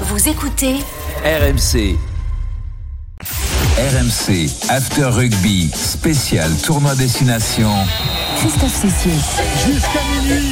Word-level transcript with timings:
Vous 0.00 0.28
écoutez 0.28 0.78
RMC. 1.24 2.13
RMC 3.76 4.48
After 4.68 5.04
Rugby 5.06 5.70
spécial 5.74 6.50
tournoi 6.62 6.94
destination. 6.94 7.70
Christophe 8.38 8.74
Cessier. 8.74 9.12
Jusqu'à 9.66 10.00
minuit, 10.22 10.50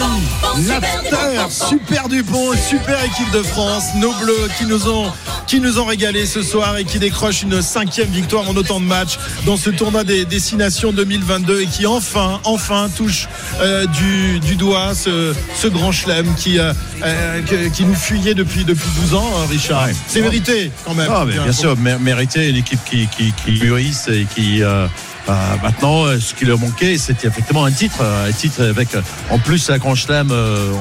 l'after, 0.66 1.66
super 1.68 2.08
Dupont, 2.08 2.52
super 2.68 2.96
équipe 3.04 3.30
de 3.32 3.42
France, 3.42 3.84
nos 3.96 4.12
bleus 4.14 4.48
qui 4.58 4.64
nous 4.66 4.88
ont 4.88 5.10
qui 5.46 5.60
nous 5.60 5.78
ont 5.78 5.84
régalé 5.84 6.24
ce 6.24 6.42
soir 6.42 6.78
et 6.78 6.84
qui 6.84 6.98
décrochent 6.98 7.42
une 7.42 7.60
cinquième 7.60 8.08
victoire 8.08 8.48
en 8.48 8.56
autant 8.56 8.80
de 8.80 8.86
matchs 8.86 9.18
dans 9.44 9.56
ce 9.58 9.68
tournoi 9.70 10.02
des 10.04 10.24
destinations 10.24 10.92
2022 10.92 11.60
et 11.62 11.66
qui 11.66 11.84
enfin, 11.84 12.40
enfin 12.44 12.88
touche 12.96 13.28
euh, 13.60 13.84
du, 13.86 14.40
du 14.40 14.56
doigt 14.56 14.94
ce, 14.94 15.34
ce 15.60 15.66
grand 15.66 15.92
chelem 15.92 16.32
qui, 16.36 16.58
euh, 16.58 16.72
euh, 17.04 17.40
qui 17.74 17.84
nous 17.84 17.94
fuyait 17.94 18.34
depuis, 18.34 18.64
depuis 18.64 18.88
12 19.02 19.14
ans, 19.14 19.30
hein, 19.36 19.46
Richard. 19.50 19.84
Ouais. 19.86 19.94
C'est 20.06 20.22
mérité 20.22 20.70
quand 20.86 20.94
même. 20.94 21.10
Ah, 21.12 21.24
mais 21.26 21.34
bien 21.34 21.52
sûr, 21.52 21.76
mé- 21.76 21.98
mérité 21.98 22.48
équipe 22.62 22.80
qui, 22.84 23.06
qui, 23.08 23.32
qui 23.32 23.50
mûrisse 23.62 24.08
et 24.08 24.26
qui 24.34 24.62
euh, 24.62 24.86
euh, 25.28 25.32
maintenant 25.62 26.04
euh, 26.06 26.18
ce 26.18 26.32
qui 26.34 26.44
leur 26.44 26.58
manquait 26.58 26.96
c'était 26.98 27.28
effectivement 27.28 27.64
un 27.64 27.70
titre, 27.72 28.00
un 28.28 28.32
titre 28.32 28.62
avec 28.64 28.88
en 29.30 29.38
plus 29.38 29.68
la 29.68 29.78
Grand 29.78 29.94
Chelem, 29.94 30.30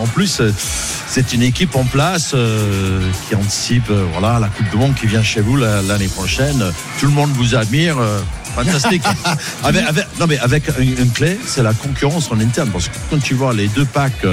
en 0.03 0.07
plus 0.07 0.41
c'est 1.13 1.33
une 1.33 1.43
équipe 1.43 1.75
en 1.75 1.83
place 1.83 2.31
euh, 2.33 3.01
qui 3.27 3.35
anticipe 3.35 3.89
voilà 4.13 4.39
la 4.39 4.47
Coupe 4.47 4.69
du 4.69 4.77
Monde 4.77 4.95
qui 4.95 5.07
vient 5.07 5.23
chez 5.23 5.41
vous 5.41 5.57
la- 5.57 5.81
l'année 5.81 6.07
prochaine. 6.07 6.63
Tout 6.99 7.07
le 7.07 7.11
monde 7.13 7.31
vous 7.33 7.55
admire. 7.55 7.97
Fantastique. 8.55 9.03
avec, 9.63 9.85
avec- 9.85 10.07
non 10.19 10.27
mais 10.27 10.37
avec 10.39 10.63
une, 10.79 10.97
une 11.05 11.11
clé, 11.11 11.39
c'est 11.45 11.63
la 11.63 11.73
concurrence 11.73 12.29
en 12.31 12.39
interne. 12.39 12.69
Parce 12.69 12.87
que 12.89 12.95
quand 13.09 13.19
tu 13.21 13.33
vois 13.33 13.53
les 13.53 13.67
deux 13.69 13.85
packs, 13.85 14.25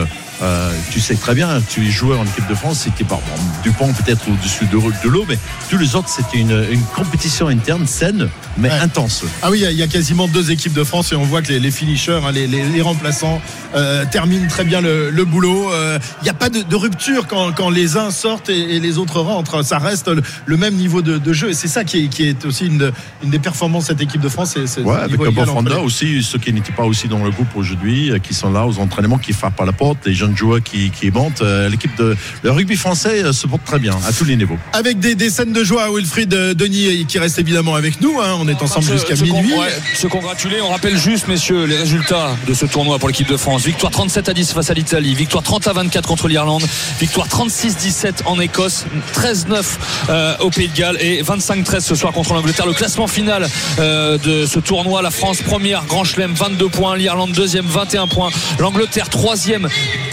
euh, 0.43 0.45
euh, 0.59 0.73
tu 0.91 0.99
sais 1.01 1.15
très 1.15 1.35
bien, 1.35 1.61
tu 1.69 1.87
es 1.87 1.91
joueur 1.91 2.21
en 2.21 2.25
équipe 2.25 2.47
de 2.49 2.55
France, 2.55 2.81
c'était 2.85 3.05
par 3.05 3.19
bon, 3.19 3.43
Dupont 3.63 3.93
peut-être 3.93 4.29
au-dessus 4.31 4.65
de, 4.67 4.77
de 4.79 5.09
l'eau, 5.09 5.25
mais 5.29 5.39
tous 5.69 5.77
les 5.79 5.95
autres, 5.95 6.09
c'était 6.09 6.39
une, 6.39 6.65
une 6.71 6.83
compétition 6.97 7.49
interne 7.49 7.87
saine, 7.87 8.29
mais 8.57 8.69
Ouais. 8.71 8.79
intense. 8.81 9.25
Ah 9.43 9.51
oui, 9.51 9.59
il 9.59 9.63
y 9.63 9.67
a- 9.67 9.71
il 9.71 9.77
y, 9.79 9.83
a 9.83 9.87
quasiment 9.87 10.27
deux 10.27 10.51
équipes 10.51 10.73
de 10.73 10.85
France 10.85 11.13
et 11.13 11.17
on 11.17 11.25
voit 11.25 11.43
que 11.43 11.49
les, 11.49 11.61
les 11.61 11.71
finishers, 11.71 12.21
hein, 12.25 12.33
les, 12.33 12.47
les- 12.47 12.65
les 12.69 12.83
remplaçants 12.83 13.41
euh, 13.75 14.05
terminent 14.11 14.49
très 14.49 14.65
bien 14.65 14.81
le, 14.81 15.11
le 15.11 15.25
boulot. 15.25 15.71
Euh, 15.73 15.99
Il 16.23 16.25
n'y 16.25 16.31
a 16.31 16.35
pas 16.35 16.49
de, 16.49 16.63
de 16.63 16.77
rupture 16.77 17.27
quand, 17.27 17.53
quand 17.53 17.71
les 17.71 17.97
uns 17.97 18.11
sortent 18.11 18.49
et, 18.49 18.77
et 18.77 18.81
les 18.81 18.99
autres 18.99 19.21
rentrent. 19.21 19.63
Ça 19.65 19.79
reste 19.79 20.09
le, 20.09 20.23
le 20.47 20.57
même 20.57 20.75
niveau 20.75 21.03
de, 21.03 21.19
de 21.19 21.33
jeu 21.33 21.51
et 21.51 21.55
c'est 21.55 21.69
ça 21.69 21.85
qui 21.85 22.05
est, 22.05 22.09
qui 22.09 22.25
est 22.27 22.45
aussi 22.47 22.67
une, 22.67 22.91
une 23.23 23.31
des 23.31 23.39
performances 23.39 23.85
de 23.85 23.89
cette 23.89 24.01
équipe 24.01 24.21
de 24.21 24.29
France. 24.29 24.53
c'est- 24.55 24.67
c'est 24.67 24.81
Ouais, 24.83 24.95
ce 24.95 24.99
avec 25.01 25.11
niveau 25.13 25.25
le 25.25 25.31
égal 25.31 25.45
entre 25.51 25.63
Bofanda 25.63 25.77
les- 25.81 25.87
aussi, 25.87 26.23
ceux 26.23 26.39
qui 26.39 26.53
n'étaient 26.53 26.73
pas 26.73 26.85
aussi 26.85 27.07
dans 27.09 27.23
le 27.23 27.31
groupe 27.31 27.55
aujourd'hui, 27.55 28.11
euh, 28.11 28.19
qui 28.19 28.35
sont 28.35 28.51
là 28.51 28.67
aux 28.67 28.79
entraînements, 28.79 29.19
qui 29.19 29.33
frappent 29.33 29.61
à 29.61 29.65
la 29.67 29.73
porte, 29.73 30.07
les 30.07 30.15
joueurs 30.37 30.63
qui, 30.63 30.91
qui 30.91 31.11
montent. 31.11 31.43
Euh, 31.43 31.69
L'équipe 31.69 31.97
de 31.97 32.17
le 32.43 32.51
rugby 32.51 32.77
français 32.77 33.23
euh, 33.25 33.33
se 33.33 33.47
porte 33.47 33.65
très 33.65 33.79
bien 33.79 33.97
à 34.07 34.13
tous 34.13 34.25
les 34.25 34.37
niveaux. 34.37 34.59
Avec 34.73 34.99
des, 34.99 35.15
des 35.15 35.31
scènes 35.31 35.53
de 35.53 35.65
joie, 35.65 35.89
Wilfried 35.95 36.33
euh, 36.35 36.55
Denis 36.55 37.05
qui 37.07 37.19
reste 37.19 37.39
évidemment 37.39 37.75
avec 37.75 38.01
nous. 38.01 38.21
hein. 38.21 38.37
on 38.41 38.49
est 38.49 38.61
ensemble 38.63 38.87
Se- 38.87 38.93
jusqu'à 38.93 39.17
con- 39.17 39.23
minuit. 39.25 39.55
ouais, 39.55 39.73
se 39.95 40.07
congratuler. 40.07 40.61
On 40.61 40.69
rappelle 40.71 40.97
juste, 40.97 41.29
messieurs, 41.29 41.65
les 41.65 41.77
résultats 41.77 42.37
de 42.47 42.55
ce 42.55 42.67
tournoi 42.67 42.99
pour 42.99 43.09
l'équipe 43.09 43.29
de 43.29 43.37
France. 43.37 43.65
Victoire 43.65 43.93
37 43.93 44.29
à 44.29 44.35
10 44.35 44.53
face 44.53 44.71
à 44.71 44.75
l'Italie. 44.75 45.15
Victoire 45.15 45.43
30 45.43 45.67
à 45.69 45.73
24 45.73 46.07
contre 46.09 46.29
l'Irlande. 46.29 46.63
Victoire 47.01 47.27
36-17 47.29 48.25
en 48.27 48.39
Écosse. 48.41 48.85
13-9 49.15 49.63
euh, 50.11 50.37
au 50.41 50.51
Pays 50.51 50.69
de 50.69 50.77
Galles 50.77 50.97
et 51.01 51.23
25-13 51.23 51.81
ce 51.81 51.95
soir 51.95 52.13
contre 52.13 52.33
l'Angleterre. 52.35 52.67
Le 52.67 52.73
classement 52.73 53.07
final 53.07 53.47
euh, 53.79 54.19
de 54.19 54.47
ce 54.47 54.59
tournoi, 54.59 55.03
la 55.03 55.11
France 55.11 55.43
première, 55.43 55.85
Grand 55.87 56.05
Chelem 56.05 56.33
22 56.35 56.69
points, 56.69 56.97
l'Irlande 56.97 57.33
deuxième 57.33 57.67
21 57.67 58.07
points, 58.07 58.31
l'Angleterre 58.59 59.09
troisième 59.09 59.69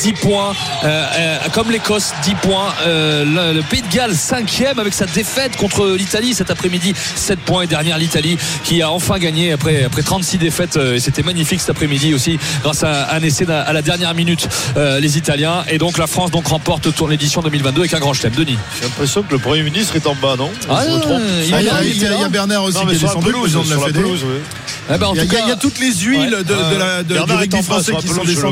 10 0.05 0.13
points, 0.13 0.53
euh, 0.83 1.03
euh, 1.17 1.38
comme 1.51 1.71
l'Écosse 1.71 2.13
10 2.23 2.35
points, 2.35 2.71
Euh, 2.85 3.25
le, 3.25 3.57
le 3.57 3.61
Pays 3.63 3.81
de 3.81 3.88
Galles 3.91 4.13
cinquième 4.13 4.77
avec 4.77 4.93
sa 4.93 5.05
défaite 5.07 5.55
contre 5.57 5.88
l'Italie 5.97 6.35
cet 6.35 6.51
après-midi 6.51 6.93
7 7.16 7.39
points 7.39 7.63
et 7.63 7.67
derrière 7.67 7.97
l'Italie 7.97 8.38
qui 8.63 8.81
a 8.83 8.91
enfin 8.91 9.17
gagné 9.17 9.51
après, 9.53 9.83
après 9.83 10.03
36 10.03 10.38
défaites 10.38 10.77
euh, 10.77 10.95
et 10.95 10.99
c'était 10.99 11.23
magnifique 11.23 11.59
cet 11.59 11.71
après-midi 11.71 12.13
aussi 12.13 12.38
grâce 12.61 12.83
à 12.83 13.16
un 13.16 13.21
essai 13.23 13.45
à 13.49 13.73
la 13.73 13.81
dernière 13.81 14.13
minute 14.13 14.47
euh, 14.77 14.99
les 14.99 15.17
Italiens 15.17 15.63
et 15.69 15.79
donc 15.79 15.97
la 15.97 16.05
France 16.07 16.29
donc 16.29 16.45
remporte 16.47 16.93
tour- 16.93 17.07
l'édition 17.09 17.41
2022 17.41 17.81
avec 17.81 17.93
un 17.95 17.99
grand 17.99 18.13
chelem 18.13 18.33
Denis 18.35 18.59
J'ai 18.77 18.83
l'impression 18.83 19.23
que 19.23 19.31
le 19.31 19.39
Premier 19.39 19.63
ministre 19.63 19.95
est 19.95 20.05
en 20.05 20.13
bas, 20.16 20.35
non? 20.37 20.51
Ah, 20.69 20.83
Je 20.87 20.93
me 20.95 20.99
trompe. 21.01 21.22
il 21.47 21.53
Ah, 21.53 21.61
Il 21.61 21.66
y, 21.66 21.69
a- 21.69 21.83
il 21.83 21.89
il 21.89 22.01
y 22.01 22.05
a- 22.05 22.07
était 22.09 22.16
il 22.16 22.19
y 22.19 22.22
a 22.22 22.23
là. 22.25 22.29
Bernard 22.29 22.63
aussi 22.63 22.75
Non, 22.77 22.81
qui 22.81 22.87
mais 22.87 22.93
est 22.93 22.97
sur 22.99 23.07
la 23.07 23.13
descendu, 23.16 23.33
président 23.33 23.63
de 23.63 23.69
la 23.69 23.75
la 23.75 23.81
Fédé. 23.87 23.99
pelouse, 24.01 24.23
oui. 24.23 24.39
En 24.87 24.93
Il 24.93 24.93
y, 24.93 24.95
a, 24.95 24.99
tout 24.99 25.13
il 25.16 25.17
y 25.17 25.19
a- 25.19 25.23
il 25.23 25.47
y 25.47 25.51
a 25.51 25.55
cas, 25.55 25.59
toutes 25.59 25.79
les 25.79 25.93
huiles 25.95 26.29
de, 26.29 26.43
de 26.43 26.77
la, 26.79 27.01
de- 27.03 27.13
du 27.25 27.33
rugby 27.33 27.63
français 27.63 27.91
qui 27.99 28.07
sont 28.07 28.13
pelouse, 28.22 28.35
je 28.35 28.41
le 28.41 28.51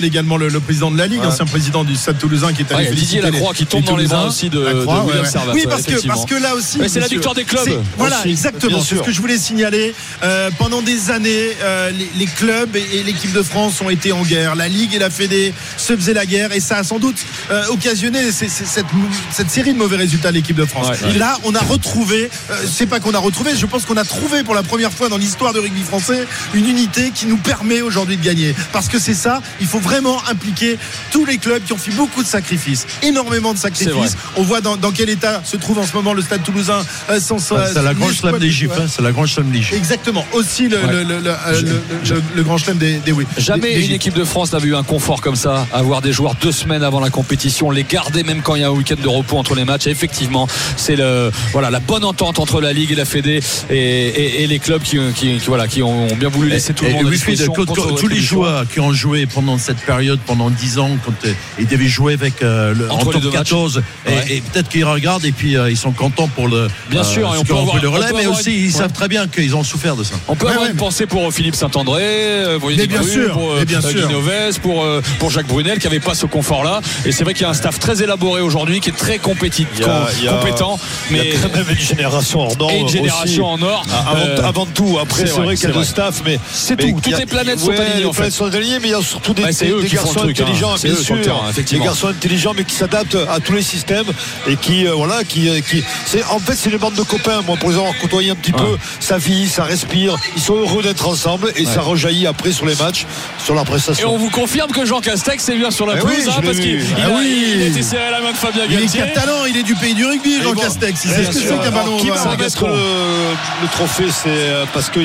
ouais. 0.00 0.06
Également, 0.06 0.36
le, 0.36 0.48
le 0.48 0.60
président 0.60 0.90
de 0.90 0.98
la 0.98 1.06
Ligue, 1.06 1.20
Ouais. 1.20 1.26
ancien 1.26 1.44
président 1.46 1.84
du 1.84 1.94
Stade 1.96 2.18
Toulousain 2.18 2.52
qui 2.52 2.62
est 2.62 2.70
Ouais, 2.70 2.76
allé 2.76 2.86
féliciter 2.86 3.16
Didier 3.16 3.30
Lacroix 3.30 3.52
les- 3.52 3.56
qui 3.58 3.66
tombe 3.66 3.84
dans 3.84 3.96
les 3.96 4.04
Toulousains. 4.06 4.26
aussi 4.28 4.50
de- 4.50 4.58
de 4.58 4.64
Lacroix, 4.64 5.04
William 5.04 5.06
ouais, 5.06 5.20
ouais. 5.22 5.30
Servat, 5.30 5.52
Oui, 5.52 5.64
parce 5.68 5.82
que, 5.82 6.06
parce 6.06 6.24
que 6.26 6.34
là 6.34 6.54
aussi. 6.54 6.78
Mais 6.78 6.88
c'est 6.88 7.00
la 7.00 7.06
victoire 7.08 7.34
des 7.34 7.44
clubs. 7.44 7.68
Voilà, 7.98 8.20
Aussi, 8.20 8.30
exactement. 8.30 8.80
C'est 8.82 8.96
ce 8.96 9.00
que 9.02 9.12
je 9.12 9.20
voulais 9.20 9.38
signaler. 9.38 9.94
Euh, 10.22 10.50
pendant 10.58 10.82
des 10.82 11.10
années, 11.10 11.50
euh, 11.62 11.90
les, 11.90 12.08
les 12.16 12.26
clubs 12.26 12.74
et, 12.76 12.98
et 12.98 13.02
l'équipe 13.02 13.32
de 13.32 13.42
France 13.42 13.80
ont 13.80 13.90
été 13.90 14.12
en 14.12 14.22
guerre. 14.22 14.54
La 14.56 14.68
Ligue 14.68 14.94
et 14.94 14.98
la 14.98 15.10
Fédé 15.10 15.52
se 15.76 15.94
faisaient 15.96 16.14
la 16.14 16.26
guerre 16.26 16.52
et 16.52 16.60
ça 16.60 16.76
a 16.78 16.84
sans 16.84 16.98
doute 16.98 17.16
euh, 17.50 17.64
occasionné 17.68 18.30
cette, 18.32 18.50
cette 18.50 19.50
série 19.50 19.72
de 19.72 19.78
mauvais 19.78 19.96
résultats 19.96 20.30
de 20.30 20.34
l'équipe 20.36 20.56
de 20.56 20.64
France. 20.64 20.88
Ouais, 20.88 20.96
Et 21.02 21.12
ouais. 21.12 21.18
là, 21.18 21.38
on 21.44 21.54
a 21.54 21.60
retrouvé, 21.60 22.30
c'est 22.70 22.86
pas 22.86 23.00
qu'on 23.00 23.14
a 23.14 23.18
retrouvé, 23.18 23.52
je 23.56 23.66
pense 23.66 23.84
qu'on 23.84 23.96
a 23.96 24.04
trouvé 24.04 24.42
pour 24.42 24.54
la 24.54 24.62
première 24.62 24.92
fois 24.92 25.08
dans 25.08 25.16
l'histoire 25.18 25.52
du 25.52 25.58
rugby 25.60 25.82
français 25.82 26.26
une 26.54 26.68
unité 26.68 27.10
qui 27.14 27.26
nous 27.26 27.36
permet 27.36 27.80
aujourd'hui 27.82 28.16
de 28.16 28.24
gagner. 28.24 28.54
Parce 28.72 28.88
que 28.88 28.98
c'est 28.98 29.14
ça, 29.14 29.40
il 29.60 29.66
faut 29.66 29.80
vraiment 29.82 30.18
impliquer 30.30 30.78
tous 31.10 31.24
les 31.24 31.38
clubs 31.38 31.62
qui 31.64 31.72
ont 31.72 31.76
fait 31.78 31.92
beaucoup 31.92 32.22
de 32.22 32.28
sacrifices, 32.28 32.86
énormément 33.02 33.52
de 33.52 33.58
sacrifices. 33.58 34.16
On 34.36 34.42
voit 34.42 34.60
dans, 34.60 34.76
dans 34.76 34.90
quel 34.92 35.10
état 35.10 35.42
se 35.44 35.56
trouve 35.56 35.78
en 35.78 35.86
ce 35.86 35.94
moment 35.94 36.14
le 36.14 36.22
stade 36.22 36.42
toulousain 36.42 36.82
euh, 37.10 37.20
sans 37.20 37.38
C'est 37.38 37.82
la 37.82 37.94
grande 37.94 38.12
slam 38.12 38.38
d'Égypte. 38.38 38.72
hein, 38.78 38.86
C'est 38.88 39.02
la 39.02 39.12
grande 39.12 39.28
slam 39.28 39.50
d'Égypte. 39.50 39.74
Exactement. 39.74 40.24
Aussi 40.32 40.68
le, 40.68 40.76
Ouais. 40.78 40.92
le, 40.92 41.02
le, 41.02 41.18
le, 41.18 41.20
le- 41.20 42.14
le- 42.14 42.22
le 42.34 42.42
grand 42.42 42.58
chelem 42.58 42.78
des, 42.78 42.98
des 42.98 43.12
oui. 43.12 43.24
Jamais 43.36 43.74
des- 43.74 43.86
une 43.86 43.92
équipe 43.92 44.14
de 44.14 44.24
France 44.24 44.52
n'avait 44.52 44.68
eu 44.68 44.74
un 44.76 44.82
confort 44.82 45.20
comme 45.20 45.36
ça, 45.36 45.66
avoir 45.72 46.00
des 46.02 46.12
joueurs 46.12 46.34
deux 46.40 46.52
semaines 46.52 46.82
avant 46.82 47.00
la 47.00 47.10
compétition, 47.10 47.70
les 47.70 47.84
garder 47.84 48.22
même 48.22 48.42
quand 48.42 48.54
il 48.54 48.62
y 48.62 48.64
a 48.64 48.68
un 48.68 48.70
week-end 48.70 48.96
de 49.02 49.08
repos 49.08 49.36
entre 49.38 49.54
les 49.54 49.64
matchs. 49.64 49.86
Et 49.86 49.90
effectivement, 49.90 50.46
c'est 50.76 50.96
le 50.96 51.30
voilà 51.52 51.70
la 51.70 51.80
bonne 51.80 52.04
entente 52.04 52.38
entre 52.38 52.60
la 52.60 52.72
Ligue 52.72 52.92
et 52.92 52.94
la 52.94 53.04
Fédé 53.04 53.40
et, 53.70 53.76
et- 53.76 54.42
et 54.42 54.46
les 54.46 54.58
clubs 54.58 54.82
qui, 54.82 54.98
qui- 55.14 55.38
qui, 55.38 55.46
voilà 55.46 55.66
qui 55.68 55.82
ont 55.82 56.06
bien 56.16 56.28
voulu 56.28 56.48
laisser 56.48 56.72
tout 56.74 56.84
le 56.84 56.90
monde 56.92 57.12
quand- 57.54 57.64
votre 57.74 57.94
tous 57.96 58.08
les 58.08 58.20
joueurs 58.20 58.66
qui 58.68 58.80
ont 58.80 58.92
joué 58.92 59.26
pendant 59.26 59.58
cette 59.62 59.78
période, 59.80 60.18
pendant 60.26 60.50
10 60.50 60.78
ans, 60.78 60.90
quand 61.04 61.12
euh, 61.24 61.32
ils 61.58 61.66
devaient 61.66 61.86
jouer 61.88 62.14
avec 62.14 62.42
euh, 62.42 62.74
le, 62.74 62.90
Entre 62.90 63.08
en 63.08 63.10
top 63.12 63.22
deux 63.22 63.28
matchs. 63.30 63.38
14, 63.38 63.82
et, 64.06 64.10
Ouais. 64.10 64.24
et 64.30 64.40
peut-être 64.42 64.68
qu'ils 64.68 64.84
regardent 64.84 65.24
et 65.24 65.32
puis 65.32 65.56
euh, 65.56 65.70
ils 65.70 65.76
sont 65.76 65.92
contents 65.92 66.28
pour 66.28 66.48
le. 66.48 66.68
Bien 66.90 67.04
sûr, 67.04 67.34
et 67.34 67.38
on 67.38 67.44
peut 67.44 67.54
avoir- 67.54 67.80
le 67.80 67.88
on 67.88 67.92
relais, 67.92 68.06
peut 68.08 68.16
mais 68.16 68.26
aussi 68.26 68.50
une- 68.52 68.64
ils 68.64 68.72
ouais. 68.72 68.78
savent 68.78 68.92
très 68.92 69.08
bien 69.08 69.26
qu'ils 69.28 69.54
ont 69.56 69.64
souffert 69.64 69.96
de 69.96 70.04
ça. 70.04 70.14
On 70.28 70.36
peut 70.36 70.44
Ouais, 70.46 70.50
avoir 70.52 70.66
ouais. 70.66 70.72
une 70.72 70.76
pensée 70.76 71.06
pour 71.06 71.32
Philippe 71.32 71.54
Saint-André, 71.54 72.02
euh, 72.02 72.58
pour 72.58 72.68
Mais 72.68 72.74
Yannick 72.74 72.90
bien 72.90 73.00
Bru, 73.00 73.10
sûr, 73.10 73.32
pour 73.32 73.50
euh, 73.52 73.56
mais 73.60 73.64
bien 73.64 73.80
sûr. 73.80 74.06
Guy 74.08 74.12
Novès, 74.12 74.58
pour, 74.58 74.82
euh, 74.84 75.00
pour 75.18 75.30
Jacques 75.30 75.46
Brunel, 75.46 75.78
qui 75.78 75.86
n'avait 75.86 76.00
pas 76.00 76.14
ce 76.14 76.26
confort-là. 76.26 76.80
Et 77.06 77.12
c'est 77.12 77.24
vrai 77.24 77.34
qu'il 77.34 77.42
y 77.42 77.46
a 77.46 77.50
un 77.50 77.54
staff 77.54 77.78
très 77.78 78.02
élaboré 78.02 78.40
aujourd'hui, 78.42 78.80
qui 78.80 78.90
est 78.90 78.96
très 78.96 79.18
compétitif, 79.18 79.68
Il 79.76 79.80
y 79.80 79.84
a- 79.84 80.08
il 80.18 80.24
y 80.24 80.28
a- 80.28 80.32
compétent, 80.32 80.78
Il 81.10 81.16
y 81.16 81.20
mais 81.20 81.36
a 81.36 81.38
quand 81.40 81.54
même 81.56 81.66
une 81.70 81.78
génération 81.78 82.40
hors 82.40 82.56
norme. 82.58 82.72
et 82.72 82.78
une 82.78 82.84
aussi. 82.84 82.96
génération 82.98 83.46
en 83.46 83.62
or. 83.62 83.84
Ah, 83.90 84.10
Avant, 84.10 84.48
avant 84.48 84.66
tout, 84.66 84.98
après 85.00 85.26
c'est 85.26 85.32
vrai, 85.32 85.54
qu'il 85.54 85.54
y 85.54 85.54
a 85.54 85.56
c'est 85.56 85.66
le 85.68 85.72
vrai. 85.74 85.84
staff, 85.84 86.22
mais 86.24 86.38
C'est 86.52 86.76
mais 86.78 86.84
tout. 86.92 87.00
il 87.06 87.10
y 87.10 87.14
a- 87.14 87.18
Toutes 87.18 87.20
les 87.20 87.26
planètes 87.26 87.58
sont 87.60 87.70
alignées, 87.70 87.82
en 87.84 88.80
mais 88.80 88.88
il 88.88 88.90
y 88.90 88.94
a 88.94 89.02
surtout 89.02 89.34
des, 89.34 89.42
c'est 89.52 89.66
des- 89.66 89.72
eux 89.72 89.80
des 89.82 89.88
qui 89.88 89.96
font 89.96 90.04
garçons 90.04 90.20
le 90.20 90.32
truc, 90.32 90.40
hein. 90.40 90.42
intelligents, 90.44 90.74
bien 90.82 90.94
sûr. 90.96 91.14
le 91.16 91.22
terrain, 91.22 91.50
des 91.54 91.78
garçons 91.78 92.08
intelligents, 92.08 92.52
mais 92.56 92.64
qui 92.64 92.74
s'adaptent 92.74 93.16
à 93.28 93.40
tous 93.40 93.52
les 93.52 93.62
systèmes 93.62 94.06
et 94.46 94.56
qui, 94.56 94.86
euh, 94.86 94.92
voilà, 94.94 95.24
qui, 95.24 95.48
euh, 95.48 95.60
qui. 95.60 95.82
C'est 96.06 96.24
en 96.24 96.38
fait 96.38 96.54
c'est 96.54 96.70
une 96.70 96.78
bande 96.78 96.94
de 96.94 97.02
copains. 97.02 97.40
Moi, 97.46 97.56
pour 97.56 97.70
les 97.70 97.76
avoir 97.76 97.92
côtoyés 98.00 98.30
un 98.30 98.34
petit 98.34 98.52
Ouais. 98.52 98.58
peu, 98.58 98.78
ça 99.00 99.18
vit, 99.18 99.48
ça 99.48 99.64
respire. 99.64 100.16
Ils 100.36 100.42
sont 100.42 100.54
heureux 100.56 100.82
d'être 100.82 101.06
ensemble 101.08 101.52
et 101.56 101.64
ça 101.64 101.80
rejaillit 101.80 102.26
après 102.26 102.52
sur 102.52 102.66
les 102.66 102.74
matchs, 102.76 103.06
sur 103.44 103.54
leur 103.54 103.64
Et 103.64 103.66
prestation. 103.66 104.12
on 104.14 104.18
vous 104.18 104.30
confirme 104.30 104.70
que 104.70 104.84
Jean 104.84 105.00
Castex 105.00 105.42
c'est 105.44 105.56
bien 105.56 105.70
sur 105.70 105.86
la 105.86 105.94
Eh 105.96 106.00
pelouse 106.00 106.14
oui, 106.18 106.24
hein, 106.36 106.40
parce 106.44 106.58
qu'il 106.58 106.80
il 106.80 106.86
Ah 107.04 107.08
oui. 107.18 107.52
il 107.54 107.62
été 107.62 107.82
serré 107.82 108.04
à 108.04 108.10
la 108.10 108.20
main 108.20 108.32
de 108.32 108.36
Fabien 108.36 108.62
Il 108.68 108.74
est 108.76 108.80
Galtier. 108.80 109.00
catalan, 109.00 109.44
il 109.48 109.56
est 109.56 109.62
du 109.62 109.74
pays 109.74 109.94
du 109.94 110.04
rugby, 110.04 110.42
Jean 110.42 110.52
bon, 110.52 110.60
Castex. 110.60 111.00
Ce 111.00 111.08
que 111.08 111.32
c'est 111.32 111.58
qu'un 111.60 111.70
ballon 111.70 111.96
Qui 111.98 112.08
va 112.10 112.16
le, 112.26 113.68
trophée 113.72 114.06
C'est 114.10 114.28
euh, 114.28 114.64
parce 114.72 114.88
que 114.90 115.00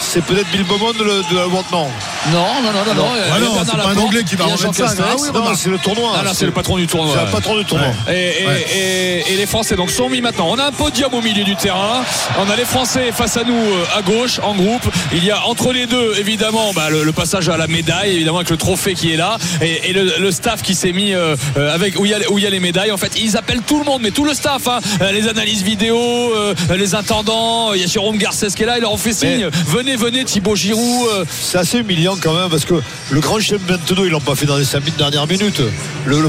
c'est 0.00 0.24
peut-être 0.24 0.50
Bill 0.50 0.64
Beaumont 0.64 0.92
de, 0.92 1.04
la 1.04 1.46
Non? 1.46 1.88
Non, 2.32 2.62
non, 2.62 2.72
non, 2.72 3.69
c'est 3.70 3.76
pas 3.78 3.88
un 3.88 3.96
Anglais 3.96 4.24
qui 4.24 4.36
va 4.36 4.44
remettre 4.44 4.74
ça. 4.74 4.94
Ah 4.98 5.16
Non, 5.32 5.54
c'est 5.54 5.68
le 5.70 5.78
tournoi. 5.78 6.12
C'est 6.32 6.46
le 6.46 6.52
patron 6.52 6.76
du 6.76 6.86
tournoi. 6.86 7.14
C'est 7.14 7.22
ouais. 7.22 7.28
un 7.28 7.32
patron 7.32 7.56
du 7.58 7.64
tournoi. 7.64 7.88
Et, 8.10 9.36
les 9.36 9.46
Français 9.46 9.76
donc 9.76 9.90
sont 9.90 10.08
mis 10.10 10.20
maintenant. 10.20 10.48
On 10.50 10.58
a 10.58 10.66
un 10.66 10.72
podium 10.72 11.12
au 11.14 11.22
milieu 11.22 11.44
du 11.44 11.56
terrain. 11.56 12.02
On 12.38 12.50
a 12.50 12.56
les 12.56 12.64
Français 12.64 13.10
face 13.12 13.36
à 13.36 13.44
nous 13.44 13.54
euh, 13.54 13.84
à 13.96 14.02
gauche 14.02 14.38
en 14.42 14.54
groupe. 14.54 14.82
Il 15.14 15.24
y 15.24 15.30
a 15.30 15.44
entre 15.46 15.72
les 15.72 15.86
deux 15.86 16.14
évidemment 16.18 16.72
bah, 16.74 16.90
le, 16.90 17.04
le 17.04 17.12
passage 17.12 17.48
à 17.48 17.56
la 17.56 17.66
médaille 17.66 18.14
évidemment 18.16 18.38
avec 18.38 18.50
le 18.50 18.56
trophée 18.58 18.94
qui 18.94 19.12
est 19.12 19.16
là 19.16 19.38
et, 19.62 19.88
et 19.90 19.92
le, 19.92 20.12
le 20.18 20.30
staff 20.30 20.62
qui 20.62 20.74
s'est 20.74 20.92
mis 20.92 21.14
euh, 21.14 21.36
euh, 21.56 21.74
avec 21.74 21.98
où 21.98 22.04
il, 22.04 22.10
y 22.10 22.14
a, 22.14 22.18
où 22.30 22.38
il 22.38 22.44
y 22.44 22.46
a 22.46 22.50
les 22.50 22.60
médailles. 22.60 22.92
En 22.92 22.96
fait 22.98 23.12
ils 23.20 23.36
appellent 23.36 23.62
tout 23.66 23.78
le 23.78 23.84
monde 23.84 24.02
mais 24.02 24.10
tout 24.10 24.24
le 24.24 24.34
staff, 24.34 24.68
hein. 24.68 24.80
Les 25.12 25.28
analyses 25.28 25.62
vidéo, 25.62 25.96
euh, 25.98 26.54
les 26.76 26.94
intendants. 26.94 27.72
Il 27.72 27.80
y 27.80 27.84
a 27.84 27.86
Jérôme 27.86 28.18
Garcès 28.18 28.48
qui 28.48 28.62
est 28.62 28.66
là. 28.66 28.76
Il 28.76 28.82
leur 28.82 28.98
fait 28.98 29.12
signe. 29.12 29.48
Venez 29.68 29.96
venez 29.96 30.24
Thibaut 30.24 30.56
Giroud. 30.56 31.08
euh, 31.14 31.24
C'est 31.40 31.58
assez 31.58 31.78
humiliant 31.78 32.16
quand 32.20 32.34
même 32.34 32.48
parce 32.50 32.64
que 32.64 32.74
le 33.10 33.20
grand 33.20 33.40
chelem 33.40 33.59
maintenant 33.68 34.04
ils 34.04 34.10
l'ont 34.10 34.20
pas 34.20 34.34
fait 34.34 34.46
dans 34.46 34.56
les 34.56 34.64
5 34.64 34.96
dernières 34.96 35.26
minutes. 35.26 35.62
Le, 36.06 36.20
le. 36.20 36.28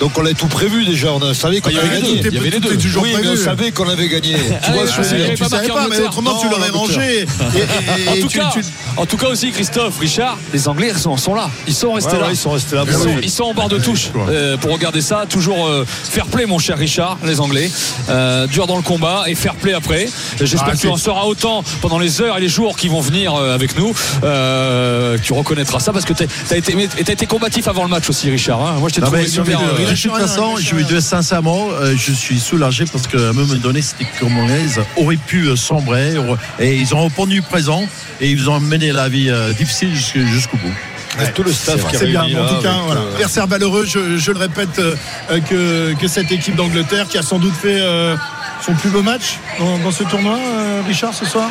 Donc 0.00 0.16
on 0.16 0.24
avait 0.24 0.34
tout 0.34 0.46
prévu 0.46 0.84
déjà. 0.84 1.12
On 1.12 1.34
savait 1.34 1.60
qu'on 1.60 1.70
Ah, 1.74 1.78
avait 1.80 1.88
avait 1.88 2.00
gagné. 2.02 2.22
Il 2.24 2.34
y 2.34 2.38
avait 2.38 2.50
les 2.50 2.60
Tout 2.60 2.68
deux. 2.68 2.74
est 2.74 2.78
toujours 2.78 3.02
Oui, 3.02 3.14
mais 3.20 3.28
on 3.28 3.36
savait 3.36 3.70
qu'on 3.72 3.88
avait 3.88 4.08
gagné. 4.08 4.34
Tu 4.34 4.40
Ah, 4.62 4.72
vois 4.72 4.86
ce 4.86 4.96
que 4.96 5.02
je 5.02 5.34
Tu 5.34 5.44
savais 5.44 5.68
pas, 5.68 5.86
mais 5.88 6.00
autrement 6.00 6.38
tu 6.40 6.46
Non, 6.46 6.52
l'aurais 6.52 6.70
en 6.74 6.78
rangé. 6.78 7.26
En 8.08 8.14
tout, 8.20 8.28
tu- 8.28 8.38
cas, 8.38 8.50
tu- 8.52 8.60
en 8.96 9.06
tout 9.06 9.16
cas 9.16 9.28
aussi, 9.28 9.50
Christophe, 9.50 9.98
Richard, 9.98 10.38
les 10.52 10.68
Anglais 10.68 10.92
sont, 10.96 11.16
sont 11.16 11.34
là. 11.34 11.50
Ils 11.66 11.74
sont 11.74 11.92
restés 11.92 12.12
Ouais, 12.12 12.18
là. 12.20 12.26
ouais, 12.26 12.32
ils 12.32 12.36
sont 12.36 12.50
restés 12.50 12.76
là. 12.76 12.84
Ils 12.86 12.92
sont, 12.92 13.04
Oui. 13.06 13.12
ils 13.24 13.30
sont 13.30 13.44
en 13.44 13.54
bord 13.54 13.68
de 13.68 13.78
touche 13.78 14.10
euh, 14.28 14.56
pour 14.56 14.72
regarder 14.72 15.00
ça. 15.00 15.24
Toujours 15.28 15.66
euh, 15.66 15.84
fair 15.86 16.26
play, 16.26 16.46
mon 16.46 16.58
cher 16.58 16.78
Richard, 16.78 17.18
les 17.24 17.40
Anglais. 17.40 17.70
Euh, 18.08 18.46
dur 18.46 18.66
dans 18.66 18.76
le 18.76 18.82
combat 18.82 19.24
et 19.26 19.34
fair 19.34 19.54
play 19.56 19.72
après. 19.72 20.08
J'espère 20.40 20.68
Ah, 20.68 20.72
que 20.72 20.78
tu 20.78 20.88
en 20.88 20.96
sauras 20.96 21.24
autant 21.24 21.64
pendant 21.80 21.98
les 21.98 22.20
heures 22.20 22.38
et 22.38 22.40
les 22.40 22.48
jours 22.48 22.76
qui 22.76 22.88
vont 22.88 23.00
venir 23.00 23.34
euh, 23.34 23.54
avec 23.54 23.76
nous. 23.76 23.92
Euh, 24.24 25.18
tu 25.22 25.32
reconnaîtras 25.32 25.80
ça 25.80 25.92
parce 25.92 26.04
que 26.04 26.12
tu 26.12 26.24
as 26.50 26.56
été, 26.56 26.74
mais 26.74 26.86
t'as 26.88 27.12
été 27.12 27.26
combatif 27.26 27.66
avant 27.68 27.82
le 27.82 27.88
match 27.88 28.08
aussi, 28.08 28.30
Richard. 28.30 28.60
hein. 28.64 28.76
Moi, 28.78 28.88
je 28.90 28.94
t'ai 28.96 29.00
trouvé 29.00 29.26
super. 29.26 29.58
De 29.90 30.00
toute 30.00 30.12
façon, 30.20 30.56
je 30.56 30.74
vais 30.74 30.82
dire 30.84 31.02
sincèrement, 31.02 31.68
euh, 31.70 31.94
je 31.96 32.12
suis 32.12 32.38
soulagé 32.38 32.84
parce 32.90 33.06
qu'à 33.06 33.18
un 33.18 33.32
moment 33.32 33.54
donné, 33.54 33.82
cette 33.82 34.00
équipe 34.00 34.18
camerounaise 34.20 34.80
aurait 34.96 35.16
pu 35.16 35.46
euh, 35.46 35.56
sombrer 35.56 36.14
et 36.58 36.76
ils 36.76 36.94
ont 36.94 37.04
répondu 37.04 37.42
présent 37.42 37.84
et 38.20 38.30
ils 38.30 38.48
ont 38.50 38.60
mené 38.60 38.92
la 38.92 39.08
vie 39.08 39.30
euh, 39.30 39.52
difficile 39.52 39.94
jusqu'au 39.94 40.56
bout. 40.58 40.74
Tout 41.34 41.42
le 41.42 41.52
staff 41.52 41.84
qui 41.88 41.96
a 41.96 41.98
C'est 41.98 42.06
bien, 42.06 42.22
en 42.22 42.54
tout 42.54 42.62
cas, 42.62 42.74
voilà. 42.86 43.00
euh, 43.00 43.46
valeureux, 43.46 43.84
je, 43.86 44.18
je 44.18 44.30
le 44.30 44.38
répète, 44.38 44.78
euh, 44.78 44.94
que, 45.48 45.94
que 45.94 46.06
cette 46.06 46.30
équipe 46.30 46.54
d'Angleterre 46.54 47.08
qui 47.08 47.18
a 47.18 47.22
sans 47.22 47.38
doute 47.38 47.54
fait 47.54 47.80
euh, 47.80 48.16
son 48.64 48.74
plus 48.74 48.90
beau 48.90 49.02
match 49.02 49.38
dans, 49.58 49.78
dans 49.78 49.90
ce 49.90 50.04
tournoi, 50.04 50.36
euh, 50.38 50.82
Richard, 50.86 51.14
ce 51.14 51.24
soir? 51.24 51.50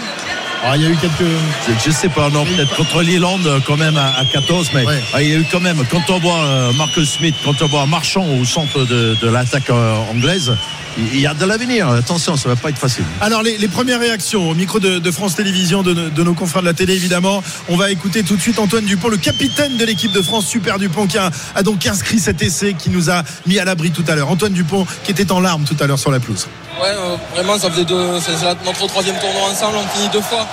Ah, 0.64 0.76
Il 0.76 0.84
y 0.84 0.86
a 0.86 0.90
eu 0.90 0.96
quelques. 0.98 1.14
Je- 1.22 1.86
Je 1.86 1.92
sais 1.92 2.10
pas, 2.10 2.30
non, 2.30 2.44
peut-être 2.46 2.76
contre 2.76 3.02
l'Irlande 3.02 3.46
euh, 3.46 3.60
quand 3.66 3.78
même 3.78 3.96
à, 3.98 4.08
à 4.18 4.26
14, 4.26 4.70
mais 4.74 4.86
Ouais. 4.86 5.02
ah, 5.14 5.22
il 5.22 5.30
y 5.30 5.34
a 5.34 5.38
eu 5.38 5.46
quand 5.52 5.60
même, 5.62 5.84
quand 5.90 6.10
on 6.10 6.20
voit 6.20 6.40
euh, 6.44 6.74
Marcus 6.74 7.10
Smith, 7.10 7.36
quand 7.46 7.62
on 7.62 7.68
voit 7.68 7.86
Marchand 7.86 8.26
au 8.28 8.44
centre 8.46 8.84
de, 8.86 9.16
de 9.22 9.30
l'attaque 9.30 9.70
euh, 9.70 9.96
anglaise, 10.12 10.52
il 10.98 11.14
il 11.14 11.20
y 11.22 11.28
a 11.28 11.36
de 11.36 11.46
l'avenir. 11.46 11.88
Attention, 11.90 12.36
ça 12.38 12.50
va 12.50 12.56
pas 12.56 12.70
être 12.70 12.80
facile. 12.80 13.04
Alors, 13.22 13.44
les, 13.44 13.58
les 13.60 13.68
premières 13.68 14.00
réactions 14.00 14.50
au 14.50 14.56
micro 14.56 14.80
de, 14.80 14.98
de 14.98 15.12
France 15.12 15.36
Télévisions, 15.36 15.84
de, 15.84 15.94
de 15.94 16.24
nos 16.24 16.34
confrères 16.34 16.64
de 16.64 16.68
la 16.68 16.74
télé, 16.74 16.96
évidemment. 16.96 17.44
On 17.70 17.78
va 17.78 17.92
écouter 17.92 18.24
tout 18.24 18.36
de 18.36 18.42
suite 18.42 18.58
Antoine 18.58 18.84
Dupont, 18.86 19.08
le 19.10 19.18
capitaine 19.18 19.78
de 19.78 19.86
l'équipe 19.86 20.12
de 20.12 20.24
France, 20.24 20.48
Super 20.48 20.80
Dupont, 20.80 21.06
qui 21.06 21.20
a, 21.20 21.30
a 21.54 21.62
donc 21.62 21.86
inscrit 21.86 22.18
cet 22.18 22.42
essai 22.42 22.74
qui 22.74 22.90
nous 22.90 23.12
a 23.12 23.22
mis 23.46 23.60
à 23.60 23.66
l'abri 23.66 23.92
tout 23.92 24.04
à 24.08 24.16
l'heure. 24.16 24.30
Antoine 24.32 24.54
Dupont, 24.54 24.88
qui 25.04 25.12
était 25.12 25.32
en 25.32 25.40
larmes 25.40 25.66
tout 25.66 25.78
à 25.80 25.86
l'heure 25.86 26.00
sur 26.00 26.10
la 26.10 26.20
pelouse. 26.20 26.48
Ouais, 26.82 26.90
euh, 26.90 27.16
vraiment, 27.36 27.58
ça 27.60 27.70
faisait 27.72 27.86
deux. 27.86 28.20
C'est 28.20 28.44
la- 28.44 28.56
notre 28.66 28.88
troisième 28.88 29.16
tournoi 29.20 29.50
ensemble. 29.52 29.78
On 29.78 29.88
finit 29.98 30.10
deux 30.12 30.22
fois 30.22 30.47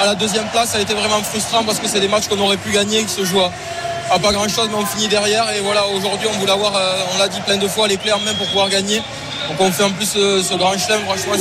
à 0.00 0.06
la 0.06 0.14
deuxième 0.14 0.46
place. 0.48 0.70
Ça 0.70 0.78
a 0.78 0.80
été 0.80 0.94
vraiment 0.94 1.22
frustrant 1.22 1.64
parce 1.64 1.78
que 1.78 1.88
c'est 1.88 2.00
des 2.00 2.08
matchs 2.08 2.28
qu'on 2.28 2.38
aurait 2.40 2.56
pu 2.56 2.70
gagner, 2.70 3.04
qui 3.04 3.12
se 3.12 3.24
jouent 3.24 3.42
à, 3.42 4.18
pas 4.18 4.32
grand 4.32 4.48
chose, 4.48 4.68
mais 4.70 4.76
on 4.76 4.86
finit 4.86 5.08
derrière. 5.08 5.50
Et 5.52 5.60
voilà, 5.60 5.86
aujourd'hui, 5.86 6.28
on 6.32 6.38
voulait 6.38 6.52
avoir, 6.52 6.74
euh, 6.74 7.02
on 7.14 7.18
l'a 7.18 7.28
dit 7.28 7.40
plein 7.40 7.56
de 7.56 7.68
fois, 7.68 7.88
les 7.88 7.96
clés 7.96 8.12
en 8.12 8.20
main 8.20 8.34
pour 8.34 8.46
pouvoir 8.48 8.68
gagner. 8.68 9.02
Donc 9.48 9.60
on 9.60 9.70
fait 9.72 9.84
en 9.84 9.90
plus 9.90 10.12
euh, 10.16 10.42
ce 10.42 10.54
grand 10.54 10.78
chelem. 10.78 11.00
Franchement, 11.04 11.34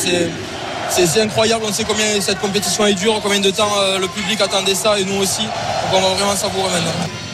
c'est 0.90 1.22
incroyable, 1.22 1.64
on 1.68 1.72
sait 1.72 1.84
combien 1.84 2.20
cette 2.20 2.40
compétition 2.40 2.86
est 2.86 2.94
dure, 2.94 3.20
combien 3.22 3.40
de 3.40 3.52
temps 3.52 3.72
euh, 3.80 4.00
le 4.00 4.08
public 4.08 4.42
attendait 4.42 4.76
ça 4.76 5.00
et 5.00 5.06
nous 5.06 5.22
aussi. 5.22 5.44
Donc 5.44 5.94
on 5.94 6.02
va 6.02 6.16
vraiment 6.16 6.36
savourer 6.36 6.70
maintenant. 6.72 7.29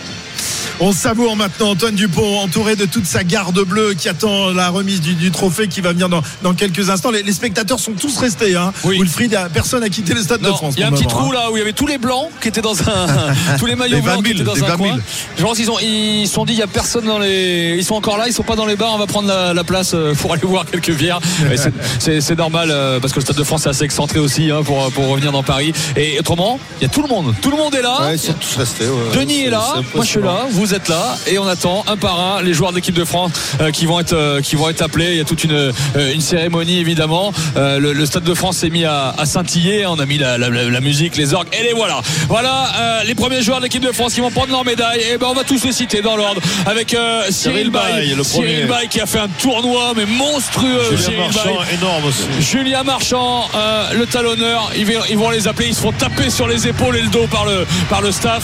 On 0.82 0.92
savoure 0.92 1.38
maintenant 1.38 1.70
Antoine 1.70 1.96
Dupont 1.96 2.40
entouré 2.40 2.76
de 2.76 2.84
toute 2.86 3.06
sa 3.06 3.24
garde 3.24 3.58
bleue 3.64 3.94
qui 3.94 4.10
attend 4.10 4.52
la 4.52 4.68
remise 4.70 5.00
du, 5.00 5.14
du 5.14 5.32
trophée 5.32 5.70
qui 5.70 5.80
va 5.80 5.94
venir 5.94 6.10
dans, 6.10 6.22
dans 6.44 6.54
quelques 6.54 6.90
instants. 6.90 7.12
Les, 7.12 7.24
les 7.24 7.32
spectateurs 7.32 7.80
sont 7.80 7.94
tous 7.94 8.18
restés. 8.18 8.58
Hein. 8.58 8.74
Oui. 8.84 8.98
Wilfried, 9.00 9.34
a- 9.36 9.48
personne 9.48 9.80
n'a 9.82 9.90
quitté 9.90 10.14
le 10.14 10.22
stade 10.22 10.42
de 10.42 10.48
France. 10.48 10.74
il 10.76 10.82
y 10.82 10.84
a 10.84 10.88
un 10.88 10.92
petit 10.92 11.08
trou 11.08 11.30
hein. 11.30 11.34
là 11.34 11.50
où 11.50 11.56
il 11.56 11.60
y 11.60 11.62
avait 11.62 11.72
tous 11.72 11.88
les 11.88 11.98
blancs 11.98 12.28
qui 12.42 12.50
étaient 12.50 12.62
dans 12.62 12.78
un 12.82 13.08
tous 13.58 13.66
les 13.68 13.76
maillots 13.76 13.96
Les 13.96 14.02
blancs 14.02 14.18
20 14.18 14.24
qui 14.24 14.38
000, 14.38 14.42
étaient 14.42 14.44
dans 14.44 14.54
les 14.54 14.64
un 14.64 14.76
20 14.76 14.84
000. 14.84 14.90
coin. 14.96 15.00
Je 15.38 15.44
pense 15.44 15.58
qu'ils 15.58 15.72
ont 15.72 15.80
ils 15.82 16.28
se 16.28 16.34
sont 16.34 16.44
dit 16.44 16.54
il 16.54 16.60
y 16.60 16.64
a 16.64 16.68
personne 16.68 17.06
dans 17.06 17.20
les 17.20 17.76
ils 17.78 17.86
sont 17.86 17.96
encore 17.96 18.18
là 18.18 18.26
ils 18.28 18.34
sont 18.34 18.44
pas 18.44 18.58
dans 18.58 18.66
les 18.66 18.76
bars 18.76 18.92
on 18.94 18.98
va 18.98 19.08
prendre 19.08 19.30
la, 19.30 19.54
la 19.54 19.64
place 19.64 19.94
euh, 19.94 20.14
pour 20.14 20.34
aller 20.34 20.42
voir 20.46 20.66
quelques 20.66 20.92
bières. 20.92 21.20
Et 21.52 21.56
c'est- 21.56 21.72
C'est 22.00 22.20
c'est 22.20 22.38
normal 22.38 22.68
euh, 22.70 23.00
parce 23.00 23.14
que 23.14 23.20
le 23.20 23.26
stade 23.26 23.38
de 23.38 23.44
France 23.46 23.66
est 23.66 23.70
assez 23.70 23.86
excentré 23.86 24.20
aussi 24.20 24.52
hein, 24.52 24.62
pour 24.62 24.92
pour 24.92 25.08
revenir 25.08 25.32
dans 25.32 25.44
Paris 25.44 25.72
et 25.96 26.20
autrement 26.20 26.60
il 26.82 26.84
y 26.84 26.86
a 26.86 26.90
tout 26.90 27.02
le 27.02 27.08
monde 27.08 27.34
tout 27.42 27.50
le 27.52 27.56
monde 27.58 27.74
est 27.76 27.82
là. 27.82 28.02
Ouais, 28.08 28.16
ils 28.16 28.20
sont 28.20 28.34
tous 28.34 28.58
restés. 28.58 28.86
ouais. 28.88 29.18
Denis 29.18 29.44
est 29.46 29.50
là, 29.50 29.76
moi 29.96 30.04
je 30.04 30.10
suis 30.10 30.22
là, 30.22 30.46
vous 30.52 30.65
êtes 30.74 30.88
là, 30.90 31.18
et 31.28 31.38
on 31.38 31.48
attend 31.48 31.84
un 31.88 31.98
par 31.98 32.20
un 32.20 32.42
les 32.42 32.54
joueurs 32.54 32.72
de 32.72 32.76
l'équipe 32.78 32.96
de 32.96 33.04
France 33.06 33.32
euh, 33.62 33.72
qui 33.72 33.86
vont 33.86 34.00
être 34.00 34.14
euh, 34.14 34.42
qui 34.42 34.56
vont 34.56 34.70
être 34.70 34.82
appelés. 34.82 35.12
Il 35.12 35.18
y 35.18 35.22
a 35.22 35.24
toute 35.26 35.44
une 35.44 35.52
euh, 35.54 35.72
une 36.14 36.22
cérémonie 36.22 36.80
évidemment. 36.80 37.32
Le, 37.56 37.94
le 37.94 38.06
stade 38.06 38.24
de 38.24 38.34
France 38.34 38.58
s'est 38.58 38.70
mis 38.70 38.86
à, 38.86 39.14
à 39.18 39.26
scintiller. 39.26 39.86
On 39.86 40.00
a 40.00 40.06
mis 40.06 40.18
la, 40.18 40.38
la- 40.38 40.50
la- 40.50 40.70
la 40.70 40.82
musique, 40.82 41.16
les 41.18 41.34
orgues, 41.34 41.48
et 41.54 41.64
les 41.64 41.74
voilà. 41.74 42.02
Voilà 42.28 43.04
les 43.06 43.16
premiers 43.16 43.42
joueurs 43.42 43.60
de 43.60 43.64
l'équipe 43.64 43.84
de 43.84 43.92
France 43.92 44.14
qui 44.14 44.22
vont 44.22 44.32
prendre 44.32 44.52
leur 44.52 44.66
médaille. 44.66 45.02
Et 45.12 45.18
ben 45.18 45.28
on 45.30 45.34
va 45.34 45.44
tous 45.44 45.64
les 45.64 45.72
citer 45.72 46.02
dans 46.02 46.16
l'ordre 46.16 46.42
avec 46.66 46.96
Cyril 47.30 47.70
Bay, 47.70 47.80
Cyril. 48.24 48.68
Bay 48.68 48.88
qui 48.90 49.00
a 49.02 49.06
fait 49.06 49.20
un 49.20 49.28
tournoi 49.28 49.94
mais 49.96 50.06
monstrueux. 50.06 50.82
Julien 50.96 51.18
Marchand, 51.18 51.60
énorme 51.74 52.06
aussi. 52.06 52.24
Julien 52.40 52.84
Marchand, 52.84 53.50
euh, 53.56 53.94
le 53.94 54.06
talonneur, 54.06 54.72
ils, 54.78 54.86
vont- 54.86 55.04
ils 55.10 55.18
vont 55.18 55.30
les 55.30 55.48
appeler, 55.48 55.68
ils 55.70 55.76
se 55.76 55.82
font 55.82 55.92
taper 55.92 56.30
sur 56.30 56.48
les 56.48 56.68
épaules 56.68 56.96
et 56.98 57.02
le 57.02 57.10
dos 57.10 57.28
par 57.28 57.46
le, 57.46 57.66
par 57.90 58.02
le 58.02 58.12
staff. 58.12 58.44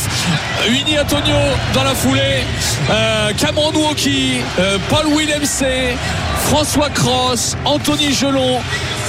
Winnie 0.69 0.99
Antonio 0.99 1.35
dans 1.73 1.83
la 1.83 1.95
euh, 2.19 3.31
Cameron 3.37 3.73
Woki, 3.73 4.41
euh, 4.59 4.77
Paul 4.89 5.07
Willem 5.15 5.45
C, 5.45 5.95
François 6.49 6.89
Cross, 6.89 7.55
Anthony 7.65 8.13
Gelon, 8.13 8.59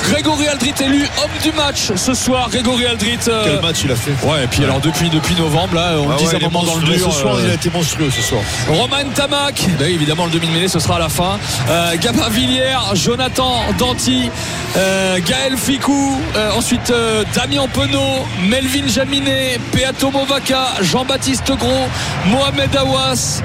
Grégory 0.03 0.47
Aldrit 0.49 0.75
élu 0.85 1.03
homme 1.23 1.31
du 1.43 1.53
match 1.53 1.93
ce 1.97 2.15
soir. 2.15 2.49
Grégory 2.51 2.87
Aldrit. 2.87 3.19
euh, 3.29 3.43
Quel 3.45 3.61
match 3.63 3.79
il 3.85 3.93
a 3.93 3.97
fait 3.97 4.13
Ouais, 4.27 4.45
et 4.45 4.47
puis 4.47 4.65
alors 4.65 4.81
depuis, 4.81 5.09
depuis 5.11 5.35
novembre, 5.37 5.75
là, 5.75 5.93
on 5.99 6.11
Ah 6.11 6.17
dit 6.19 6.27
ouais, 6.27 6.37
un 6.37 6.39
moment 6.41 6.65
dans 6.65 6.77
le 6.77 6.83
dur. 6.83 7.13
Ce 7.13 7.21
soir, 7.21 7.37
euh, 7.37 7.43
il 7.45 7.51
a 7.51 7.55
été 7.55 7.71
monstrueux 7.71 8.11
ce 8.11 8.21
soir. 8.23 8.43
Roman 8.69 9.09
Tamac, 9.15 9.65
bah 9.79 9.89
évidemment 9.89 10.25
le 10.27 10.31
demi-mêlée 10.33 10.69
ce 10.69 10.79
sera 10.81 10.97
à 10.97 10.99
la 10.99 11.09
fin. 11.09 11.39
Euh, 11.69 11.95
Gabin 12.01 12.29
Villiers, 12.31 12.77
Jonathan 12.95 13.63
Danty, 13.79 14.31
euh, 14.77 15.19
Gaël 15.27 15.57
Ficou, 15.57 16.21
ensuite 16.57 16.93
Damien 17.35 17.67
Penaud, 17.73 18.27
Melvin 18.49 18.89
Jaminet, 18.89 19.59
Peato 19.73 20.11
Movaca, 20.11 20.69
Jean-Baptiste 20.81 21.53
Gros, 21.59 21.89
Mohamed 22.27 22.75
Awas. 22.77 23.43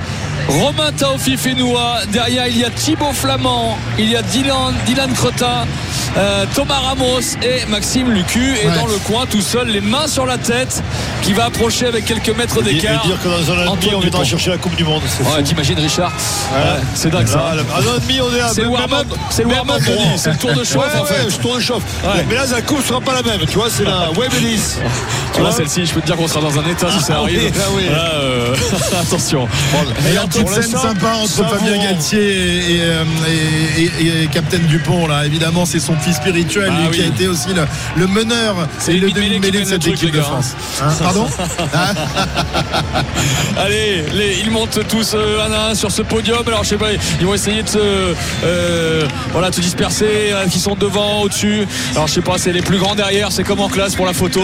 Romain 0.47 0.91
Taofi 0.97 1.35
Fenoua, 1.35 1.99
derrière 2.11 2.47
il 2.47 2.57
y 2.57 2.63
a 2.63 2.69
Thibaut 2.69 3.11
Flamand, 3.13 3.77
il 3.99 4.09
y 4.09 4.15
a 4.15 4.21
Dylan, 4.21 4.73
Dylan 4.85 5.11
Cretin, 5.13 5.65
euh, 6.17 6.45
Thomas 6.55 6.79
Ramos 6.79 7.19
et 7.43 7.65
Maxime 7.69 8.11
Lucu. 8.11 8.55
Et 8.63 8.67
Ouais. 8.67 8.73
dans 8.75 8.87
le 8.87 8.97
coin, 8.99 9.25
tout 9.29 9.41
seul, 9.41 9.67
les 9.67 9.81
mains 9.81 10.07
sur 10.07 10.25
la 10.25 10.37
tête, 10.37 10.81
qui 11.21 11.33
va 11.33 11.45
approcher 11.45 11.87
avec 11.87 12.05
quelques 12.05 12.29
mètres 12.37 12.61
d'écart. 12.61 13.05
dire 13.05 13.17
que 13.21 13.27
dans 13.27 13.51
un 13.51 13.67
an 13.67 13.73
et 13.75 13.77
demi, 13.77 13.93
on 13.95 13.99
viendra 13.99 14.23
chercher 14.23 14.51
la 14.51 14.57
Coupe 14.57 14.75
du 14.75 14.85
Monde. 14.85 15.01
c'est 15.05 15.23
Ouais, 15.29 15.43
t'imagines 15.43 15.77
Richard 15.79 16.11
Ouais. 16.53 16.79
C'est 16.95 17.09
dingue 17.09 17.27
ça. 17.27 17.53
Là, 17.53 17.63
À 17.75 17.79
un 17.79 17.81
an 17.81 17.97
et 17.97 17.99
demi, 18.07 18.21
on 18.21 18.33
est 18.35 18.39
à 18.39 18.47
C'est 18.47 18.61
le 18.61 18.67
warm-up, 18.69 19.07
c'est 19.29 19.43
le 19.43 19.49
c'est 20.17 20.37
tour 20.39 20.53
de 20.53 20.63
chauffe, 20.63 20.77
Ouais, 20.77 20.99
en 21.01 21.05
fait. 21.05 21.29
je 21.29 21.35
tourne 21.37 21.59
chauffe. 21.61 21.83
Mais 22.29 22.35
là, 22.35 22.45
la 22.49 22.61
coupe 22.61 22.85
sera 22.85 23.01
pas 23.01 23.13
la 23.15 23.21
même. 23.23 23.45
Tu 23.45 23.57
vois, 23.57 23.69
c'est 23.69 23.83
la 23.83 24.11
Web. 24.17 24.31
Tu 25.33 25.41
vois 25.43 25.51
celle-ci, 25.51 25.85
je 25.85 25.93
peux 25.93 26.01
te 26.01 26.07
dire 26.07 26.15
qu'on 26.15 26.27
sera 26.27 26.41
dans 26.41 26.57
un 26.57 26.63
état 26.67 26.87
si 26.91 26.99
ça 27.03 27.15
Ah 27.17 27.21
arrive. 27.21 27.51
ah 27.93 28.97
attention. 29.01 29.47
Petite 30.45 30.63
scène 30.63 30.79
sympa 30.79 31.07
entre 31.21 31.47
Fabien 31.47 31.77
Galtier 31.83 32.19
et, 32.19 32.75
et, 32.75 32.81
euh, 32.81 33.03
et- 34.23 34.27
Captain 34.27 34.59
Dupont 34.59 35.07
là 35.07 35.25
évidemment 35.25 35.65
c'est 35.65 35.79
son 35.79 35.95
fils 35.97 36.15
spirituel 36.17 36.71
Ah 36.71 36.79
lui, 36.81 36.87
oui. 36.91 36.97
qui 36.97 37.03
a 37.03 37.07
été 37.07 37.27
aussi 37.27 37.49
le, 37.53 37.63
le 37.95 38.07
meneur 38.07 38.55
C'est 38.79 38.93
et 38.95 38.99
le 38.99 39.11
demi-mêlée 39.11 39.61
de 39.61 39.65
cette 39.65 39.81
truc, 39.81 39.93
équipe 39.95 40.11
de. 40.13 40.21
France 40.21 40.55
Hein, 40.81 40.87
pardon 41.01 41.27
Ah, 41.73 41.93
Allez, 43.57 44.03
les- 44.13 44.39
ils 44.43 44.51
montent 44.51 44.79
tous 44.87 45.13
euh, 45.15 45.39
un 45.47 45.51
à 45.51 45.69
un 45.71 45.75
sur 45.75 45.91
ce 45.91 46.01
podium. 46.01 46.43
Alors, 46.47 46.63
je 46.63 46.69
sais 46.69 46.77
pas, 46.77 46.89
ils 47.19 47.25
vont 47.25 47.33
essayer 47.33 47.63
de 47.63 47.69
se, 47.69 47.77
euh, 48.43 49.03
voilà, 49.31 49.51
se 49.51 49.61
disperser. 49.61 50.33
qui 50.51 50.59
sont 50.59 50.75
devant, 50.75 51.21
au-dessus. 51.21 51.65
Alors, 51.95 52.07
je 52.07 52.13
sais 52.13 52.21
pas, 52.21 52.37
c'est 52.37 52.51
les 52.53 52.61
plus 52.61 52.77
grands 52.77 52.95
derrière. 52.95 53.31
C'est 53.31 53.43
comme 53.43 53.59
en 53.59 53.69
classe 53.69 53.95
pour 53.95 54.05
la 54.05 54.13
photo. 54.13 54.41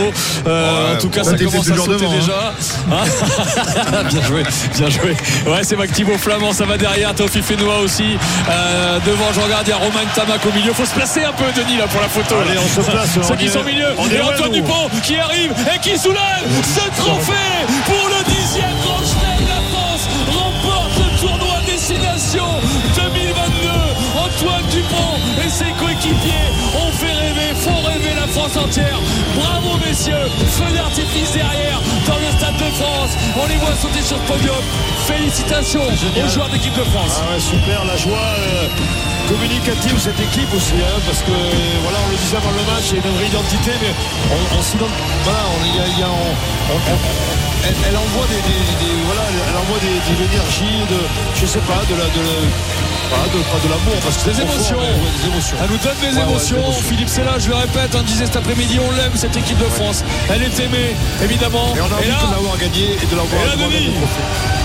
Euh, 0.47 0.63
Ouais, 0.63 0.95
en 0.95 0.99
tout 0.99 1.09
cas, 1.09 1.23
bah, 1.23 1.31
ça 1.31 1.37
commence 1.37 1.67
à 1.67 1.71
toujours 1.71 1.85
sauter 1.85 2.05
devant, 2.05 2.13
hein. 2.13 2.19
déjà. 2.19 2.53
Hein 2.91 4.03
bien 4.09 4.21
joué, 4.23 4.43
bien 4.77 4.89
joué. 4.89 5.15
Ouais, 5.47 5.61
c'est 5.63 5.75
Tamac, 5.83 5.95
Thibaut 5.95 6.17
Flamand, 6.17 6.53
ça 6.53 6.65
va 6.65 6.77
derrière. 6.77 7.13
Théophile 7.13 7.43
Fenois 7.43 7.79
aussi. 7.79 8.17
Euh, 8.49 8.99
devant, 9.05 9.33
je 9.33 9.39
regarde, 9.41 9.67
il 9.67 9.71
y 9.71 9.73
a 9.73 9.77
Romain 9.77 10.05
Tamac 10.15 10.45
au 10.45 10.51
milieu. 10.51 10.71
Faut 10.73 10.85
se 10.85 10.93
placer 10.93 11.23
un 11.23 11.33
peu, 11.33 11.45
Denis, 11.55 11.77
là, 11.77 11.87
pour 11.87 11.99
la 12.01 12.07
photo. 12.07 12.35
Allez, 12.39 12.57
on 12.57 12.67
se 12.67 12.89
place. 12.89 13.19
Ceux 13.21 13.35
qui 13.35 13.49
sont 13.49 13.59
au 13.59 13.63
milieu. 13.63 13.87
On 13.97 14.07
et 14.09 14.21
Antoine. 14.21 14.51
Dupont 14.51 14.89
qui 15.03 15.17
arrive 15.17 15.51
et 15.73 15.79
qui 15.79 15.97
soulève 15.97 16.45
ce 16.63 17.01
trophée 17.01 17.33
pour 17.85 18.09
le 18.09 18.23
dixième 18.31 18.75
Grand 18.83 19.03
Chelem. 19.03 19.47
La 19.47 19.61
France 19.71 20.07
remporte 20.31 20.97
le 20.99 21.19
tournoi 21.19 21.55
Destination 21.65 22.47
2022. 22.95 23.93
Antoine 24.15 24.65
Dupont 24.71 25.17
et 25.45 25.49
ses 25.49 25.71
coéquipiers 25.79 26.49
ont 26.75 26.91
fait 26.93 27.11
rêver, 27.11 27.53
font 27.59 27.81
rêver 27.81 28.13
la 28.15 28.27
France 28.27 28.55
entière. 28.55 28.99
Bravo, 29.35 29.77
messieurs. 29.85 30.29
Feu 30.51 30.71
d'artifice 30.75 31.31
derrière 31.33 31.81
dans 32.07 32.17
le 32.17 32.29
Stade 32.37 32.57
de 32.57 32.69
France. 32.75 33.11
On 33.41 33.45
les 33.47 33.55
voit 33.57 33.75
sauter 33.75 34.01
sur 34.01 34.17
le 34.17 34.23
podium. 34.23 34.55
Félicitations 35.07 35.81
aux 35.83 36.29
joueurs 36.29 36.49
d'équipe 36.49 36.73
de 36.75 36.83
France. 36.91 37.19
Ah 37.21 37.33
ouais, 37.33 37.39
super, 37.39 37.83
la 37.85 37.97
joie 37.97 38.17
euh, 38.39 38.67
communicative 39.29 39.97
cette 39.99 40.19
équipe 40.19 40.51
aussi, 40.53 40.73
hein, 40.79 40.99
parce 41.05 41.19
que 41.21 41.31
voilà, 41.83 41.97
on 42.07 42.09
le 42.11 42.17
disait 42.17 42.37
avant 42.37 42.51
le 42.51 42.63
match, 42.71 42.91
il 42.91 42.97
y 42.97 43.01
a 43.03 43.07
une 43.07 43.15
vraie 43.15 43.27
identité, 43.27 43.71
mais 43.81 43.93
on, 44.31 44.57
on 44.57 44.61
s'ident- 44.61 44.95
voilà, 45.23 45.43
on, 45.43 45.59
y 45.75 45.79
a- 45.79 45.87
il 45.87 45.99
y 45.99 46.03
a- 46.03 46.07
on- 46.07 46.35
on- 46.73 46.83
on- 46.93 47.03
elle, 47.67 47.75
elle 47.87 47.97
envoie 47.97 48.27
des, 48.27 48.41
des- 48.43 48.75
des- 48.83 48.99
voilà, 49.07 49.23
elle 49.27 49.57
envoie 49.59 49.79
des, 49.79 49.95
de 49.95 50.13
l'énergie, 50.19 50.83
de, 50.89 50.99
je 51.39 51.45
sais 51.45 51.63
pas, 51.67 51.79
de 51.87 51.95
la, 51.95 52.07
de, 52.11 52.21
la- 52.23 52.47
voilà, 53.13 53.29
de, 53.29 53.39
pas 53.45 53.59
de 53.63 53.69
l'amour, 53.69 53.97
parce 54.03 54.17
que 54.17 54.29
Des 54.29 54.35
c'est 54.35 54.41
émotions. 54.41 54.77
mais 54.81 54.97
ouais, 54.97 55.13
des 55.21 55.27
émotions. 55.29 55.57
Elle 55.61 55.69
nous 55.69 55.77
donne 55.77 55.99
des 56.01 56.07
Ouais, 56.17 56.23
ouais, 56.23 56.29
émotions. 56.29 56.57
émotions. 56.57 56.81
Philippe 56.89 57.09
Sella, 57.09 57.33
je 57.37 57.49
le 57.49 57.55
répète, 57.55 57.93
hein, 57.95 58.03
disait 58.05 58.25
cet 58.25 58.37
après-midi, 58.37 58.79
on 58.81 58.91
l'aime 58.97 59.13
cette 59.15 59.35
équipe 59.37 59.57
de 59.59 59.69
France. 59.77 60.03
Elle 60.29 60.41
est 60.43 60.57
aimée, 60.59 60.95
évidemment. 61.21 61.73
Et 61.77 61.81
on 61.81 61.85
a 61.85 61.95
envie 61.97 62.09
là, 62.09 62.17
de 62.27 62.33
l'avoir 62.35 62.57
gagné 62.57 62.97
et 63.01 63.05
de 63.05 63.15
l'avoir 63.15 63.41
et 63.43 63.49
l'avoir 63.49 63.69
Denis, 63.69 63.93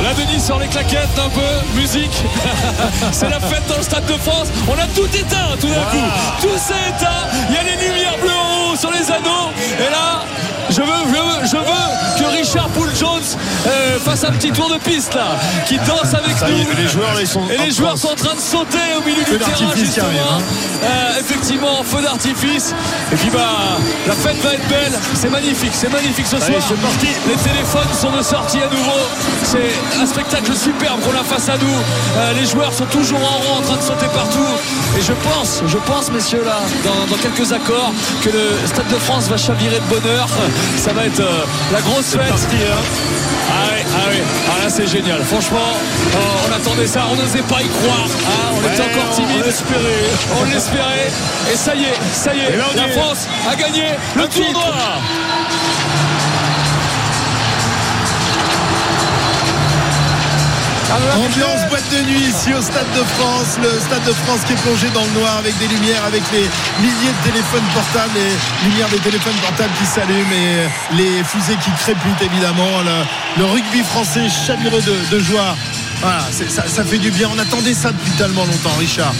là, 0.03 0.11
Denis, 0.15 0.41
sur 0.41 0.59
les 0.59 0.69
claquettes, 0.69 1.19
un 1.19 1.29
peu, 1.29 1.51
musique. 1.79 2.23
C'est 3.13 3.29
la 3.29 3.41
fête 3.41 3.67
dans 3.69 3.77
le 3.77 3.83
Stade 3.83 4.07
de 4.07 4.17
France. 4.19 4.49
On 4.69 4.75
a 4.79 4.87
tout 4.97 5.07
éteint, 5.15 5.53
tout 5.61 5.69
d'un 5.69 5.87
coup. 5.93 6.09
Tout 6.41 6.57
s'est 6.57 6.89
éteint. 6.89 7.23
Il 7.51 7.55
y 7.55 7.59
a 7.59 7.63
les 7.65 7.77
lumières 7.87 8.17
bleues 8.23 8.31
en 8.33 8.73
haut 8.73 8.77
sur 8.77 8.91
les 8.91 9.11
anneaux. 9.11 9.51
Et 9.79 9.91
là, 9.91 10.25
je 10.71 10.81
veux, 10.81 10.87
je 11.07 11.13
veux, 11.13 11.47
je 11.47 11.57
veux 11.57 12.19
que 12.19 12.37
Richard 12.37 12.69
Poul 12.71 12.91
Jones 12.99 13.23
euh, 13.67 13.99
fasse 14.01 14.25
un 14.25 14.33
petit 14.33 14.51
tour 14.51 14.69
de 14.71 14.77
piste 14.79 15.15
là, 15.15 15.29
qui 15.67 15.79
danse 15.79 16.13
avec 16.13 16.37
Ça 16.37 16.49
y 16.51 16.61
est, 16.61 16.65
nous. 16.65 16.77
les 16.77 16.89
joueurs, 16.89 17.15
là, 17.15 17.21
ils 17.21 17.27
sont 17.27 17.43
Et 17.49 17.57
les 17.57 17.71
joueurs 17.71 17.97
sont 17.97 18.09
en 18.09 18.15
train 18.17 18.35
de 18.35 18.38
sauter 18.39 18.79
au 18.99 19.03
milieu 19.03 19.25
Feu 19.25 19.39
du 19.39 19.45
terrain 19.45 19.75
justement. 19.77 20.07
arrive, 20.07 20.21
hein. 20.31 20.43
Euh, 20.85 21.21
effectivement, 21.21 21.83
feu 21.85 22.03
d'artifice. 22.03 22.75
Et 23.13 23.17
puis 23.17 23.31
bah, 23.31 23.79
la 24.07 24.13
fête 24.15 24.41
va 24.43 24.55
être 24.55 24.69
belle. 24.69 24.93
C'est 25.15 25.31
magnifique, 25.31 25.73
c'est 25.73 25.93
magnifique 25.93 26.27
ce 26.27 26.37
Allez, 26.37 26.61
soir. 26.61 26.63
c'est 26.69 26.81
parti. 26.81 27.09
Les 27.29 27.37
téléphones 27.37 27.93
sont 28.01 28.11
de 28.17 28.23
sortie 28.23 28.59
à 28.63 28.69
nouveau. 28.69 29.01
C'est 29.43 29.73
un 30.01 30.07
spectacle 30.07 30.55
superbe 30.55 31.01
qu'on 31.01 31.19
a 31.19 31.25
face 31.25 31.49
à 31.49 31.57
nous. 31.59 31.67
Euh, 32.17 32.33
les 32.35 32.47
joueurs 32.47 32.73
sont 32.73 32.87
toujours 32.87 33.19
en 33.21 33.39
rond 33.39 33.59
en 33.59 33.63
train 33.63 33.77
de 33.77 33.83
sauter 33.83 34.07
partout. 34.15 34.47
Et 34.99 35.03
je 35.03 35.13
pense, 35.13 35.63
je 35.67 35.79
pense, 35.79 36.11
messieurs, 36.11 36.43
là, 36.45 36.59
dans, 36.85 37.07
dans 37.11 37.21
quelques 37.21 37.53
accords, 37.53 37.93
que 38.23 38.31
le 38.31 38.67
Stade 38.67 38.89
de 38.89 38.99
France 38.99 39.29
va 39.29 39.37
chavirer 39.37 39.77
de 39.81 39.95
bonheur. 39.95 40.29
Ça 40.77 40.93
va 40.93 41.05
être 41.07 41.21
euh, 41.21 41.45
la 41.73 41.81
grosse 41.81 42.13
fête. 42.13 42.33
Ah 43.51 43.69
ouais, 43.73 43.85
ah 43.95 44.09
ouais, 44.11 44.23
ah 44.51 44.65
là 44.65 44.71
c'est 44.71 44.87
génial. 44.87 45.23
Franchement, 45.25 45.59
euh, 46.15 46.19
on 46.49 46.53
attendait 46.53 46.87
ça, 46.87 47.05
on 47.11 47.17
n'osait 47.17 47.43
pas 47.43 47.63
y 47.63 47.69
croire. 47.69 48.07
hein. 48.07 48.55
on 48.57 48.61
était 48.73 48.83
encore 48.83 49.11
on 49.11 49.15
timide. 49.15 49.45
l'espérait. 49.45 50.05
On 50.41 50.45
l'espérait. 50.45 51.11
Et 51.53 51.57
ça 51.57 51.75
y 51.75 51.85
est, 51.85 51.99
ça 52.13 52.35
y 52.35 52.41
est. 52.41 52.59
On 52.73 52.77
la. 52.77 52.89
France 52.89 53.27
a 53.51 53.57
gagné 53.57 53.85
le 54.17 54.27
tournoi. 54.29 54.75
Ambiance 60.91 61.69
boîte 61.69 61.85
de 61.91 62.01
nuit 62.09 62.29
ici 62.29 62.55
au 62.55 62.63
Stade 62.63 62.91
de 62.97 63.05
France, 63.05 63.59
le 63.63 63.79
Stade 63.79 64.05
de 64.05 64.13
France 64.25 64.41
qui 64.47 64.55
est 64.55 64.63
plongé 64.63 64.89
dans 64.95 65.05
le 65.05 65.21
noir 65.21 65.37
avec 65.37 65.57
des 65.59 65.69
lumières, 65.69 66.03
avec 66.07 66.23
les 66.33 66.49
milliers 66.81 67.13
de 67.13 67.31
téléphones 67.31 67.69
portables, 67.75 68.15
les 68.15 68.71
lumières 68.71 68.89
des 68.89 68.99
téléphones 68.99 69.37
portables 69.43 69.73
qui 69.79 69.85
s'allument 69.85 70.33
et 70.33 70.97
les 70.97 71.23
fusées 71.25 71.57
qui 71.57 71.71
crépitent 71.73 72.23
évidemment. 72.23 72.81
Le, 73.37 73.45
rugby 73.45 73.83
français 73.83 74.29
chavireux 74.31 74.81
de, 74.81 75.15
de 75.15 75.21
joie. 75.21 75.55
Voilà, 76.01 76.21
ça, 76.31 76.67
ça 76.69 76.85
fait 76.85 76.99
du 76.99 77.11
bien. 77.11 77.29
On 77.35 77.39
attendait 77.39 77.75
ça 77.75 77.91
depuis 77.91 78.13
tellement 78.13 78.45
longtemps, 78.45 78.75
Richard. 78.79 79.13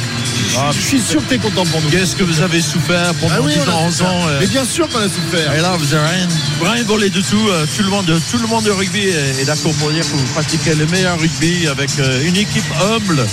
Je- 0.73 0.79
Je 0.79 0.81
suis 0.87 1.01
sûr 1.01 1.21
que 1.23 1.29
tu 1.29 1.35
es 1.35 1.39
content 1.39 1.65
pour 1.67 1.81
nous. 1.83 1.89
Qu'est-ce 1.91 2.15
que 2.17 2.23
vous 2.23 2.41
avez 2.41 2.61
souffert 2.61 3.13
pendant 3.21 3.35
Ah 3.37 3.41
oui, 3.43 3.53
10 3.55 3.61
on 3.67 3.71
a 3.71 3.75
ans, 3.75 3.85
11 3.87 3.97
souffert. 3.97 4.13
ans 4.13 4.29
euh, 4.29 4.37
Mais 4.41 4.47
bien 4.47 4.65
sûr 4.65 4.89
qu'on 4.89 4.99
a 5.01 5.09
souffert. 5.09 5.53
Et 5.55 5.61
là, 5.61 5.77
vous 5.77 5.93
avez 5.95 6.07
rien, 6.09 6.29
rien 6.63 6.85
volé 6.85 7.11
du 7.11 7.23
tout. 7.23 7.49
Euh, 7.49 7.67
Tout 7.77 7.83
le 7.83 7.91
monde, 7.91 8.07
tout 8.31 8.39
le 8.39 8.47
monde 8.47 8.65
de 8.65 8.71
rugby 8.71 9.09
est, 9.09 9.41
est 9.41 9.45
d'accord 9.45 9.73
pour 9.75 9.91
dire 9.91 10.03
que 10.05 10.17
vous 10.17 10.25
pratiquez 10.35 10.75
le 10.75 10.87
meilleur 10.87 11.19
rugby 11.19 11.67
avec 11.67 11.91
euh, 11.99 12.23
une 12.27 12.37
équipe 12.37 12.65
humble 12.81 13.27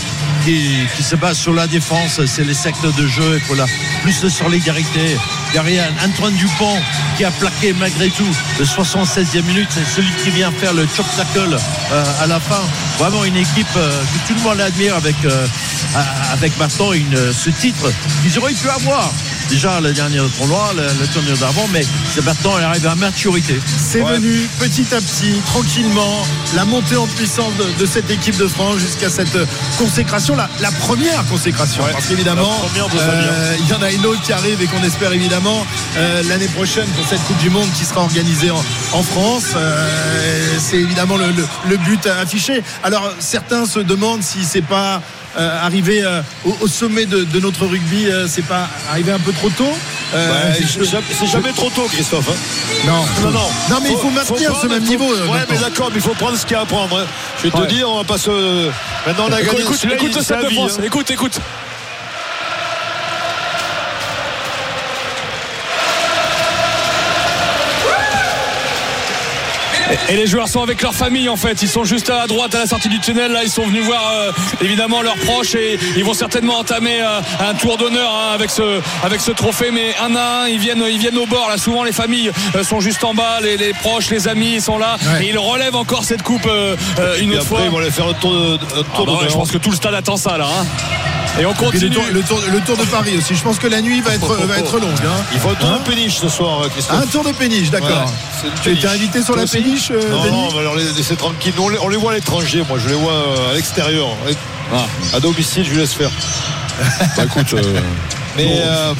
qui, 0.45 1.03
se 1.03 1.15
base 1.15 1.37
sur 1.37 1.53
la 1.53 1.67
défense. 1.67 2.21
C'est 2.25 2.43
les 2.43 2.53
secteurs 2.53 2.93
de 2.93 3.07
jeu. 3.07 3.35
Il 3.35 3.41
faut 3.41 3.55
la, 3.55 3.65
plus 4.03 4.21
de 4.21 4.29
solidarité. 4.29 5.17
Derrière, 5.53 5.91
Antoine 6.05 6.33
Dupont 6.35 6.77
qui 7.17 7.25
a 7.25 7.31
plaqué 7.31 7.73
malgré 7.73 8.09
tout 8.09 8.27
le 8.59 8.65
76e 8.65 9.43
minute. 9.43 9.69
C'est 9.71 9.85
celui 9.85 10.11
qui 10.23 10.29
vient 10.29 10.51
faire 10.51 10.73
le 10.73 10.87
chop 10.87 11.05
tackle 11.17 11.55
euh, 11.55 12.23
à 12.23 12.27
la 12.27 12.39
fin. 12.39 12.61
Vraiment 12.99 13.25
une 13.25 13.37
équipe 13.37 13.67
euh, 13.75 14.01
que 14.01 14.27
tout 14.27 14.35
le 14.35 14.41
monde 14.41 14.61
admire 14.61 14.95
avec, 14.95 15.15
euh, 15.25 15.47
avec 16.31 16.57
maintenant 16.57 16.91
ce 16.91 17.49
titre 17.49 17.91
qu'ils 18.21 18.37
auraient 18.37 18.53
pu 18.53 18.69
avoir 18.69 19.11
déjà 19.49 19.79
le 19.81 19.93
dernier 19.93 20.19
tournoi, 20.37 20.73
le, 20.75 20.83
le 20.99 21.07
tournoi 21.07 21.33
d'avant, 21.37 21.67
mais 21.71 21.85
c'est 22.13 22.23
maintenant 22.25 22.57
elle 22.57 22.63
arrive 22.65 22.87
à 22.87 22.95
maturité. 22.95 23.59
C'est 23.77 24.01
venu 24.01 24.47
petit 24.59 24.85
à 24.93 24.99
petit, 25.01 25.33
tranquillement, 25.45 26.25
la 26.55 26.65
montée 26.65 26.97
en 26.97 27.07
puissance 27.07 27.53
de, 27.57 27.79
de 27.81 27.85
cette 27.85 28.09
équipe 28.09 28.37
de 28.37 28.47
France 28.47 28.77
jusqu'à 28.77 29.09
cette 29.09 29.37
consécration, 29.77 30.35
la, 30.35 30.49
la 30.61 30.71
première 30.71 31.23
consécration. 31.25 31.83
Ouais, 31.83 31.91
parce 31.91 32.07
qu'évidemment, 32.07 32.51
Fabien. 32.67 32.85
euh, 32.99 33.55
il 33.59 33.67
y 33.69 33.73
en 33.73 33.81
a 33.81 33.91
une 33.91 34.05
autre 34.05 34.21
qui 34.21 34.33
arrive 34.33 34.61
et 34.61 34.67
qu'on 34.67 34.83
espère 34.83 35.11
évidemment 35.13 35.65
euh, 35.97 36.23
l'année 36.27 36.47
prochaine 36.47 36.87
pour 36.89 37.05
cette 37.07 37.23
Coupe 37.25 37.37
du 37.39 37.49
Monde 37.49 37.69
qui 37.77 37.85
sera 37.85 38.01
organisée 38.01 38.51
en, 38.51 38.63
en 38.93 39.03
France. 39.03 39.45
Euh, 39.55 39.87
c'est 40.59 40.77
évidemment 40.77 41.17
le, 41.17 41.27
le- 41.31 41.47
le 41.69 41.77
but 41.77 42.05
affiché. 42.07 42.63
Alors 42.83 43.11
certains 43.19 43.65
se 43.65 43.79
demandent 43.79 44.23
si 44.23 44.43
c'est 44.43 44.61
pas 44.61 45.01
euh, 45.37 45.59
arrivé 45.65 46.03
euh, 46.03 46.21
au, 46.45 46.55
au 46.61 46.67
sommet 46.67 47.05
de, 47.05 47.23
de 47.23 47.39
notre 47.39 47.65
rugby, 47.65 48.05
euh, 48.07 48.27
c'est 48.27 48.45
pas 48.45 48.69
arrivé 48.89 49.11
un 49.11 49.19
peu 49.19 49.31
trop 49.33 49.49
tôt. 49.49 49.73
Euh, 50.13 50.29
Bah, 50.29 50.53
c'est 51.17 51.25
jamais- 51.27 51.51
trop 51.53 51.69
tôt, 51.69 51.87
Christophe. 51.91 52.29
hein. 52.29 52.87
non, 52.87 53.05
Non, 53.23 53.31
non. 53.31 53.47
Non, 53.69 53.77
mais 53.83 53.89
il 53.91 53.97
faut 53.97 54.09
maintenir 54.11 54.49
prendre- 54.51 54.61
ce 54.61 54.67
même 54.67 54.83
faut- 54.83 54.89
niveau. 54.89 55.11
euh, 55.13 55.27
Ouais, 55.27 55.39
mais 55.49 55.57
d'accord, 55.57 55.89
mais 55.91 55.97
il 55.97 56.01
faut 56.01 56.13
prendre 56.13 56.37
ce 56.37 56.43
qu'il 56.45 56.53
y 56.55 56.59
a 56.59 56.61
à 56.61 56.65
prendre. 56.65 56.99
hein. 56.99 57.05
Je 57.39 57.49
vais 57.49 57.51
te 57.51 57.65
dire, 57.67 57.89
on 57.89 57.97
va 57.97 58.03
pas 58.03 58.17
se. 58.17 58.69
Maintenant, 59.07 59.25
on 59.29 59.31
a 59.33 59.41
Écoute, 59.41 59.57
gagné. 59.81 59.95
écoute, 59.95 60.15
le 60.15 60.21
Stade 60.21 60.43
de 60.45 60.49
France. 60.49 60.77
hein. 60.79 60.83
Écoute, 60.85 61.11
écoute. 61.11 61.39
Et- 70.09 70.15
les 70.15 70.27
joueurs 70.27 70.47
sont 70.47 70.61
avec 70.63 70.81
leur 70.81 70.93
famille 70.93 71.29
en 71.29 71.35
fait. 71.35 71.61
Ils 71.61 71.67
sont 71.69 71.83
juste 71.83 72.09
à 72.09 72.25
droite 72.27 72.55
à 72.55 72.59
la 72.59 72.65
sortie 72.65 72.89
du 72.89 72.99
tunnel. 72.99 73.31
Là, 73.31 73.43
ils 73.43 73.49
sont 73.51 73.65
venus 73.65 73.83
voir 73.83 74.11
euh, 74.13 74.31
évidemment 74.61 75.01
leurs 75.01 75.17
proches 75.17 75.55
et 75.55 75.77
ils 75.95 76.03
vont 76.03 76.13
certainement 76.13 76.59
entamer 76.59 77.01
euh, 77.01 77.19
un 77.39 77.53
tour 77.53 77.77
d'honneur 77.77 78.11
hein, 78.11 78.33
avec 78.33 78.49
ce 78.49 78.79
avec 79.03 79.21
ce 79.21 79.31
trophée. 79.31 79.71
Mais 79.71 79.93
un 80.03 80.15
à 80.15 80.43
un, 80.43 80.47
ils 80.47 80.59
viennent 80.59 80.83
ils 80.89 80.97
viennent 80.99 81.17
au 81.17 81.25
bord. 81.27 81.49
Là, 81.49 81.57
souvent 81.57 81.83
les 81.83 81.91
familles 81.91 82.31
euh, 82.55 82.63
sont 82.63 82.79
juste 82.79 83.03
en 83.03 83.13
bas, 83.13 83.39
les, 83.41 83.57
les 83.57 83.73
proches, 83.73 84.09
les 84.09 84.27
amis, 84.27 84.53
ils 84.55 84.61
sont 84.61 84.77
là 84.77 84.97
Ouais. 85.05 85.25
et 85.25 85.29
ils 85.29 85.37
relèvent 85.37 85.75
encore 85.75 86.03
cette 86.03 86.23
coupe 86.23 86.47
une 87.21 87.31
Et 87.33 87.35
autre 87.37 87.45
fois. 87.47 87.57
après, 87.59 87.69
ils 87.69 87.71
vont 87.71 87.79
aller 87.79 87.91
faire 87.91 88.07
un 88.07 88.13
tour 88.13 88.31
de. 88.33 88.57
Ah 88.75 89.01
bah 89.05 89.11
ouais, 89.21 89.27
je 89.29 89.33
pense 89.33 89.51
que 89.51 89.57
tout 89.57 89.69
le 89.69 89.75
stade 89.75 89.93
attend 89.93 90.17
ça 90.17 90.37
là. 90.37 90.47
hein. 90.47 90.65
Et 91.39 91.45
on 91.45 91.49
le, 91.49 91.55
continue. 91.55 91.89
tour, 91.89 92.03
le 92.13 92.21
tour- 92.21 92.41
le 92.51 92.59
tour 92.61 92.77
de 92.77 92.83
Paris 92.85 93.17
aussi. 93.17 93.35
Je 93.35 93.43
pense 93.43 93.59
que 93.59 93.67
la 93.67 93.81
nuit 93.81 93.99
va 94.01 94.13
être, 94.15 94.35
va 94.45 94.57
être 94.57 94.79
longue. 94.79 94.91
hein. 95.05 95.23
Il 95.33 95.39
faut 95.39 95.49
un 95.49 95.55
tour 95.55 95.69
Hein 95.69 95.79
de 95.83 95.89
péniche 95.89 96.15
ce 96.15 96.29
soir, 96.29 96.61
euh, 96.63 96.69
Christophe. 96.69 97.01
Un 97.03 97.07
tour 97.07 97.23
de 97.23 97.31
péniche, 97.33 97.69
d'accord. 97.71 98.05
Tu 98.41 98.47
étais 98.47 98.81
péniche. 98.81 98.85
invité 98.85 99.21
sur 99.23 99.33
Toi 99.33 99.43
la 99.43 99.47
péniche, 99.49 99.91
euh, 99.91 100.09
Non, 100.11 100.23
Denis 100.23 100.31
non, 100.43 100.49
mais 100.53 100.59
alors 100.59 100.75
les- 100.75 100.91
laissez 100.93 101.15
tranquille. 101.17 101.53
On 101.59 101.67
les, 101.69 101.77
on 101.79 101.89
les 101.89 101.97
voit 101.97 102.11
à 102.11 102.15
l'étranger, 102.15 102.63
moi 102.69 102.77
je 102.81 102.87
les 102.89 102.95
vois 102.95 103.11
euh, 103.13 103.51
à 103.51 103.53
l'extérieur. 103.55 104.07
Ah. 104.73 104.85
À 105.13 105.19
domicile, 105.19 105.65
je 105.65 105.71
lui 105.71 105.77
laisse 105.77 105.93
faire. 105.93 106.09
Bah 107.17 107.23
écoute, 107.25 107.53
euh, 107.53 107.79
Mais 108.35 108.61
euh, 108.65 108.93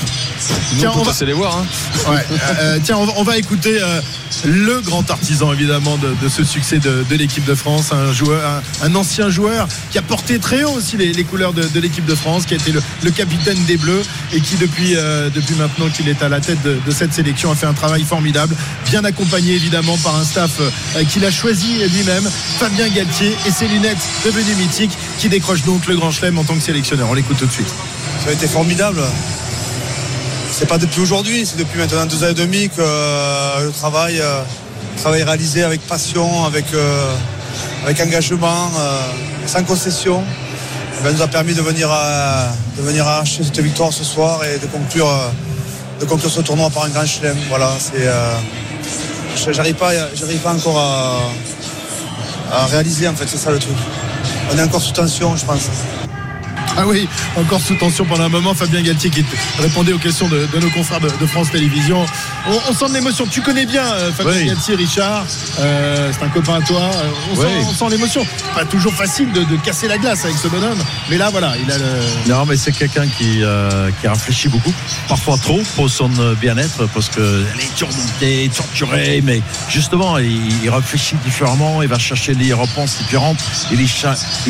Tiens, 0.78 0.92
on 0.96 1.04
va, 1.04 1.12
les 1.26 1.34
voir. 1.34 1.58
hein. 1.58 1.66
ouais, 2.12 2.26
euh, 2.32 2.38
euh, 2.60 2.80
tiens, 2.84 2.98
on 2.98 3.06
va, 3.06 3.14
on 3.18 3.24
va 3.24 3.38
écouter 3.38 3.78
euh, 3.82 4.02
le 4.46 4.80
grand 4.82 5.10
artisan 5.10 5.52
évidemment 5.54 5.98
de, 5.98 6.14
de 6.22 6.30
ce 6.30 6.44
succès 6.44 6.80
de, 6.80 7.06
de 7.10 7.16
l'équipe 7.16 7.46
de 7.46 7.56
France, 7.56 7.92
un 7.92 8.12
joueur, 8.14 8.62
un, 8.82 8.86
un 8.88 8.96
ancien 8.96 9.30
joueur 9.30 9.68
qui 9.92 9.98
a 9.98 10.02
porté 10.02 10.40
très 10.40 10.64
haut 10.64 10.72
aussi 10.72 10.98
les, 10.98 11.14
les 11.14 11.24
couleurs 11.24 11.54
de, 11.54 11.64
de 11.64 11.80
l'équipe 11.80 12.06
de 12.06 12.16
France, 12.16 12.46
qui 12.46 12.54
a 12.54 12.58
été 12.58 12.72
le, 12.72 12.82
le 13.04 13.12
capitaine 13.12 13.58
des 13.66 13.78
Bleus 13.78 14.04
et 14.34 14.42
qui 14.42 14.56
depuis 14.56 14.96
euh, 14.96 15.30
depuis 15.30 15.56
maintenant 15.56 15.90
qu'il 15.90 16.08
est 16.10 16.22
à 16.22 16.30
la 16.30 16.40
tête 16.42 16.62
de, 16.64 16.78
de 16.86 16.92
cette 16.92 17.14
sélection 17.14 17.52
a 17.52 17.56
fait 17.56 17.66
un 17.68 17.74
travail 17.74 18.04
formidable, 18.04 18.56
bien 18.90 19.04
accompagné 19.04 19.54
évidemment 19.54 19.98
par 19.98 20.16
un 20.16 20.24
staff 20.26 20.60
euh, 20.60 21.04
qu'il 21.06 21.26
a 21.26 21.32
choisi 21.32 21.80
lui-même, 21.94 22.30
Fabien 22.60 22.88
Galtier 22.90 23.36
et 23.48 23.52
ses 23.52 23.68
lunettes 23.68 23.98
devenues 24.26 24.56
mythiques, 24.56 24.98
qui 25.20 25.30
décrochent 25.30 25.64
donc 25.64 25.88
le 25.88 25.96
grand 25.96 26.12
chelem 26.12 26.38
en 26.38 26.44
tant 26.44 26.56
que 26.56 26.62
sélectionneur. 26.64 27.08
On 27.10 27.14
l'écoute 27.14 27.38
tout 27.38 27.46
de 27.48 27.52
suite. 27.52 27.74
Ça 28.24 28.30
a 28.30 28.34
été 28.34 28.48
formidable. 28.48 29.02
C'est 30.52 30.68
pas 30.68 30.78
depuis 30.78 31.02
aujourd'hui, 31.02 31.46
c'est 31.46 31.58
depuis 31.58 31.78
maintenant 31.78 32.06
deux 32.06 32.24
ans 32.24 32.30
et 32.30 32.34
demi 32.34 32.70
que 32.70 32.80
euh, 32.80 33.66
le 33.66 33.72
travail, 33.72 34.20
euh, 34.22 34.42
travail 34.98 35.24
réalisé 35.24 35.64
avec 35.64 35.82
passion, 35.82 36.46
avec, 36.46 36.66
euh, 36.74 37.14
avec 37.84 38.00
engagement, 38.00 38.72
sans 39.46 39.64
concession, 39.64 40.24
eh 40.98 41.04
ben, 41.04 41.14
nous 41.14 41.22
a 41.22 41.28
permis 41.28 41.54
de 41.54 41.62
venir, 41.62 41.92
à, 41.92 42.48
de 42.78 42.82
venir 42.82 43.06
cette 43.26 43.60
victoire 43.60 43.92
ce 43.92 44.04
soir 44.04 44.40
et 44.46 44.58
de 44.58 44.66
conclure, 44.68 45.12
de 46.00 46.06
conclure 46.06 46.32
ce 46.32 46.42
tournoi 46.42 46.70
par 46.70 46.86
un 46.86 46.90
grand 46.90 47.06
chelem. 47.06 47.38
Voilà, 47.50 47.72
c'est, 47.78 49.54
j'arrive 49.54 49.76
pas, 49.76 49.92
pas 50.44 50.54
encore 50.54 50.80
à, 50.80 51.20
à 52.52 52.66
réaliser 52.68 53.08
en 53.08 53.14
fait, 53.14 53.28
c'est 53.28 53.38
ça 53.38 53.52
le 53.52 53.60
truc. 53.60 53.76
On 54.54 54.58
est 54.58 54.64
encore 54.64 54.82
sous 54.82 54.94
tension, 54.94 55.36
je 55.36 55.46
pense. 55.46 55.64
Ah 56.78 56.86
oui, 56.86 57.08
encore 57.38 57.62
sous 57.62 57.76
tension 57.76 58.06
pendant 58.06 58.24
un 58.24 58.30
moment. 58.30 58.54
Fabien 58.54 58.82
Galtier 58.82 59.10
qui 59.10 59.24
répondait 59.60 59.94
aux 59.94 59.98
questions 59.98 60.28
de, 60.28 60.48
nos 60.60 60.70
confrères 60.70 61.00
de 61.00 61.26
France 61.26 61.52
Télévisions. 61.52 62.06
On, 62.48 62.60
on 62.70 62.74
sent 62.74 62.90
de 62.90 62.94
l'émotion. 62.94 63.26
Tu 63.26 63.42
connais 63.42 63.66
bien 63.66 63.84
euh, 63.84 64.12
Fabien 64.12 64.54
Oui. 64.68 64.76
Richard. 64.76 65.26
Euh, 65.60 66.12
c'est 66.14 66.24
un 66.24 66.30
copain 66.30 66.56
à 66.56 66.62
toi. 66.62 66.82
Euh, 66.82 67.10
On, 67.32 67.40
Oui. 67.40 67.46
sent, 67.48 67.68
on 67.70 67.74
sent 67.74 67.86
l'émotion. 67.92 68.28
Pas 68.54 68.66
toujours 68.66 68.94
facile 68.94 69.32
de, 69.32 69.44
de 69.44 69.56
casser 69.58 69.88
la 69.88 69.98
glace 69.98 70.24
avec 70.26 70.38
ce 70.38 70.48
bonhomme. 70.48 70.78
Mais 71.10 71.18
là, 71.18 71.30
voilà, 71.32 71.54
il 71.58 71.72
a 71.72 71.78
le. 71.78 72.30
Non, 72.30 72.46
mais 72.46 72.56
c'est 72.58 72.72
quelqu'un 72.72 73.08
qui, 73.08 73.42
euh, 73.44 73.90
qui 74.00 74.08
réfléchit 74.08 74.48
beaucoup, 74.50 74.74
parfois 75.08 75.38
trop 75.38 75.62
pour 75.76 75.90
son 75.90 76.10
bien-être, 76.40 76.88
parce 76.94 77.10
qu'elle 77.10 77.46
est 77.60 77.76
tourmentée, 77.78 78.52
torturée, 78.56 79.22
mais 79.24 79.42
justement, 79.70 80.18
il, 80.18 80.64
il 80.64 80.70
réfléchit 80.70 81.16
différemment, 81.24 81.82
il 81.82 81.88
va 81.88 81.98
chercher 82.00 82.34
les 82.34 82.54
réponses 82.54 82.98
différentes, 82.98 83.38
il, 83.72 83.88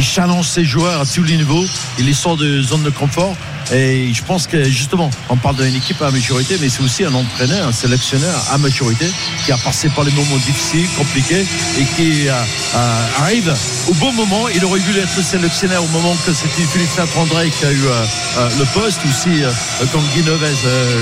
challenge 0.03 0.47
ses 0.47 0.65
joueurs 0.65 1.01
à 1.01 1.05
tous 1.05 1.23
les 1.23 1.37
niveaux, 1.37 1.65
il 1.97 2.05
les 2.05 2.13
sort 2.13 2.37
de 2.37 2.61
zone 2.61 2.83
de 2.83 2.89
confort. 2.89 3.35
Et 3.73 4.13
je 4.13 4.21
pense 4.23 4.45
que 4.45 4.63
justement, 4.65 5.09
on 5.29 5.37
parle 5.37 5.55
d'une 5.55 5.73
équipe 5.75 5.99
à 6.01 6.11
maturité, 6.11 6.57
mais 6.61 6.69
c'est 6.69 6.83
aussi 6.83 7.03
un 7.03 7.13
entraîneur, 7.15 7.67
un 7.67 7.71
sélectionneur 7.85 8.35
à 8.51 8.57
maturité 8.57 9.05
qui 9.45 9.51
a 9.51 9.57
passé 9.57 9.89
par 9.89 10.03
les 10.03 10.11
moments 10.11 10.37
difficiles, 10.37 10.87
compliqués 10.97 11.45
et 11.79 11.83
qui 11.95 12.27
euh, 12.27 12.31
euh, 12.33 13.21
arrive 13.21 13.53
au 13.87 13.93
bon 13.93 14.11
moment. 14.13 14.49
Il 14.49 14.65
aurait 14.65 14.79
dû 14.79 14.97
être 14.97 15.23
sélectionné 15.23 15.77
au 15.77 15.87
moment 15.89 16.15
que 16.25 16.33
c'était 16.33 16.63
Philippe 16.63 16.89
Saint-André 16.89 17.51
qui 17.51 17.63
a 17.63 17.71
eu 17.71 17.85
euh, 17.85 18.49
le 18.57 18.65
poste, 18.73 19.01
aussi 19.07 19.43
euh, 19.43 19.51
quand 19.93 20.01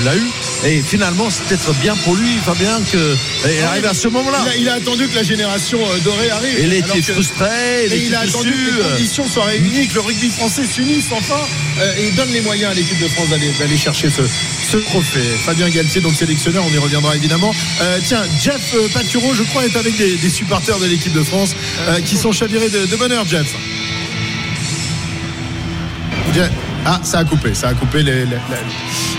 l'a 0.04 0.14
eu. 0.16 0.28
Et 0.66 0.82
finalement, 0.82 1.30
c'est 1.30 1.44
peut-être 1.44 1.72
bien 1.80 1.96
pour 2.04 2.16
lui, 2.16 2.36
Fabien, 2.44 2.82
qu'il 2.82 3.64
arrive 3.64 3.86
à 3.86 3.94
ce 3.94 4.08
moment-là. 4.08 4.44
Il 4.44 4.50
a, 4.50 4.56
il 4.56 4.68
a 4.68 4.74
attendu 4.74 5.08
que 5.08 5.14
la 5.14 5.22
génération 5.22 5.78
dorée 6.04 6.30
arrive. 6.30 6.58
Il 6.60 6.72
était 6.74 7.00
frustré, 7.00 7.86
il 7.86 7.92
Et 7.92 7.96
était 7.96 8.06
il 8.06 8.14
a 8.14 8.20
attendu 8.20 8.52
que 8.52 8.76
les 8.76 8.90
conditions 8.90 9.26
soient 9.26 9.44
réunies, 9.44 9.88
que 9.88 9.94
le 9.94 10.00
rugby 10.00 10.28
français 10.28 10.66
s'unisse 10.66 11.06
enfin 11.12 11.40
et 11.98 12.10
donne 12.12 12.30
les 12.30 12.42
moyens 12.42 12.72
à 12.72 12.74
l'équipe 12.74 13.00
de 13.00 13.08
France 13.08 13.30
d'aller 13.30 13.50
d'aller 13.58 13.76
chercher 13.76 14.10
ce, 14.10 14.22
ce 14.70 14.76
trophée. 14.76 15.24
Fabien 15.44 15.68
Galtier, 15.70 16.00
donc 16.00 16.14
sélectionneur, 16.14 16.64
on 16.66 16.73
y 16.74 16.78
reviendra 16.78 17.16
évidemment. 17.16 17.52
Euh, 17.80 17.98
tiens, 18.04 18.22
Jeff 18.40 18.74
euh, 18.74 18.88
Patureau, 18.92 19.34
je 19.34 19.42
crois, 19.44 19.64
est 19.64 19.76
avec 19.76 19.96
des, 19.96 20.30
supporters 20.30 20.78
de 20.78 20.86
l'équipe 20.86 21.12
de 21.12 21.22
France 21.22 21.54
euh, 21.88 22.00
qui 22.00 22.16
sont 22.16 22.32
chavirés 22.32 22.68
de, 22.70 22.86
de 22.86 22.96
bonheur. 22.96 23.26
Jeff- 23.26 23.54
Ah, 26.86 27.00
ça 27.02 27.18
a 27.20 27.24
coupé, 27.24 27.54
ça 27.54 27.68
a 27.68 27.74
coupé. 27.74 28.02
les- 28.02 28.12
les- 28.12 28.24
les- 28.26 28.38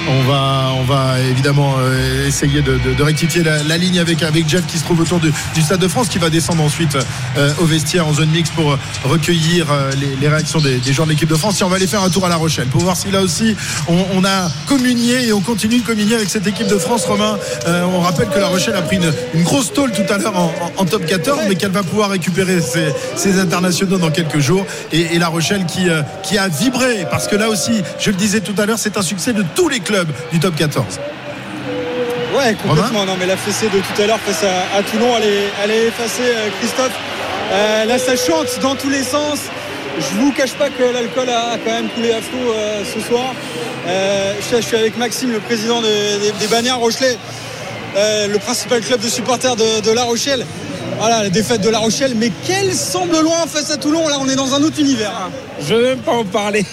On 0.08 0.22
va, 0.30 0.68
on 0.78 0.84
va 0.84 1.20
évidemment 1.20 1.74
euh, 1.80 2.28
essayer 2.28 2.62
de, 2.62 2.78
de- 2.78 2.94
de 2.94 3.04
rectifier 3.04 3.42
la, 3.42 3.64
la 3.64 3.76
ligne 3.78 3.98
avec, 3.98 4.22
avec 4.22 4.48
Jeff 4.48 4.64
qui 4.68 4.78
se 4.78 4.84
trouve 4.84 5.00
autour 5.02 5.20
du, 5.20 5.32
du 5.56 5.62
Stade 5.64 5.80
de 5.80 5.88
France, 5.88 6.10
qui 6.10 6.20
va 6.20 6.30
descendre 6.30 6.62
ensuite 6.62 6.96
euh, 7.38 7.52
au 7.60 7.66
vestiaire 7.66 8.06
en 8.08 8.14
zone 8.14 8.30
mixte 8.30 8.54
pour 8.54 8.74
euh, 8.74 8.80
recueillir 9.04 9.66
euh, 9.72 9.90
les, 10.00 10.16
les 10.22 10.28
réactions 10.28 10.60
des, 10.60 10.78
des 10.78 10.94
joueurs 10.94 11.08
de 11.08 11.14
l'équipe 11.14 11.28
de 11.30 11.34
France. 11.36 11.60
Et 11.60 11.64
on 11.64 11.70
va 11.70 11.78
aller 11.78 11.88
faire 11.88 12.04
un 12.04 12.10
tour 12.12 12.24
à 12.24 12.30
La 12.30 12.36
Rochelle 12.36 12.68
pour 12.68 12.82
voir 12.82 12.96
si 12.96 13.10
là 13.10 13.22
aussi 13.22 13.56
on, 13.88 14.06
on 14.14 14.24
a 14.24 14.48
communié 14.68 15.28
et 15.28 15.34
on 15.34 15.42
continue 15.42 15.80
de 15.80 15.84
communier 15.86 16.14
avec 16.16 16.30
cette 16.30 16.46
équipe 16.46 16.68
de 16.68 16.78
France. 16.78 17.06
Romain, 17.06 17.40
Euh, 17.68 17.84
on 17.86 18.02
rappelle 18.02 18.30
que 18.30 18.38
La 18.38 18.48
Rochelle 18.48 18.76
a 18.76 18.84
pris 18.84 18.98
une, 18.98 19.12
une 19.34 19.44
grosse 19.44 19.74
tôle 19.74 19.92
tout 19.92 20.06
à 20.14 20.20
l'heure 20.20 20.38
en, 20.38 20.54
en- 20.78 20.82
en 20.82 20.86
top 20.86 21.04
14, 21.08 21.40
mais 21.50 21.56
qu'elle 21.56 21.72
va 21.72 21.82
pouvoir 21.82 22.12
récupérer 22.12 22.62
ses, 22.62 22.90
ses 23.16 23.40
internationaux 23.40 23.98
dans 23.98 24.12
quelques 24.12 24.40
jours. 24.40 24.68
Et, 24.92 25.16
et 25.16 25.20
La 25.20 25.30
Rochelle 25.30 25.66
qui, 25.66 25.90
euh, 25.90 26.04
qui 26.22 26.38
a 26.38 26.48
vibré, 26.48 27.08
parce 27.10 27.28
que 27.28 27.36
là 27.36 27.50
aussi, 27.50 27.55
je 28.00 28.10
le 28.10 28.16
disais 28.16 28.42
tout 28.42 28.56
à 28.58 28.66
l'heure, 28.66 28.78
c'est 28.80 28.98
un 28.98 29.02
succès 29.02 29.34
de 29.34 29.44
tous 29.56 29.70
les 29.70 29.80
clubs 29.80 30.10
du 30.32 30.40
top 30.40 30.56
14. 30.56 31.00
Ouais, 32.38 32.56
complètement. 32.62 33.06
Non, 33.06 33.16
mais 33.20 33.26
la 33.26 33.38
fessée 33.38 33.68
de 33.68 33.80
tout 33.80 34.02
à 34.02 34.08
l'heure 34.08 34.20
face 34.20 34.44
à, 34.44 34.78
à 34.78 34.84
Toulon, 34.84 35.14
elle 35.18 35.24
est, 35.30 35.44
elle 35.64 35.72
est 35.72 35.86
effacée, 35.88 36.24
euh, 36.24 36.50
Christophe. 36.60 36.92
Euh, 37.52 37.86
là, 37.86 37.98
ça 37.98 38.16
chante 38.18 38.60
dans 38.62 38.76
tous 38.76 38.90
les 38.90 39.04
sens. 39.04 39.40
Je 39.98 40.20
vous 40.20 40.32
cache 40.34 40.52
pas 40.54 40.70
que 40.70 40.84
l'alcool 40.84 41.30
a, 41.30 41.58
quand 41.64 41.72
même 41.72 41.88
coulé 41.90 42.12
à 42.12 42.22
flot 42.22 42.52
euh, 42.52 42.84
ce 42.94 43.00
soir. 43.00 43.34
Euh, 43.88 44.34
je, 44.52 44.58
je 44.58 44.62
suis 44.62 44.76
avec 44.76 44.98
Maxime, 44.98 45.32
le 45.32 45.40
président 45.40 45.80
de- 45.82 45.88
des, 46.20 46.32
des 46.40 46.48
Bagnards 46.48 46.80
Rochelais, 46.80 47.18
euh, 47.96 48.28
le 48.28 48.38
principal 48.40 48.82
club 48.82 49.00
de 49.00 49.08
supporters 49.08 49.56
de, 49.56 49.80
de 49.82 49.92
La 49.92 50.04
Rochelle. 50.04 50.46
Voilà, 51.00 51.24
la 51.24 51.30
défaite 51.30 51.62
de 51.62 51.70
La 51.70 51.80
Rochelle, 51.80 52.14
mais 52.16 52.32
quelle 52.46 52.74
semble 52.74 53.18
loin 53.22 53.46
face 53.48 53.72
à 53.72 53.78
Toulon. 53.78 54.08
Là, 54.10 54.18
on 54.20 54.28
est 54.28 54.36
dans 54.36 54.54
un 54.54 54.62
autre 54.64 54.80
univers. 54.80 55.12
hein. 55.12 55.30
Je 55.66 55.74
ne 55.74 55.80
veux 55.80 55.86
même 55.90 56.00
pas 56.00 56.12
en 56.14 56.26
parler. 56.26 56.66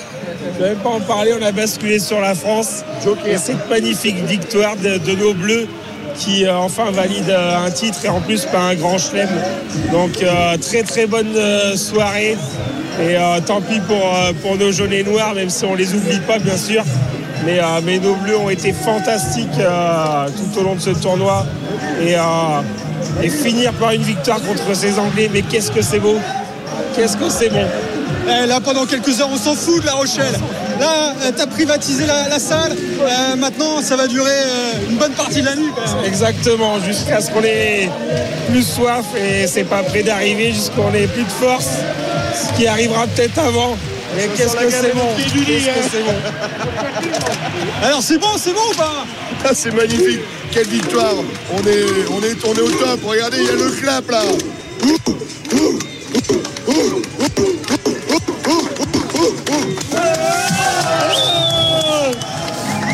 Je 0.42 0.48
ne 0.48 0.62
veux 0.62 0.74
même 0.74 0.83
pas 0.83 0.90
en 0.90 1.00
parler. 1.00 1.33
On 1.40 1.44
a 1.44 1.52
basculé 1.52 1.98
sur 1.98 2.20
la 2.20 2.35
France. 2.35 2.85
Et 3.26 3.37
cette 3.37 3.68
magnifique 3.68 4.16
victoire 4.24 4.76
de, 4.76 4.98
de 4.98 5.12
nos 5.16 5.35
Bleus 5.35 5.66
qui 6.16 6.44
euh, 6.44 6.57
enfin 6.57 6.90
valide 6.90 7.31
euh, 7.31 7.66
un 7.66 7.70
titre 7.70 8.05
et 8.05 8.09
en 8.09 8.20
plus 8.20 8.44
pas 8.44 8.61
un 8.61 8.74
grand 8.74 8.98
chelem. 8.98 9.28
Donc 9.92 10.22
euh, 10.22 10.57
très 10.59 10.83
très 10.83 11.07
bonne 11.07 11.35
soirée. 11.76 12.37
Et 13.00 13.16
tant 13.46 13.62
pis 13.62 13.81
pour, 13.81 14.07
pour 14.42 14.59
nos 14.59 14.70
jaunes 14.70 14.92
et 14.92 15.02
noirs, 15.02 15.35
même 15.35 15.48
si 15.48 15.64
on 15.64 15.74
les 15.74 15.94
oublie 15.94 16.20
pas 16.20 16.38
bien 16.38 16.59
sûr. 16.59 16.85
Mais, 17.46 17.59
mais 17.85 17.98
nos 17.98 18.14
bleus 18.16 18.37
ont 18.37 18.50
été 18.50 18.74
fantastiques 18.74 19.48
tout 19.57 20.61
au 20.61 20.62
long 20.62 20.74
de 20.74 20.81
ce 20.81 20.90
tournoi. 20.90 21.46
Et, 22.02 22.16
et 23.22 23.28
finir 23.31 23.72
par 23.72 23.92
une 23.92 24.02
victoire 24.02 24.42
contre 24.42 24.76
ces 24.76 24.98
Anglais, 24.98 25.31
mais 25.33 25.40
qu'est-ce 25.40 25.72
que 25.72 25.81
c'est 25.81 26.00
beau 26.00 26.16
Qu'est-ce 26.94 27.16
que 27.16 27.31
c'est 27.31 27.48
bon 27.48 27.64
Eh, 28.28 28.46
là, 28.46 28.61
pendant 28.61 28.87
quelques 28.87 29.20
heures, 29.20 29.28
on 29.32 29.37
s'en 29.37 29.54
fout 29.54 29.80
de 29.80 29.87
La 29.87 29.92
Rochelle. 29.94 30.35
Là, 30.78 31.14
euh, 31.22 31.30
t'as 31.37 31.46
privatisé 31.46 32.06
la, 32.06 32.28
la 32.28 32.38
salle. 32.38 32.72
Euh, 33.00 33.37
maintenant, 33.37 33.82
ça 33.82 33.96
va 33.96 34.06
durer 34.06 34.30
euh, 34.30 34.90
une 34.90 34.96
bonne 34.96 35.12
partie 35.12 35.40
de 35.40 35.46
la 35.46 35.56
nuit. 35.56 35.70
quand 35.74 35.96
même. 35.96 36.04
Exactement, 36.04 36.80
jusqu'à 36.80 37.20
ce 37.20 37.30
qu'on 37.30 37.42
ait 37.42 37.90
plus 38.48 38.62
soif 38.62 39.04
et 39.16 39.46
c'est 39.46 39.64
pas 39.64 39.82
près 39.82 40.02
d'arriver, 40.02 40.52
jusqu'on 40.52 40.92
ait 40.94 41.06
plus 41.08 41.24
de 41.24 41.30
force, 41.30 41.68
ce 42.35 42.56
qui 42.56 42.66
arrivera 42.66 43.06
peut-être 43.08 43.38
avant. 43.38 43.76
Mais 44.16 44.28
qu'est-ce 44.37 44.56
que 44.56 44.70
c'est 44.70 44.94
bon? 44.94 45.08
Qu'est-ce 45.16 45.66
que 45.66 45.88
c'est 45.90 46.04
bon? 46.04 46.14
Alors, 47.82 48.02
c'est 48.02 48.18
bon, 48.18 48.28
c'est 48.37 48.52
bon 48.52 48.61
ou 48.70 48.76
pas? 48.76 49.04
Ah, 49.44 49.50
c'est 49.54 49.72
magnifique. 49.74 50.20
Quelle 50.52 50.68
victoire. 50.68 51.14
On 51.54 51.66
est, 51.66 51.85
on 52.11 52.22
est 52.22 52.35
tourné 52.35 52.61
au 52.61 52.70
top. 52.70 53.00
Regardez, 53.04 53.38
il 53.40 53.46
y 53.46 53.48
a 53.48 53.52
le 53.52 53.70
clap 53.70 54.11
là. 54.11 54.20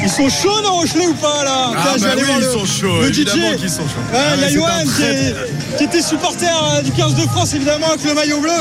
Ils 0.03 0.09
sont 0.09 0.29
chauds, 0.29 0.61
les 0.63 0.69
Rochelais 0.69 1.07
ou 1.07 1.15
pas 1.15 1.45
là 1.45 1.71
Ah, 1.77 1.95
bah 2.01 2.07
oui, 2.17 2.23
ils 2.39 2.45
le- 2.45 2.51
sont 2.53 2.65
chauds, 2.65 3.01
le 3.03 3.09
évidemment 3.09 3.53
DJ. 3.53 3.57
qu'ils 3.61 3.71
sont 3.71 3.83
chauds. 3.83 4.13
Ouais, 4.13 4.19
Ah, 4.19 4.35
Il 4.37 4.41
y 4.43 4.45
a 4.45 4.49
Johan 4.49 4.69
est- 5.03 5.77
qui 5.77 5.85
était 5.85 6.03
supporter 6.03 6.47
euh, 6.47 6.83
du 6.83 6.93
15 6.93 7.15
de 7.15 7.23
France, 7.23 7.55
évidemment, 7.55 7.89
avec 7.89 8.05
le 8.05 8.15
maillot 8.15 8.41
bleu. 8.41 8.53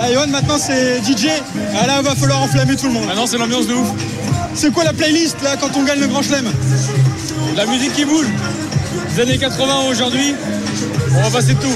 Ah, 0.00 0.12
Johan, 0.12 0.26
maintenant 0.28 0.58
c'est 0.58 1.00
DJ. 1.04 1.28
Ah, 1.80 1.86
là, 1.86 2.02
va 2.02 2.14
falloir 2.14 2.42
enflammer 2.42 2.76
tout 2.76 2.86
le 2.86 2.92
monde. 2.92 3.06
Maintenant, 3.06 3.26
c'est 3.26 3.38
l'ambiance 3.38 3.66
de 3.66 3.74
ouf. 3.74 3.88
C'est 4.54 4.72
quoi 4.72 4.84
la 4.84 4.92
playlist 4.92 5.36
là 5.42 5.56
quand 5.60 5.70
on 5.76 5.82
gagne 5.84 6.00
le 6.00 6.06
Grand 6.06 6.22
Chelem 6.22 6.46
La 7.56 7.66
musique 7.66 7.92
qui 7.94 8.04
bouge. 8.04 8.26
Les 9.16 9.22
années 9.22 9.38
80 9.38 9.74
aujourd'hui, 9.90 10.34
on 11.16 11.22
va 11.22 11.30
passer 11.30 11.54
de 11.54 11.60
tout. 11.60 11.68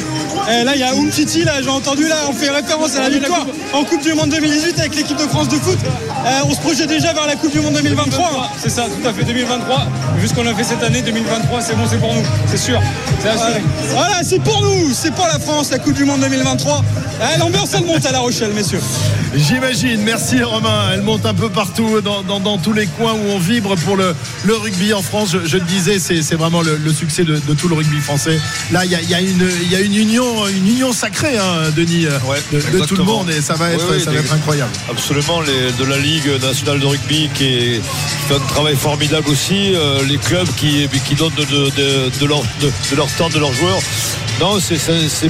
Eh, 0.50 0.64
là, 0.64 0.74
il 0.74 0.80
y 0.80 0.82
a 0.82 0.94
Umtiti, 0.94 1.44
là, 1.44 1.60
j'ai 1.60 1.68
entendu, 1.68 2.08
là, 2.08 2.16
on 2.26 2.32
fait 2.32 2.48
référence 2.48 2.96
à 2.96 3.02
la 3.02 3.10
victoire 3.10 3.46
en 3.74 3.84
Coupe 3.84 4.02
du 4.02 4.14
Monde 4.14 4.30
2018 4.30 4.78
avec 4.78 4.94
l'équipe 4.96 5.16
de 5.16 5.22
France 5.28 5.48
de 5.48 5.56
foot. 5.56 5.78
Eh, 5.84 6.42
on 6.46 6.54
se 6.54 6.60
projette 6.60 6.88
déjà 6.88 7.12
vers 7.12 7.26
la 7.26 7.36
Coupe 7.36 7.52
du 7.52 7.60
Monde 7.60 7.74
2023. 7.74 8.50
C'est 8.58 8.70
ça, 8.70 8.86
tout 8.86 9.06
à 9.06 9.12
fait 9.12 9.24
2023. 9.24 9.86
Vu 10.20 10.26
ce 10.26 10.34
qu'on 10.34 10.46
a 10.46 10.54
fait 10.54 10.64
cette 10.64 10.82
année, 10.82 11.00
2023, 11.02 11.60
c'est 11.62 11.76
bon, 11.76 11.84
c'est 11.88 11.98
pour 11.98 12.12
nous, 12.12 12.22
c'est 12.46 12.56
sûr. 12.56 12.80
C'est 13.20 13.28
assuré. 13.28 13.62
Voilà, 13.90 14.20
c'est 14.24 14.40
pour 14.42 14.60
nous, 14.62 14.92
c'est 14.92 15.12
pour 15.14 15.26
la 15.26 15.38
France, 15.38 15.70
la 15.70 15.78
Coupe 15.78 15.94
du 15.94 16.04
Monde 16.04 16.20
2023. 16.20 16.84
Eh, 17.34 17.38
L'ambiance, 17.38 17.70
elle 17.74 17.84
monte 17.84 18.04
à 18.06 18.12
La 18.12 18.18
Rochelle, 18.20 18.52
messieurs. 18.52 18.80
J'imagine, 19.34 20.00
merci 20.02 20.42
Romain. 20.42 20.90
Elle 20.92 21.02
monte 21.02 21.26
un 21.26 21.34
peu 21.34 21.48
partout, 21.50 22.00
dans, 22.00 22.22
dans- 22.22 22.40
dans 22.40 22.58
tous 22.58 22.72
les 22.72 22.86
coins 22.86 23.12
où 23.12 23.30
on 23.30 23.38
vibre 23.38 23.76
pour 23.76 23.96
le, 23.96 24.14
le 24.44 24.56
rugby 24.56 24.92
en 24.94 25.02
France. 25.02 25.30
Je, 25.32 25.46
je 25.46 25.56
le 25.58 25.64
disais, 25.64 25.98
c'est 25.98 26.22
c'est 26.22 26.34
vraiment 26.36 26.62
le, 26.62 26.76
le 26.76 26.92
succès 26.92 27.24
de, 27.24 27.36
de 27.36 27.54
tout 27.54 27.68
le 27.68 27.74
rugby 27.74 28.00
français. 28.00 28.38
Là, 28.72 28.84
il 28.84 28.90
y 28.90 28.94
a, 28.94 29.00
il 29.02 29.10
y 29.10 29.14
a 29.14 29.20
une, 29.20 29.48
il 29.62 29.70
y 29.70 29.76
a 29.76 29.80
une 29.80 29.94
union, 29.94 30.46
une 30.48 30.66
union 30.68 30.92
sacrée, 30.92 31.36
hein, 31.38 31.70
Denis, 31.76 32.06
euh, 32.06 32.18
de, 32.52 32.78
de 32.78 32.84
tout 32.86 32.96
le 32.96 33.04
monde, 33.04 33.30
et 33.30 33.40
ça 33.42 33.54
va 33.54 33.70
être, 33.70 33.84
Oui, 33.90 33.96
oui, 33.98 34.04
ça 34.04 34.10
va 34.10 34.18
être 34.18 34.32
incroyable. 34.32 34.70
Absolument, 34.90 35.40
les- 35.42 35.72
de 35.72 35.84
la 35.88 35.98
Ligue 35.98 36.28
nationale 36.42 36.80
de 36.80 36.86
rugby 36.86 37.28
qui, 37.34 37.44
est- 37.44 37.80
qui 37.80 38.26
fait 38.28 38.34
un 38.36 38.46
travail 38.48 38.76
formidable 38.76 39.28
aussi, 39.28 39.74
euh, 39.74 40.02
les 40.08 40.18
clubs 40.18 40.48
qui, 40.56 40.88
qui 41.06 41.14
donnent 41.14 41.32
de, 41.36 41.44
de- 41.44 41.70
de- 41.70 42.18
de 42.20 42.26
leur, 42.26 42.40
de, 42.60 42.70
de 42.90 42.96
leur 42.96 43.08
temps, 43.16 43.28
de 43.28 43.38
leurs 43.38 43.52
joueurs. 43.52 43.78
Non, 44.40 44.58
c'est- 44.60 44.78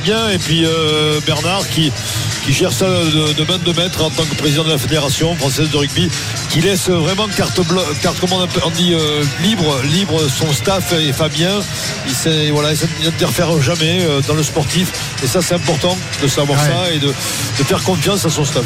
bien. 0.02 0.28
Et 0.30 0.38
puis 0.38 0.64
euh, 0.64 1.18
Bernard 1.26 1.66
qui, 1.70 1.90
qui 2.44 2.52
gère 2.52 2.72
ça 2.72 2.86
de, 2.86 3.32
main 3.50 3.58
de 3.58 3.72
maître 3.72 4.02
en 4.02 4.10
tant 4.10 4.24
que 4.24 4.34
président 4.34 4.64
de 4.64 4.70
la 4.70 4.78
Fédération 4.78 5.34
française 5.36 5.70
de 5.70 5.76
rugby, 5.76 6.08
qui 6.50 6.60
laisse 6.60 6.88
vraiment 6.90 7.26
carte, 7.28 7.58
carte 8.02 8.18
on 8.64 8.70
dit, 8.70 8.92
euh, 8.92 9.22
libre, 9.42 9.80
libre 9.84 10.20
son 10.28 10.52
staff 10.52 10.92
et 10.92 11.12
Fabien. 11.12 11.60
Il 12.06 12.14
voilà, 12.52 12.72
il 12.74 13.04
n'interfère 13.04 13.60
jamais 13.62 14.00
euh, 14.02 14.20
dans 14.26 14.34
le 14.34 14.42
sportif. 14.42 14.92
Et 15.22 15.26
ça, 15.26 15.40
c'est 15.42 15.54
important 15.54 15.96
de 16.22 16.28
savoir 16.28 16.58
Ouais. 16.60 16.68
ça 16.68 16.92
et 16.94 16.98
de, 16.98 17.06
de 17.08 17.64
faire 17.64 17.82
confiance 17.82 18.24
à 18.26 18.30
son 18.30 18.44
staff. 18.44 18.64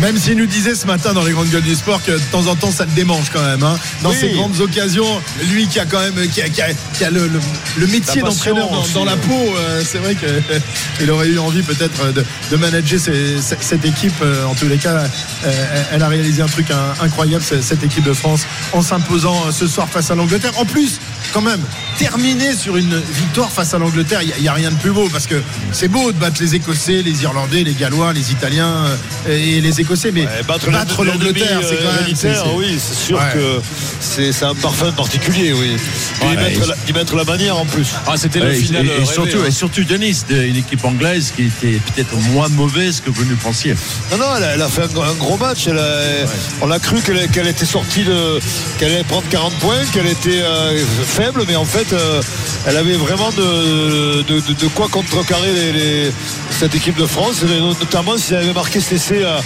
Même 0.00 0.16
s'il 0.18 0.36
nous 0.36 0.46
disait 0.46 0.74
ce 0.74 0.86
matin 0.86 1.12
dans 1.12 1.22
les 1.24 1.32
grandes 1.32 1.48
gueules 1.50 1.62
du 1.62 1.74
sport 1.74 2.02
que 2.02 2.12
de 2.12 2.18
temps 2.30 2.46
en 2.46 2.54
temps 2.56 2.70
ça 2.70 2.84
le 2.84 2.92
démange 2.92 3.30
quand 3.32 3.42
même. 3.42 3.62
hein. 3.62 3.78
Dans 4.02 4.10
Oui. 4.10 4.16
ces 4.20 4.30
grandes 4.30 4.60
occasions, 4.60 5.20
lui 5.48 5.66
qui 5.68 5.78
a 5.80 5.86
quand 5.86 6.00
même 6.00 6.28
qui 6.28 6.42
a, 6.42 6.48
qui 6.48 6.62
a- 6.62 6.68
qui 6.94 7.04
a 7.04 7.10
le, 7.10 7.26
le- 7.28 7.40
le 7.78 7.86
métier 7.86 8.22
d'entraîneur 8.54 8.68
dans, 8.94 9.04
la 9.04 9.16
peau, 9.16 9.54
euh, 9.56 9.82
c'est 9.84 9.98
vrai 9.98 10.14
qu'il 10.14 11.10
aurait 11.10 11.28
eu 11.28 11.38
envie 11.38 11.62
peut-être 11.62 12.12
de, 12.12 12.24
de 12.50 12.56
manager 12.56 12.98
cette 13.00 13.62
cette 13.62 13.84
équipe. 13.84 14.14
Euh, 14.22 14.44
En 14.44 14.54
tous 14.54 14.68
les 14.68 14.78
cas, 14.78 15.04
euh, 15.44 15.84
elle 15.92 16.02
a 16.02 16.08
réalisé 16.08 16.42
un 16.42 16.46
truc 16.46 16.66
incroyable, 17.00 17.42
cette 17.42 17.82
équipe 17.82 18.04
de 18.04 18.12
France, 18.12 18.42
en 18.72 18.82
s'imposant 18.82 19.46
euh, 19.46 19.52
ce 19.52 19.66
soir 19.66 19.88
face 19.88 20.10
à 20.10 20.14
l'Angleterre. 20.14 20.52
En 20.58 20.64
plus, 20.64 20.98
quand 21.32 21.40
même, 21.42 21.60
terminer 21.98 22.54
sur 22.54 22.76
une 22.76 23.00
victoire 23.12 23.50
face 23.50 23.74
à 23.74 23.78
l'Angleterre, 23.78 24.20
il 24.22 24.42
n'y 24.42 24.48
a, 24.48 24.52
rien 24.52 24.70
de 24.70 24.76
plus 24.76 24.90
beau 24.92 25.08
parce 25.12 25.26
que 25.26 25.40
c'est 25.72 25.88
beau 25.88 26.12
de 26.12 26.18
battre 26.18 26.40
les 26.40 26.54
Écossais, 26.54 27.02
les 27.02 27.22
Irlandais, 27.22 27.62
les 27.64 27.74
Gallois, 27.74 28.12
les 28.12 28.30
Italiens 28.32 28.84
euh, 29.28 29.36
et 29.56 29.60
les 29.60 29.80
Écossais, 29.80 30.10
mais 30.12 30.26
battre 30.46 30.66
le 31.04 31.10
l'Angleterre, 31.10 31.60
c'est 31.62 31.76
quand 31.76 31.88
euh, 31.88 32.06
même. 32.06 32.14
c'est- 32.14 32.34
oui, 32.56 32.78
c'est 32.78 32.94
sûr 33.06 33.18
Ouais. 33.18 33.24
que 33.34 33.60
c'est 34.00 34.44
un 34.44 34.54
parfum 34.54 34.92
particulier, 34.92 35.52
oui. 35.52 35.76
Et 36.22 36.24
Ouais, 36.24 36.32
y 36.32 36.36
mettre, 36.36 36.62
et- 36.62 36.66
la, 36.66 36.74
y 36.88 36.92
mettre 36.92 37.16
la 37.16 37.24
manière 37.24 37.56
en 37.58 37.64
plus. 37.66 37.88
Ah, 38.06 38.14
c'était 38.16 38.40
Ouais, 38.40 38.46
le 38.46 38.54
et- 38.54 38.60
final. 38.60 38.86
et, 38.86 38.88
et 38.88 38.92
rêvé, 38.92 39.06
surtout, 39.06 39.38
hein. 39.42 39.46
et 39.48 39.50
surtout 39.50 39.84
Denis, 39.84 40.22
de- 40.28 40.42
une 40.42 40.56
équipe 40.56 40.84
anglaise 40.84 41.32
qui 41.34 41.44
était 41.44 41.78
peut-être 41.94 42.14
moins 42.32 42.48
mauvaise 42.48 43.00
que 43.04 43.10
vous 43.10 43.24
ne 43.24 43.34
pensiez. 43.34 43.74
Non, 44.10 44.18
non, 44.18 44.24
elle 44.36 44.44
a, 44.44 44.54
elle 44.54 44.62
a 44.62 44.68
fait 44.68 44.82
un, 44.82 45.00
un 45.02 45.14
gros 45.14 45.36
match. 45.36 45.66
Elle 45.66 45.78
a- 45.78 46.26
On 46.62 46.70
a 46.70 46.78
cru 46.78 47.00
qu'elle 47.02 47.46
était 47.48 47.64
sortie 47.66 48.04
de. 48.04 48.38
qu'elle 48.78 48.92
allait 48.92 49.04
prendre 49.04 49.24
40 49.30 49.54
points, 49.54 49.84
qu'elle 49.92 50.06
était 50.06 50.40
euh, 50.42 50.82
faible, 51.18 51.42
mais 51.48 51.56
en 51.56 51.64
fait, 51.64 51.92
euh, 51.92 52.20
elle 52.66 52.76
avait 52.76 52.94
vraiment 52.94 53.30
de, 53.30 54.22
de, 54.22 54.40
de- 54.40 54.52
de 54.52 54.66
quoi 54.68 54.86
contrecarrer 54.88 55.52
les- 55.52 55.72
les- 55.72 56.12
cette 56.50 56.74
équipe 56.76 56.96
de 56.96 57.06
France, 57.06 57.42
notamment 57.42 58.16
si 58.16 58.34
elle 58.34 58.40
avait 58.44 58.52
marqué 58.52 58.80
cet 58.80 58.92
essai 58.92 59.22
euh, 59.24 59.38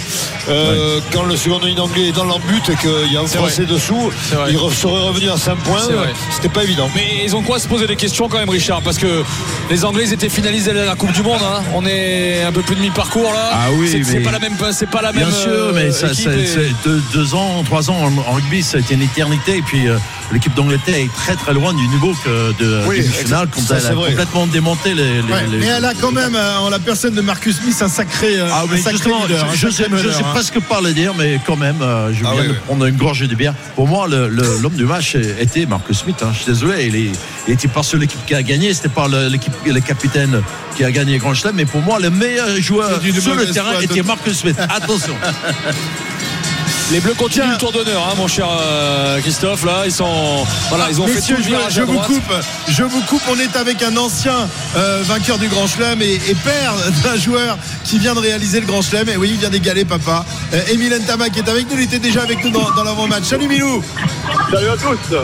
euh, 0.49 0.99
quand 1.11 1.23
le 1.23 1.35
second 1.35 1.59
ligne 1.59 1.79
anglais 1.79 2.09
est 2.09 2.11
dans 2.11 2.25
l'embut 2.25 2.61
et 2.69 2.75
qu'il 2.75 3.11
y 3.13 3.17
a 3.17 3.21
un 3.21 3.27
Français 3.27 3.63
vrai. 3.63 3.73
dessous, 3.73 4.11
il 4.49 4.55
re- 4.57 4.73
serait 4.73 5.01
revenu 5.07 5.29
à 5.29 5.37
5 5.37 5.55
points. 5.57 5.79
C'était 6.35 6.49
pas 6.49 6.63
évident. 6.63 6.89
Mais 6.95 7.23
ils 7.25 7.35
ont 7.35 7.41
quoi 7.41 7.57
se 7.59 7.67
poser 7.67 7.87
des 7.87 7.95
questions 7.95 8.27
quand 8.29 8.37
même, 8.39 8.49
Richard? 8.49 8.81
Parce 8.81 8.97
que 8.99 9.23
les 9.71 9.83
Anglais 9.85 10.03
ils 10.07 10.13
étaient 10.13 10.29
finalisés 10.29 10.71
à 10.71 10.85
la 10.85 10.95
Coupe 10.95 11.11
du 11.11 11.23
Monde. 11.23 11.41
hein. 11.43 11.63
On 11.73 11.85
est 11.85 12.43
un 12.43 12.51
peu 12.51 12.61
plus 12.61 12.75
de 12.75 12.81
mi-parcours 12.81 13.31
là. 13.31 13.49
Ah 13.53 13.67
oui, 13.73 14.03
c'est, 14.05 14.19
pas 14.19 14.31
la 14.31 14.39
même, 14.39 14.53
c'est 14.71 14.89
pas 14.89 15.01
la 15.01 15.11
Bien 15.11 15.25
même. 15.27 15.35
sûr, 15.35 15.49
euh, 15.51 15.71
mais 15.73 15.91
ça, 15.91 16.07
et- 16.07 16.73
deux, 16.85 17.01
deux 17.13 17.33
ans, 17.35 17.63
trois 17.65 17.89
ans 17.89 17.97
en, 17.97 18.29
en 18.29 18.33
rugby, 18.33 18.61
ça 18.63 18.77
a 18.77 18.79
été 18.81 18.93
une 18.95 19.01
éternité. 19.03 19.57
Et 19.57 19.61
puis 19.61 19.87
euh, 19.87 19.97
l'équipe 20.31 20.53
d'Angleterre 20.55 20.95
est 20.95 21.13
très 21.13 21.35
très 21.35 21.53
loin 21.53 21.62
du 21.71 21.87
niveau 21.87 22.13
que 22.23 22.51
de 22.61 22.81
Oui, 22.87 22.97
demi-finale 22.99 23.47
exact. 23.47 23.49
quand 23.55 23.61
Ça, 23.61 23.75
elle 23.77 23.85
a 23.85 23.93
vrai. 23.95 24.09
complètement 24.09 24.47
démonté 24.47 24.93
les. 24.93 25.21
les- 25.21 25.21
Ouais, 25.21 25.45
les- 25.49 25.57
mais 25.59 25.65
elle 25.67 25.85
a 25.85 25.93
quand 25.93 26.11
même, 26.11 26.35
euh, 26.35 26.57
en 26.57 26.69
la 26.69 26.79
personne 26.79 27.13
de 27.13 27.21
Marcus 27.21 27.57
Smith, 27.61 27.77
un 27.81 27.87
sacré, 27.87 28.39
euh, 28.39 28.47
Ah, 28.51 28.63
un 28.69 28.77
sacré 28.77 29.11
un 29.11 29.27
je, 29.27 29.67
je 29.67 29.69
sais, 29.69 29.85
je 29.89 30.09
sais 30.09 30.23
hein. 30.23 30.61
pas 30.67 30.81
le 30.81 30.91
dire, 30.93 31.13
mais 31.17 31.39
quand 31.45 31.55
même, 31.55 31.81
euh, 31.81 32.09
je 32.13 32.19
viens 32.19 32.29
Ah 32.33 32.35
oui, 32.37 32.47
de 32.47 32.51
oui. 32.51 32.57
prendre 32.65 32.85
une 32.85 32.97
gorgée 32.97 33.27
de 33.27 33.35
bière. 33.35 33.53
Pour 33.75 33.87
moi, 33.87 34.07
l'homme 34.09 34.73
du 34.75 34.85
match 34.85 35.15
était 35.39 35.65
Marcus 35.65 35.99
Smith. 35.99 36.17
hein. 36.21 36.31
Je 36.33 36.37
suis 36.39 36.51
désolé, 36.51 36.87
il, 36.87 36.95
est, 36.95 37.11
il 37.47 37.53
était 37.53 37.67
pas 37.69 37.83
sur 37.83 37.97
l'équipe 37.99 38.19
qui 38.25 38.35
a 38.35 38.43
gagné, 38.43 38.73
c'était 38.73 38.89
pas 38.89 39.07
l'équipe, 39.07 39.53
le 39.65 39.79
capitaine 39.79 40.41
qui 40.75 40.83
a 40.83 40.91
gagné 40.91 41.19
Grand 41.19 41.33
Chelem, 41.35 41.55
mais 41.55 41.65
pour 41.65 41.81
moi, 41.81 41.99
le 41.99 42.09
meilleur 42.09 42.47
joueur 42.59 42.99
sur 43.21 43.35
le 43.35 43.45
terrain 43.51 43.79
était 43.79 44.01
Marcus 44.01 44.39
Smith. 44.39 44.57
Attention. 44.69 45.13
Les 46.93 46.99
Bleus 46.99 47.15
continuent 47.15 47.45
Tiens. 47.45 47.51
le 47.53 47.57
tour 47.57 47.71
d'honneur, 47.71 48.07
hein, 48.07 48.13
mon 48.17 48.27
cher 48.27 48.47
euh, 48.47 49.19
Christophe. 49.19 49.65
Là, 49.65 49.81
ils 49.85 49.91
sont, 49.91 50.45
voilà, 50.69 50.91
ils 50.91 51.01
ont 51.01 51.07
Messieurs, 51.07 51.37
fait 51.37 51.41
tout 51.41 51.49
je, 51.49 51.55
le 51.55 51.69
je 51.71 51.81
à 51.81 51.85
vous 51.85 51.97
coupe, 52.01 52.33
je 52.67 52.83
vous 52.83 53.01
coupe. 53.01 53.23
On 53.31 53.39
est 53.39 53.55
avec 53.55 53.81
un 53.81 53.97
ancien 53.97 54.47
euh, 54.77 55.01
vainqueur 55.03 55.39
du 55.39 55.47
Grand 55.47 55.65
Chelem 55.65 56.03
et, 56.03 56.13
et 56.13 56.35
père 56.35 56.75
d'un 57.03 57.15
joueur 57.15 57.57
qui 57.83 57.97
vient 57.97 58.13
de 58.13 58.19
réaliser 58.19 58.59
le 58.59 58.67
Grand 58.67 58.83
Chelem. 58.83 59.09
Et 59.09 59.17
oui, 59.17 59.31
il 59.33 59.39
vient 59.39 59.49
d'égaler 59.49 59.85
papa. 59.85 60.23
Euh, 60.53 60.61
Émile 60.71 60.95
Ntama 61.01 61.31
qui 61.31 61.39
est 61.39 61.49
avec 61.49 61.67
nous, 61.67 61.79
il 61.79 61.85
était 61.85 61.97
déjà 61.97 62.21
avec 62.21 62.43
nous 62.43 62.51
dans, 62.51 62.69
dans 62.75 62.83
l'avant-match. 62.83 63.23
Salut 63.23 63.47
Milou. 63.47 63.83
Salut 64.51 64.69
à 64.69 64.77
tous 64.77 65.15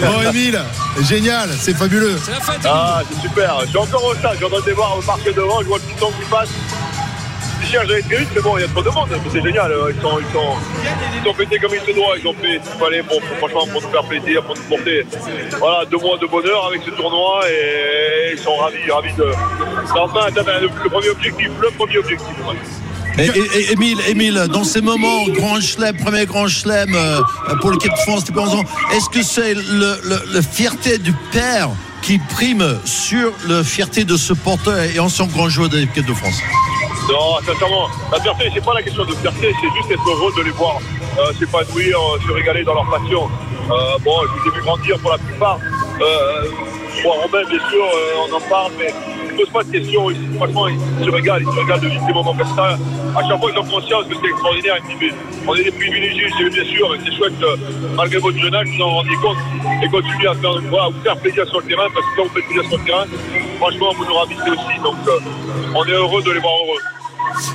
Bon 0.00 0.22
Émile, 0.30 0.62
génial, 1.02 1.50
c'est 1.60 1.76
fabuleux. 1.76 2.18
C'est 2.24 2.30
la 2.30 2.40
fête. 2.40 2.62
Ah, 2.64 3.02
c'est 3.10 3.20
super. 3.20 3.58
Je 3.64 3.66
suis 3.66 3.76
encore 3.78 4.04
au 4.06 4.14
stade. 4.14 4.38
Je 4.40 4.46
train 4.46 4.60
de 4.66 4.72
voir 4.72 4.96
au 4.96 5.02
parc 5.02 5.22
devant. 5.34 5.60
Je 5.60 5.66
vois 5.66 5.76
le 5.76 5.84
petit 5.84 6.00
temps 6.00 6.12
qui 6.18 6.30
passe. 6.30 6.48
Très 7.70 8.18
vite, 8.18 8.28
mais 8.34 8.42
bon, 8.42 8.58
il 8.58 8.62
y 8.62 8.64
a 8.64 8.68
trop 8.68 8.82
de 8.82 8.90
monde. 8.90 9.08
C'est 9.32 9.42
génial. 9.42 9.72
Ils 9.94 10.00
sont, 10.02 10.18
ils, 10.18 10.32
sont, 10.32 10.54
ils 11.16 11.24
sont 11.24 11.34
pétés 11.34 11.58
comme 11.58 11.70
il 11.72 11.80
se 11.80 11.94
doit. 11.94 12.16
Ils 12.18 12.26
ont 12.26 12.34
fait 12.34 12.60
ce 12.64 12.70
qu'il 12.70 12.80
fallait 12.80 13.02
pour, 13.04 13.22
franchement, 13.38 13.66
pour 13.72 13.82
nous 13.82 13.88
faire 13.90 14.04
plaisir, 14.04 14.42
pour 14.42 14.56
nous 14.56 14.62
porter 14.62 15.06
voilà, 15.58 15.84
deux 15.84 15.98
mois 15.98 16.18
de 16.18 16.26
bonheur 16.26 16.66
avec 16.66 16.82
ce 16.84 16.90
tournoi. 16.90 17.42
Et 17.48 18.32
ils 18.32 18.38
sont 18.38 18.56
ravis, 18.56 18.90
ravis 18.90 19.12
de. 19.14 19.32
Enfin, 19.96 20.26
atteindre 20.26 20.50
le, 20.60 20.68
le 20.82 20.90
premier 20.90 21.10
objectif. 21.10 21.48
Le 21.60 21.70
premier 21.70 21.98
objectif. 21.98 22.26
Et, 23.18 23.72
Émile, 23.72 23.98
Émile, 24.08 24.46
dans 24.52 24.64
ces 24.64 24.80
moments, 24.80 25.26
grand 25.28 25.60
chelem, 25.60 25.96
premier 25.96 26.26
grand 26.26 26.48
chelem 26.48 26.94
euh, 26.94 27.20
pour 27.60 27.70
l'équipe 27.70 27.92
de 27.92 27.98
France 27.98 28.24
depuis 28.24 28.40
11 28.40 28.54
ans, 28.54 28.64
est-ce 28.94 29.08
que 29.10 29.22
c'est 29.22 29.54
le, 29.54 30.40
fierté 30.40 30.98
du 30.98 31.12
père 31.32 31.68
qui 32.02 32.18
prime 32.18 32.78
sur 32.84 33.32
la 33.48 33.62
fierté 33.62 34.04
de 34.04 34.16
ce 34.16 34.32
porteur 34.32 34.78
et 34.80 34.98
ancien 34.98 35.26
grand 35.26 35.48
joueur 35.48 35.68
de 35.68 35.78
l'équipe 35.78 36.06
de 36.06 36.14
France? 36.14 36.40
Non, 37.10 37.38
sincèrement, 37.44 37.88
la 38.12 38.20
fierté, 38.20 38.50
c'est 38.54 38.64
pas 38.64 38.74
la 38.74 38.82
question 38.82 39.04
de 39.04 39.12
fierté, 39.14 39.52
c'est 39.60 39.74
juste 39.76 39.90
être 39.90 40.08
heureux 40.08 40.32
de 40.36 40.42
les 40.42 40.52
voir 40.52 40.78
euh, 41.18 41.32
s'épanouir, 41.32 41.98
euh, 41.98 42.18
se 42.24 42.32
régaler 42.32 42.62
dans 42.62 42.74
leur 42.74 42.88
passion. 42.88 43.28
Euh, 43.70 43.98
bon, 44.04 44.12
je 44.22 44.42
les 44.42 44.48
ai 44.48 44.54
vu 44.54 44.62
grandir 44.62 44.98
pour 45.00 45.10
la 45.10 45.18
plupart. 45.18 45.58
Euh, 46.00 46.44
Romain, 47.02 47.48
bien 47.48 47.58
sûr, 47.70 47.84
euh, 47.84 48.26
on 48.28 48.32
en 48.34 48.40
parle, 48.40 48.72
mais 48.78 48.94
ne 49.32 49.36
posent 49.36 49.50
pas 49.50 49.64
de 49.64 49.72
questions. 49.72 50.06
Franchement, 50.36 50.68
ils 50.68 51.04
se 51.04 51.10
régalent, 51.10 51.40
ils 51.40 51.52
se 51.52 51.60
régalent 51.60 51.80
de 51.80 51.88
vivre 51.88 52.06
des 52.06 52.12
moments 52.12 52.34
comme 52.34 52.54
ça. 52.54 52.78
À 53.16 53.26
chaque 53.26 53.40
fois, 53.40 53.50
ils 53.52 53.58
ont 53.58 53.64
conscience 53.64 54.04
que 54.06 54.14
c'est 54.20 54.28
extraordinaire. 54.28 54.76
Mais 55.00 55.10
on 55.46 55.54
est 55.56 55.64
des 55.64 55.70
privilégiés, 55.72 56.50
bien 56.50 56.64
sûr, 56.64 56.90
mais 56.90 56.98
c'est 57.04 57.16
chouette, 57.16 57.32
malgré 57.96 58.18
votre 58.18 58.38
jeune 58.38 58.54
âge, 58.54 58.68
vous 58.76 58.82
en 58.82 59.02
compte 59.22 59.38
et 59.82 59.88
continuez 59.88 60.28
à 60.28 60.34
faire, 60.34 60.60
voilà, 60.68 60.88
vous 60.88 61.02
faire 61.02 61.16
plaisir 61.16 61.46
sur 61.48 61.60
le 61.60 61.66
terrain, 61.66 61.88
parce 61.94 62.06
que 62.06 62.16
quand 62.16 62.22
vous 62.24 62.34
faites 62.34 62.44
plaisir 62.46 62.68
sur 62.68 62.78
le 62.78 62.84
terrain, 62.84 63.04
franchement, 63.58 63.92
vous 63.96 64.04
nous 64.04 64.14
ravissez 64.14 64.50
aussi. 64.50 64.78
Donc, 64.84 64.96
on 65.74 65.84
est 65.86 65.92
heureux 65.92 66.22
de 66.22 66.30
les 66.32 66.40
voir 66.40 66.54
heureux. 66.54 66.99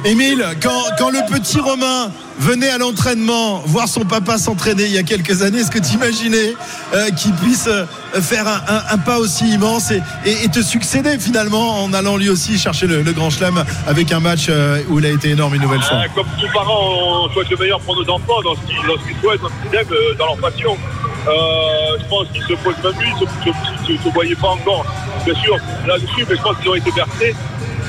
Émile, 0.04 0.46
quand, 0.62 0.84
quand 0.98 1.10
le 1.10 1.20
petit 1.32 1.60
Romain 1.60 2.12
venait 2.40 2.70
à 2.70 2.78
l'entraînement 2.78 3.62
voir 3.66 3.88
son 3.88 4.02
papa 4.06 4.38
s'entraîner 4.38 4.84
il 4.86 4.92
y 4.92 4.98
a 4.98 5.04
quelques 5.04 5.42
années, 5.42 5.60
est-ce 5.60 5.72
que 5.72 5.80
tu 5.80 5.94
imaginais 5.96 6.54
euh, 6.94 7.10
qu'il 7.12 7.34
puisse 7.34 7.68
euh, 7.68 7.86
faire 8.22 8.48
un, 8.48 8.62
un- 8.68 8.84
un 8.94 8.98
pas 8.98 9.20
aussi 9.20 9.50
immense 9.50 9.92
et, 9.92 10.02
et- 10.26 10.44
et 10.46 10.50
te 10.50 10.62
succéder 10.62 11.18
finalement 11.20 11.84
en 11.84 11.94
allant 11.94 12.18
lui 12.18 12.30
aussi 12.30 12.58
chercher 12.58 12.88
le, 12.88 13.02
le 13.04 13.12
grand 13.14 13.30
chelem 13.30 13.64
avec 13.88 14.12
un 14.12 14.20
match 14.20 14.48
euh, 14.50 14.82
où 14.90 15.00
il 15.00 15.06
a 15.06 15.10
été 15.10 15.30
énorme 15.30 15.56
une 15.56 15.62
nouvelle 15.62 15.82
fois? 15.82 15.98
Euh, 15.98 16.08
comme 16.14 16.28
tous 16.40 16.52
parents, 16.54 17.26
on 17.26 17.30
souhaite 17.34 17.50
le 17.50 17.58
meilleur 17.58 17.80
pour 17.80 17.96
nos 17.96 18.10
enfants 18.14 18.42
dans 18.44 18.56
ce 18.56 18.60
qu'ils 18.68 18.76
dans 18.88 19.02
ce 19.02 19.08
qu'ils 19.08 19.20
souhaitent, 19.22 19.42
dans 19.42 19.50
ce 19.50 19.70
qu'ils 19.70 19.80
aiment, 19.80 20.18
dans 20.20 20.26
leur 20.26 20.38
passion. 20.38 20.78
Euh, 21.28 21.98
je 22.00 22.06
pense 22.08 22.28
qu'ils 22.34 22.44
se 22.44 22.54
posent 22.64 22.76
même 22.84 23.02
lui, 23.02 23.08
ils 23.10 23.48
ne 23.48 23.54
se, 23.88 23.98
se- 23.98 24.04
se 24.04 24.14
voyaient 24.14 24.36
pas 24.36 24.50
encore, 24.50 24.86
bien 25.26 25.34
sûr, 25.42 25.58
là-dessus, 25.88 26.24
mais 26.30 26.36
je 26.36 26.42
pense 26.42 26.58
qu'ils 26.58 26.70
ont 26.70 26.76
été 26.76 26.92
bercés 26.92 27.36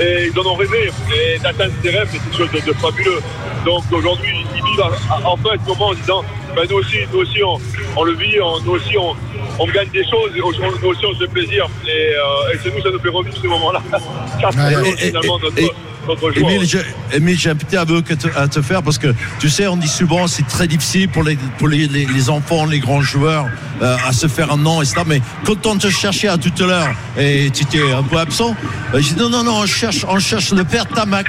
et 0.00 0.30
ils 0.32 0.38
en 0.40 0.46
ont 0.46 0.54
rêvé. 0.54 0.90
Et 1.14 1.38
d'atteindre 1.38 1.72
ces 1.82 1.90
rêves, 1.90 2.08
c'est 2.12 2.18
quelque 2.18 2.36
chose 2.36 2.50
de, 2.52 2.60
de 2.70 2.72
fabuleux. 2.76 3.20
Donc 3.64 3.82
aujourd'hui, 3.92 4.44
ils 4.54 4.62
vivent 4.64 4.84
enfin 5.24 5.50
ce 5.62 5.68
moment 5.68 5.88
en 5.88 5.94
disant 5.94 6.24
ben, 6.54 6.64
nous 6.70 6.76
aussi, 6.76 6.98
nous 7.12 7.18
aussi 7.20 7.42
on, 7.42 7.58
on 7.96 8.04
le 8.04 8.14
vit, 8.14 8.40
on- 8.40 8.60
nous 8.62 8.72
aussi 8.72 8.96
on, 8.98 9.14
on 9.58 9.66
gagne 9.66 9.88
des 9.90 10.04
choses, 10.04 10.30
et 10.34 10.38
nous 10.38 10.46
aussi 10.88 11.04
on 11.06 11.12
se 11.14 11.18
fait 11.24 11.30
plaisir. 11.32 11.66
Et, 11.86 11.90
euh, 11.90 12.54
et 12.54 12.58
c'est 12.62 12.74
nous, 12.74 12.82
ça 12.82 12.90
nous 12.90 12.98
fait 13.00 13.08
revivre 13.08 13.36
ce 13.36 13.46
moment-là. 13.46 13.82
Ça, 14.40 14.50
c'est 14.52 15.06
finalement 15.06 15.38
notre, 15.38 15.58
et- 15.58 15.70
notre 16.06 16.32
joie. 16.32 16.52
Émile, 16.52 16.66
je- 16.68 17.16
Émile, 17.16 17.38
j'ai 17.38 17.50
un 17.50 17.56
petit 17.56 17.76
aveu 17.76 18.00
que 18.02 18.14
te- 18.14 18.28
à 18.36 18.48
te 18.48 18.60
faire 18.62 18.82
parce 18.82 18.98
que 18.98 19.14
tu 19.38 19.48
sais, 19.48 19.66
on 19.66 19.76
dit 19.76 19.88
souvent 19.88 20.26
c'est 20.26 20.46
très 20.46 20.66
difficile 20.66 21.08
pour 21.08 21.22
les, 21.22 21.36
pour 21.58 21.68
les, 21.68 21.86
les- 21.88 22.06
les 22.06 22.30
enfants, 22.30 22.66
les 22.66 22.78
grands 22.80 23.02
joueurs 23.02 23.46
euh, 23.82 23.96
à 24.06 24.12
se 24.12 24.26
faire 24.26 24.52
un 24.52 24.56
nom, 24.56 24.80
etc. 24.82 25.02
Mais 25.06 25.20
quand 25.44 25.66
on 25.66 25.76
te 25.76 25.88
cherchait 25.90 26.28
à 26.28 26.38
tout 26.38 26.52
à 26.62 26.66
l'heure 26.66 26.94
et 27.18 27.50
tu 27.52 27.64
étais 27.64 27.92
un 27.92 28.02
peu 28.02 28.16
absent, 28.18 28.54
euh, 28.94 29.00
j'ai 29.00 29.14
dit 29.14 29.20
non, 29.20 29.28
non, 29.30 29.44
non, 29.44 29.56
on 29.62 29.66
cherche, 29.66 30.04
on 30.08 30.18
cherche 30.18 30.52
le 30.52 30.64
père 30.64 30.86
Tamac. 30.86 31.26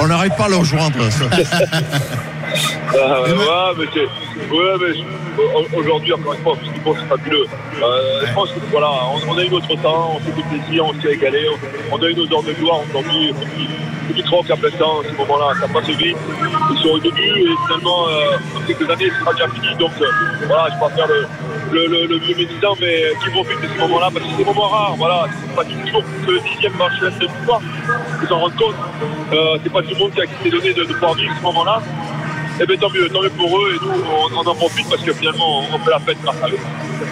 On 0.00 0.06
n'arrive 0.08 0.32
pas 0.36 0.46
à 0.46 0.48
le 0.48 0.56
rejoindre. 0.56 0.98
Ah, 2.54 3.22
ouais, 3.22 3.74
mais 3.78 3.86
c'est. 3.92 4.54
Ouais, 4.54 4.74
mais 4.80 5.76
aujourd'hui, 5.76 6.12
encore 6.12 6.34
une 6.34 6.40
fois, 6.40 6.56
ce 6.62 6.80
font, 6.80 6.94
c'est 6.98 7.06
fabuleux. 7.06 7.46
Euh, 7.82 8.26
je 8.26 8.32
pense 8.34 8.50
que 8.50 8.58
voilà, 8.70 8.90
on, 9.28 9.36
a 9.36 9.44
eu 9.44 9.48
notre 9.48 9.74
temps, 9.82 10.16
on 10.16 10.18
s'est 10.20 10.32
fait 10.32 10.48
plaisir, 10.48 10.86
on 10.86 11.00
s'est 11.00 11.08
régalé, 11.08 11.46
on, 11.90 11.96
a 11.96 12.08
eu 12.08 12.14
nos 12.14 12.32
heures 12.32 12.42
de 12.42 12.52
gloire 12.52 12.80
aujourd'hui. 12.88 13.32
Petit 14.08 14.22
troc 14.22 14.50
à 14.50 14.56
plein 14.56 14.70
temps, 14.70 15.00
ces 15.02 15.16
moments-là, 15.16 15.54
ça 15.60 15.66
passe 15.66 15.88
vite. 15.88 16.16
Ils 16.70 16.78
sont 16.78 16.90
au 16.90 16.98
début 16.98 17.22
et 17.22 17.54
finalement, 17.66 18.06
euh, 18.08 18.36
dans 18.54 18.60
quelques 18.66 18.90
années, 18.90 19.10
ce 19.10 19.20
sera 19.20 19.32
déjà 19.32 19.48
fini. 19.48 19.74
Donc 19.78 19.92
euh, 20.00 20.06
voilà, 20.46 20.68
je 20.68 20.74
ne 20.74 20.80
vais 20.80 20.80
pas 20.80 20.90
faire 20.90 21.08
le, 21.72 22.18
vieux 22.18 22.36
médisant, 22.36 22.76
mais 22.80 23.02
qui 23.22 23.30
profite 23.30 23.60
de 23.62 23.68
ces 23.68 23.78
moments-là 23.78 24.10
parce 24.12 24.26
que 24.26 24.30
c'est 24.32 24.36
des 24.36 24.44
moments 24.44 24.68
rares. 24.68 24.94
Voilà, 24.96 25.26
c'est 25.30 25.56
pas 25.56 25.64
toujours 25.64 26.04
le 26.28 26.40
dixième 26.40 26.76
match 26.76 27.00
de 27.00 27.08
l'histoire, 27.08 27.60
faut 28.20 28.26
s'en 28.26 28.40
rendre 28.40 28.56
compte. 28.56 28.74
Euh, 29.32 29.58
c'est 29.62 29.72
pas 29.72 29.82
tout 29.82 29.94
le 29.94 29.98
monde 29.98 30.12
qui 30.12 30.20
a 30.20 30.26
s'est 30.26 30.50
donné 30.50 30.74
de, 30.74 30.84
de 30.84 30.92
pouvoir 30.92 31.14
vivre 31.14 31.32
ce 31.38 31.42
moment-là. 31.42 31.82
Eh 32.60 32.66
bien 32.66 32.76
tant 32.76 32.90
mieux, 32.90 33.08
tant 33.08 33.22
mieux 33.22 33.30
pour 33.30 33.58
eux 33.58 33.72
et 33.74 33.84
nous 33.84 33.92
on, 33.92 34.38
on 34.38 34.46
en 34.46 34.54
profite 34.54 34.88
parce 34.88 35.02
que 35.02 35.12
finalement 35.12 35.60
on 35.72 35.78
fait 35.84 35.90
la 35.90 36.00
fête 36.00 36.18
grâce 36.22 36.36
à 36.42 36.48
eux. 36.48 36.58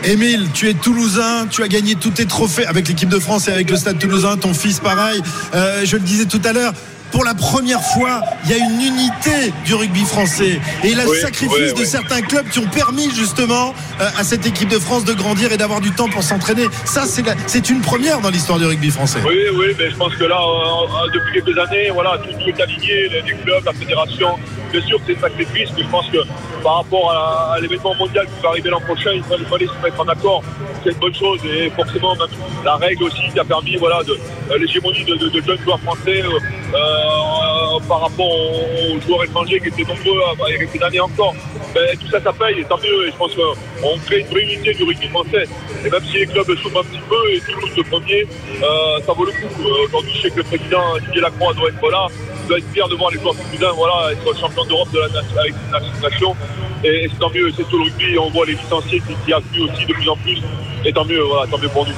Émile, 0.05 0.48
tu 0.52 0.68
es 0.68 0.74
toulousain, 0.74 1.46
tu 1.48 1.62
as 1.62 1.68
gagné 1.68 1.94
tous 1.94 2.11
tes 2.11 2.26
trophées 2.26 2.66
avec 2.66 2.88
l'équipe 2.88 3.09
de 3.09 3.18
France 3.18 3.48
et 3.48 3.52
avec 3.52 3.70
le 3.70 3.76
Stade 3.76 3.98
toulousain, 3.98 4.37
ton 4.37 4.55
fils 4.55 4.81
pareil. 4.81 5.22
Euh, 5.55 5.83
je 5.85 5.96
le 5.96 6.02
disais 6.02 6.26
tout 6.26 6.40
à 6.44 6.52
l'heure, 6.52 6.72
pour 7.12 7.24
la 7.24 7.35
première 7.35 7.83
fois, 7.83 8.22
il 8.44 8.50
y 8.50 8.55
a 8.55 8.57
une 8.57 8.81
unité 8.81 9.52
du 9.66 9.74
rugby 9.74 10.00
français 10.00 10.59
et 10.83 10.94
le 10.94 11.07
Oui, 11.07 11.20
sacrifice 11.20 11.72
oui, 11.74 11.81
de 11.81 11.85
certains 11.85 12.22
clubs 12.22 12.48
qui 12.48 12.59
ont 12.59 12.66
permis 12.66 13.11
justement 13.14 13.74
euh, 14.00 14.09
à 14.18 14.24
cette 14.24 14.46
équipe 14.46 14.70
de 14.70 14.78
France 14.78 15.05
de 15.05 15.12
grandir 15.12 15.52
et 15.52 15.59
d'avoir 15.59 15.81
du 15.83 15.90
temps 15.92 16.09
pour 16.09 16.22
s'entraîner. 16.22 16.68
Ça, 16.87 17.05
c'est 17.46 17.68
une 17.68 17.81
première 17.83 18.20
dans 18.20 18.31
l'histoire 18.31 18.59
du 18.59 18.64
rugby 18.64 18.90
français. 18.90 19.18
Oui, 19.26 19.37
oui, 19.55 19.66
mais 19.78 19.90
je 19.90 19.96
pense 19.96 20.14
que 20.16 20.24
là, 20.24 20.40
euh, 20.40 21.11
depuis 21.12 21.42
quelques 21.42 21.59
années, 21.59 21.90
voilà, 21.92 22.18
tout, 22.18 22.33
tout 22.33 22.48
est 22.48 22.62
aligné, 22.62 23.09
les 23.11 23.22
clubs, 23.44 23.64
la 23.64 23.72
fédération. 23.74 24.38
Bien 24.72 24.80
sûr 24.80 24.98
c'est 25.06 25.20
sacrifice, 25.20 25.68
mais 25.76 25.82
je 25.82 25.88
pense 25.88 26.08
que 26.08 26.18
par 26.62 26.76
rapport 26.76 27.11
à, 27.11 27.61
l'événement 27.61 27.94
mondial 27.94 28.26
qui 28.26 28.42
va 28.42 28.48
arriver 28.50 28.70
l'an 28.70 28.80
prochain, 28.80 29.11
il 29.14 29.22
fallait, 29.22 29.66
se 29.66 29.82
mettre 29.85 30.00
en 30.00 30.08
accord. 30.08 30.42
C'est 30.82 30.92
une 30.92 30.98
bonne 30.98 31.14
chose 31.14 31.40
et 31.44 31.68
forcément, 31.70 32.14
même 32.16 32.28
la 32.64 32.76
règle 32.76 33.04
aussi 33.04 33.22
qui 33.32 33.38
a 33.38 33.44
permis 33.44 33.76
voilà, 33.76 34.02
de, 34.02 34.12
euh, 34.50 34.58
l'hégémonie 34.58 35.04
de, 35.04 35.16
jeunes 35.18 35.58
joueurs 35.58 35.80
français 35.80 36.22
euh, 36.22 36.38
euh, 36.74 37.80
par 37.87 38.00
rapport 38.00 38.30
aux, 38.30 39.00
joueurs 39.06 39.24
étrangers 39.24 39.61
qui 39.61 39.68
étaient 39.68 39.82
nombreux 39.82 40.20
à- 40.22 40.48
il 40.48 40.52
y 40.52 40.56
a 40.56 40.58
quelques 40.66 40.82
années 40.82 41.00
encore. 41.00 41.35
Ben, 41.74 41.96
tout 41.98 42.08
ça, 42.08 42.20
ça 42.20 42.32
paye 42.32 42.61
et 42.61 42.64
tant 42.64 42.78
mieux. 42.78 43.08
Et 43.08 43.11
je 43.11 43.16
pense 43.16 43.32
qu'on 43.35 43.98
crée 44.06 44.20
une 44.20 44.26
vraie 44.26 44.42
unité 44.42 44.74
du 44.74 44.85
rugby 44.85 45.08
français. 45.08 45.44
Et 45.85 45.90
même 45.90 46.04
si 46.04 46.18
les 46.18 46.26
clubs 46.26 46.46
souffrent 46.56 46.80
un 46.80 46.85
petit 46.85 47.02
peu 47.08 47.30
et 47.32 47.40
Toulouse 47.40 47.76
le 47.76 47.82
premier, 47.85 48.26
euh, 48.62 49.00
ça 49.06 49.12
vaut 49.12 49.24
le 49.24 49.32
coup. 49.32 49.68
Aujourd'hui, 49.87 50.12
je 50.16 50.22
sais 50.22 50.30
que 50.30 50.38
le 50.38 50.44
président 50.44 50.98
Didier 51.06 51.20
Lacroix 51.20 51.52
doit 51.54 51.68
être 51.68 51.90
là. 51.90 52.06
Doit 52.48 52.59
être 52.59 52.72
fier 52.72 52.88
de 52.88 52.94
voir 52.94 53.11
les 53.11 53.18
joueurs 53.20 53.35
toulousains 53.35 53.72
voilà, 53.72 54.12
être 54.12 54.38
champion 54.38 54.64
d'Europe 54.64 54.90
de 54.92 54.98
la 54.98 55.40
avec 55.40 55.55
la 55.72 56.09
nation. 56.09 56.37
Et, 56.85 57.05
et 57.05 57.09
c'est 57.09 57.18
tant 57.18 57.31
mieux, 57.31 57.50
c'est 57.57 57.68
tout 57.68 57.78
le 57.78 57.85
rugby. 57.85 58.18
On 58.18 58.31
voit 58.31 58.46
les 58.46 58.55
licenciés 58.55 59.00
qui, 59.00 59.14
qui 59.24 59.33
affluent 59.33 59.62
aussi 59.62 59.87
de 59.87 59.92
plus 59.92 60.09
en 60.09 60.16
plus. 60.16 60.38
Et 60.85 60.92
tant 60.92 61.05
mieux, 61.05 61.20
voilà, 61.20 61.50
tant 61.50 61.59
mieux 61.59 61.68
pour 61.68 61.87
nous. 61.87 61.94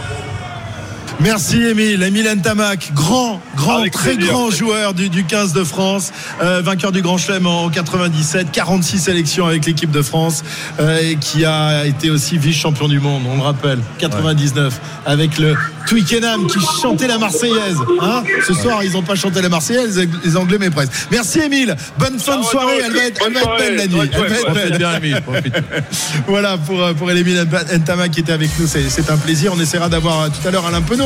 Merci 1.21 1.63
Émile, 1.63 2.03
Émile 2.03 2.29
Ntamak, 2.37 2.91
grand, 2.93 3.41
grand, 3.57 3.79
Avec 3.79 3.93
très 3.93 4.15
plaisir. 4.15 4.33
grand 4.33 4.51
joueur 4.51 4.93
du, 4.95 5.09
du 5.09 5.25
15 5.25 5.53
de 5.55 5.65
France, 5.65 6.13
euh, 6.43 6.61
vainqueur 6.63 6.93
du 6.93 7.01
Grand 7.03 7.17
Chelem 7.19 7.47
en 7.47 7.71
97, 7.71 8.49
46 8.53 8.99
sélections 8.99 9.47
avec 9.47 9.65
l'équipe 9.65 9.91
de 9.91 10.03
France, 10.03 10.43
euh, 10.81 10.99
et 11.01 11.17
qui 11.17 11.45
a 11.47 11.87
été 11.87 12.11
aussi 12.11 12.37
vice-champion 12.37 12.89
du 12.89 13.01
monde, 13.01 13.23
on 13.31 13.37
le 13.37 13.43
rappelle, 13.43 13.79
99, 13.99 14.79
avec 15.07 15.39
le 15.39 15.55
Twickenham 15.87 16.47
qui 16.47 16.59
chantait 16.83 17.07
la 17.07 17.17
Marseillaise. 17.19 17.77
Hein 18.01 18.23
Ce 18.47 18.53
soir, 18.53 18.83
ils 18.83 18.93
n'ont 18.93 19.03
pas 19.03 19.15
chanté 19.15 19.41
la 19.41 19.49
Marseillaise, 19.49 19.99
les- 20.25 20.37
Anglais 20.37 20.59
mais 20.59 20.71
presque. 20.71 20.93
Merci 21.11 21.39
Émile, 21.41 21.77
bonne 21.99 22.19
fin 22.19 22.39
de 22.39 22.45
soirée, 22.45 22.81
elle 22.85 22.93
va 22.93 23.05
être, 23.05 23.23
elle 23.27 23.33
va 23.35 23.41
être 23.41 23.57
belle 23.59 23.77
la 23.77 23.87
nuit. 23.87 24.11
Elle 24.13 24.29
va 24.29 24.37
être 24.37 25.31
belle. 25.31 25.65
Voilà 26.27 26.59
pour, 26.59 26.83
euh, 26.83 26.93
pour 26.93 27.11
Émile 27.11 27.47
Ntamak 27.73 28.11
qui 28.11 28.21
était 28.21 28.33
avec 28.33 28.51
nous, 28.59 28.67
c'est 28.67 29.11
un 29.11 29.17
plaisir. 29.17 29.53
On 29.55 29.61
essaiera 29.61 29.89
d'avoir 29.89 30.29
tout 30.31 30.47
à 30.47 30.51
l'heure 30.51 30.67
Alain 30.67 30.83
Penaud, 30.83 31.04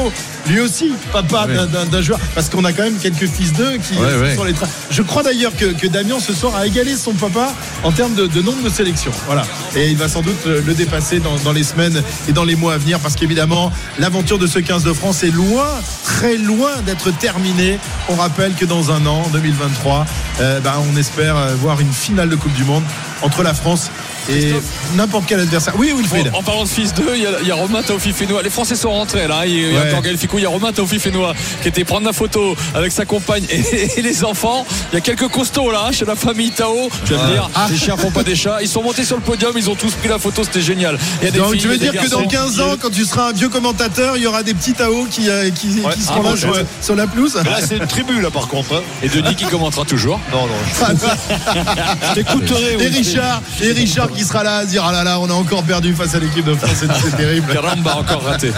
lui 0.48 0.60
aussi, 0.60 0.92
papa 1.12 1.46
Ouais. 1.46 1.54
d'un- 1.90 2.00
joueur, 2.02 2.18
parce 2.34 2.48
qu'on 2.48 2.64
a 2.64 2.72
quand 2.72 2.82
même 2.84 2.96
quelques 2.98 3.26
fils 3.26 3.52
d'eux 3.52 3.76
qui 3.78 3.94
Ouais, 3.98 4.34
sont 4.34 4.42
ouais. 4.42 4.48
les 4.48 4.52
trains. 4.54 4.68
Je 4.90 5.02
crois 5.02 5.22
d'ailleurs 5.22 5.54
que, 5.56 5.66
que 5.66 5.86
Damien 5.86 6.18
ce 6.20 6.32
soir 6.32 6.54
a 6.56 6.66
égalé 6.66 6.96
son 6.96 7.12
papa 7.12 7.52
en 7.84 7.92
termes 7.92 8.14
de, 8.14 8.26
de 8.26 8.40
nombre 8.42 8.62
de 8.62 8.68
sélections. 8.70 9.10
Voilà. 9.26 9.42
Et 9.76 9.88
il 9.90 9.96
va 9.96 10.08
sans 10.08 10.22
doute 10.22 10.44
le 10.46 10.74
dépasser 10.74 11.18
dans, 11.20 11.36
dans 11.44 11.52
les 11.52 11.64
semaines 11.64 12.02
et 12.28 12.32
dans 12.32 12.44
les 12.44 12.56
mois 12.56 12.74
à 12.74 12.78
venir, 12.78 12.98
parce 13.00 13.14
qu'évidemment, 13.14 13.70
l'aventure 13.98 14.38
de 14.38 14.46
ce 14.46 14.58
15 14.58 14.84
de 14.84 14.92
France 14.92 15.22
est 15.24 15.30
loin, 15.30 15.66
très 16.04 16.36
loin 16.36 16.70
d'être 16.86 17.10
terminée. 17.10 17.78
On 18.08 18.14
rappelle 18.14 18.54
que 18.54 18.64
dans 18.64 18.90
un 18.90 19.04
an, 19.06 19.22
en 19.26 19.28
2023, 19.30 20.06
euh, 20.40 20.60
bah, 20.60 20.80
on 20.92 20.96
espère 20.96 21.36
euh, 21.36 21.54
voir 21.60 21.80
une 21.80 21.92
finale 21.92 22.28
de 22.28 22.36
Coupe 22.36 22.54
du 22.54 22.64
Monde 22.64 22.84
entre 23.22 23.42
la 23.42 23.54
France 23.54 23.90
et 24.28 24.54
n'importe 24.96 25.24
quel 25.26 25.40
adversaire. 25.40 25.74
Oui, 25.78 25.92
Wilfried. 25.96 26.30
Bon, 26.30 26.38
en 26.38 26.42
parlant 26.42 26.64
de 26.64 26.68
fils 26.68 26.92
d'eux, 26.94 27.12
il 27.16 27.22
y 27.22 27.26
a, 27.26 27.30
il 27.42 27.48
y 27.48 27.50
a 27.50 27.54
Romain 27.54 27.82
Taofi 27.82 28.12
Fenois. 28.12 28.42
Les 28.42 28.50
Français 28.50 28.74
sont 28.76 28.90
rentrés 28.90 29.26
là. 29.28 29.46
Il 29.46 29.54
y 29.54 29.76
a 29.76 29.80
Ouais. 29.80 29.88
encore 29.90 30.02
Gaël 30.02 30.18
Ficou, 30.18 30.38
il 30.38 30.42
y 30.42 30.46
a 30.46 30.50
Romain 30.50 30.72
Taofi 30.72 30.98
Fenois 30.98 31.34
qui 31.62 31.68
était 31.68 31.84
prendre 31.84 32.06
la 32.06 32.12
photo 32.12 32.54
avec 32.74 32.92
sa 32.92 33.04
compagne 33.04 33.44
et, 33.50 33.60
et 33.98 34.02
les 34.02 34.24
enfants. 34.24 34.66
Il 34.92 34.96
y 34.96 34.98
a 34.98 35.00
quelques 35.00 35.28
costauds 35.28 35.70
là 35.70 35.90
chez 35.92 36.04
la 36.04 36.16
famille 36.16 36.50
Tao. 36.50 36.88
Vais 37.06 37.16
Ah. 37.18 37.26
te 37.26 37.32
dire, 37.32 37.50
Ah. 37.54 37.66
les 37.70 37.76
chiens 37.76 37.96
font 37.96 38.10
pas 38.10 38.22
des 38.22 38.36
chats. 38.36 38.58
Ils 38.62 38.68
sont 38.68 38.82
montés 38.82 39.04
sur 39.04 39.16
le 39.16 39.22
podium, 39.22 39.52
ils 39.56 39.68
ont 39.70 39.74
tous 39.74 39.92
pris 39.94 40.08
la 40.08 40.18
photo, 40.18 40.42
c'était 40.44 40.60
génial. 40.62 40.98
Il 41.20 41.24
y 41.26 41.28
a 41.28 41.30
des 41.30 41.38
Donc 41.38 41.52
filles, 41.52 41.60
tu 41.60 41.68
veux 41.68 41.78
dire 41.78 41.92
que 41.92 42.08
dans 42.08 42.22
garçons. 42.22 42.28
15 42.56 42.60
ans, 42.60 42.74
quand 42.80 42.90
tu 42.90 43.04
seras 43.04 43.28
un 43.30 43.32
vieux 43.32 43.48
commentateur, 43.48 44.16
il 44.16 44.22
y 44.22 44.26
aura 44.26 44.42
des 44.42 44.54
petits 44.54 44.72
Tao 44.74 45.06
qui, 45.10 45.28
euh, 45.28 45.50
qui, 45.50 45.82
Ah, 45.84 45.90
là 46.16 46.22
bon, 46.22 46.36
sur, 46.82 46.94
la 46.96 47.06
pelouse 47.06 47.38
Mais 47.44 47.50
là, 47.50 47.58
c'est 47.66 47.76
une 47.76 47.86
tribu, 47.86 48.20
là, 48.20 48.30
par 48.30 48.48
contre. 48.48 48.74
hein. 48.76 48.80
Et 49.02 49.08
Denis 49.08 49.34
qui 49.34 49.44
commentera 49.44 49.84
toujours. 49.84 50.20
Non, 50.32 50.46
non. 50.46 50.54
Je 52.08 52.14
t'écouterai, 52.14 52.76
Et. 52.80 52.86
Richard, 52.88 53.42
et 53.62 53.72
Richard 53.72 54.08
qui 54.18 54.24
sera 54.24 54.42
là 54.44 54.56
à 54.58 54.62
se 54.62 54.68
dire 54.68 54.84
ah 54.86 54.92
là 54.92 55.04
là, 55.04 55.18
on 55.20 55.28
a 55.30 55.32
encore 55.34 55.62
perdu 55.62 55.94
face 55.94 56.14
à 56.14 56.18
l'équipe 56.18 56.44
de 56.44 56.54
France, 56.54 56.70
c'est- 56.80 56.86
c'est 57.02 57.16
terrible. 57.16 57.52
Caramba, 57.52 57.96
encore 57.96 58.22
raté. 58.24 58.52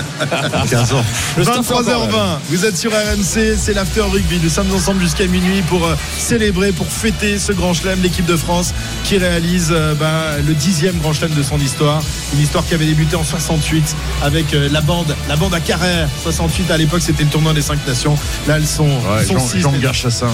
15 0.70 0.92
ans. 0.92 1.04
Le 1.36 1.44
staff 1.44 1.56
est 1.56 1.72
encore 1.72 1.82
là. 1.82 1.92
23h20, 1.96 2.38
vous 2.50 2.64
êtes 2.64 2.76
sur 2.76 2.90
RMC, 2.92 3.56
c'est 3.58 3.72
l'after 3.74 4.00
rugby. 4.02 4.40
Nous 4.42 4.48
sommes 4.48 4.72
ensemble 4.74 5.00
jusqu'à 5.02 5.26
minuit 5.26 5.62
pour 5.62 5.84
euh, 5.86 5.94
célébrer, 6.18 6.72
pour 6.72 6.86
fêter 6.86 7.38
ce 7.38 7.52
grand 7.52 7.74
chelem, 7.74 8.00
l'équipe 8.02 8.26
de 8.26 8.36
France 8.36 8.72
qui 9.04 9.18
réalise 9.18 9.68
euh, 9.70 9.94
ben, 9.94 10.42
le 10.46 10.54
dixième 10.54 10.98
grand 10.98 11.12
chelem 11.12 11.32
de 11.34 11.42
son 11.42 11.58
histoire. 11.58 12.02
Une 12.34 12.40
histoire 12.40 12.64
qui 12.66 12.74
avait 12.74 12.86
débuté 12.86 13.16
en 13.16 13.24
68 13.24 13.94
avec 14.22 14.54
euh, 14.54 14.68
la 14.70 14.80
bande, 14.80 15.14
la 15.28 15.36
bande 15.36 15.54
à 15.54 15.60
Carrère. 15.60 16.08
68 16.22 16.70
à 16.70 16.76
l'époque, 16.76 17.02
c'était 17.02 17.24
le 17.24 17.30
tournoi 17.30 17.52
des 17.52 17.62
cinq 17.62 17.78
nations. 17.86 18.16
Là, 18.46 18.56
elles 18.56 18.66
sont, 18.66 18.84
Ouais, 18.88 19.24
sont 19.24 19.34
Jean, 19.38 19.46
six. 19.48 19.60
Jean 19.60 19.72
Garchassin. 19.72 20.28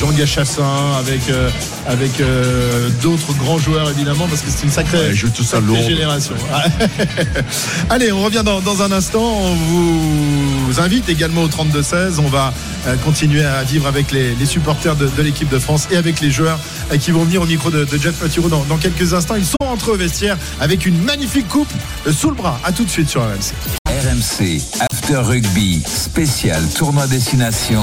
Jean 0.00 0.10
Gachassin 0.12 0.92
avec 0.98 1.28
euh, 1.30 1.48
avec 1.86 2.20
euh, 2.20 2.88
d'autres 3.02 3.32
grands 3.34 3.58
joueurs 3.58 3.88
évidemment 3.90 4.26
parce 4.28 4.42
que 4.42 4.50
c'est 4.50 4.64
une 4.64 4.70
sacrée, 4.70 5.14
Ouais, 5.72 5.82
génération. 5.88 6.34
Allez, 7.90 8.12
on 8.12 8.22
revient 8.22 8.42
dans, 8.44 8.60
dans 8.60 8.82
un 8.82 8.92
instant. 8.92 9.22
On 9.22 9.54
vous 9.54 10.80
invite 10.80 11.08
également 11.08 11.42
au 11.42 11.48
32-16. 11.48 12.18
On 12.18 12.28
va 12.28 12.52
euh, 12.86 12.96
continuer 13.04 13.44
à 13.44 13.62
vivre 13.62 13.86
avec 13.86 14.10
les, 14.12 14.34
les 14.34 14.46
supporters 14.46 14.96
de, 14.96 15.08
de 15.08 15.22
l'équipe 15.22 15.48
de 15.48 15.58
France 15.58 15.88
et 15.90 15.96
avec 15.96 16.20
les 16.20 16.30
joueurs 16.30 16.58
euh, 16.92 16.98
qui 16.98 17.10
vont 17.10 17.24
venir 17.24 17.42
au 17.42 17.46
micro 17.46 17.70
de, 17.70 17.84
de 17.84 17.98
Jeff 17.98 18.20
Maturo 18.22 18.48
dans, 18.48 18.64
dans 18.64 18.76
quelques 18.76 19.14
instants. 19.14 19.36
Ils 19.36 19.46
sont 19.46 19.56
entrés 19.60 19.92
au 19.92 19.96
vestiaire 19.96 20.36
avec 20.60 20.84
une 20.86 21.00
magnifique 21.02 21.48
coupe 21.48 21.72
sous 22.12 22.28
le 22.30 22.36
bras. 22.36 22.60
À 22.64 22.72
tout 22.72 22.84
de 22.84 22.90
suite 22.90 23.08
sur 23.08 23.22
RMC. 23.22 23.54
RMC 23.88 24.60
After 24.90 25.16
Rugby 25.18 25.82
spécial 25.86 26.62
tournoi 26.76 27.06
destination. 27.06 27.82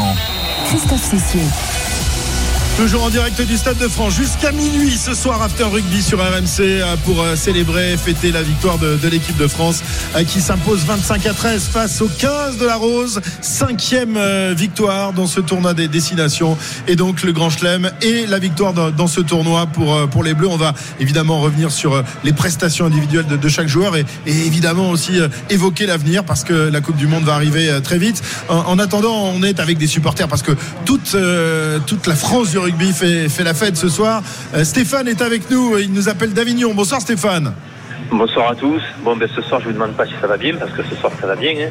Christophe 0.70 1.10
Cessier. 1.10 1.42
Toujours 2.78 3.04
en 3.04 3.10
direct 3.12 3.40
du 3.40 3.56
Stade 3.56 3.78
de 3.78 3.88
France 3.88 4.16
jusqu'à 4.16 4.52
minuit 4.52 4.98
ce 4.98 5.14
soir 5.14 5.44
After 5.44 5.66
Rugby 5.66 6.02
sur 6.02 6.18
RMC 6.18 6.60
euh, 6.60 6.96
pour 7.06 7.22
euh, 7.22 7.36
célébrer, 7.36 7.96
fêter 7.98 8.32
la 8.32 8.42
victoire 8.42 8.80
de, 8.80 8.98
l'équipe 9.08 9.38
de 9.38 9.48
France 9.48 9.84
euh, 10.16 10.24
qui 10.24 10.42
s'impose 10.42 10.80
25 10.80 11.26
à 11.28 11.34
13 11.34 11.68
face 11.72 12.02
au 12.02 12.08
15 12.08 12.58
de 12.58 12.66
la 12.66 12.76
Rose. 12.76 13.22
Cinquième 13.42 14.20
victoire 14.54 15.14
dans 15.14 15.28
ce 15.28 15.40
tournoi 15.40 15.76
des 15.76 15.88
destinations 15.88 16.58
et 16.88 16.96
donc 16.96 17.22
le 17.22 17.32
Grand 17.32 17.52
Chelem 17.52 17.92
et 18.02 18.26
la 18.26 18.40
victoire 18.40 18.74
dans, 18.74 19.08
ce 19.08 19.22
tournoi 19.22 19.68
pour, 19.68 20.10
pour 20.10 20.24
les 20.24 20.34
Bleus. 20.34 20.48
On 20.48 20.58
va 20.58 20.74
évidemment 21.00 21.40
revenir 21.40 21.72
sur 21.72 22.04
les 22.24 22.34
prestations 22.34 22.88
individuelles 22.88 23.28
de, 23.28 23.50
chaque 23.50 23.68
joueur 23.68 23.96
et, 23.96 24.06
évidemment 24.26 24.90
aussi 24.90 25.20
évoquer 25.50 25.86
l'avenir 25.86 26.24
parce 26.24 26.44
que 26.44 26.54
la 26.54 26.82
Coupe 26.82 26.98
du 26.98 27.08
Monde 27.08 27.24
va 27.24 27.36
arriver 27.36 27.70
très 27.84 27.98
vite. 27.98 28.22
En, 28.50 28.58
en 28.58 28.80
attendant, 28.80 29.32
on 29.36 29.44
est 29.44 29.60
avec 29.60 29.78
des 29.78 29.88
supporters 29.88 30.28
parce 30.28 30.42
que 30.42 30.54
toute, 30.86 31.16
toute 31.86 32.08
la 32.08 32.16
France 32.16 32.52
du 32.52 32.63
rugby 32.64 32.92
fait, 32.92 33.30
fait 33.30 33.44
la 33.44 33.54
fête 33.54 33.78
ce 33.78 33.90
soir. 33.90 34.22
Euh, 34.56 34.64
Stéphane 34.64 35.08
est 35.08 35.22
avec 35.22 35.50
nous, 35.52 35.78
il 35.78 35.92
nous 35.94 36.10
appelle 36.10 36.34
d'Avignon. 36.34 36.74
Bonsoir 36.74 37.02
Stéphane. 37.02 37.54
Bonsoir 38.12 38.52
à 38.52 38.56
tous. 38.56 38.82
Bon, 39.04 39.16
ben 39.16 39.28
ce 39.34 39.42
soir, 39.42 39.60
je 39.62 39.68
vous 39.68 39.74
demande 39.74 39.94
pas 39.94 40.06
si 40.06 40.14
ça 40.22 40.28
va 40.28 40.38
bien, 40.38 40.56
parce 40.58 40.72
que 40.72 40.84
ce 40.84 40.96
soir, 40.96 41.12
ça 41.20 41.26
va 41.28 41.36
bien. 41.36 41.52
Hein. 41.52 41.70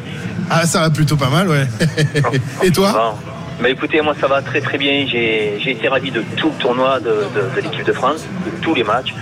Ah 0.51 0.67
ça 0.67 0.81
va 0.81 0.91
plutôt 0.91 1.17
pas 1.17 1.29
mal, 1.31 1.49
ouais. 1.49 1.67
et 2.63 2.71
toi? 2.71 2.93
Bon. 2.93 3.33
Ben, 3.63 3.71
écoutez, 3.71 4.01
moi, 4.01 4.15
ça 4.21 4.27
va 4.27 4.43
très 4.43 4.61
très 4.61 4.77
bien. 4.79 5.07
J'ai 5.07 5.59
j'ai 5.63 5.71
été 5.73 5.87
ravi 5.89 6.11
de 6.11 6.23
tout 6.37 6.49
le 6.57 6.61
tournoi 6.63 6.99
de, 7.01 7.11
de- 7.11 7.55
de 7.55 7.61
l'équipe 7.61 7.85
de 7.85 7.93
France, 7.93 8.25
de 8.47 8.51
tous 8.63 8.75
les 8.75 8.83
matchs. 8.83 9.15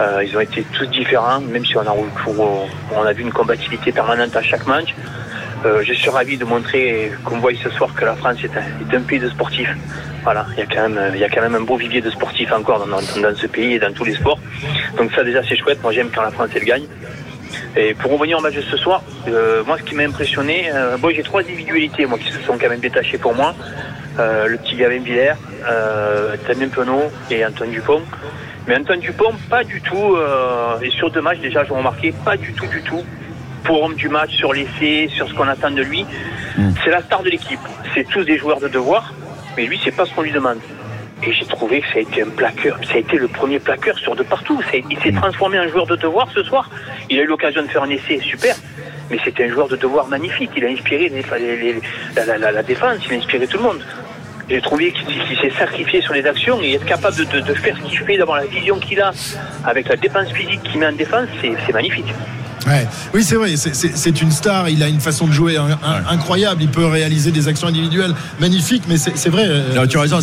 Euh, 0.00 0.24
ils 0.24 0.36
ont 0.36 0.40
été 0.40 0.64
tous 0.72 0.86
différents, 0.86 1.40
même 1.40 1.64
si 1.64 1.76
on 1.76 1.80
a, 1.80 1.94
on 2.96 3.02
a 3.04 3.12
vu 3.12 3.22
une 3.22 3.32
combativité 3.32 3.92
permanente 3.92 4.34
à 4.34 4.42
chaque 4.42 4.66
match. 4.66 4.94
Euh, 5.64 5.82
je 5.82 5.92
suis 5.92 6.08
ravi 6.08 6.36
de 6.36 6.44
montrer 6.44 7.10
qu'on 7.24 7.38
voit 7.38 7.52
ce 7.60 7.68
soir 7.70 7.92
que 7.92 8.04
la 8.04 8.14
France 8.14 8.36
est 8.44 8.94
un, 8.94 9.00
pays 9.00 9.18
de 9.18 9.28
sportifs. 9.28 9.74
Voilà, 10.22 10.46
il 10.52 10.58
y, 10.58 10.62
a 10.62 11.28
quand 11.28 11.40
même, 11.40 11.54
un 11.54 11.60
beau 11.60 11.76
vivier 11.76 12.00
de 12.00 12.10
sportifs 12.10 12.52
encore 12.52 12.86
dans, 12.86 13.34
ce 13.34 13.46
pays 13.46 13.74
et 13.74 13.78
dans 13.78 13.92
tous 13.92 14.04
les 14.04 14.14
sports. 14.14 14.38
Donc 14.96 15.12
ça 15.12 15.24
déjà 15.24 15.42
c'est 15.48 15.56
chouette, 15.56 15.82
moi 15.82 15.92
j'aime 15.92 16.10
quand 16.14 16.22
la 16.22 16.30
France 16.30 16.50
elle 16.54 16.64
gagne. 16.64 16.86
Et 17.76 17.94
pour 17.94 18.12
revenir 18.12 18.38
au 18.38 18.40
match 18.40 18.54
de 18.54 18.60
ce 18.62 18.76
soir, 18.76 19.02
euh, 19.26 19.64
moi 19.64 19.78
ce 19.78 19.82
qui 19.82 19.94
m'a 19.94 20.04
impressionné, 20.04 20.70
euh, 20.72 20.96
bon 20.96 21.10
j'ai 21.14 21.22
trois 21.22 21.40
individualités 21.40 22.06
qui 22.20 22.32
se 22.32 22.40
sont 22.40 22.56
quand 22.58 22.68
même 22.68 22.80
détachées 22.80 23.18
pour 23.18 23.34
moi. 23.34 23.54
Le 24.18 24.56
petit 24.56 24.76
Gavin 24.76 24.98
Villers, 24.98 25.34
euh, 25.68 26.36
Damien 26.46 26.68
et 27.30 27.46
Antoine 27.46 27.70
Dupont. 27.70 28.02
Mais 28.66 28.76
Antoine 28.76 29.00
Dupont, 29.00 29.32
pas 29.48 29.64
du 29.64 29.80
tout, 29.80 30.16
et 30.82 30.90
sur 30.90 31.10
deux 31.10 31.22
matchs 31.22 31.38
déjà 31.38 31.64
je 31.64 31.72
remarqué, 31.72 32.12
pas 32.24 32.36
du 32.36 32.52
tout 32.52 32.66
du 32.66 32.82
tout 32.82 33.02
pour 33.64 33.82
homme 33.82 33.94
du 33.94 34.08
match, 34.08 34.30
sur 34.36 34.52
l'essai, 34.52 35.08
sur 35.14 35.28
ce 35.28 35.34
qu'on 35.34 35.48
attend 35.48 35.70
de 35.70 35.82
lui. 35.82 36.04
C'est 36.84 36.90
la 36.90 37.02
star 37.02 37.22
de 37.22 37.30
l'équipe. 37.30 37.60
C'est 37.94 38.04
tous 38.08 38.24
des 38.24 38.36
joueurs 38.38 38.60
de 38.60 38.68
devoir, 38.68 39.12
mais 39.56 39.66
lui 39.66 39.78
c'est 39.84 39.90
pas 39.94 40.04
ce 40.06 40.12
qu'on 40.14 40.22
lui 40.22 40.32
demande. 40.32 40.58
Et 41.24 41.32
j'ai 41.32 41.46
trouvé 41.46 41.80
que 41.80 41.86
ça 41.88 41.98
a 41.98 42.00
été 42.00 42.22
un 42.22 42.28
plaqueur, 42.30 42.78
ça 42.84 42.94
a 42.94 42.98
été 42.98 43.16
le 43.16 43.26
premier 43.28 43.58
plaqueur 43.58 43.98
sur 43.98 44.14
de 44.14 44.22
partout. 44.22 44.60
Il 44.88 44.98
s'est 45.00 45.12
transformé 45.12 45.58
en 45.58 45.68
joueur 45.68 45.86
de 45.86 45.96
devoir 45.96 46.28
ce 46.32 46.42
soir. 46.44 46.70
Il 47.10 47.18
a 47.18 47.22
eu 47.22 47.26
l'occasion 47.26 47.62
de 47.62 47.66
faire 47.68 47.82
un 47.82 47.90
essai, 47.90 48.20
super. 48.20 48.54
Mais 49.10 49.18
c'était 49.24 49.44
un 49.44 49.48
joueur 49.48 49.68
de 49.68 49.76
devoir 49.76 50.06
magnifique. 50.06 50.50
Il 50.56 50.64
a 50.64 50.68
inspiré 50.68 51.08
les- 51.08 51.22
les- 51.40 51.56
les- 51.72 51.80
la, 52.14 52.24
la- 52.24 52.38
la- 52.38 52.52
la 52.52 52.62
défense, 52.62 52.98
il 53.06 53.14
a 53.14 53.16
inspiré 53.18 53.46
tout 53.48 53.56
le 53.56 53.62
monde. 53.64 53.80
J'ai 54.48 54.60
trouvé 54.62 54.92
qu'il 54.92 55.38
s'est 55.38 55.50
sacrifié 55.58 56.00
sur 56.02 56.14
les 56.14 56.24
actions 56.24 56.60
et 56.62 56.74
être 56.74 56.86
capable 56.86 57.16
de, 57.16 57.24
de- 57.24 57.40
de 57.40 57.54
faire 57.54 57.76
ce 57.76 57.82
qu'il 57.82 57.98
fait, 57.98 58.16
d'avoir 58.16 58.38
la 58.38 58.46
vision 58.46 58.78
qu'il 58.78 59.00
a 59.00 59.10
avec 59.64 59.88
la 59.88 59.96
défense 59.96 60.30
physique 60.32 60.62
qu'il 60.62 60.78
met 60.80 60.86
en 60.86 60.92
défense, 60.92 61.28
c'est 61.42 61.72
magnifique. 61.72 62.06
Ouais. 62.66 62.86
Oui, 63.14 63.22
c'est 63.24 63.36
vrai, 63.36 63.56
c'est- 63.56 63.96
une 64.20 64.30
star, 64.32 64.68
il 64.68 64.82
a 64.82 64.88
une 64.88 65.00
façon 65.00 65.26
de 65.26 65.32
jouer 65.32 65.56
un- 65.56 65.70
un- 65.70 66.06
incroyable, 66.10 66.62
il 66.62 66.68
peut 66.68 66.84
réaliser 66.86 67.30
des 67.30 67.46
actions 67.48 67.68
individuelles 67.68 68.14
magnifiques, 68.40 68.82
mais 68.88 68.96
c'est 68.98 69.28
vrai. 69.28 69.44
euh, 69.46 69.74
Non, 69.74 69.86
tu 69.86 69.96
as 69.96 70.00
raison, 70.02 70.18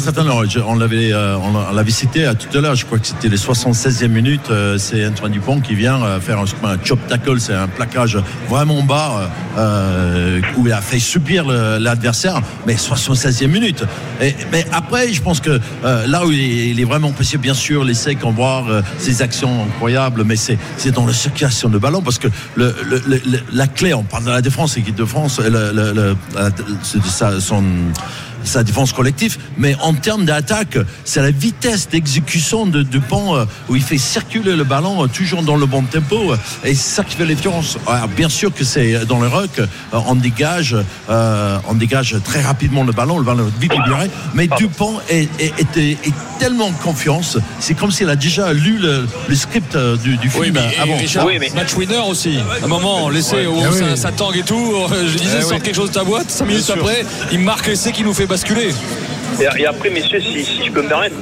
on 0.67 0.75
l'avait, 0.75 1.11
euh, 1.13 1.37
on 1.37 1.53
l'a- 1.53 1.67
on 1.71 1.73
l'avait 1.73 1.91
cité 1.91 2.25
à 2.25 2.35
tout 2.35 2.55
à 2.57 2.61
l'heure. 2.61 2.75
Je 2.75 2.85
crois 2.85 2.99
que 2.99 3.07
c'était 3.07 3.29
les 3.29 3.37
76e 3.37 4.11
minutes. 4.11 4.51
euh, 4.51 4.77
c'est 4.77 5.05
Antoine 5.07 5.31
Dupont 5.31 5.59
qui 5.61 5.75
vient 5.75 6.19
faire 6.19 6.39
un, 6.39 6.67
un 6.69 6.77
chop 6.83 6.99
tackle, 7.07 7.39
c'est 7.39 7.53
un 7.53 7.67
plaquage 7.67 8.17
vraiment 8.49 8.83
bas 8.83 9.29
euh, 9.57 10.41
où 10.57 10.67
il 10.67 10.73
a 10.73 10.81
fait 10.81 10.99
subir 10.99 11.45
l'adversaire. 11.45 12.41
Mais 12.67 12.75
76e 12.77 13.51
minute. 13.51 13.83
Et, 14.21 14.35
mais 14.51 14.65
après, 14.71 15.11
je 15.13 15.21
pense 15.21 15.39
que 15.39 15.59
euh, 15.85 16.07
là 16.07 16.25
où 16.25 16.31
il 16.31 16.39
est, 16.39 16.69
il 16.69 16.79
est 16.79 16.83
vraiment 16.85 17.11
précieux, 17.11 17.37
bien 17.37 17.53
sûr, 17.53 17.83
l'essai 17.83 18.15
qu'on 18.15 18.31
voit, 18.31 18.65
euh, 18.69 18.81
ses 18.97 19.21
actions 19.21 19.63
incroyables, 19.63 20.23
mais 20.25 20.35
c'est 20.35 20.57
c'est 20.77 20.91
dans 20.91 21.05
la 21.05 21.13
circulation 21.13 21.69
de 21.69 21.77
ballon 21.77 22.01
parce 22.01 22.17
que 22.19 22.24
la 22.57 23.67
clé, 23.67 23.93
on 23.93 24.03
parle 24.03 24.25
de 24.25 24.29
la 24.29 24.41
défense, 24.41 24.75
l'équipe 24.75 24.95
de 24.95 25.05
France, 25.05 25.41
son 27.39 27.63
sa 28.45 28.63
défense 28.63 28.93
collective, 28.93 29.37
mais 29.57 29.75
en 29.81 29.93
termes 29.93 30.25
d'attaque, 30.25 30.77
c'est 31.03 31.21
la 31.21 31.31
vitesse 31.31 31.89
d'exécution 31.89 32.65
de 32.65 32.83
Dupont 32.83 33.35
euh, 33.35 33.45
où 33.69 33.75
il 33.75 33.81
fait 33.81 33.97
circuler 33.97 34.55
le 34.55 34.63
ballon 34.63 35.03
euh, 35.03 35.07
toujours 35.07 35.43
dans 35.43 35.55
le 35.57 35.65
bon 35.65 35.83
tempo 35.83 36.31
euh, 36.33 36.37
et 36.63 36.73
c'est 36.75 36.95
ça 36.95 37.03
qui 37.03 37.15
fait 37.15 37.25
la 37.25 37.33
différence. 37.33 37.77
Alors, 37.87 38.07
bien 38.07 38.29
sûr 38.29 38.53
que 38.53 38.63
c'est 38.63 39.05
dans 39.05 39.19
le 39.19 39.27
rock, 39.27 39.59
euh, 39.59 39.65
on 40.07 40.15
dégage, 40.15 40.75
euh, 41.09 41.57
on 41.67 41.73
dégage 41.73 42.15
très 42.23 42.41
rapidement 42.41 42.83
le 42.83 42.91
ballon, 42.93 43.17
le 43.17 43.23
ballon 43.23 43.47
est 43.47 43.61
vite 43.61 43.73
libéré, 43.73 44.09
mais 44.33 44.47
Dupont 44.47 44.99
est, 45.09 45.27
est- 45.39 45.77
est- 45.77 45.91
est 46.07 46.13
tellement 46.39 46.67
en 46.67 46.71
confiance. 46.71 47.37
C'est 47.59 47.73
comme 47.75 47.91
s'il 47.91 48.09
a 48.09 48.15
déjà 48.15 48.51
lu 48.53 48.77
le, 48.77 49.07
le 49.27 49.35
script 49.35 49.75
euh, 49.75 49.95
du, 49.97 50.17
du 50.17 50.29
film 50.29 50.43
Oui, 50.43 50.51
mais 50.53 50.75
avant. 50.81 50.97
Richard, 50.97 51.25
match 51.55 51.73
winner 51.75 52.01
aussi. 52.09 52.37
À 52.61 52.65
un 52.65 52.67
moment, 52.67 53.09
l'essai 53.09 53.45
où 53.47 53.55
Ah 53.63 53.69
oui. 53.71 53.79
ça, 53.79 53.95
ça 53.95 54.11
tangue 54.11 54.37
et 54.37 54.43
tout. 54.43 54.73
Je 55.07 55.17
disais, 55.17 55.37
Eh 55.39 55.41
sort 55.41 55.51
oui. 55.53 55.61
quelque 55.61 55.75
chose 55.75 55.89
de 55.89 55.93
ta 55.95 56.03
boîte. 56.03 56.29
5 56.29 56.45
minutes 56.45 56.69
après, 56.73 57.05
il 57.31 57.39
marque 57.39 57.67
l'essai 57.67 57.91
qui 57.91 58.03
nous 58.03 58.13
fait 58.13 58.27
Et, 59.57 59.65
après, 59.65 59.89
messieurs, 59.89 60.21
si, 60.21 60.45
je 60.65 60.71
peux 60.71 60.81
me 60.81 60.87
permettre, 60.87 61.15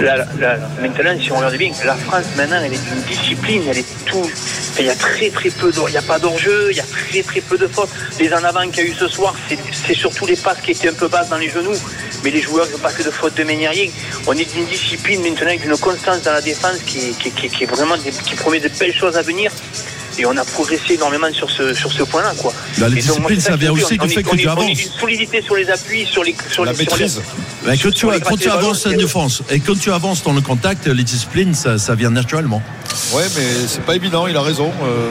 la- 0.00 0.58
maintenant, 0.80 1.16
si 1.20 1.32
on 1.32 1.36
regarde 1.36 1.56
bien, 1.56 1.72
la 1.84 1.96
France, 1.96 2.24
maintenant, 2.36 2.60
elle 2.64 2.74
est 2.74 2.78
d'une 2.90 3.02
discipline, 3.02 3.62
elle 3.68 3.78
est 3.78 4.04
tout. 4.04 4.30
Il 4.78 4.84
y 4.84 4.90
a 4.90 4.94
très 4.94 5.30
très 5.30 5.48
peu 5.50 5.72
il 5.88 5.92
n'y 5.92 5.96
a 5.96 6.02
pas 6.02 6.18
d'enjeu, 6.18 6.68
il 6.70 6.76
y 6.76 6.80
a 6.80 6.84
très 6.84 7.22
très 7.22 7.40
peu 7.40 7.56
de 7.56 7.66
fautes. 7.66 7.88
Les 8.20 8.32
en 8.32 8.44
avant 8.44 8.68
qu'il 8.68 8.84
y 8.84 8.86
a 8.86 8.90
eu 8.90 8.94
ce 8.94 9.08
soir, 9.08 9.34
c'est 9.86 9.94
surtout 9.94 10.26
les 10.26 10.36
passes 10.36 10.60
qui 10.62 10.72
étaient 10.72 10.90
un 10.90 10.92
peu 10.92 11.08
basses 11.08 11.30
dans 11.30 11.38
les 11.38 11.48
genoux. 11.48 11.74
Mais 12.22 12.30
les 12.30 12.42
joueurs 12.42 12.68
n'ont 12.70 12.78
pas 12.78 12.90
fait 12.90 13.04
de 13.04 13.10
fautes 13.10 13.36
de 13.36 13.42
rien. 13.44 13.70
On 14.26 14.32
est 14.34 14.52
d'une 14.52 14.66
discipline 14.66 15.22
maintenant 15.22 15.46
avec 15.48 15.64
une 15.64 15.76
constance 15.78 16.22
dans 16.22 16.32
la 16.32 16.42
défense 16.42 16.78
qui, 16.86 16.98
est- 16.98 17.66
vraiment 17.66 17.94
qui 17.96 18.34
promet 18.34 18.60
de 18.60 18.68
belles 18.68 18.94
choses 18.94 19.16
à 19.16 19.22
venir. 19.22 19.50
Et 20.18 20.24
on 20.26 20.36
a 20.36 20.44
progressé 20.44 20.94
énormément 20.94 21.26
sur 21.32 21.50
ce, 21.50 21.74
sur 21.74 21.92
ce 21.92 22.02
point-là. 22.02 22.32
Quoi. 22.38 22.52
Bah, 22.78 22.88
la 22.88 22.96
Et 22.98 23.02
donc, 23.02 23.18
moi, 23.20 23.30
discipline, 23.30 23.40
ça 23.40 23.56
vient 23.56 23.72
aussi 23.72 23.98
on 24.00 24.06
du 24.06 24.14
fait 24.14 24.22
que 24.22 24.28
on 24.30 24.36
tu 24.36 24.48
avances. 24.48 24.64
d'une 24.76 24.90
solidité 24.98 25.42
sur 25.42 25.56
les 25.56 25.68
appuis, 25.70 26.06
sur 26.06 26.24
les. 26.24 26.34
Sur 26.50 26.64
La 26.64 26.72
les, 26.72 26.76
sur 26.78 26.84
maîtrise. 26.92 27.22
les- 27.66 27.76
quand 27.78 27.90
tu, 27.90 27.98
sur 27.98 28.10
les 28.10 28.20
quand 28.20 28.36
tu 28.36 28.44
gratter 28.44 28.44
les 28.46 28.50
avances 28.50 28.86
en 28.86 28.90
défense 28.92 29.42
et 29.50 29.60
quand 29.60 29.78
tu 29.78 29.92
avances 29.92 30.22
dans 30.22 30.32
le 30.32 30.40
contact, 30.40 30.86
les 30.86 31.04
disciplines, 31.04 31.54
ça, 31.54 31.78
ça 31.78 31.94
vient 31.94 32.10
naturellement. 32.10 32.62
Ouais, 33.12 33.24
mais 33.36 33.42
c'est 33.68 33.82
pas 33.82 33.94
évident, 33.96 34.26
il 34.26 34.36
a 34.36 34.42
raison. 34.42 34.72
euh, 34.84 35.10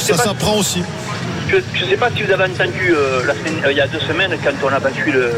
sais 0.00 0.12
ça 0.16 0.16
s'apprend 0.22 0.56
aussi. 0.58 0.82
Je 1.48 1.56
ne 1.56 1.90
sais 1.90 1.96
pas 1.96 2.08
si 2.16 2.22
vous 2.22 2.32
avez 2.32 2.44
entendu 2.44 2.92
euh, 2.94 3.22
la 3.24 3.34
semaine- 3.34 3.62
euh, 3.64 3.70
il 3.72 3.76
y 3.76 3.80
a 3.80 3.86
deux 3.86 4.00
semaines 4.00 4.34
quand 4.42 4.50
on 4.64 4.68
a 4.72 4.80
battu 4.80 5.12
le- 5.12 5.32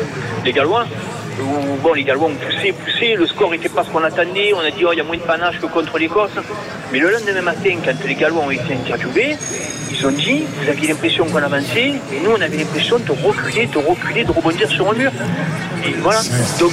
les 0.45 0.53
Gallois. 0.53 0.87
Où, 1.41 1.77
bon, 1.83 1.93
les 1.95 2.05
Gallois 2.05 2.29
ont 2.29 2.35
poussé, 2.35 2.73
poussé, 2.73 3.15
le 3.15 3.27
score 3.27 3.51
n'était 3.51 3.69
pas 3.69 3.85
ce 3.85 3.91
qu'on 3.91 4.03
attendait. 4.03 4.53
On 4.55 4.61
a 4.61 4.71
dit 4.71 4.85
oh, 4.85 4.93
il 4.93 4.99
y 4.99 5.01
a 5.01 5.05
moins 5.05 5.17
de 5.17 5.23
panache 5.23 5.59
que 5.61 5.67
contre 5.67 5.99
l'Écosse. 5.99 6.31
Mais 6.93 6.99
le 6.99 7.11
lendemain 7.11 7.43
matin, 7.43 7.77
quand 7.85 8.07
les 8.07 8.15
Gallois 8.15 8.43
ont 8.43 8.51
été 8.51 8.75
interviewés, 8.75 9.37
ils 9.91 10.07
ont 10.07 10.11
dit 10.11 10.45
vous 10.61 10.69
aviez 10.69 10.89
l'impression 10.89 11.27
qu'on 11.27 11.43
avançait, 11.43 11.95
et 12.13 12.21
nous 12.23 12.31
on 12.31 12.41
avait 12.41 12.57
l'impression 12.57 12.99
de 12.99 13.13
reculer, 13.13 13.67
de 13.67 13.79
reculer, 13.79 14.25
de 14.25 14.33
rebondir 14.33 14.69
sur 14.69 14.91
un 14.91 14.95
mur. 14.95 15.13
Et 15.87 15.93
voilà. 16.01 16.21
Donc 16.61 16.73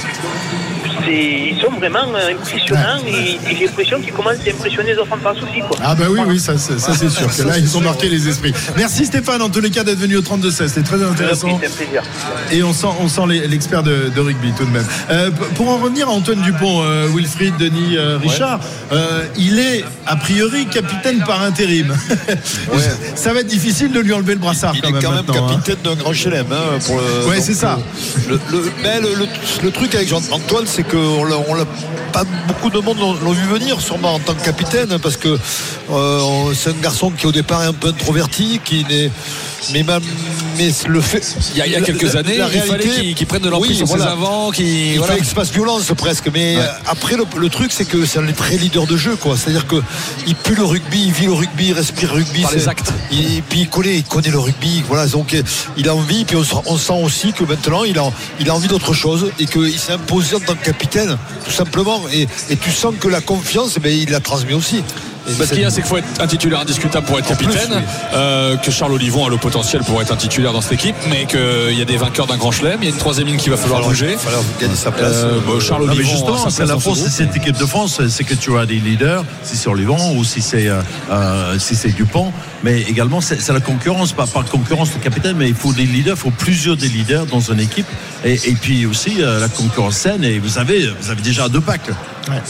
ils 1.08 1.58
sont 1.60 1.70
vraiment 1.78 2.06
euh, 2.14 2.32
impressionnants 2.32 2.98
et, 3.06 3.34
et 3.50 3.56
j'ai 3.56 3.66
l'impression 3.66 4.00
qu'ils 4.00 4.12
commencent 4.12 4.36
à 4.46 4.50
impressionner 4.50 4.92
les 4.92 4.98
autres 4.98 5.12
en 5.12 5.18
face 5.18 5.36
aussi. 5.42 5.60
Quoi. 5.60 5.76
Ah 5.82 5.94
bah 5.94 6.06
oui, 6.10 6.20
oui, 6.26 6.38
ça, 6.40 6.56
ça, 6.58 6.78
ça, 6.78 6.92
c'est 6.94 7.08
sûr. 7.08 7.28
que 7.34 7.42
là, 7.42 7.58
ils 7.58 7.76
ont 7.76 7.80
marqué 7.80 8.08
les 8.08 8.28
esprits. 8.28 8.52
Merci 8.76 9.06
Stéphane, 9.06 9.42
en 9.42 9.48
tous 9.48 9.60
les 9.60 9.70
cas, 9.70 9.84
d'être 9.84 9.98
venu 9.98 10.16
au 10.16 10.22
32-16. 10.22 10.68
C'était 10.68 10.82
très 10.82 11.02
intéressant. 11.02 11.58
C'est 11.60 11.66
un 11.66 11.70
plaisir. 11.70 12.02
Et 12.52 12.62
on 12.62 12.72
sent, 12.72 12.86
on 13.00 13.08
sent 13.08 13.22
les- 13.28 13.46
l'expert 13.48 13.82
de, 13.82 14.10
de 14.14 14.20
rugby 14.20 14.52
tout 14.56 14.64
de 14.64 14.70
même. 14.70 14.86
Euh, 15.10 15.30
pour 15.54 15.68
en 15.68 15.78
revenir 15.78 16.08
à 16.08 16.12
Antoine 16.12 16.42
Dupont, 16.42 16.82
euh, 16.82 17.06
Wilfried, 17.14 17.56
Denis, 17.56 17.96
euh, 17.96 18.18
Richard, 18.18 18.60
euh, 18.92 19.24
il 19.36 19.58
est 19.58 19.84
a 20.06 20.16
priori 20.16 20.66
capitaine 20.66 21.22
par 21.26 21.42
intérim. 21.42 21.94
Ça 23.14 23.32
va 23.32 23.40
être 23.40 23.46
difficile 23.46 23.92
de 23.92 24.00
lui 24.00 24.12
enlever 24.12 24.34
le 24.34 24.40
brassard 24.40 24.72
Il 24.74 24.82
quand 24.82 24.88
est 24.88 24.92
même 24.92 25.02
quand 25.02 25.12
même 25.12 25.24
hein. 25.28 25.48
capitaine 25.56 25.76
d'un 25.84 25.94
grand 25.94 26.12
chelem. 26.12 26.46
hein, 26.52 26.78
pour 26.86 26.96
le- 26.96 27.28
Ouais, 27.28 27.40
c'est 27.40 27.54
ça. 27.54 27.78
Le, 28.28 28.38
le- 28.50 28.72
mais 28.82 29.00
le, 29.00 29.08
le- 29.14 29.26
le 29.64 29.70
truc 29.70 29.94
avec 29.94 30.08
Jean-Antoine, 30.08 30.66
c'est 30.76 30.82
qu'on 30.84 31.24
l'a, 31.24 31.36
on 31.48 31.54
l'a- 31.54 31.64
pas 32.12 32.24
beaucoup 32.46 32.70
de 32.70 32.78
monde 32.78 32.98
l'ont, 32.98 33.32
vu 33.32 33.46
venir, 33.46 33.80
sûrement 33.80 34.14
en 34.14 34.18
tant 34.18 34.34
que 34.34 34.44
capitaine, 34.44 34.98
parce 35.02 35.16
que 35.16 35.38
euh, 35.90 36.20
c'est 36.54 36.70
un 36.70 36.80
garçon 36.82 37.10
qui 37.10 37.26
au 37.26 37.32
départ 37.32 37.62
est 37.62 37.66
un 37.66 37.72
peu 37.72 37.88
introverti, 37.88 38.60
qui 38.64 38.84
n'est. 38.88 39.10
Mais, 39.72 39.82
même- 39.82 40.00
mais 40.56 40.70
le 40.86 41.00
fait. 41.00 41.24
Il 41.52 41.58
y 41.58 41.62
a, 41.62 41.66
il 41.66 41.72
y 41.72 41.76
a 41.76 41.80
quelques 41.80 42.12
la- 42.14 42.20
années, 42.20 42.36
la 42.36 42.46
il 42.46 42.60
fallait 42.60 42.84
réalité- 42.84 43.00
qu'il 43.02 43.14
qu'il 43.16 43.26
prenne 43.26 43.42
de 43.42 43.48
l'emprise 43.48 43.72
Oui, 43.72 43.76
sur 43.78 43.86
voilà. 43.86 44.04
ses 44.04 44.10
avants. 44.12 44.50
Qu'il, 44.52 44.66
Il 44.66 44.98
voilà. 44.98 45.14
fallait 45.14 45.22
que 45.24 45.26
se 45.26 45.34
passe 45.34 45.50
violence 45.50 45.90
presque. 45.96 46.28
Mais 46.32 46.56
euh, 46.56 46.66
après, 46.86 47.16
le, 47.16 47.24
le 47.36 47.48
truc, 47.48 47.72
c'est 47.72 47.84
que 47.84 48.04
c'est 48.06 48.20
un 48.20 48.26
très 48.32 48.56
leader 48.56 48.86
de 48.86 48.96
jeu. 48.96 49.16
quoi. 49.16 49.36
C'est-à-dire 49.36 49.66
qu'il 49.66 50.36
pue 50.36 50.54
le 50.54 50.62
rugby, 50.64 51.02
il 51.06 51.12
vit 51.12 51.26
le 51.26 51.32
rugby, 51.32 51.68
il 51.68 51.72
respire 51.72 52.10
le 52.14 52.18
rugby. 52.20 52.42
Par 52.42 52.52
les 52.52 52.60
c'est- 52.60 52.68
actes. 52.68 52.92
Il, 53.10 53.42
puis 53.42 53.60
il 53.62 53.68
connaît, 53.68 53.96
il 53.96 54.04
connaît 54.04 54.30
le 54.30 54.38
rugby. 54.38 54.84
Voilà, 54.86 55.06
donc 55.08 55.34
il 55.76 55.88
a 55.88 55.94
envie. 55.96 56.24
Puis 56.24 56.36
on, 56.36 56.44
sent- 56.44 56.62
on 56.66 56.76
sent 56.76 57.00
aussi 57.02 57.32
que 57.32 57.42
maintenant, 57.42 57.82
il 57.82 57.98
a, 57.98 58.04
il 58.38 58.48
a 58.48 58.54
envie 58.54 58.68
d'autre 58.68 58.92
chose 58.94 59.32
et 59.40 59.46
qu'il 59.46 59.76
s'est 59.78 59.92
imposé 59.94 60.36
en 60.36 60.40
tant 60.40 60.54
que 60.54 60.65
capitaine, 60.66 61.16
tout 61.44 61.52
simplement. 61.52 62.02
Et, 62.12 62.26
tu 62.56 62.72
sens 62.72 62.94
que 62.98 63.06
la 63.06 63.20
confiance, 63.20 63.74
eh 63.76 63.80
ben, 63.80 63.92
il 63.96 64.10
la 64.10 64.18
transmet 64.18 64.52
aussi. 64.52 64.82
Et 65.28 65.34
Bah, 65.34 65.46
ce 65.46 65.52
qu'il 65.52 65.62
y 65.62 65.64
a, 65.64 65.70
c'est 65.70 65.80
qu'il 65.82 65.88
faut 65.88 65.96
être 65.98 66.06
un 66.20 66.26
titulaire 66.26 66.60
indiscutable 66.60 67.06
pour 67.06 67.18
être 67.18 67.36
plus, 67.36 67.46
capitaine. 67.46 67.78
oui. 67.78 67.82
euh, 68.14 68.56
que 68.56 68.70
Charles 68.70 68.92
Olivon 68.92 69.26
a 69.26 69.30
le 69.30 69.36
potentiel 69.36 69.82
pour 69.82 70.00
être 70.02 70.12
un 70.12 70.16
titulaire 70.16 70.52
dans 70.52 70.60
cette 70.60 70.72
équipe, 70.72 70.96
mais 71.08 71.26
qu'il 71.26 71.76
y 71.76 71.82
a 71.82 71.84
des 71.84 71.96
vainqueurs 71.96 72.26
d'un 72.26 72.36
grand 72.36 72.50
chelem. 72.52 72.78
Il 72.80 72.84
y 72.88 72.90
a 72.90 72.90
une 72.92 72.98
troisième 72.98 73.26
ligne 73.28 73.36
qu'il 73.36 73.50
va 73.50 73.56
falloir 73.56 73.82
bouger. 73.82 74.10
Il 74.10 74.12
va 74.14 74.18
falloir 74.18 74.42
gagner 74.60 74.74
sa 74.76 74.90
place. 74.92 75.12
Euh, 75.16 75.40
bon, 75.46 75.60
Charles 75.60 75.82
Non, 75.82 75.88
mais 75.88 75.98
Olivon 75.98 76.10
justement, 76.10 76.50
c'est 76.50 76.66
la 76.66 76.78
force 76.78 77.02
de 77.02 77.08
cette 77.08 77.34
équipe 77.36 77.56
de 77.58 77.66
France, 77.66 78.00
c'est 78.08 78.24
que 78.24 78.34
tu 78.34 78.56
as 78.58 78.66
des 78.66 78.76
leaders, 78.76 79.24
si 79.42 79.56
c'est 79.56 79.68
Olivon 79.68 80.16
ou 80.16 80.24
si 80.24 80.40
c'est 80.42 80.68
euh, 80.68 80.80
euh, 81.10 81.58
si 81.58 81.74
c'est 81.74 81.90
Dupont, 81.90 82.32
mais 82.62 82.80
également 82.82 83.20
c'est 83.20 83.48
la 83.52 83.60
concurrence, 83.60 84.12
pas 84.12 84.26
par 84.26 84.44
concurrence 84.44 84.92
de 84.92 84.98
capitaine, 84.98 85.36
mais 85.36 85.48
il 85.48 85.54
faut 85.54 85.72
des 85.72 85.84
leaders, 85.84 86.16
il 86.16 86.20
faut 86.20 86.30
plusieurs 86.30 86.76
des 86.76 86.88
leaders 86.88 87.26
dans 87.26 87.40
une 87.40 87.60
équipe, 87.60 87.86
et, 88.24 88.34
et 88.34 88.52
puis 88.54 88.86
aussi 88.86 89.16
euh, 89.22 89.40
la 89.40 89.48
concurrence 89.48 89.96
saine. 89.96 90.24
Et 90.24 90.38
vous 90.38 90.58
avez 90.58 90.86
vous 91.00 91.10
avez 91.10 91.22
déjà 91.22 91.48
deux 91.48 91.60
packs. 91.60 91.90
Ouais. 92.28 92.42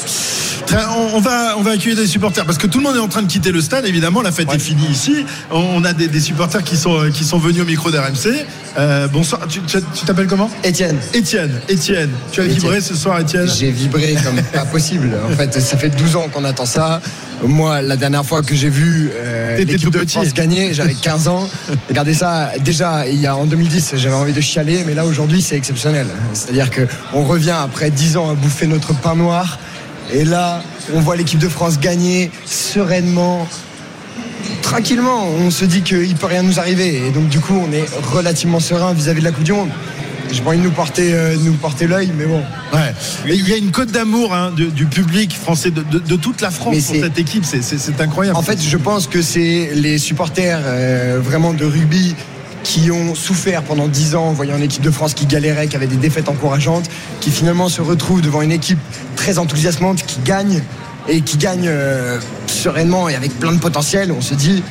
Très- 0.67 0.85
on, 0.87 1.17
on 1.17 1.21
va, 1.21 1.55
on 1.59 1.63
va 1.63 1.73
accueiller 1.73 1.95
des 1.97 2.07
supporters 2.07 2.45
parce 2.45 2.59
que 2.59 2.67
tout 2.67 2.79
le 2.79 2.85
monde 2.85 2.97
est 2.97 3.01
en 3.01 3.09
train 3.09 3.23
de 3.23 3.27
quitter 3.31 3.53
le 3.53 3.61
stade. 3.61 3.87
Évidemment, 3.87 4.23
la 4.23 4.33
fête 4.33 4.53
est 4.53 4.59
finie 4.59 4.87
ici. 4.91 5.25
On, 5.51 5.59
on 5.59 5.85
a 5.85 5.93
des, 5.93 6.09
des 6.09 6.21
supporters 6.21 6.63
qui 6.65 6.77
sont, 6.77 6.99
euh, 6.99 7.11
qui 7.11 7.25
sont 7.25 7.39
venus 7.39 7.63
au 7.63 7.67
micro 7.67 7.91
d'RMC. 7.91 8.45
Euh, 8.79 9.09
bonsoir. 9.09 9.41
Tu 9.49 9.61
tu- 9.63 9.79
tu 9.95 10.05
t'appelles 10.05 10.27
comment? 10.27 10.51
Étienne. 10.63 10.99
Étienne. 11.15 11.53
Étienne. 11.69 12.11
Tu 12.33 12.41
as 12.41 12.45
vibré 12.45 12.81
ce 12.81 12.95
soir, 12.95 13.19
Étienne? 13.21 13.49
J'ai 13.59 13.71
vibré 13.71 14.15
comme 14.23 14.41
pas 14.53 14.67
possible. 14.67 15.17
En 15.27 15.35
fait, 15.35 15.59
ça 15.61 15.77
fait 15.79 15.89
12 15.91 16.17
ans 16.17 16.29
qu'on 16.33 16.45
attend 16.45 16.67
ça. 16.67 17.01
Moi, 17.43 17.81
la 17.83 17.97
dernière 17.97 18.25
fois 18.25 18.43
que 18.43 18.55
j'ai 18.55 18.69
vu 18.69 19.11
euh, 19.15 19.57
l'équipe 19.59 19.91
de. 19.91 20.07
France 20.07 20.35
gagner, 20.35 20.75
j'avais 20.75 20.95
15 20.95 21.29
ans. 21.29 21.49
Regardez 21.89 22.15
ça. 22.15 22.51
Déjà, 22.61 23.07
il 23.09 23.21
y 23.21 23.27
a 23.27 23.35
en 23.37 23.45
2010, 23.47 23.95
j'avais 23.97 24.15
envie 24.15 24.33
de 24.33 24.41
chialer, 24.41 24.85
mais 24.87 24.95
là 24.95 25.05
aujourd'hui, 25.07 25.41
c'est 25.43 25.57
exceptionnel. 25.57 26.07
C'est-à-dire 26.35 26.71
que 26.71 26.83
on 27.15 27.25
revient 27.25 27.55
après 27.59 27.91
10 27.91 28.17
ans 28.17 28.31
à 28.31 28.35
bouffer 28.35 28.67
notre 28.67 28.95
pain 28.95 29.15
noir, 29.15 29.59
et 30.13 30.25
là, 30.25 30.63
on 30.95 31.01
voit 31.01 31.17
l'équipe 31.17 31.39
de 31.39 31.49
France 31.49 31.79
gagner 31.79 32.31
sereinement. 32.45 33.47
Tranquillement, 34.71 35.25
on 35.29 35.51
se 35.53 35.65
dit 35.65 35.83
qu'il 35.83 36.13
peut 36.17 36.27
rien 36.27 36.43
nous 36.43 36.59
arriver 36.59 37.07
et 37.07 37.11
donc 37.13 37.29
du 37.29 37.39
coup 37.39 37.55
on 37.55 37.71
est 37.73 37.85
relativement 38.13 38.59
serein 38.59 38.93
vis-à-vis 38.95 39.21
de 39.21 39.25
la 39.25 39.31
Coupe 39.31 39.45
du 39.45 39.53
Monde. 39.53 39.69
Pas 40.43 40.51
envie 40.51 40.59
de 40.59 40.65
nous 40.65 40.73
porter, 40.73 41.15
euh, 41.15 41.37
nous 41.41 41.53
porter 41.53 41.87
l'œil, 41.87 42.11
mais 42.19 42.25
bon. 42.25 42.43
Ouais. 42.73 42.93
Il 43.29 43.49
y 43.49 43.53
a 43.53 43.57
une 43.57 43.71
cote 43.71 43.93
d'amour 43.93 44.35
hein, 44.35 44.51
du, 44.51 44.67
du 44.67 44.85
public 44.87 45.37
français, 45.41 45.71
de, 45.71 45.83
de- 45.85 46.01
de 46.01 46.17
toute 46.17 46.41
la 46.41 46.51
France 46.51 46.75
pour 46.85 46.97
cette 47.05 47.17
équipe. 47.17 47.45
C'est- 47.45 47.63
C'est 47.63 47.79
c'est 47.79 48.01
incroyable. 48.01 48.37
En 48.37 48.43
fait, 48.43 48.61
je 48.61 48.77
pense 48.77 49.07
que 49.07 49.23
c'est 49.23 49.71
les 49.75 49.99
supporters 49.99 50.59
euh, 50.65 51.21
vraiment 51.23 51.53
de 51.53 51.65
rugby 51.65 52.17
qui 52.65 52.91
ont 52.91 53.15
souffert 53.15 53.63
pendant 53.63 53.87
10 53.87 54.17
ans 54.17 54.25
en 54.25 54.33
voyant 54.33 54.57
une 54.57 54.65
équipe 54.65 54.83
de 54.83 54.91
France 54.91 55.15
qui 55.15 55.27
galérait, 55.27 55.69
qui 55.69 55.77
avait 55.77 55.87
des 55.87 55.95
défaites 55.97 56.29
encourageantes, 56.29 56.91
qui 57.21 57.31
finalement 57.31 57.69
se 57.69 57.81
retrouvent 57.83 58.21
devant 58.21 58.43
une 58.43 58.51
équipe 58.53 58.81
très 59.15 59.39
enthousiasmante, 59.39 60.03
qui 60.05 60.19
gagne 60.25 60.61
et 61.09 61.21
qui 61.21 61.37
gagne 61.37 61.67
euh, 61.69 62.19
sereinement 62.51 63.09
et 63.09 63.15
avec 63.15 63.39
plein 63.39 63.53
de 63.53 63.59
potentiel. 63.59 64.13
On 64.13 64.21
se 64.21 64.35
dit, 64.35 64.63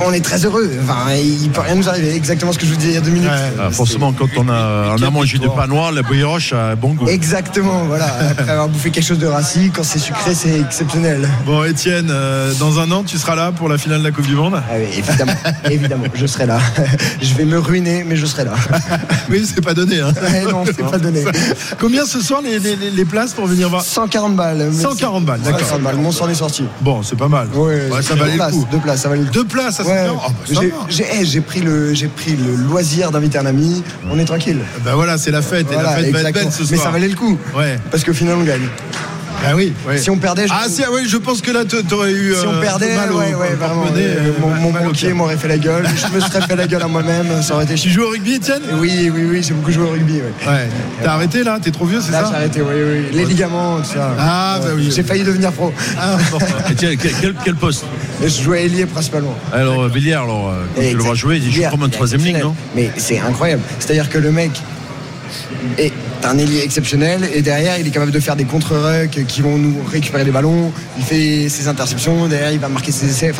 on 0.00 0.12
est 0.12 0.20
très 0.24 0.44
heureux. 0.44 0.70
Enfin, 0.82 1.12
il 1.14 1.50
peut 1.50 1.60
rien 1.60 1.74
nous 1.74 1.88
arriver. 1.88 2.14
Exactement 2.14 2.52
ce 2.52 2.58
que 2.58 2.66
je 2.66 2.70
vous 2.70 2.76
disais 2.76 2.90
il 2.92 2.94
y 2.94 2.98
a 2.98 3.00
deux 3.00 3.10
minutes. 3.10 3.30
Ah, 3.60 3.70
forcément, 3.70 4.12
quand 4.12 4.28
on 4.36 4.48
a, 4.48 4.94
on 4.98 5.02
a 5.02 5.10
mangé 5.10 5.38
du 5.38 5.48
pain 5.48 5.66
noir, 5.66 5.92
la 5.92 6.02
brioche 6.02 6.52
a 6.52 6.70
un 6.70 6.76
bon 6.76 6.94
goût. 6.94 7.08
Exactement, 7.08 7.84
voilà. 7.84 8.06
Après 8.30 8.50
avoir 8.50 8.68
bouffé 8.68 8.90
quelque 8.90 9.04
chose 9.06 9.18
de 9.18 9.26
rassis, 9.26 9.70
quand 9.74 9.82
c'est 9.84 9.98
sucré, 9.98 10.34
c'est 10.34 10.60
exceptionnel. 10.60 11.28
Bon, 11.46 11.64
Étienne, 11.64 12.08
euh, 12.10 12.52
dans 12.60 12.78
un 12.80 12.90
an, 12.90 13.02
tu 13.04 13.18
seras 13.18 13.34
là 13.34 13.52
pour 13.52 13.68
la 13.68 13.78
finale 13.78 14.00
de 14.00 14.04
la 14.04 14.10
Coupe 14.10 14.26
du 14.26 14.34
Monde 14.34 14.54
Ah 14.68 14.74
oui, 14.76 14.86
évidemment, 14.98 15.32
évidemment, 15.70 16.04
je 16.14 16.26
serai 16.26 16.46
là. 16.46 16.58
Je 17.20 17.34
vais 17.34 17.44
me 17.44 17.58
ruiner, 17.58 18.04
mais 18.06 18.16
je 18.16 18.26
serai 18.26 18.44
là. 18.44 18.52
Oui, 19.30 19.44
c'est 19.52 19.64
pas 19.64 19.74
donné. 19.74 20.00
Hein. 20.00 20.12
Ouais, 20.22 20.42
non, 20.50 20.64
c'est 20.66 20.76
pas 20.82 20.98
donné. 20.98 21.24
Combien 21.80 22.04
ce 22.04 22.20
soir 22.20 22.40
les, 22.42 22.58
les- 22.58 22.90
les 22.90 23.04
places 23.04 23.32
pour 23.32 23.46
venir 23.46 23.68
voir 23.70 23.82
140 23.82 24.36
balles. 24.36 24.68
mais 24.72 24.82
140 24.82 25.24
balles, 25.24 25.40
d'accord. 25.40 25.60
140 25.60 25.82
balles, 25.82 25.96
mon 25.96 26.12
sang 26.12 26.28
est 26.28 26.34
sorti. 26.34 26.64
Bon, 26.80 27.02
c'est 27.02 27.16
pas 27.16 27.28
mal. 27.28 27.48
Ouais, 27.54 27.88
Ouais, 27.90 28.02
ça 28.02 28.14
deux 28.14 28.20
valait 28.20 28.36
le 28.36 28.50
coup. 28.50 28.66
Deux 28.70 28.78
places, 28.78 29.00
ça 29.02 29.08
valait 29.08 29.22
le 29.22 29.26
coup. 29.28 29.32
Deux 29.34 29.44
places 29.44 29.73
à 29.80 29.84
Ouais. 29.84 30.06
140 30.06 30.22
Ah, 30.26 30.30
bah, 30.54 30.60
J'ai- 30.88 31.04
eh, 31.20 31.24
j'ai 31.24 31.40
pris, 31.40 31.60
le, 31.60 31.94
j'ai 31.94 32.08
pris 32.08 32.36
le 32.36 32.54
loisir 32.56 33.10
d'inviter 33.10 33.38
un 33.38 33.46
ami. 33.46 33.82
On 34.10 34.18
est 34.18 34.24
tranquille. 34.24 34.58
Ben 34.84 34.94
voilà, 34.94 35.18
c'est 35.18 35.30
la 35.30 35.42
fête 35.42 35.66
et 35.72 35.74
la 35.76 35.96
fête 35.96 36.12
va 36.12 36.20
être 36.22 36.34
belle 36.34 36.52
ce 36.52 36.64
soir. 36.64 36.68
Mais 36.70 36.76
ça 36.76 36.90
valait 36.90 37.08
le 37.08 37.16
coup. 37.16 37.38
Ouais. 37.56 37.78
Parce 37.90 38.04
qu'au 38.04 38.14
final, 38.14 38.36
on 38.38 38.44
gagne. 38.44 38.66
Ah 39.46 39.54
oui, 39.54 39.72
oui. 39.86 39.98
Si 39.98 40.10
on 40.10 40.16
perdait, 40.16 40.46
je- 40.46 40.52
Ah 40.54 40.64
si, 40.68 40.82
ah 40.82 40.88
oui, 40.92 41.02
je 41.06 41.16
pense 41.16 41.40
que 41.42 41.50
là 41.50 41.64
tu 41.64 41.76
aurais 41.94 42.12
eu 42.12 42.34
Si 42.34 42.46
euh, 42.46 42.50
on 42.56 42.60
perdait, 42.60 42.96
mal 42.96 43.12
au- 43.12 43.18
ouais, 43.18 43.32
vraiment. 43.58 43.84
euh, 43.94 43.96
euh, 43.96 44.32
mon 44.60 44.72
mal 44.72 44.84
banquier 44.84 45.12
m'aurait 45.12 45.36
fait 45.36 45.48
la 45.48 45.58
gueule. 45.58 45.86
Je 45.96 46.14
me 46.14 46.20
serais 46.20 46.40
fait 46.42 46.56
la 46.56 46.66
gueule 46.66 46.82
à 46.82 46.88
moi-même. 46.88 47.42
Ça 47.42 47.54
aurait 47.54 47.64
été 47.64 47.74
Tu 47.74 47.90
joues 47.90 48.02
au 48.04 48.08
rugby, 48.10 48.34
Étienne? 48.34 48.62
Oui, 48.78 49.10
oui, 49.14 49.26
oui, 49.30 49.42
j'ai 49.46 49.52
beaucoup 49.54 49.70
joué 49.70 49.84
au 49.84 49.90
rugby. 49.90 50.14
Ouais. 50.14 50.50
Ouais. 50.50 50.68
T'as 51.02 51.12
arrêté 51.12 51.44
là? 51.44 51.58
T'es 51.62 51.70
trop 51.70 51.84
vieux, 51.84 52.00
c'est 52.00 52.12
Là, 52.12 52.22
ça? 52.22 52.28
j'ai 52.30 52.36
arrêté, 52.36 52.60
oui, 52.62 52.74
oui. 52.74 53.06
Les 53.16 53.24
ligaments, 53.26 53.78
tout 53.78 53.92
ça. 53.94 54.14
Ah, 54.18 54.58
bah 54.62 54.68
oui. 54.76 54.90
J'ai 54.94 55.02
failli 55.02 55.24
devenir 55.24 55.52
pro. 55.52 55.72
Ah, 55.98 56.16
bon. 56.30 56.38
Et 56.70 56.74
tiens, 56.74 56.90
quel, 57.44 57.54
poste? 57.54 57.84
Et 58.22 58.28
je 58.28 58.42
jouais 58.42 58.64
ailier 58.64 58.86
principalement. 58.86 59.34
Alors, 59.52 59.82
euh, 59.82 59.88
Villiers, 59.88 60.14
alors, 60.14 60.48
euh, 60.50 60.64
quand 60.74 60.82
tu 60.82 60.96
le 60.96 61.02
vois 61.02 61.14
jouer, 61.14 61.36
il 61.44 61.52
joue 61.52 61.62
comme 61.70 61.82
un 61.82 61.88
troisième 61.90 62.22
ligne, 62.22 62.38
non? 62.38 62.54
Mais 62.74 62.90
c'est 62.96 63.18
incroyable. 63.18 63.62
C'est-à-dire 63.78 64.08
que 64.08 64.18
le 64.18 64.32
mec 64.32 64.52
est 65.78 65.92
un 66.24 66.38
ailier 66.38 66.60
exceptionnel 66.62 67.28
et 67.32 67.42
derrière 67.42 67.78
il 67.78 67.86
est 67.86 67.90
capable 67.90 68.12
de 68.12 68.20
faire 68.20 68.36
des 68.36 68.44
contre-rucks 68.44 69.26
qui 69.26 69.42
vont 69.42 69.58
nous 69.58 69.76
récupérer 69.84 70.24
des 70.24 70.30
ballons. 70.30 70.72
Il 70.98 71.04
fait 71.04 71.48
ses 71.48 71.68
interceptions, 71.68 72.28
derrière 72.28 72.52
il 72.52 72.58
va 72.58 72.68
marquer 72.68 72.92
ses 72.92 73.08
essais. 73.08 73.32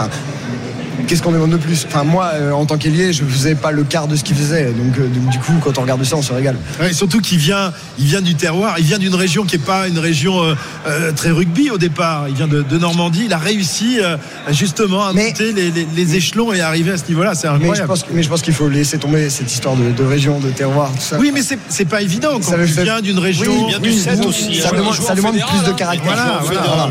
Qu'est-ce 1.06 1.22
qu'on 1.22 1.32
demande 1.32 1.50
de 1.50 1.56
plus? 1.56 1.84
Enfin, 1.86 2.04
moi 2.04 2.30
euh, 2.34 2.52
en 2.52 2.64
tant 2.66 2.76
qu'ailier, 2.76 3.12
je 3.12 3.24
faisais 3.24 3.54
pas 3.54 3.70
le 3.70 3.84
quart 3.84 4.08
de 4.08 4.16
ce 4.16 4.24
qu'il 4.24 4.36
faisait. 4.36 4.66
Donc, 4.66 4.98
euh, 4.98 5.06
donc, 5.08 5.28
du 5.30 5.38
coup, 5.38 5.52
quand 5.62 5.78
on 5.78 5.82
regarde 5.82 6.02
ça, 6.04 6.16
on 6.16 6.22
se 6.22 6.32
régale. 6.32 6.56
Ouais, 6.80 6.92
surtout 6.92 7.20
qu'il 7.20 7.38
vient, 7.38 7.72
il 7.98 8.06
vient 8.06 8.20
du 8.20 8.34
terroir, 8.34 8.76
il 8.78 8.84
vient 8.84 8.98
d'une 8.98 9.14
région 9.14 9.44
qui 9.44 9.56
n'est 9.56 9.64
pas 9.64 9.88
une 9.88 9.98
région 9.98 10.42
euh, 10.42 10.54
euh, 10.86 11.12
très 11.12 11.30
rugby 11.30 11.70
au 11.70 11.78
départ. 11.78 12.26
Il 12.28 12.34
vient 12.34 12.48
de, 12.48 12.62
de 12.62 12.78
Normandie. 12.78 13.22
Il 13.26 13.32
a 13.32 13.38
réussi 13.38 13.98
euh, 14.00 14.16
justement 14.50 15.06
à 15.06 15.12
monter 15.12 15.52
les, 15.52 15.70
les- 15.70 15.86
les 15.94 16.14
échelons 16.16 16.52
et 16.52 16.60
à 16.60 16.68
arriver 16.68 16.92
à 16.92 16.96
ce 16.96 17.04
niveau-là. 17.08 17.34
C'est 17.34 17.48
Mais 17.48 17.54
je 17.54 17.60
incroyable. 17.60 17.88
pense, 17.88 18.04
mais 18.12 18.22
je 18.22 18.28
pense 18.28 18.42
qu'il 18.42 18.54
faut 18.54 18.68
laisser 18.68 18.98
tomber 18.98 19.30
cette 19.30 19.52
histoire 19.52 19.76
de, 19.76 19.90
de 19.90 20.04
région, 20.04 20.40
de 20.40 20.50
terroir, 20.50 20.90
tout 20.94 21.00
ça. 21.00 21.16
Oui, 21.18 21.30
mais 21.32 21.42
c'est 21.42 21.58
c'est 21.68 21.84
pas 21.84 22.02
évident 22.02 22.32
quand 22.34 22.42
Ça 22.52 22.56
tu 22.58 22.66
fait- 22.68 22.84
viens 22.84 23.00
d'une 23.00 23.18
région. 23.18 23.50
Oui, 23.52 23.58
il 23.66 23.68
vient 23.70 23.78
du 23.80 23.88
Oui, 23.90 23.98
Sept 23.98 24.18
oui, 24.20 24.26
aussi, 24.26 24.54
Ça 24.60 24.68
hein. 24.68 24.76
demande, 24.76 24.94
en 25.08 25.14
demande 25.14 25.32
fédéral, 25.34 25.54
plus 25.62 25.72
de 25.72 25.76
caractère. 25.76 26.04
Voilà, 26.14 26.40
voilà, 26.44 26.60
voilà. 26.62 26.90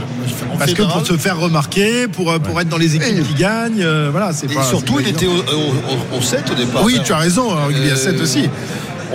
Parce 0.60 0.74
que 0.74 0.82
pour 0.84 1.06
se 1.06 1.18
faire 1.18 1.38
remarquer, 1.40 2.08
pour, 2.08 2.34
pour 2.40 2.60
être 2.62 2.70
dans 2.70 2.78
les 2.78 2.96
équipes 2.96 3.28
qui 3.28 3.34
gagnent, 3.34 3.84
euh, 4.04 4.10
voilà, 4.12 4.32
c'est 4.34 4.52
Et 4.52 4.56
pas. 4.56 4.64
surtout, 4.64 5.00
il 5.00 5.08
était 5.08 5.28
au, 5.28 5.32
au, 5.38 6.18
au 6.18 6.22
7 6.22 6.44
au 6.52 6.56
départ. 6.56 6.84
Oui, 6.84 7.00
tu 7.04 7.14
as 7.14 7.18
raison, 7.18 7.52
hein, 7.56 7.66
rugby 7.68 7.90
à 7.92 7.96
7 7.96 8.20
aussi. 8.22 8.50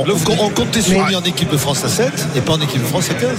On, 0.01 0.51
comptait 0.51 0.81
sur 0.81 1.05
lui 1.05 1.17
en 1.17 1.23
équipe 1.23 1.51
de 1.51 1.57
France 1.57 1.83
à 1.85 1.89
7 1.89 2.13
et 2.37 2.41
pas 2.41 2.53
en 2.53 2.61
équipe 2.61 2.81
de 2.81 2.87
France 2.87 3.11
à 3.11 3.15
15. 3.15 3.31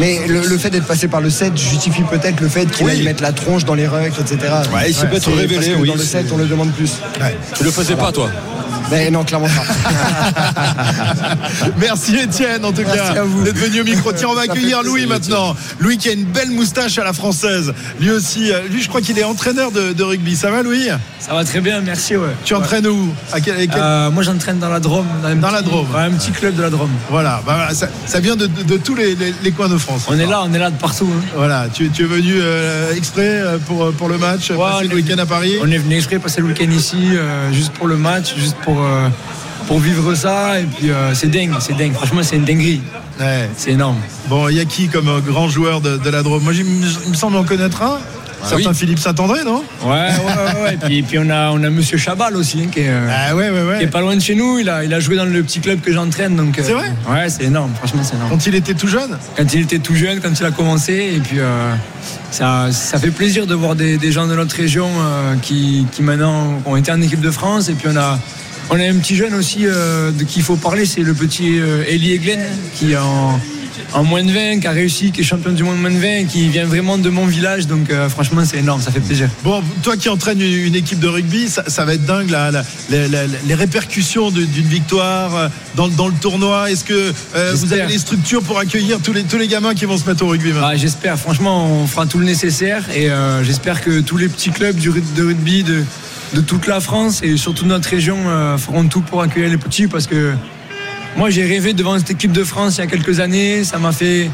Mais 0.00 0.20
le, 0.26 0.40
le 0.46 0.56
fait 0.58 0.70
d'être 0.70 0.86
passé 0.86 1.08
par 1.08 1.20
le 1.20 1.28
7 1.28 1.54
justifie 1.58 2.02
peut-être 2.04 2.40
le 2.40 2.48
fait 2.48 2.64
qu'il 2.70 2.86
Oui. 2.86 2.92
aille 2.92 3.02
mettre 3.02 3.22
la 3.22 3.32
tronche 3.32 3.66
dans 3.66 3.74
les 3.74 3.86
rucks, 3.86 4.18
etc. 4.18 4.38
Ouais, 4.74 4.88
il 4.88 4.94
s'est 4.94 5.08
peut-être 5.08 5.28
révélé, 5.30 5.56
parce 5.56 5.66
que 5.66 5.74
oui, 5.74 5.88
Dans 5.88 5.94
le 5.94 6.00
c'est- 6.00 6.22
7, 6.22 6.28
on 6.32 6.38
le 6.38 6.46
demande 6.46 6.72
plus. 6.72 6.92
Tu 7.54 7.64
le 7.64 7.70
faisais 7.70 7.96
pas, 7.96 8.12
toi 8.12 8.30
Mais 8.90 9.10
non, 9.10 9.24
clairement 9.24 9.48
pas. 9.48 9.64
Merci 11.78 12.16
Étienne 12.16 12.64
en 12.64 12.72
tout 12.72 12.82
Merci 12.86 13.14
cas 13.14 13.24
d'être 13.44 13.56
venu 13.58 13.80
au 13.80 13.84
micro. 13.84 14.12
Tiens, 14.12 14.28
on 14.30 14.34
va 14.34 14.42
accueillir 14.42 14.82
Louis 14.82 15.06
plaisir, 15.06 15.08
maintenant. 15.08 15.56
Louis 15.80 15.98
qui 15.98 16.08
a 16.08 16.12
une 16.12 16.24
belle 16.24 16.50
moustache 16.50 16.98
à 16.98 17.04
la 17.04 17.12
française. 17.12 17.72
Lui 18.00 18.10
aussi, 18.10 18.52
euh, 18.52 18.60
lui 18.70 18.82
je 18.82 18.88
crois 18.88 19.00
qu'il 19.00 19.18
est 19.18 19.24
entraîneur 19.24 19.70
de, 19.72 19.92
de 19.92 20.02
rugby. 20.02 20.36
Ça 20.36 20.50
va 20.50 20.62
Louis? 20.62 20.88
Ça 21.18 21.34
va 21.34 21.44
très 21.44 21.60
bien, 21.60 21.80
merci. 21.80 22.16
Ouais. 22.16 22.28
Tu 22.44 22.54
entraînes 22.54 22.86
où? 22.86 23.12
À 23.32 23.40
quel, 23.40 23.56
à 23.56 23.66
quel- 23.66 23.70
Euh, 23.76 24.10
moi, 24.10 24.22
j'entraîne 24.22 24.58
dans 24.58 24.68
la 24.68 24.80
Drôme. 24.80 25.06
Dans, 25.22 25.28
un 25.28 25.34
Dans 25.36 25.48
petit- 25.48 25.54
la 25.54 25.62
Drôme. 25.62 25.86
un 25.96 26.10
petit 26.12 26.30
club 26.30 26.54
de 26.56 26.62
la 26.62 26.70
Drôme. 26.70 26.90
Voilà, 27.10 27.42
bah 27.46 27.54
voilà, 27.56 27.74
ça, 27.74 27.88
ça 28.06 28.20
vient 28.20 28.36
de, 28.36 28.46
de- 28.46 28.62
de 28.62 28.76
tous 28.76 28.94
les, 28.94 29.14
les- 29.14 29.34
les 29.42 29.52
coins 29.52 29.68
de 29.68 29.78
France. 29.78 30.04
On 30.08 30.18
est 30.18 30.26
là, 30.26 30.42
on 30.44 30.52
est 30.54 30.58
là 30.58 30.70
de 30.70 30.76
partout. 30.76 31.08
hein. 31.12 31.24
Voilà, 31.36 31.66
tu, 31.72 31.90
tu 31.90 32.04
es 32.04 32.06
venu 32.06 32.34
euh, 32.36 32.94
exprès 32.94 33.22
euh, 33.28 33.58
pour, 33.58 33.92
pour 33.92 34.08
le 34.08 34.18
match, 34.18 34.50
Ouais, 34.50 34.56
passer 34.58 34.88
le 34.88 34.94
week-end 34.96 35.18
à 35.18 35.26
Paris? 35.26 35.54
On 35.62 35.70
est 35.70 35.78
venu 35.78 35.96
exprès 35.96 36.18
passer 36.18 36.40
le 36.40 36.48
week-end 36.48 36.70
ici, 36.70 36.96
euh, 37.12 37.52
juste 37.52 37.72
pour 37.72 37.86
le 37.88 37.96
match, 37.96 38.34
juste 38.36 38.56
pour, 38.62 38.75
euh, 38.82 39.08
pour 39.66 39.78
vivre 39.80 40.14
ça. 40.14 40.60
Et 40.60 40.64
puis, 40.64 40.90
euh, 40.90 41.14
c'est 41.14 41.30
dingue, 41.30 41.54
c'est 41.60 41.76
dingue. 41.76 41.92
Franchement, 41.94 42.20
c'est 42.22 42.36
une 42.36 42.44
dinguerie. 42.44 42.80
Ouais. 43.20 43.48
C'est 43.56 43.72
énorme. 43.72 43.96
Bon, 44.28 44.48
il 44.48 44.56
y 44.56 44.60
a 44.60 44.64
qui 44.64 44.88
comme 44.88 45.08
euh, 45.08 45.20
grand 45.20 45.48
joueur 45.48 45.80
de, 45.80 45.96
de 45.96 46.10
la 46.10 46.22
Drôme? 46.22 46.42
Moi, 46.42 46.52
il 46.54 46.64
me 46.64 47.14
semble 47.14 47.36
en 47.36 47.44
connaître 47.44 47.82
un. 47.82 47.98
Certain 48.44 48.70
oui. 48.70 48.76
Philippe 48.76 48.98
Saint-André, 49.00 49.40
non? 49.44 49.64
Ouais, 49.82 49.90
ouais, 49.90 50.62
ouais. 50.62 50.74
Et 50.74 50.76
puis, 50.76 50.98
et 50.98 51.02
puis 51.02 51.18
on, 51.18 51.28
a, 51.30 51.50
on 51.50 51.64
a 51.64 51.70
Monsieur 51.70 51.96
Chabal 51.96 52.36
aussi, 52.36 52.60
hein, 52.62 52.68
qui, 52.70 52.80
est, 52.80 52.88
euh, 52.90 53.08
Ah 53.10 53.34
ouais, 53.34 53.50
ouais, 53.50 53.62
ouais. 53.62 53.78
qui 53.78 53.84
est 53.84 53.88
pas 53.88 54.02
loin 54.02 54.14
de 54.14 54.20
chez 54.20 54.36
nous. 54.36 54.58
Il 54.58 54.68
a, 54.68 54.84
il 54.84 54.92
a 54.94 55.00
joué 55.00 55.16
dans 55.16 55.24
le 55.24 55.42
petit 55.42 55.58
club 55.58 55.80
que 55.80 55.90
j'entraîne. 55.92 56.36
donc, 56.36 56.56
euh, 56.56 56.62
C'est 56.64 56.74
vrai? 56.74 56.92
Ouais, 57.08 57.28
c'est 57.28 57.44
énorme. 57.44 57.72
Franchement, 57.76 58.02
c'est 58.04 58.14
énorme. 58.14 58.30
Quand 58.30 58.46
il 58.46 58.54
était 58.54 58.74
tout 58.74 58.86
jeune? 58.86 59.18
Quand 59.36 59.52
il 59.52 59.62
était 59.62 59.78
tout 59.78 59.96
jeune, 59.96 60.20
quand 60.20 60.38
il 60.38 60.44
a 60.46 60.50
commencé. 60.52 61.14
Et 61.16 61.18
puis, 61.18 61.40
euh, 61.40 61.72
ça, 62.30 62.68
ça 62.70 62.98
fait 62.98 63.10
plaisir 63.10 63.46
de 63.48 63.54
voir 63.54 63.74
des, 63.74 63.96
des 63.96 64.12
gens 64.12 64.28
de 64.28 64.36
notre 64.36 64.54
région 64.54 64.86
euh, 64.86 65.34
qui, 65.42 65.86
qui 65.90 66.02
maintenant 66.02 66.60
ont 66.66 66.76
été 66.76 66.92
en 66.92 67.00
équipe 67.00 67.22
de 67.22 67.30
France. 67.32 67.68
Et 67.68 67.72
puis, 67.72 67.88
on 67.90 67.96
a, 67.96 68.16
on 68.70 68.80
a 68.80 68.84
un 68.84 68.98
petit 68.98 69.16
jeune 69.16 69.34
aussi 69.34 69.66
euh, 69.66 70.10
de 70.10 70.24
qui 70.24 70.40
il 70.40 70.42
faut 70.42 70.56
parler, 70.56 70.86
c'est 70.86 71.02
le 71.02 71.14
petit 71.14 71.58
euh, 71.60 71.84
Elie 71.88 72.12
Eglen, 72.12 72.40
qui 72.74 72.92
est 72.92 72.96
en, 72.96 73.38
en 73.92 74.04
moins 74.04 74.22
de 74.22 74.30
20, 74.32 74.60
qui 74.60 74.66
a 74.66 74.70
réussi, 74.72 75.12
qui 75.12 75.20
est 75.20 75.24
champion 75.24 75.52
du 75.52 75.62
monde 75.62 75.78
moins 75.80 75.90
de 75.90 75.98
20, 75.98 76.24
qui 76.26 76.48
vient 76.48 76.64
vraiment 76.64 76.98
de 76.98 77.10
mon 77.10 77.26
village. 77.26 77.66
Donc, 77.66 77.90
euh, 77.90 78.08
franchement, 78.08 78.42
c'est 78.44 78.58
énorme, 78.58 78.80
ça 78.80 78.90
fait 78.90 79.00
plaisir. 79.00 79.28
Bon, 79.44 79.62
toi 79.82 79.96
qui 79.96 80.08
entraînes 80.08 80.40
une, 80.40 80.74
équipe 80.74 80.98
de 81.00 81.08
rugby, 81.08 81.48
ça, 81.48 81.64
ça 81.68 81.84
va 81.84 81.94
être 81.94 82.04
dingue 82.04 82.30
la- 82.30 82.50
les 82.90 83.54
répercussions 83.54 84.30
d'une 84.30 84.46
victoire 84.66 85.36
euh, 85.36 85.48
dans, 85.74 85.88
dans 85.88 86.08
le 86.08 86.14
tournoi. 86.14 86.70
Est-ce 86.70 86.84
que 86.84 87.12
euh, 87.34 87.52
vous 87.56 87.72
avez 87.72 87.86
les 87.86 87.98
structures 87.98 88.42
pour 88.42 88.58
accueillir 88.58 88.98
tous 89.02 89.12
les, 89.12 89.22
tous 89.24 89.38
les 89.38 89.48
gamins 89.48 89.74
qui 89.74 89.84
vont 89.84 89.96
se 89.98 90.08
mettre 90.08 90.24
au 90.24 90.28
rugby 90.28 90.52
Ah, 90.62 90.76
j'espère, 90.76 91.18
franchement, 91.18 91.66
on 91.82 91.86
fera 91.86 92.06
tout 92.06 92.18
le 92.18 92.24
nécessaire 92.24 92.84
et 92.94 93.10
euh, 93.10 93.42
j'espère 93.44 93.82
que 93.82 94.00
tous 94.00 94.16
les 94.16 94.28
petits 94.28 94.50
clubs 94.50 94.76
du, 94.76 94.90
de 94.90 95.22
rugby 95.24 95.62
de, 95.62 95.84
de 96.34 96.40
toute 96.40 96.66
la 96.66 96.80
France 96.80 97.20
et 97.22 97.36
surtout 97.36 97.64
de 97.64 97.68
notre 97.70 97.88
région 97.88 98.16
feront 98.58 98.84
tout 98.86 99.00
pour 99.00 99.22
accueillir 99.22 99.50
les 99.50 99.56
petits 99.58 99.86
parce 99.86 100.06
que 100.06 100.32
moi 101.16 101.30
j'ai 101.30 101.44
rêvé 101.46 101.72
devant 101.72 101.98
cette 101.98 102.10
équipe 102.10 102.32
de 102.32 102.44
France 102.44 102.76
il 102.76 102.80
y 102.80 102.84
a 102.84 102.86
quelques 102.86 103.20
années. 103.20 103.64
Ça 103.64 103.78
m'a 103.78 103.92
fait. 103.92 104.30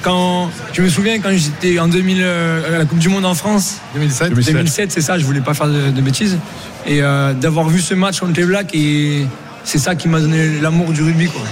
Quand, 0.00 0.48
je 0.74 0.80
me 0.82 0.88
souviens 0.88 1.18
quand 1.18 1.30
j'étais 1.32 1.78
en 1.80 1.88
2000 1.88 2.18
euh, 2.20 2.76
à 2.76 2.78
la 2.78 2.84
Coupe 2.84 3.00
du 3.00 3.08
Monde 3.08 3.24
en 3.24 3.34
France, 3.34 3.78
2007. 3.94 4.32
2007, 4.32 4.92
c'est 4.92 5.00
ça, 5.00 5.18
je 5.18 5.24
voulais 5.24 5.40
pas 5.40 5.54
faire 5.54 5.66
de, 5.66 5.90
de 5.90 6.00
bêtises. 6.00 6.38
Et 6.86 7.02
euh, 7.02 7.32
d'avoir 7.34 7.68
vu 7.68 7.80
ce 7.80 7.94
match 7.94 8.20
contre 8.20 8.38
les 8.38 8.46
Blacks, 8.46 8.72
et 8.74 9.26
c'est 9.64 9.78
ça 9.78 9.96
qui 9.96 10.06
m'a 10.08 10.20
donné 10.20 10.60
l'amour 10.60 10.92
du 10.92 11.02
rugby. 11.02 11.26
quoi. 11.26 11.42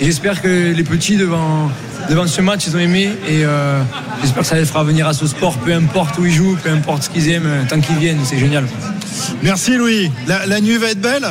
J'espère 0.00 0.40
que 0.40 0.72
les 0.72 0.82
petits, 0.82 1.18
devant, 1.18 1.70
devant 2.08 2.26
ce 2.26 2.40
match, 2.40 2.64
ils 2.68 2.74
ont 2.74 2.80
aimé. 2.80 3.10
Et 3.28 3.44
euh, 3.44 3.82
j'espère 4.22 4.42
que 4.44 4.48
ça 4.48 4.56
les 4.56 4.64
fera 4.64 4.82
venir 4.82 5.06
à 5.06 5.12
ce 5.12 5.26
sport, 5.26 5.58
peu 5.58 5.74
importe 5.74 6.16
où 6.18 6.24
ils 6.24 6.32
jouent, 6.32 6.56
peu 6.62 6.70
importe 6.70 7.02
ce 7.02 7.10
qu'ils 7.10 7.28
aiment, 7.28 7.46
euh, 7.46 7.62
tant 7.68 7.80
qu'ils 7.80 7.96
viennent, 7.96 8.20
c'est 8.24 8.38
génial. 8.38 8.64
quoi. 8.64 8.88
Merci 9.42 9.76
Louis. 9.76 10.10
La, 10.26 10.46
la 10.46 10.60
nuit 10.62 10.78
va 10.78 10.88
être 10.90 11.02
belle? 11.02 11.26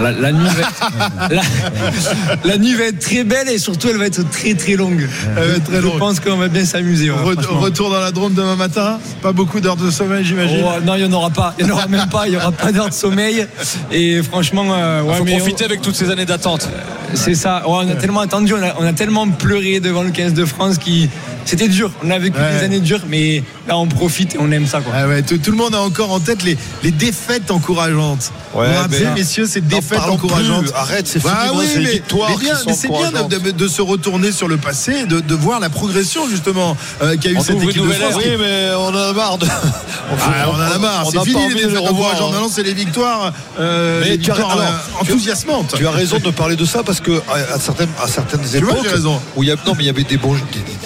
La, 0.00 0.12
la 0.12 0.32
nuit 0.32 0.46
va 0.46 0.60
être, 0.60 1.30
la, 1.30 1.42
la 2.44 2.58
nuit 2.58 2.74
va 2.74 2.84
être 2.84 2.98
très 2.98 3.24
belle 3.24 3.48
et 3.48 3.58
surtout 3.58 3.88
elle 3.88 3.96
va 3.96 4.06
être 4.06 4.28
très 4.30 4.54
très 4.54 4.76
longue. 4.76 5.08
Elle 5.36 5.48
va 5.48 5.56
être 5.56 5.64
très 5.64 5.76
je 5.76 5.80
longue. 5.82 5.98
pense 5.98 6.20
qu'on 6.20 6.36
va 6.36 6.48
bien 6.48 6.64
s'amuser. 6.64 7.10
ouais, 7.10 7.16
Re- 7.16 7.40
franchement. 7.42 7.60
Retour 7.60 7.90
dans 7.90 8.00
la 8.00 8.10
Drôme 8.12 8.34
demain 8.34 8.56
matin. 8.56 8.98
Pas 9.22 9.32
beaucoup 9.32 9.60
d'heures 9.60 9.76
de 9.76 9.90
sommeil, 9.90 10.24
j'imagine. 10.24 10.62
Oh, 10.64 10.80
non, 10.84 10.94
il 10.94 11.04
n'y 11.04 11.08
en 11.08 11.12
aura 11.16 11.30
pas. 11.30 11.54
Il 11.58 11.64
n'y 11.66 11.70
en 11.72 11.74
aura 11.74 11.86
même 11.88 12.08
pas. 12.08 12.26
Il 12.26 12.30
n'y 12.30 12.36
aura 12.36 12.52
pas 12.52 12.72
d'heure 12.72 12.88
de 12.88 12.94
sommeil. 12.94 13.46
Et 13.90 14.22
franchement, 14.22 14.64
euh, 14.72 15.02
ouais, 15.02 15.08
Il 15.14 15.18
faut 15.18 15.24
mais 15.24 15.36
profiter 15.38 15.64
avec 15.64 15.80
toutes 15.82 15.96
ces 15.96 16.10
années 16.10 16.26
d'attente. 16.26 16.68
C'est 17.14 17.34
ça. 17.34 17.68
Ouais, 17.68 17.78
on 17.84 17.88
a 17.90 17.94
tellement 17.94 18.20
attendu, 18.20 18.54
on 18.54 18.62
a, 18.62 18.74
on 18.78 18.86
a 18.86 18.92
tellement 18.92 19.28
pleuré 19.28 19.80
devant 19.80 20.02
le 20.02 20.10
15 20.10 20.32
de 20.34 20.44
France 20.44 20.78
qui, 20.78 21.08
c'était 21.44 21.68
dur. 21.68 21.90
On 22.04 22.10
a 22.10 22.18
vécu 22.18 22.38
Ouais. 22.38 22.58
des 22.58 22.64
années 22.64 22.80
dures, 22.80 23.02
mais 23.08 23.42
là, 23.68 23.76
on 23.76 23.86
profite 23.86 24.34
et 24.34 24.38
on 24.40 24.50
aime 24.50 24.66
ça. 24.66 24.80
Quoi. 24.80 24.92
Ah 24.96 25.06
ouais, 25.08 25.22
tout, 25.22 25.38
tout 25.38 25.50
le 25.50 25.56
monde 25.56 25.74
a 25.74 25.80
encore 25.80 26.12
en 26.12 26.20
tête 26.20 26.42
les, 26.42 26.56
les 26.82 26.90
défaites 26.90 27.50
encourageantes. 27.50 28.32
Ouais, 28.54 28.68
Vous 28.68 28.78
rappelez, 28.78 29.06
messieurs, 29.14 29.46
ces 29.46 29.60
défaites 29.60 30.00
plus. 30.00 30.10
encourageantes. 30.10 30.72
Arrête, 30.74 31.06
c'est 31.06 31.22
Bah 31.22 31.44
fini, 31.48 31.58
oui, 31.60 31.66
les 31.76 31.80
mais, 31.84 31.90
victoires 31.92 32.30
c'est 32.30 32.88
bien 32.88 33.10
de, 33.10 33.18
encourageantes. 33.18 33.28
de- 33.44 33.50
de 33.52 33.68
se 33.68 33.82
retourner 33.82 34.32
sur 34.32 34.48
le 34.48 34.56
passé, 34.56 35.04
de, 35.06 35.20
de 35.20 35.34
voir 35.34 35.60
la 35.60 35.68
progression 35.70 36.28
justement 36.28 36.76
euh, 37.02 37.16
qu'a 37.16 37.30
eu 37.30 37.36
On 37.36 37.40
cette 37.40 37.62
équipe 37.62 37.76
de 37.76 37.82
nouvelle 37.82 38.00
France. 38.00 38.14
Oui, 38.16 38.30
mais 38.38 38.70
on 38.76 38.86
en 38.88 38.94
a 38.96 39.12
marre 39.12 39.38
de. 39.38 39.46
Ah, 40.22 40.46
on 40.48 40.54
en 40.54 40.60
a 40.60 40.78
marre, 40.78 41.04
on 41.06 41.10
c'est 41.10 41.20
fini 41.24 41.48
les 41.48 41.54
défaites 41.66 41.78
encourageantes. 41.78 42.32
Maintenant, 42.32 42.48
c'est 42.50 42.64
les 42.64 42.74
victoires, 42.74 43.32
euh, 43.60 44.02
les 44.02 44.18
tu 44.18 44.30
as- 44.30 44.34
victoires 44.34 44.50
alors, 44.58 44.64
euh, 44.64 45.04
tu- 45.04 45.12
enthousiasmantes. 45.12 45.74
Tu 45.76 45.86
as 45.86 45.90
raison 45.92 46.18
de 46.18 46.30
parler 46.30 46.56
de 46.56 46.64
ça 46.64 46.82
parce 46.82 47.00
que 47.00 47.22
à, 47.54 47.58
certaines, 47.60 47.88
à 48.02 48.08
certaines 48.08 48.40
vois, 48.40 48.56
époques, 48.78 48.86
où 49.36 49.42
il 49.44 49.48
y 49.48 49.52
a, 49.52 49.56
non, 49.66 49.74
mais 49.76 49.84
il 49.84 49.86
y 49.86 49.90
avait 49.90 50.02
des 50.02 50.16
bons, 50.16 50.34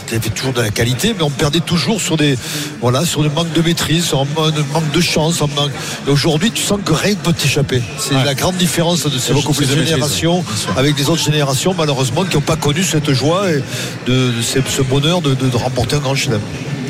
il 0.09 0.13
y 0.13 0.17
avait 0.17 0.29
toujours 0.29 0.44
de 0.53 0.61
la 0.61 0.71
qualité, 0.71 1.15
mais 1.17 1.23
on 1.23 1.31
perdait 1.31 1.61
toujours 1.61 2.01
sur 2.01 2.17
des, 2.17 2.37
voilà, 2.81 3.05
sur 3.05 3.23
des 3.23 3.29
manques 3.29 3.53
de 3.53 3.63
maîtrise, 3.63 4.05
sur 4.05 4.21
un 4.21 4.27
man- 4.37 4.53
manque 4.73 4.91
de 4.93 5.01
chance. 5.01 5.41
un 5.43 5.47
manque- 5.55 5.71
Et 6.07 6.11
aujourd'hui, 6.11 6.51
tu 6.51 6.63
sens 6.63 6.79
que 6.85 6.93
rien 6.93 7.11
ne 7.13 7.17
peut 7.17 7.33
t'échapper. 7.33 7.83
C'est 7.99 8.15
la 8.25 8.35
grande 8.35 8.57
différence 8.57 9.05
de 9.05 9.19
ces, 9.19 9.33
beaucoup 9.33 9.53
plus 9.53 9.67
de 9.67 9.71
maîtrise, 9.75 9.91
générations 9.95 10.45
avec 10.77 10.99
les 10.99 11.09
autres 11.09 11.23
générations, 11.23 11.75
malheureusement, 11.77 12.25
qui 12.25 12.35
n'ont 12.35 12.43
pas 12.43 12.57
connu 12.57 12.83
cette 12.83 13.13
joie 13.13 13.51
et 13.51 13.63
de, 14.07 14.13
de 14.33 14.43
ce, 14.43 14.59
ce 14.69 14.83
bonheur 14.83 15.21
de, 15.23 15.35
de- 15.35 15.49
de 15.49 15.57
remporter 15.57 15.97
un 15.97 16.01
grand 16.01 16.15
chelem. 16.15 16.41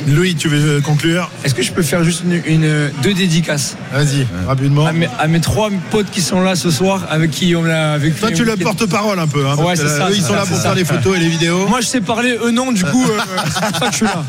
Louis, 0.09 0.35
tu 0.35 0.49
veux 0.49 0.81
conclure 0.83 1.31
Est-ce 1.45 1.55
que 1.55 1.63
je 1.63 1.73
peux 1.73 1.83
faire 1.83 2.05
juste 2.05 2.23
une, 2.25 2.43
une- 2.47 2.91
deux 3.03 3.15
dédicaces? 3.15 3.77
Vas-y, 3.93 4.27
rapidement. 4.47 4.87
À 4.87 4.93
mes, 4.93 5.09
à 5.19 5.27
mes 5.29 5.41
trois 5.41 5.71
potes 5.91 6.11
qui 6.11 6.21
sont 6.21 6.43
là 6.43 6.57
ce 6.57 6.71
soir, 6.71 7.07
avec 7.11 7.31
qui 7.31 7.55
on 7.57 7.65
a 7.65 7.97
vécu. 7.97 8.21
Toi, 8.21 8.31
tu 8.33 8.45
le 8.45 8.57
porte-parole 8.57 9.19
un 9.19 9.27
peu. 9.27 9.47
Hein, 9.47 9.57
Ouais, 9.57 9.77
c'est 9.77 9.89
ça. 9.89 10.09
eux, 10.11 10.15
ils 10.15 10.21
sont 10.23 10.29
ça, 10.35 10.37
là 10.37 10.47
pour 10.47 10.59
faire 10.59 10.75
les 10.75 10.85
photos 10.85 11.17
et 11.17 11.21
les 11.21 11.29
vidéos. 11.29 11.67
Moi, 11.69 11.81
je 11.81 11.87
sais 11.87 12.01
parler 12.03 12.37
eux 12.45 12.51
non, 12.51 12.71
du 12.73 12.85
coup, 12.85 13.05
euh, 13.05 13.19
c'est 13.55 13.61
pour 13.61 13.79
ça 13.79 13.87
que 13.87 13.93
je 13.93 13.97
suis 13.97 14.05
là. 14.07 14.25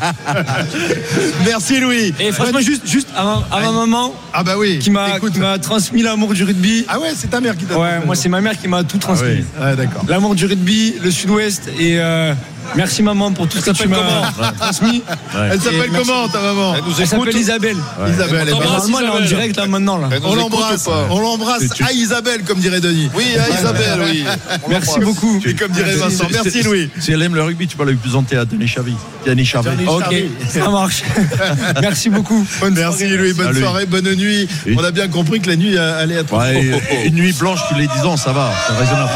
Merci 1.44 1.80
Louis. 1.80 2.14
Et 2.20 2.32
franchement, 2.32 2.60
juste, 2.60 2.86
juste 2.88 3.08
à, 3.16 3.24
ma- 3.24 3.46
à 3.52 3.60
ma 3.60 3.72
maman, 3.72 4.14
Ah 4.32 4.42
bah 4.42 4.54
oui. 4.58 4.78
qui 4.78 4.90
m'a 4.90 5.18
transmis 5.60 6.02
l'amour 6.02 6.32
du 6.34 6.44
rugby. 6.44 6.84
Ah 6.88 6.98
ouais, 7.00 7.10
c'est 7.14 7.28
ta 7.30 7.40
mère 7.40 7.56
qui 7.56 7.64
t'a 7.64 7.78
Ouais, 7.78 8.00
moi, 8.04 8.14
c'est 8.14 8.28
ma 8.28 8.40
mère 8.40 8.58
qui 8.58 8.68
m'a 8.68 8.82
tout 8.84 8.96
Ah 9.02 9.06
transmis. 9.06 9.28
oui, 9.28 9.44
ouais, 9.64 9.76
d'accord. 9.76 10.04
L'amour 10.08 10.34
du 10.34 10.46
rugby, 10.46 10.94
le 11.02 11.10
sud-ouest 11.10 11.68
et 11.78 11.98
euh, 11.98 12.32
merci 12.74 13.02
maman 13.02 13.32
pour 13.32 13.48
tout 13.48 13.58
ce 13.58 13.64
que 13.64 13.70
tu 13.70 13.88
m'as 13.88 14.32
transmis. 14.58 15.02
Elle 15.50 15.60
s'appelle 15.60 15.90
comment 15.96 16.28
ta 16.28 16.40
maman 16.40 16.74
Elle 16.98 17.06
s'appelle 17.06 17.36
Isabelle. 17.36 17.76
Isabelle. 18.08 18.48
Normalement, 18.50 19.00
elle 19.00 19.06
est 19.06 19.10
en 19.10 19.20
direct 19.20 19.56
là 19.56 19.66
maintenant. 19.66 20.00
On 20.24 20.34
l'embrasse. 20.34 20.88
On 21.10 21.20
l'embrasse 21.20 21.64
à 21.86 21.92
Isabelle, 21.92 22.42
comme 22.44 22.58
dirait 22.58 22.80
Denis. 22.80 23.10
Oui, 23.14 23.24
à 23.38 23.48
Isabelle, 23.58 24.00
oui. 24.04 24.24
Merci 24.68 25.00
beaucoup. 25.00 25.40
Et 25.46 25.54
comme 25.54 25.72
dirait 25.72 25.94
Vincent. 25.96 26.24
Merci 26.32 26.62
Louis. 26.62 26.90
Si 26.98 27.12
elle 27.12 27.22
aime 27.22 27.34
le 27.34 27.42
rugby, 27.42 27.66
tu 27.66 27.76
peux 27.76 27.84
lui 27.88 27.96
présenter 27.96 28.36
à 28.36 28.44
Denis 28.44 28.68
Charvet. 28.68 28.92
Denis. 29.26 29.50
Denis 29.64 29.86
Ok, 29.88 30.14
ça 30.48 30.68
marche. 30.70 31.02
merci 31.80 32.10
beaucoup. 32.10 32.46
Bonne 32.60 32.74
Merci 32.74 32.98
soirée. 33.00 33.16
Louis, 33.16 33.32
bonne 33.32 33.46
Salut. 33.46 33.60
soirée, 33.60 33.86
bonne 33.86 34.14
nuit. 34.14 34.48
Oui. 34.66 34.76
On 34.78 34.84
a 34.84 34.90
bien 34.90 35.08
compris 35.08 35.40
que 35.40 35.48
la 35.50 35.56
nuit 35.56 35.76
euh, 35.76 36.02
allait 36.02 36.16
être. 36.16 36.32
Ouais, 36.36 36.62
et- 36.90 37.06
une 37.08 37.14
nuit 37.14 37.32
blanche 37.32 37.60
tous 37.68 37.74
les 37.76 37.86
10 37.88 38.00
ans, 38.04 38.16
ça 38.16 38.32
va, 38.32 38.50
c'est 38.66 38.74
raisonnable. 38.74 39.10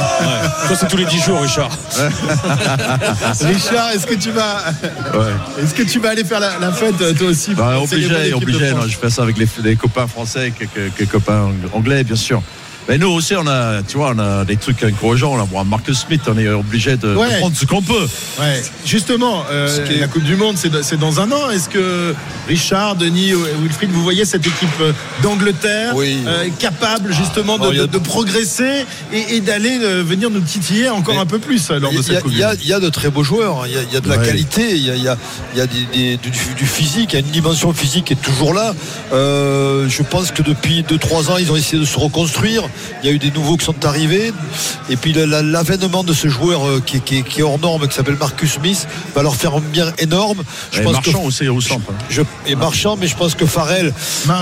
Toi, 0.67 0.77
c'est 0.79 0.89
tous 0.89 0.97
les 0.97 1.05
10 1.05 1.23
jours, 1.23 1.41
Richard. 1.41 1.71
Richard, 3.43 3.91
est-ce 3.93 4.07
que 4.07 4.15
tu 4.15 4.31
vas, 4.31 4.65
est-ce 5.63 5.75
que 5.75 5.83
tu 5.83 5.99
vas 5.99 6.11
aller 6.11 6.25
faire 6.25 6.41
la, 6.41 6.59
la 6.59 6.73
fête 6.73 6.97
toi 7.17 7.29
aussi 7.29 7.55
Bah, 7.55 7.79
obligé, 7.81 8.33
obligé. 8.35 8.71
Non, 8.73 8.83
je 8.87 8.97
fais 8.99 9.11
ça 9.11 9.23
avec 9.23 9.39
les, 9.39 9.47
les 9.65 9.77
copains 9.77 10.07
français, 10.07 10.53
quelques, 10.57 10.95
quelques 10.97 11.11
copains 11.11 11.51
anglais, 11.73 12.05
bien 12.05 12.17
sûr. 12.17 12.43
Mais 12.91 12.99
nous 12.99 13.07
aussi, 13.11 13.37
on 13.37 13.47
a, 13.47 13.83
tu 13.87 13.97
vois, 13.99 14.13
on 14.17 14.19
a 14.19 14.45
des 14.45 14.57
trucs 14.57 14.83
encourageants. 14.83 15.35
On 15.35 15.41
a 15.41 15.45
bon, 15.45 15.63
Marcus 15.65 15.97
Smith, 16.01 16.23
on 16.27 16.37
est 16.37 16.49
obligé 16.49 16.97
de, 16.97 17.07
de 17.13 17.15
Ouais. 17.15 17.39
prendre 17.39 17.57
ce 17.57 17.65
qu'on 17.65 17.83
peut. 17.83 18.09
Ouais. 18.41 18.61
Justement, 18.85 19.45
euh, 19.49 19.69
la 20.01 20.09
Coupe 20.09 20.25
du 20.25 20.35
Monde, 20.35 20.57
c'est 20.59 20.71
de- 20.71 20.83
c'est 20.83 20.99
dans 20.99 21.21
un 21.21 21.31
an. 21.31 21.51
Est-ce 21.51 21.69
que 21.69 22.13
Richard, 22.49 22.97
Denis, 22.97 23.33
Wilfried, 23.63 23.93
vous 23.93 24.03
voyez 24.03 24.25
cette 24.25 24.45
équipe 24.45 24.69
euh, 24.81 24.93
d'Angleterre 25.23 25.93
Oui. 25.95 26.19
euh, 26.27 26.49
capable 26.59 27.13
justement 27.13 27.59
de, 27.59 27.69
a- 27.69 27.73
de- 27.83 27.87
de 27.87 27.99
progresser 27.99 28.85
et, 29.13 29.37
et 29.37 29.41
d'aller 29.41 29.79
euh, 29.81 30.03
venir 30.05 30.29
nous 30.29 30.41
titiller 30.41 30.89
encore 30.89 31.15
Mais 31.15 31.21
un 31.21 31.27
peu 31.27 31.39
plus 31.39 31.71
lors 31.71 31.93
de 31.93 31.95
Il 31.97 32.01
y, 32.01 32.03
cette 32.03 32.17
a, 32.17 32.21
Coupe 32.23 32.33
il 32.33 32.35
du 32.35 32.41
y 32.41 32.43
a- 32.43 32.49
Monde 32.49 32.59
il 32.61 32.69
y 32.69 32.73
a 32.73 32.81
de 32.81 32.89
très 32.89 33.11
beaux 33.11 33.23
joueurs, 33.23 33.61
hein. 33.63 33.67
il 33.69 33.73
y 33.75 33.79
a, 33.79 33.83
il 33.83 33.93
y 33.95 33.97
a 33.97 34.01
de 34.01 34.09
la 34.09 34.17
Ouais. 34.19 34.27
qualité, 34.27 34.69
il 34.75 34.85
y 34.85 34.91
a, 34.91 34.97
il 34.97 35.03
y 35.05 35.09
a- 35.09 35.17
il 35.55 35.59
y 35.59 35.63
a 35.63 35.67
des- 35.69 35.87
des- 35.93 36.17
du, 36.17 36.31
du 36.57 36.67
physique, 36.67 37.11
il 37.13 37.15
y 37.15 37.17
a 37.19 37.21
une 37.21 37.31
dimension 37.31 37.73
physique 37.73 38.07
qui 38.07 38.15
est 38.15 38.23
toujours 38.23 38.53
là. 38.53 38.75
Euh, 39.13 39.89
je 39.89 40.03
pense 40.03 40.33
que 40.33 40.43
depuis 40.43 40.83
2-3 40.83 41.31
ans, 41.31 41.37
ils 41.37 41.53
ont 41.53 41.57
essayé 41.57 41.79
de 41.79 41.87
se 41.87 41.97
reconstruire. 41.99 42.69
Il 43.03 43.07
y 43.07 43.13
a 43.13 43.13
eu 43.15 43.19
des 43.19 43.31
nouveaux 43.31 43.57
qui 43.57 43.65
sont 43.65 43.85
arrivés. 43.87 44.33
Et 44.89 44.97
puis 44.97 45.13
la- 45.13 45.27
la- 45.27 45.43
l'avènement 45.43 46.05
de 46.05 46.13
ce 46.13 46.29
joueur 46.29 46.67
euh, 46.67 46.83
qui, 46.85 46.97
est- 46.99 47.01
qui 47.01 47.19
est- 47.19 47.23
qui 47.23 47.41
est 47.41 47.43
hors 47.43 47.59
norme, 47.59 47.87
qui 47.89 47.95
s'appelle 47.95 48.17
Marcus 48.19 48.53
Smith, 48.55 48.87
va 49.15 49.23
leur 49.23 49.35
faire 49.37 49.55
un 49.55 49.61
bien 49.61 49.93
énorme. 49.99 50.43
Je 50.73 50.81
Et 50.81 50.85
pense 50.85 50.93
Marchand 50.95 51.23
que, 51.23 51.27
aussi 51.27 51.49
au 51.49 51.61
centre. 51.61 51.85
hein. 51.91 51.95
je, 52.09 52.23
et 52.47 52.55
Marchand, 52.55 52.97
mais 53.01 53.07
je 53.07 53.17
pense 53.17 53.35
que 53.35 53.47
Farrell 53.47 53.93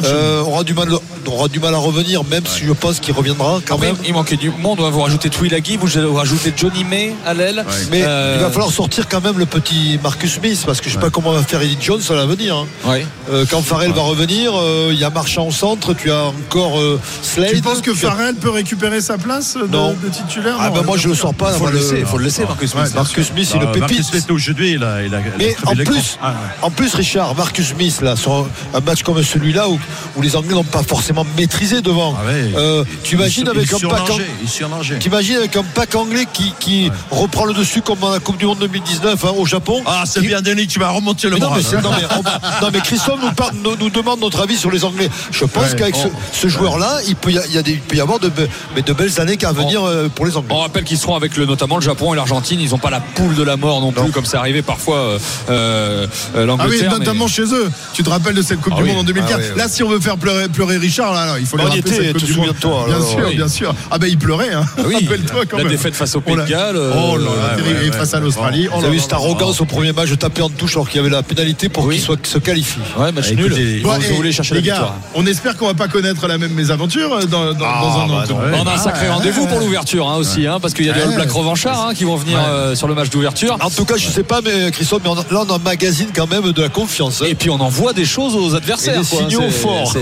euh, 0.04 0.40
aura, 0.42 0.64
du 0.64 0.74
mal, 0.74 0.88
aura 1.26 1.48
du 1.48 1.60
mal 1.60 1.74
à 1.74 1.78
revenir, 1.78 2.24
même 2.24 2.44
si 2.46 2.64
je 2.64 2.72
pense 2.72 3.00
qu'il 3.00 3.14
reviendra 3.14 3.60
quand 3.66 3.74
Après, 3.76 3.88
même. 3.88 3.96
il 4.06 4.12
manquait 4.12 4.36
du 4.36 4.50
monde. 4.50 4.80
On 4.80 4.84
va 4.84 4.90
vous 4.90 5.00
rajouter 5.02 5.28
Twilaghi, 5.30 5.76
vous 5.76 5.96
allez 5.98 6.06
vous 6.06 6.14
rajouter 6.14 6.52
Johnny 6.56 6.84
May 6.84 7.14
à 7.26 7.34
l'aile. 7.34 7.64
Mais 7.90 8.02
Euh, 8.04 8.36
il 8.38 8.42
va 8.42 8.50
falloir 8.50 8.70
sortir 8.72 9.08
quand 9.08 9.22
même 9.22 9.38
le 9.38 9.46
petit 9.46 9.98
Marcus 10.02 10.34
Smith 10.34 10.62
parce 10.66 10.80
que 10.80 10.88
je 10.88 10.94
sais 10.94 11.00
pas 11.00 11.10
comment 11.10 11.32
va 11.32 11.42
faire 11.42 11.60
Eddie 11.62 11.76
Jones 11.80 12.00
à 12.10 12.14
l'avenir. 12.14 12.56
hein. 12.56 12.66
Ouais. 12.84 13.06
Euh, 13.30 13.44
quand 13.50 13.62
Farrell 13.62 13.92
va 13.92 14.02
revenir, 14.02 14.52
euh, 14.54 14.90
il 14.92 14.98
y 14.98 15.04
a 15.04 15.10
Marchand 15.10 15.46
au 15.46 15.52
centre, 15.52 15.94
tu 15.94 16.10
as 16.10 16.24
encore 16.24 16.78
euh, 16.80 17.00
Slade. 17.22 17.50
Tu 17.54 17.60
penses 17.60 17.80
que 17.80 17.90
tu 17.90 18.06
Farrell 18.18 18.34
peut 18.34 18.50
récupérer 18.50 19.00
sa 19.00 19.16
place 19.16 19.54
de, 19.56 19.66
Non. 19.68 19.94
de 20.02 20.08
titulaire 20.08 20.56
Ah 20.58 20.68
Non, 20.70 20.74
ben 20.74 20.82
moi 20.82 20.96
je 20.96 21.08
le 21.08 21.14
sûr. 21.14 21.22
sors 21.22 21.34
pas. 21.34 21.52
faut 21.52 21.60
moi, 21.60 21.70
le 21.70 21.78
laisser, 21.78 22.04
faut 22.04 22.18
le 22.18 22.24
laisser, 22.24 22.42
Marcus 22.44 22.70
Smith. 22.72 22.84
Ouais, 22.86 22.90
Marcus 22.94 23.26
Smith, 23.28 23.48
c'est 23.48 23.58
Ah, 23.58 23.60
le 23.72 23.78
Marcus 23.78 23.96
pépite. 23.98 24.04
Smith 24.04 24.30
aujourd'hui, 24.30 24.72
il 24.72 24.82
a, 24.82 25.02
il 25.04 25.14
a, 25.14 25.20
il 25.20 25.24
Mais 25.38 25.56
en 25.64 25.72
plus. 25.76 26.18
Ah, 26.20 26.30
ouais. 26.30 26.34
en 26.62 26.70
plus, 26.70 26.94
Richard, 26.94 27.36
Marcus 27.36 27.68
Smith, 27.68 28.00
là, 28.00 28.16
sur 28.16 28.48
un, 28.74 28.80
match 28.80 29.04
comme 29.04 29.22
celui-là 29.22 29.68
où, 29.68 29.78
où 30.16 30.22
les 30.22 30.34
Anglais 30.34 30.54
n'ont 30.54 30.64
pas 30.64 30.82
forcément 30.82 31.24
maîtrisé 31.36 31.80
devant. 31.80 32.16
Ah 32.20 32.26
ouais. 32.26 32.52
Euh, 32.56 32.84
tu 33.04 33.14
imagines 33.14 33.44
Il- 33.46 33.50
avec 33.56 33.70
il 33.70 33.74
un 33.86 33.88
pack 33.88 33.98
surnagé, 34.06 34.22
ang- 34.24 34.26
il 34.42 34.48
surnagé. 34.48 34.98
T'imagines 34.98 35.36
avec 35.36 35.54
un 35.56 35.62
pack 35.62 35.94
anglais 35.94 36.26
qui, 36.32 36.52
qui 36.58 36.90
reprend 37.12 37.44
le 37.44 37.54
dessus 37.54 37.82
comme 37.82 38.00
dans 38.00 38.10
la 38.10 38.18
Coupe 38.18 38.38
du 38.38 38.46
Monde 38.46 38.58
2019 38.58 39.24
hein, 39.24 39.32
au 39.36 39.46
Japon. 39.46 39.80
Ah, 39.86 40.02
c'est 40.06 40.20
Qui- 40.20 40.26
bien, 40.26 40.42
Denis, 40.42 40.66
tu 40.66 40.80
vas 40.80 40.90
remonter 40.90 41.28
le 41.28 41.34
Mais 41.34 41.40
non, 41.40 41.48
moral. 41.50 41.62
mais, 41.72 41.82
non, 41.82 41.90
mais, 41.96 42.04
on- 42.16 42.64
non, 42.64 42.70
mais 42.72 42.80
Christophe 42.80 43.20
nous, 43.22 43.32
parle- 43.32 43.54
nous, 43.62 43.76
nous 43.76 43.90
demande 43.90 44.18
notre 44.20 44.40
avis 44.42 44.56
sur 44.56 44.72
les 44.72 44.84
Anglais. 44.84 45.08
Je 45.30 45.44
pense 45.44 45.70
Ouais. 45.70 45.76
qu'avec 45.78 45.94
ce, 45.94 46.08
ce 46.32 46.48
joueur-là, 46.48 46.98
il 47.06 47.14
peut 47.14 47.30
y, 47.30 47.38
a- 47.38 47.46
il 47.46 47.52
y 47.52 47.58
a 47.58 47.62
des- 47.62 47.72
il 47.72 47.80
peut 47.80 47.96
y 47.96 48.00
avoir 48.00 48.07
de, 48.18 48.28
be- 48.28 48.48
mais 48.74 48.80
de 48.80 48.92
belles 48.94 49.20
années 49.20 49.36
à 49.44 49.52
venir 49.52 49.84
euh, 49.84 50.08
pour 50.08 50.24
les 50.24 50.36
Anglais. 50.38 50.54
On 50.54 50.60
rappelle 50.60 50.84
qu'ils 50.84 50.96
seront 50.96 51.14
avec 51.16 51.36
le, 51.36 51.44
notamment 51.44 51.76
le 51.76 51.82
Japon 51.82 52.14
et 52.14 52.16
l'Argentine. 52.16 52.58
Ils 52.60 52.70
n'ont 52.70 52.78
pas 52.78 52.88
la 52.90 53.00
poule 53.00 53.34
de 53.34 53.42
la 53.42 53.56
mort 53.58 53.80
non 53.82 53.92
plus, 53.92 54.10
comme 54.10 54.24
c'est 54.24 54.36
arrivé 54.38 54.62
parfois 54.62 54.96
euh, 54.96 55.18
euh, 55.50 56.06
Ah 56.08 56.38
oui, 56.40 56.46
l'Angleterre. 56.46 56.92
mais- 56.92 56.98
notamment 57.00 57.28
chez 57.28 57.42
eux. 57.52 57.70
Tu 57.92 58.02
te 58.02 58.08
rappelles 58.10 58.34
de 58.34 58.42
cette 58.42 58.60
Coupe 58.60 58.72
Ah 58.76 58.78
du 58.78 58.84
oui. 58.84 58.88
Monde 58.90 59.00
en 59.00 59.04
2004 59.04 59.32
Ah 59.34 59.38
oui, 59.40 59.48
oui. 59.52 59.58
Là, 59.58 59.68
si 59.68 59.82
on 59.82 59.88
veut 59.90 60.00
faire 60.00 60.16
pleurer, 60.16 60.48
pleurer 60.48 60.78
Richard, 60.78 61.12
là, 61.12 61.26
là, 61.26 61.34
il 61.38 61.44
faut 61.46 61.56
Bah, 61.58 61.64
lui 61.64 61.70
on 61.70 61.74
rappeler 61.74 61.92
cette 61.94 62.12
Coupe 62.14 62.24
du 62.24 62.32
Monde. 62.32 62.46
souviens-toi, 62.46 62.84
Bien 62.86 62.96
alors, 62.96 63.08
sûr, 63.10 63.24
oui. 63.28 63.36
bien 63.36 63.48
sûr. 63.48 63.74
Ah 63.90 63.98
ben 63.98 64.06
il 64.08 64.16
pleurait, 64.18 64.52
hein. 64.54 64.64
Ah 64.78 64.82
oui, 64.86 64.94
Rappelle-toi 64.94 65.40
quand 65.50 65.56
la 65.58 65.64
même. 65.64 65.72
défaite 65.72 65.94
face 65.94 66.14
au 66.14 66.18
On 66.18 66.22
Pays 66.22 66.36
de 66.36 66.42
Galles. 66.44 66.76
Oh 66.96 67.16
là 67.18 67.24
là, 67.56 67.82
Et 67.84 67.90
face 67.92 68.14
à 68.14 68.20
l'Australie. 68.20 68.68
Oh 68.70 68.76
Vous 68.76 68.80
là 68.82 68.86
avez 68.88 68.96
vu 68.96 69.02
cette 69.02 69.12
arrogance 69.12 69.60
au 69.60 69.64
premier 69.64 69.92
match 69.92 70.10
de 70.10 70.14
taper 70.14 70.42
en 70.42 70.48
touche 70.48 70.72
alors 70.76 70.88
qu'il 70.88 70.96
y 70.96 71.00
avait 71.00 71.10
la 71.14 71.22
pénalité 71.22 71.68
pour 71.68 71.90
qu'il 71.90 72.00
soit, 72.00 72.16
se 72.26 72.38
qualifie. 72.38 72.78
Ouais, 72.98 73.12
match 73.12 73.26
Ah, 73.30 73.34
nul. 73.34 73.50
Bon, 73.82 73.90
vont- 73.90 73.96
et 74.00 74.06
ils 74.10 74.14
voulaient 74.16 74.32
chercher 74.32 74.54
la 74.54 74.60
les 74.60 74.66
gars, 74.66 74.74
victoire. 74.74 74.94
on 75.14 75.26
espère 75.26 75.56
qu'on 75.56 75.66
va 75.66 75.74
pas 75.74 75.88
connaître 75.88 76.26
la 76.28 76.38
même 76.38 76.52
mésaventure 76.52 77.18
dans, 77.26 77.26
dans, 77.26 77.54
dans 77.54 77.58
un 77.58 77.62
an. 77.62 77.96
bah 77.97 77.97
non, 78.06 78.18
ouais. 78.18 78.58
On 78.62 78.66
a 78.66 78.72
un 78.74 78.78
sacré 78.78 79.06
Ah, 79.10 79.14
rendez-vous 79.14 79.46
pour 79.46 79.58
l'ouverture 79.60 80.08
hein, 80.08 80.16
aussi, 80.16 80.46
hein, 80.46 80.58
parce 80.60 80.74
qu'il 80.74 80.86
y 80.86 80.90
a 80.90 80.94
les 80.94 81.02
All. 81.02 81.14
Blacks 81.14 81.30
revanchards 81.30 81.88
hein, 81.88 81.94
qui 81.94 82.04
vont 82.04 82.16
venir 82.16 82.38
euh, 82.46 82.74
sur 82.74 82.86
le 82.88 82.94
match 82.94 83.10
d'ouverture. 83.10 83.56
En 83.60 83.70
tout 83.70 83.84
cas, 83.84 83.96
je 83.96 84.08
sais 84.08 84.22
pas, 84.22 84.40
mais 84.42 84.70
Christophe, 84.70 85.02
mais 85.04 85.10
on 85.10 85.18
a- 85.18 85.24
là 85.30 85.44
on 85.48 85.50
emmagasine 85.50 86.08
quand 86.14 86.28
même 86.28 86.52
de 86.52 86.62
la 86.62 86.68
confiance. 86.68 87.22
hein. 87.22 87.26
Et 87.28 87.34
puis 87.34 87.50
on 87.50 87.60
envoie 87.60 87.92
des 87.92 88.04
choses 88.04 88.34
aux 88.36 88.54
adversaires. 88.54 88.94
Et 88.94 88.98
des 89.00 89.04
quoi. 89.06 89.18
signaux 89.18 89.50
forts. 89.50 89.94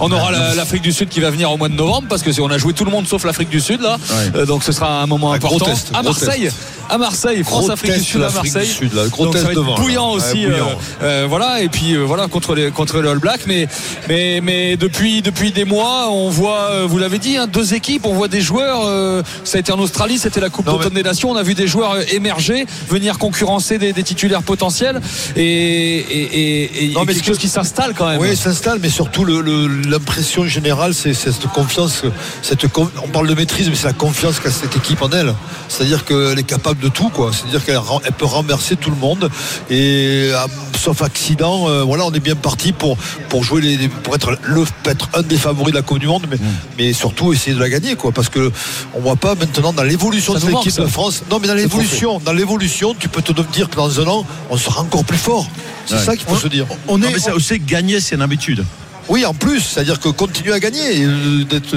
On 0.00 0.10
aura 0.10 0.30
la- 0.32 0.54
l'Afrique 0.54 0.82
du 0.82 0.92
Sud 0.92 1.08
qui 1.08 1.20
va 1.20 1.30
venir 1.30 1.50
au 1.50 1.56
mois 1.56 1.68
de 1.68 1.74
novembre 1.74 2.06
parce 2.08 2.22
que 2.22 2.30
on 2.40 2.50
a 2.50 2.58
joué 2.58 2.72
tout 2.72 2.84
le 2.84 2.90
monde 2.90 3.06
sauf 3.06 3.24
l'Afrique 3.24 3.48
du 3.48 3.60
Sud 3.60 3.80
là. 3.80 3.96
Euh, 4.34 4.46
donc 4.46 4.64
ce 4.64 4.72
sera 4.72 5.02
un 5.02 5.06
moment 5.06 5.32
Ah, 5.32 5.38
gros 5.38 5.54
important. 5.56 5.66
test, 5.72 5.88
à 5.94 6.02
gros 6.02 6.12
Marseille. 6.12 6.42
test. 6.44 6.56
À 6.90 6.98
Marseille, 6.98 7.42
France 7.44 7.70
Afrique 7.70 7.92
du 7.92 7.98
test, 7.98 8.10
Sud 8.10 8.22
à 8.22 8.30
Marseille. 8.30 8.66
du 8.66 8.72
Sud, 8.72 8.92
là, 8.94 9.06
gros 9.10 9.24
Donc 9.24 9.32
ça 9.34 9.38
test 9.40 9.46
va 9.46 9.52
être 9.52 9.58
devant, 9.58 9.74
là. 9.74 9.80
bouillant 9.80 10.10
Ouais, 10.10 10.16
aussi. 10.16 10.44
bouillant. 10.46 10.68
euh, 11.02 11.22
euh, 11.22 11.26
voilà 11.26 11.62
et 11.62 11.68
puis 11.70 11.94
euh, 11.94 12.00
voilà 12.04 12.26
contre 12.28 12.54
les 12.54 12.70
contre 12.70 13.00
les 13.00 13.08
All 13.08 13.18
Blacks. 13.18 13.46
Mais 13.46 13.66
mais 14.08 14.40
mais 14.42 14.76
depuis 14.76 15.22
depuis 15.22 15.50
des 15.50 15.64
mois, 15.64 16.08
on 16.10 16.28
voit, 16.28 16.84
vous 16.86 16.98
l'avez 16.98 17.18
dit, 17.18 17.33
hein, 17.36 17.46
deux 17.46 17.74
équipes. 17.74 18.06
On 18.06 18.14
voit 18.14 18.28
des 18.28 18.40
joueurs. 18.40 18.82
euh, 18.86 19.22
ça 19.44 19.56
a 19.58 19.60
été 19.60 19.72
en 19.72 19.78
Australie, 19.78 20.18
c'était 20.18 20.40
la 20.40 20.50
Coupe 20.50 20.66
d'automne 20.66 20.94
des 20.94 21.02
Nations. 21.02 21.30
On 21.30 21.36
a 21.36 21.42
vu 21.42 21.54
des 21.54 21.66
joueurs 21.66 21.92
euh, 21.92 22.02
émerger, 22.12 22.66
venir 22.88 23.18
concurrencer 23.18 23.78
des, 23.78 23.92
des 23.92 24.02
titulaires 24.02 24.42
potentiels 24.42 25.00
et 25.36 25.44
et, 25.44 26.22
et, 26.22 26.84
et 26.90 26.94
Non, 26.94 27.04
mais 27.06 27.14
quelque 27.14 27.26
chose 27.26 27.38
qui 27.38 27.48
s'installe 27.48 27.94
quand 27.96 28.08
même. 28.08 28.20
Oui, 28.20 28.28
il 28.32 28.36
s'installe, 28.36 28.78
mais 28.80 28.88
surtout 28.90 29.24
le- 29.24 29.40
le- 29.40 29.68
l'impression 29.88 30.44
générale, 30.46 30.94
c'est 30.94 31.14
cette 31.14 31.46
confiance. 31.48 32.02
Cette, 32.42 32.64
on 32.76 33.08
parle 33.08 33.28
de 33.28 33.34
maîtrise, 33.34 33.68
mais 33.68 33.74
c'est 33.76 33.86
la 33.86 33.92
confiance 33.92 34.40
qu'a 34.40 34.50
cette 34.50 34.76
équipe 34.76 35.02
en 35.02 35.10
elle. 35.10 35.34
C'est-à-dire 35.68 36.04
qu'elle 36.04 36.38
est 36.38 36.42
capable 36.44 36.80
de 36.80 36.88
tout, 36.88 37.08
quoi. 37.08 37.30
C'est-à-dire 37.32 37.64
qu'elle 37.64 37.78
elle 38.04 38.12
peut 38.12 38.24
renverser 38.24 38.76
tout 38.76 38.90
le 38.90 38.96
monde. 38.96 39.30
Et 39.70 40.30
ah, 40.34 40.46
sauf 40.78 41.02
accident, 41.02 41.68
euh, 41.68 41.82
voilà, 41.82 42.04
on 42.06 42.12
est 42.12 42.20
bien 42.20 42.34
parti 42.36 42.72
pour, 42.72 42.96
pour 43.28 43.44
jouer 43.44 43.60
les, 43.62 43.88
pour 43.88 44.14
être, 44.14 44.36
le, 44.44 44.64
être 44.86 45.08
un 45.14 45.22
des 45.22 45.36
favoris 45.36 45.72
de 45.72 45.78
la 45.78 45.82
Coupe 45.82 45.98
du 45.98 46.06
Monde, 46.06 46.26
mais, 46.30 46.36
mais 46.78 46.92
surtout 46.92 47.23
essayer 47.32 47.54
de 47.54 47.60
la 47.60 47.68
gagner, 47.68 47.94
quoi. 47.96 48.12
Parce 48.12 48.28
que 48.28 48.52
on 48.94 49.00
voit 49.00 49.16
pas 49.16 49.34
maintenant 49.34 49.72
dans 49.72 49.82
l'évolution 49.82 50.34
de 50.34 50.46
l'équipe 50.46 50.76
de 50.76 50.86
France. 50.86 51.22
Non, 51.30 51.38
mais 51.40 51.48
dans 51.48 51.54
l'évolution, 51.54 52.20
dans 52.24 52.32
l'évolution, 52.32 52.94
tu 52.98 53.08
peux 53.08 53.22
te 53.22 53.32
dire 53.52 53.68
que 53.70 53.76
dans 53.76 54.00
un 54.00 54.06
an, 54.06 54.26
on 54.50 54.56
sera 54.56 54.80
encore 54.82 55.04
plus 55.04 55.18
fort. 55.18 55.46
C'est 55.86 55.94
Ouais. 55.96 56.04
ça 56.04 56.16
qu'il 56.16 56.26
faut 56.26 56.34
On- 56.34 56.38
se 56.38 56.48
dire. 56.48 56.66
Non, 56.88 56.98
mais 56.98 57.18
c'est 57.18 57.32
aussi 57.32 57.58
gagner, 57.58 58.00
c'est 58.00 58.14
une 58.14 58.22
habitude. 58.22 58.64
Oui, 59.08 59.24
en 59.26 59.34
plus, 59.34 59.60
c'est-à-dire 59.60 60.00
que 60.00 60.08
continuer 60.08 60.52
à 60.52 60.60
gagner. 60.60 61.04
euh, 61.04 61.44
d'être- 61.44 61.76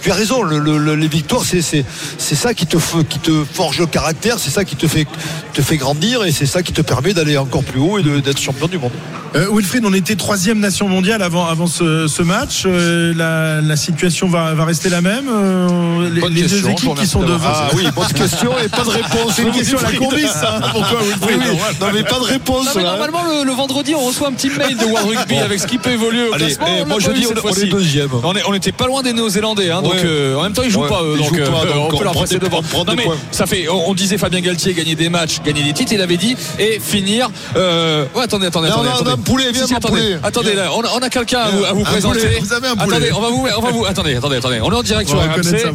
Tu 0.00 0.12
as 0.12 0.14
raison, 0.14 0.42
le- 0.42 0.60
le- 0.60 0.78
le- 0.78 0.94
les 0.94 1.08
victoires, 1.08 1.42
c'est 1.44 1.60
c'est 1.60 1.84
c'est 2.18 2.36
ça 2.36 2.54
qui 2.54 2.66
te 2.66 2.76
f- 2.76 3.04
qui 3.04 3.18
te 3.18 3.44
forge 3.52 3.80
le 3.80 3.86
caractère, 3.86 4.38
c'est 4.38 4.50
ça 4.50 4.64
qui 4.64 4.76
te 4.76 4.86
fait 4.86 5.06
te 5.54 5.60
fait 5.60 5.76
grandir 5.76 6.24
et 6.24 6.30
c'est 6.30 6.46
ça 6.46 6.62
qui 6.62 6.72
te 6.72 6.82
permet 6.82 7.12
d'aller 7.14 7.36
encore 7.36 7.64
plus 7.64 7.80
haut 7.80 7.98
et 7.98 8.02
de- 8.04 8.20
d'être 8.20 8.38
champion 8.40 8.68
du 8.68 8.78
monde. 8.78 8.92
Euh, 9.34 9.48
Wilfried, 9.52 9.84
on 9.84 9.92
était 9.92 10.14
troisième 10.14 10.60
nation 10.60 10.88
mondiale 10.88 11.20
avant, 11.22 11.46
avant 11.46 11.66
ce, 11.66 12.06
ce 12.06 12.22
match. 12.22 12.62
Euh, 12.64 13.12
la, 13.14 13.60
la 13.60 13.76
situation 13.76 14.28
va, 14.28 14.54
va 14.54 14.64
rester 14.64 14.88
la 14.88 15.00
même. 15.00 15.28
Euh, 15.28 16.08
les, 16.10 16.20
les 16.28 16.40
question, 16.42 16.60
deux 16.62 16.68
équipes 16.70 16.94
qui 17.00 17.06
sont 17.06 17.20
devant. 17.22 17.40
Ah 17.52 17.68
oui, 17.74 17.84
bonne 17.94 18.06
question 18.12 18.52
et 18.64 18.68
pas 18.68 18.84
de 18.84 18.90
réponse. 18.90 19.32
C'est 19.36 19.42
une 19.42 19.50
question 19.50 19.78
à 19.78 19.82
la 19.82 19.92
courbis, 19.98 20.22
ça. 20.28 20.60
Pourquoi 20.72 21.00
Wilfried 21.02 21.40
Oui, 21.42 21.44
oui. 21.50 21.58
Non, 21.80 21.86
mais 21.92 22.04
pas 22.04 22.18
de 22.20 22.24
réponse. 22.24 22.66
Non, 22.66 22.72
mais 22.76 22.82
là. 22.84 22.90
normalement, 22.90 23.24
le, 23.24 23.44
le 23.44 23.52
vendredi, 23.52 23.94
on 23.96 24.00
reçoit 24.06 24.28
un 24.28 24.32
petit 24.32 24.48
mail 24.50 24.76
de 24.76 24.84
World 24.84 25.08
Rugby 25.18 25.34
Bon. 25.34 25.42
avec 25.42 25.58
ce 25.60 25.66
qui 25.66 25.78
peut 25.78 25.90
évoluer 25.90 26.28
au 26.28 26.32
Allez, 26.34 26.46
classement. 26.54 26.66
Eh, 26.78 26.82
On 26.82 26.86
moi, 26.86 26.98
je 27.00 27.06
pas 27.06 27.12
dis, 27.12 27.26
on- 27.26 27.32
est 27.32 27.40
fois-ci. 27.40 27.68
deuxième. 27.68 28.08
On 28.22 28.34
est- 28.34 28.42
on 28.46 28.52
n'était 28.52 28.72
pas 28.72 28.86
loin 28.86 29.02
des 29.02 29.12
Néo-Zélandais, 29.12 29.70
hein, 29.70 29.82
donc 29.82 29.94
Ouais. 29.94 30.02
euh, 30.04 30.36
en 30.36 30.42
même 30.42 30.52
temps 30.52 30.62
ils 30.62 30.70
jouent 30.70 30.82
Ouais, 30.82 30.88
pas 30.88 31.02
eux, 31.02 31.14
ils 31.16 31.18
donc, 31.24 31.28
jouent 31.34 31.40
euh, 31.42 31.46
pas, 31.46 31.64
donc 31.66 31.74
on 31.92 31.94
on 31.94 31.98
peut 31.98 32.04
leur 32.04 32.12
passer 32.14 32.38
devant. 32.38 32.62
Non, 32.74 32.84
des 32.84 32.96
mais 32.96 33.06
ça 33.30 33.46
fait, 33.46 33.68
on, 33.68 33.90
on 33.90 33.94
disait 33.94 34.18
Fabien 34.18 34.40
Galtier 34.40 34.74
gagner 34.74 34.94
des 34.94 35.08
matchs, 35.08 35.40
gagner 35.44 35.62
des 35.62 35.72
titres, 35.72 35.92
il 35.92 36.00
avait 36.00 36.16
dit 36.16 36.36
et 36.58 36.80
finir. 36.80 37.28
euh, 37.56 38.04
ouais, 38.14 38.24
attendez, 38.24 38.46
attendez, 38.46 38.68
Non, 38.68 38.74
attendez. 38.74 38.88
non, 38.88 38.94
attendez. 38.96 39.10
non, 39.10 39.16
poulet, 39.18 39.52
viens, 39.52 39.62
Si, 39.62 39.68
si, 39.68 39.74
attendez, 39.74 40.00
poulet. 40.00 40.18
attendez, 40.22 40.54
là, 40.54 40.70
on 40.74 40.80
a, 40.82 40.88
on 40.94 40.98
a 40.98 41.08
quelqu'un 41.10 41.40
à 41.40 41.50
vous, 41.50 41.64
à 41.64 41.72
vous 41.72 41.80
Un 41.80 41.84
présenter. 41.84 42.18
poulet, 42.20 42.38
vous 42.40 42.52
avez 42.52 42.68
un 42.68 42.76
poulet. 42.76 42.96
Attendez, 42.96 43.12
on 43.12 43.20
va 43.20 43.28
vous, 43.30 43.46
on 43.56 43.60
va 43.62 43.70
vous, 43.70 43.84
attendez, 43.86 44.16
attendez, 44.16 44.36
attendez. 44.36 44.60
On 44.62 44.70
est 44.72 44.76
en 44.76 44.82
direct 44.82 45.08
sur 45.08 45.18
RMC. 45.18 45.72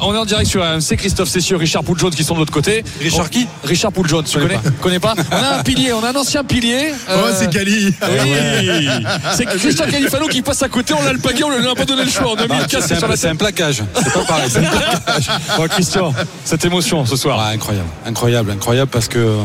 On 0.00 0.12
est, 0.14 0.18
en 0.18 0.24
direct 0.24 0.48
sur 0.48 0.62
RMC. 0.62 0.96
Christophe 0.96 1.28
Cessieux, 1.28 1.56
Richard 1.56 1.84
Poul-Jones 1.84 2.10
qui 2.12 2.24
sont 2.24 2.34
de 2.34 2.40
l'autre 2.40 2.52
côté. 2.52 2.84
Richard 3.00 3.30
qui? 3.30 3.46
Richard 3.64 3.92
Poul-Jones, 3.92 4.24
tu 4.24 4.38
connais, 4.38 4.58
connais 4.80 5.00
pas 5.00 5.14
On 5.30 5.36
a 5.36 5.58
un 5.58 5.62
pilier, 5.62 5.92
on 5.92 6.02
a 6.04 6.10
un 6.10 6.14
ancien 6.16 6.44
pilier. 6.44 6.92
Oh, 7.08 7.12
euh, 7.12 7.32
c'est 7.38 7.50
Cali. 7.50 7.92
oui. 8.02 8.88
C'est 9.36 9.46
Christian 9.46 9.86
Califano 9.90 10.25
qui 10.28 10.42
passe 10.42 10.62
à 10.62 10.68
côté, 10.68 10.94
on 10.94 11.02
l'a 11.02 11.12
le 11.12 11.18
paquet, 11.18 11.44
on 11.44 11.50
lui 11.50 11.66
a 11.66 11.74
pas 11.74 11.84
donné 11.84 12.04
le 12.04 12.10
choix. 12.10 12.32
On 12.32 12.36
a 12.36 12.42
mis 12.46 12.58
le 12.60 12.66
casque 12.66 12.86
C'est 12.88 12.96
sur 12.96 13.04
un, 13.06 13.08
la 13.10 13.16
c'est 13.16 13.28
un 13.28 13.36
plaquage. 13.36 13.82
C'est 13.94 14.12
pas 14.12 14.24
pareil. 14.24 14.48
C'est 14.50 14.58
un 14.58 14.70
plaquage. 14.70 15.30
Bon, 15.56 15.66
Christian, 15.68 16.12
cette 16.44 16.64
émotion 16.64 17.04
ce 17.06 17.16
soir. 17.16 17.40
Incroyable, 17.40 17.88
incroyable, 18.06 18.50
incroyable 18.50 18.90
parce 18.90 19.08
que 19.08 19.36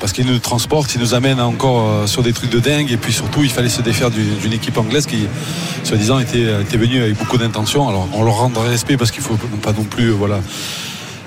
parce 0.00 0.12
qu'il 0.12 0.26
nous 0.26 0.38
transporte, 0.38 0.94
il 0.94 1.00
nous 1.00 1.14
amène 1.14 1.40
encore 1.40 1.88
euh, 1.88 2.06
sur 2.06 2.22
des 2.22 2.32
trucs 2.32 2.50
de 2.50 2.58
dingue 2.58 2.90
et 2.90 2.96
puis 2.96 3.12
surtout 3.12 3.42
il 3.42 3.50
fallait 3.50 3.68
se 3.68 3.82
défaire 3.82 4.10
du- 4.10 4.24
d'une 4.42 4.52
équipe 4.52 4.76
anglaise 4.78 5.06
qui, 5.06 5.26
soi-disant, 5.84 6.18
était, 6.18 6.60
était 6.62 6.76
venue 6.76 7.02
avec 7.02 7.16
beaucoup 7.18 7.38
d'intention. 7.38 7.88
Alors 7.88 8.08
on 8.14 8.22
leur 8.24 8.34
rendra 8.36 8.64
respect 8.64 8.96
parce 8.96 9.10
qu'il 9.10 9.22
faut 9.22 9.36
pas 9.62 9.72
non 9.72 9.84
plus, 9.84 10.08
euh, 10.10 10.12
voilà 10.14 10.40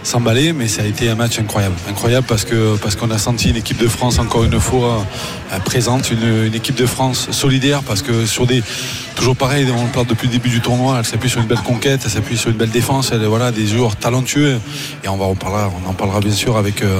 s'emballer, 0.03 0.53
mais 0.53 0.67
ça 0.67 0.81
a 0.81 0.85
été 0.85 1.09
un 1.09 1.15
match 1.15 1.39
incroyable. 1.39 1.75
Incroyable 1.89 2.25
parce 2.27 2.43
que 2.45 2.75
parce 2.77 2.95
qu'on 2.95 3.09
a 3.11 3.17
senti 3.17 3.49
une 3.49 3.55
équipe 3.57 3.77
de 3.77 3.87
France 3.87 4.19
encore 4.19 4.43
une 4.43 4.59
fois 4.59 5.05
euh, 5.53 5.59
présente, 5.59 6.11
une, 6.11 6.45
une 6.47 6.53
équipe 6.55 6.75
de 6.75 6.85
France 6.85 7.29
solidaire 7.31 7.81
parce 7.83 8.01
que 8.01 8.25
sur 8.25 8.45
des 8.45 8.63
toujours 9.15 9.35
pareil, 9.35 9.65
on 9.77 9.83
le 9.85 9.91
parle 9.91 10.07
depuis 10.07 10.27
le 10.27 10.33
début 10.33 10.49
du 10.49 10.59
tournoi, 10.59 10.95
elle 10.99 11.05
s'appuie 11.05 11.29
sur 11.29 11.39
une 11.39 11.47
belle 11.47 11.59
conquête, 11.59 12.01
elle 12.03 12.09
s'appuie 12.11 12.35
sur 12.37 12.49
une 12.49 12.57
belle 12.57 12.71
défense, 12.71 13.11
elle 13.13 13.23
voilà 13.25 13.51
des 13.51 13.65
joueurs 13.67 13.95
talentueux. 13.95 14.59
Et 15.03 15.07
on 15.07 15.17
va 15.17 15.25
en 15.25 15.35
parler, 15.35 15.69
on 15.85 15.89
en 15.89 15.93
parlera 15.93 16.19
bien 16.19 16.31
sûr 16.33 16.57
avec 16.57 16.81
euh, 16.81 16.99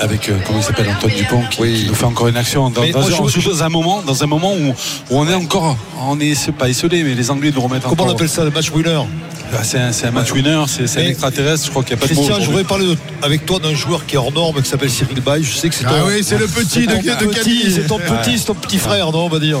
avec, 0.00 0.28
euh, 0.28 0.36
comment 0.46 0.58
il 0.58 0.64
s'appelle 0.64 0.88
Antoine 0.90 1.12
Dupont 1.14 1.42
qui, 1.50 1.56
qui 1.82 1.86
nous 1.88 1.94
fait 1.94 2.04
encore 2.04 2.28
une 2.28 2.36
action 2.36 2.68
dans, 2.70 2.82
dans, 2.90 2.98
un, 3.06 3.28
je- 3.28 3.48
dans 3.50 3.62
un 3.62 3.68
moment 3.68 4.02
dans 4.02 4.22
un 4.22 4.26
moment 4.26 4.52
où, 4.54 4.68
où 4.70 5.18
on 5.18 5.26
est 5.28 5.34
encore 5.34 5.76
on 6.08 6.18
est 6.20 6.50
pas 6.52 6.68
isolé 6.68 7.02
mais 7.04 7.14
les 7.14 7.30
Anglais 7.30 7.52
nous 7.54 7.60
remettent 7.60 7.82
Comment 7.84 8.04
on 8.04 8.10
appelle 8.12 8.28
ça, 8.28 8.44
le 8.44 8.50
match 8.50 8.70
winner? 8.70 9.00
Ah, 9.50 9.64
c'est 9.64 9.78
un, 9.78 10.10
match 10.10 10.30
winner, 10.32 10.62
c'est 10.66 10.82
un 11.00 11.06
extraterrestre, 11.06 11.64
je 11.64 11.70
crois 11.70 11.82
qu'il 11.82 11.96
n'y 11.96 12.02
a 12.02 12.06
pas 12.06 12.12
de 12.12 12.17
Christian, 12.26 12.40
je 12.40 12.46
voudrais 12.46 12.64
parler 12.64 12.86
de- 12.86 12.96
avec 13.22 13.46
toi 13.46 13.58
d'un 13.58 13.74
joueur 13.74 14.06
qui 14.06 14.14
est 14.14 14.18
hors 14.18 14.32
norme, 14.32 14.60
qui 14.62 14.68
s'appelle 14.68 14.90
Cyril 14.90 15.20
Bay. 15.20 15.42
Je 15.42 15.52
sais 15.52 15.68
que 15.68 15.74
c'est 15.74 15.84
Ah 15.86 15.90
ton, 16.00 16.06
oui, 16.06 16.22
c'est 16.22 16.38
le 16.38 16.46
petit 16.46 16.86
de, 16.86 16.92
Cali. 17.32 17.72
c'est 17.72 17.86
ton 17.86 17.98
petit, 17.98 18.38
c'est 18.38 18.46
ton 18.46 18.54
petit 18.54 18.78
frère, 18.78 19.10
non, 19.12 19.26
on 19.26 19.28
va 19.28 19.38
dire. 19.38 19.58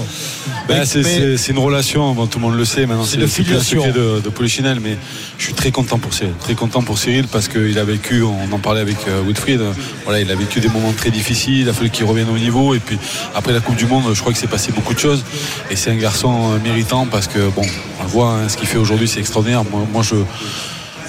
Ben, 0.68 0.84
c'est, 0.84 1.48
une 1.48 1.58
relation, 1.58 2.12
bon, 2.12 2.26
tout 2.26 2.38
le 2.38 2.44
monde 2.44 2.56
le 2.56 2.64
sait 2.66 2.84
maintenant, 2.84 3.04
C'est 3.04 3.22
un 3.22 3.26
filiation. 3.26 3.82
secret 3.82 3.92
de, 3.98 4.20
de 4.20 4.28
Polichinelle, 4.28 4.80
mais 4.80 4.98
je 5.38 5.44
suis 5.44 5.54
très 5.54 5.70
content 5.70 5.98
pour 5.98 6.12
Cyril. 6.12 6.32
Très 6.40 6.54
content 6.54 6.82
pour 6.82 6.98
Cyril 6.98 7.26
parce 7.26 7.48
qu'il 7.48 7.78
a 7.78 7.84
vécu, 7.84 8.22
on 8.22 8.52
en 8.52 8.58
parlait 8.58 8.82
avec 8.82 8.96
euh, 9.08 9.22
Wilfried, 9.26 9.62
voilà, 10.04 10.20
il 10.20 10.30
a 10.30 10.34
vécu 10.34 10.60
des 10.60 10.68
moments 10.68 10.92
très 10.92 11.10
difficiles, 11.10 11.60
il 11.60 11.68
a 11.70 11.72
fallu 11.72 11.88
qu'il 11.88 12.04
revienne 12.04 12.28
au 12.28 12.36
niveau, 12.38 12.74
et 12.74 12.80
puis 12.80 12.98
après 13.34 13.52
la 13.54 13.60
Coupe 13.60 13.76
du 13.76 13.86
Monde, 13.86 14.04
je 14.12 14.20
crois 14.20 14.32
que 14.34 14.38
c'est 14.38 14.46
passé 14.46 14.70
beaucoup 14.72 14.92
de 14.92 14.98
choses, 14.98 15.24
et 15.70 15.76
c'est 15.76 15.90
un 15.90 15.96
garçon 15.96 16.52
euh, 16.52 16.58
méritant 16.62 17.06
parce 17.06 17.28
que, 17.28 17.48
bon, 17.48 17.62
on 18.00 18.02
le 18.02 18.08
voit, 18.10 18.32
hein, 18.32 18.48
ce 18.50 18.58
qu'il 18.58 18.68
fait 18.68 18.78
aujourd'hui, 18.78 19.08
c'est 19.08 19.20
extraordinaire. 19.20 19.64
Moi, 19.70 19.86
moi, 19.90 20.02
je. 20.02 20.16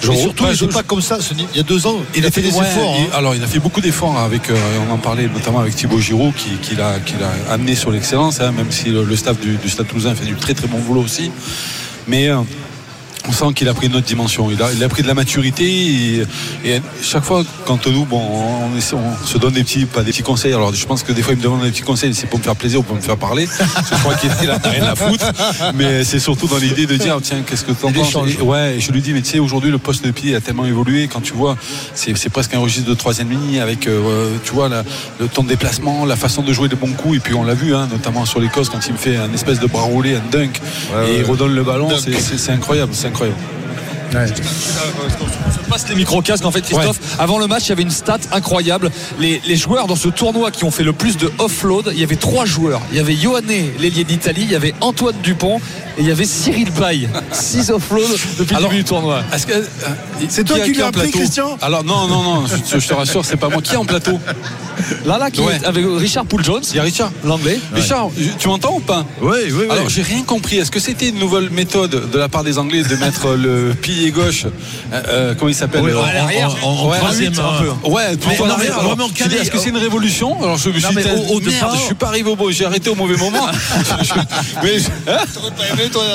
Mais 0.08 0.16
surtout, 0.18 0.46
il 0.52 0.62
n'est 0.68 0.74
pas 0.74 0.84
comme 0.84 1.02
ça. 1.02 1.18
Il 1.52 1.58
y 1.58 1.60
a 1.60 1.64
deux 1.64 1.86
ans, 1.88 1.98
il, 2.16 2.26
a 2.26 2.32
fait 2.32 2.42
des 2.42 2.52
ouais, 2.54 2.66
efforts. 2.66 2.96
il- 2.98 3.04
hein. 3.06 3.10
Alors, 3.18 3.36
il 3.36 3.44
a 3.44 3.48
fait 3.48 3.60
beaucoup 3.60 3.82
d'efforts 3.82 4.18
avec, 4.18 4.50
euh, 4.50 4.56
on 4.90 4.94
en 4.94 4.98
parlait 4.98 5.28
notamment 5.28 5.60
avec 5.60 5.76
Thibaut 5.76 6.00
Giroud, 6.00 6.34
qui, 6.36 6.50
qui 6.62 6.76
l'a, 6.76 7.00
qui 7.00 7.14
l'a 7.20 7.54
amené 7.54 7.76
sur 7.76 7.92
l'excellence, 7.92 8.40
hein, 8.40 8.52
même 8.52 8.72
si 8.72 8.90
le, 8.90 9.04
le 9.04 9.16
staff 9.16 9.40
du, 9.40 9.58
du 9.58 9.70
Stade 9.70 9.88
Toulousain 9.88 10.16
fait 10.16 10.26
du 10.26 10.36
très 10.36 10.54
très 10.54 10.68
bon 10.68 10.80
boulot 10.80 11.02
aussi. 11.02 11.32
Mais 12.08 12.28
euh, 12.30 12.38
on 13.28 13.32
sent 13.32 13.54
qu'il 13.56 13.68
a 13.70 13.74
pris 13.74 13.88
une 13.88 13.96
autre 13.96 14.06
dimension. 14.08 14.50
Il 14.50 14.62
a, 14.62 14.72
il 14.74 14.84
a 14.84 14.90
pris 14.90 15.04
de 15.04 15.08
la 15.08 15.14
maturité 15.14 15.66
et, 15.66 16.26
et 16.66 16.82
chaque 17.04 17.24
fois, 17.24 17.44
quand 17.66 17.86
nous, 17.88 18.06
bon, 18.06 18.20
on, 18.22 18.70
on 18.98 19.26
se 19.28 19.38
donne 19.38 19.54
des 19.54 19.64
petits, 19.64 19.86
pas 19.86 20.02
des 20.04 20.12
petits 20.12 20.24
conseils. 20.24 20.54
Alors, 20.54 20.74
je 20.74 20.86
pense 20.86 21.04
que 21.04 21.12
des 21.12 21.22
fois, 21.22 21.34
il 21.34 21.38
me 21.40 21.44
demande 21.44 21.62
des 21.64 21.70
petits 21.72 21.82
conseils, 21.84 22.14
c'est 22.16 22.28
pour 22.28 22.40
me 22.40 22.44
faire 22.44 22.56
plaisir 22.56 22.80
ou 22.80 22.84
pour 22.84 22.96
me 22.96 23.02
faire 23.02 23.18
parler. 23.18 23.48
Je 23.48 23.96
crois 24.00 24.16
qu'il 24.16 24.50
a 24.50 24.58
rien 24.58 24.84
à 24.86 24.96
foutre. 24.96 25.26
Mais 25.76 26.04
c'est 26.04 26.20
surtout 26.20 26.48
dans 26.48 26.58
l'idée 26.58 26.86
de 26.86 26.96
dire, 26.98 27.18
tiens, 27.22 27.42
qu'est-ce 27.46 27.64
que 27.66 27.72
tu 27.74 27.86
en 27.86 27.90
Il 27.90 27.96
penses. 27.96 28.12
Et- 28.40 28.42
Ouais, 28.42 28.76
et 28.78 28.80
je 28.80 28.92
lui 28.92 29.02
dis, 29.02 29.14
mais 29.14 29.22
tu 29.22 29.30
sais, 29.32 29.40
aujourd'hui, 29.40 29.70
le 29.70 29.78
poste 29.78 30.04
de 30.06 30.12
pied 30.12 30.34
a 30.36 30.42
tellement 30.42 30.66
évolué. 30.66 31.08
Quand 31.08 31.22
tu 31.22 31.34
vois, 31.34 31.56
c'est 31.94 32.30
presque 32.30 32.54
un 32.54 32.60
registre 32.60 32.90
de 32.90 32.96
troisième 32.96 33.30
ligne 33.30 33.60
avec, 33.60 33.88
euh, 33.88 34.30
tu 34.44 34.54
vois, 34.54 34.70
la- 34.70 34.84
le 35.20 35.28
temps 35.28 35.44
de 35.44 35.50
déplacement, 35.50 36.06
la 36.06 36.16
façon 36.16 36.42
de 36.42 36.52
jouer 36.54 36.68
de 36.70 36.76
bons 36.76 36.94
coups. 36.94 37.18
Et 37.18 37.20
puis, 37.20 37.34
on 37.36 37.44
l'a 37.44 37.54
vu, 37.54 37.76
hein, 37.76 37.88
notamment 37.92 38.26
sur 38.26 38.40
l'Écosse, 38.40 38.70
quand 38.70 38.80
il 38.88 38.94
me 38.94 38.98
fait 38.98 39.18
un 39.18 39.32
espèce 39.34 39.60
de 39.60 39.68
bras 39.68 39.84
roulé, 39.84 40.16
un 40.16 40.22
dunk, 40.32 40.60
et 41.08 41.18
il 41.20 41.24
redonne 41.26 41.54
le 41.54 41.64
ballon. 41.64 41.90
C'est- 42.00 42.12
C'est 43.12 43.59
incroyable. 44.18 44.42
On 45.68 45.70
passe 45.72 45.88
les 45.90 45.96
micro-casques 45.96 46.46
en 46.46 46.52
fait 46.52 46.62
Christophe. 46.62 47.00
Avant 47.20 47.40
le 47.40 47.48
match 47.48 47.66
il 47.66 47.70
y 47.70 47.72
avait 47.74 47.84
une 47.84 47.92
stat 47.92 48.18
incroyable. 48.32 48.92
Les, 49.20 49.42
les 49.46 49.56
joueurs 49.56 49.88
dans 49.88 49.96
ce 49.96 50.08
tournoi 50.10 50.52
qui 50.52 50.64
ont 50.64 50.72
fait 50.72 50.84
le 50.84 50.94
plus 50.94 51.18
de 51.18 51.32
offload 51.38 51.92
il 51.94 52.00
y 52.00 52.04
avait 52.04 52.16
trois 52.16 52.46
joueurs. 52.46 52.82
Il 52.92 52.98
y 52.98 53.00
avait 53.00 53.14
Ioane 53.16 53.46
l'ailier 53.80 54.04
d'Italie 54.04 54.42
il 54.44 54.52
y 54.52 54.56
avait 54.56 54.74
Antoine 54.82 55.16
Dupont 55.24 55.58
et 55.98 56.02
il 56.02 56.08
y 56.08 56.12
avait 56.12 56.26
Cyril 56.26 56.72
Bay 56.72 57.08
6 57.32 57.70
offload 57.72 58.08
depuis 58.40 58.56
le 58.56 58.62
début 58.64 58.76
du 58.78 58.84
tournoi. 58.84 59.22
euh, 59.50 59.64
C'est 60.30 60.44
toi 60.44 60.58
a- 60.58 60.60
qui 60.62 60.72
lui 60.72 60.82
as 60.82 60.88
appris, 60.88 61.12
Christian? 61.12 61.58
Alors 61.62 61.84
non, 61.84 62.08
non, 62.08 62.24
non, 62.24 62.44
je, 62.48 62.80
je 62.80 62.88
te 62.88 62.94
rassure, 62.94 63.26
c'est 63.26 63.38
pas 63.38 63.50
moi. 63.50 63.62
Qui 63.62 63.74
est 63.74 63.78
en 63.78 63.86
plateau? 63.86 64.20
Là 65.06 65.18
là 65.18 65.30
qui 65.30 65.42
Ouais. 65.42 65.58
est 65.62 65.66
avec 65.66 65.86
Richard 65.98 66.26
Poul 66.26 66.44
Jones 66.44 66.62
Il 66.72 66.78
y 66.78 66.80
a 66.80 66.84
Richard. 66.84 67.12
l'anglais. 67.26 67.60
Richard, 67.74 68.10
je- 68.18 68.30
tu 68.38 68.48
m'entends 68.48 68.76
ou 68.76 68.80
pas? 68.80 69.06
Oui, 69.22 69.30
oui, 69.48 69.52
oui. 69.52 69.66
Alors 69.70 69.90
j'ai 69.90 70.02
rien 70.02 70.24
compris. 70.24 70.58
Est-ce 70.58 70.72
que 70.72 70.80
c'était 70.80 71.10
une 71.10 71.20
nouvelle 71.20 71.50
méthode 71.50 72.10
de 72.12 72.18
la 72.18 72.30
part 72.30 72.44
des 72.46 72.58
Anglais 72.58 72.84
de 72.84 72.96
mettre 72.96 73.32
le 73.36 73.74
pilier 74.00 74.12
gauche, 74.12 74.46
euh, 74.46 75.02
euh, 75.10 75.36
comment 75.38 75.50
il 75.50 75.56
s'appelle 75.56 75.82
Oui, 75.82 75.92
euh, 75.92 75.98
en- 75.98 76.66
en- 76.66 76.68
en- 76.68 76.72
en 76.86 76.90
ouais, 76.90 76.98
troisième, 76.98 77.34
un 77.38 77.44
hein. 77.44 77.64
peu. 77.84 77.90
Ouais, 77.90 78.16
plutôt 78.18 78.46
non, 78.46 78.54
en 78.54 78.58
mais 78.58 78.68
arrière. 78.68 78.80
vraiment 78.80 78.96
Alors, 79.06 79.14
calé. 79.14 79.38
Est-ce 79.38 79.52
que 79.52 79.58
c'est 79.58 79.70
une 79.70 79.78
révolution 79.78 80.42
Alors 80.42 80.58
je 80.58 80.70
me 80.70 80.80
suis 80.80 80.88
dit, 80.96 80.96
je 81.76 81.80
suis 81.86 81.96
pas 81.96 82.08
arrivé 82.08 82.30
au 82.30 82.36
bon, 82.36 82.50
j'ai 82.52 82.66
arrêté 82.66 82.90
au 82.90 82.96
mauvais 82.96 83.18
moment. 83.18 83.48
Mais 84.64 84.80
je- 84.80 84.88
hein 85.12 85.18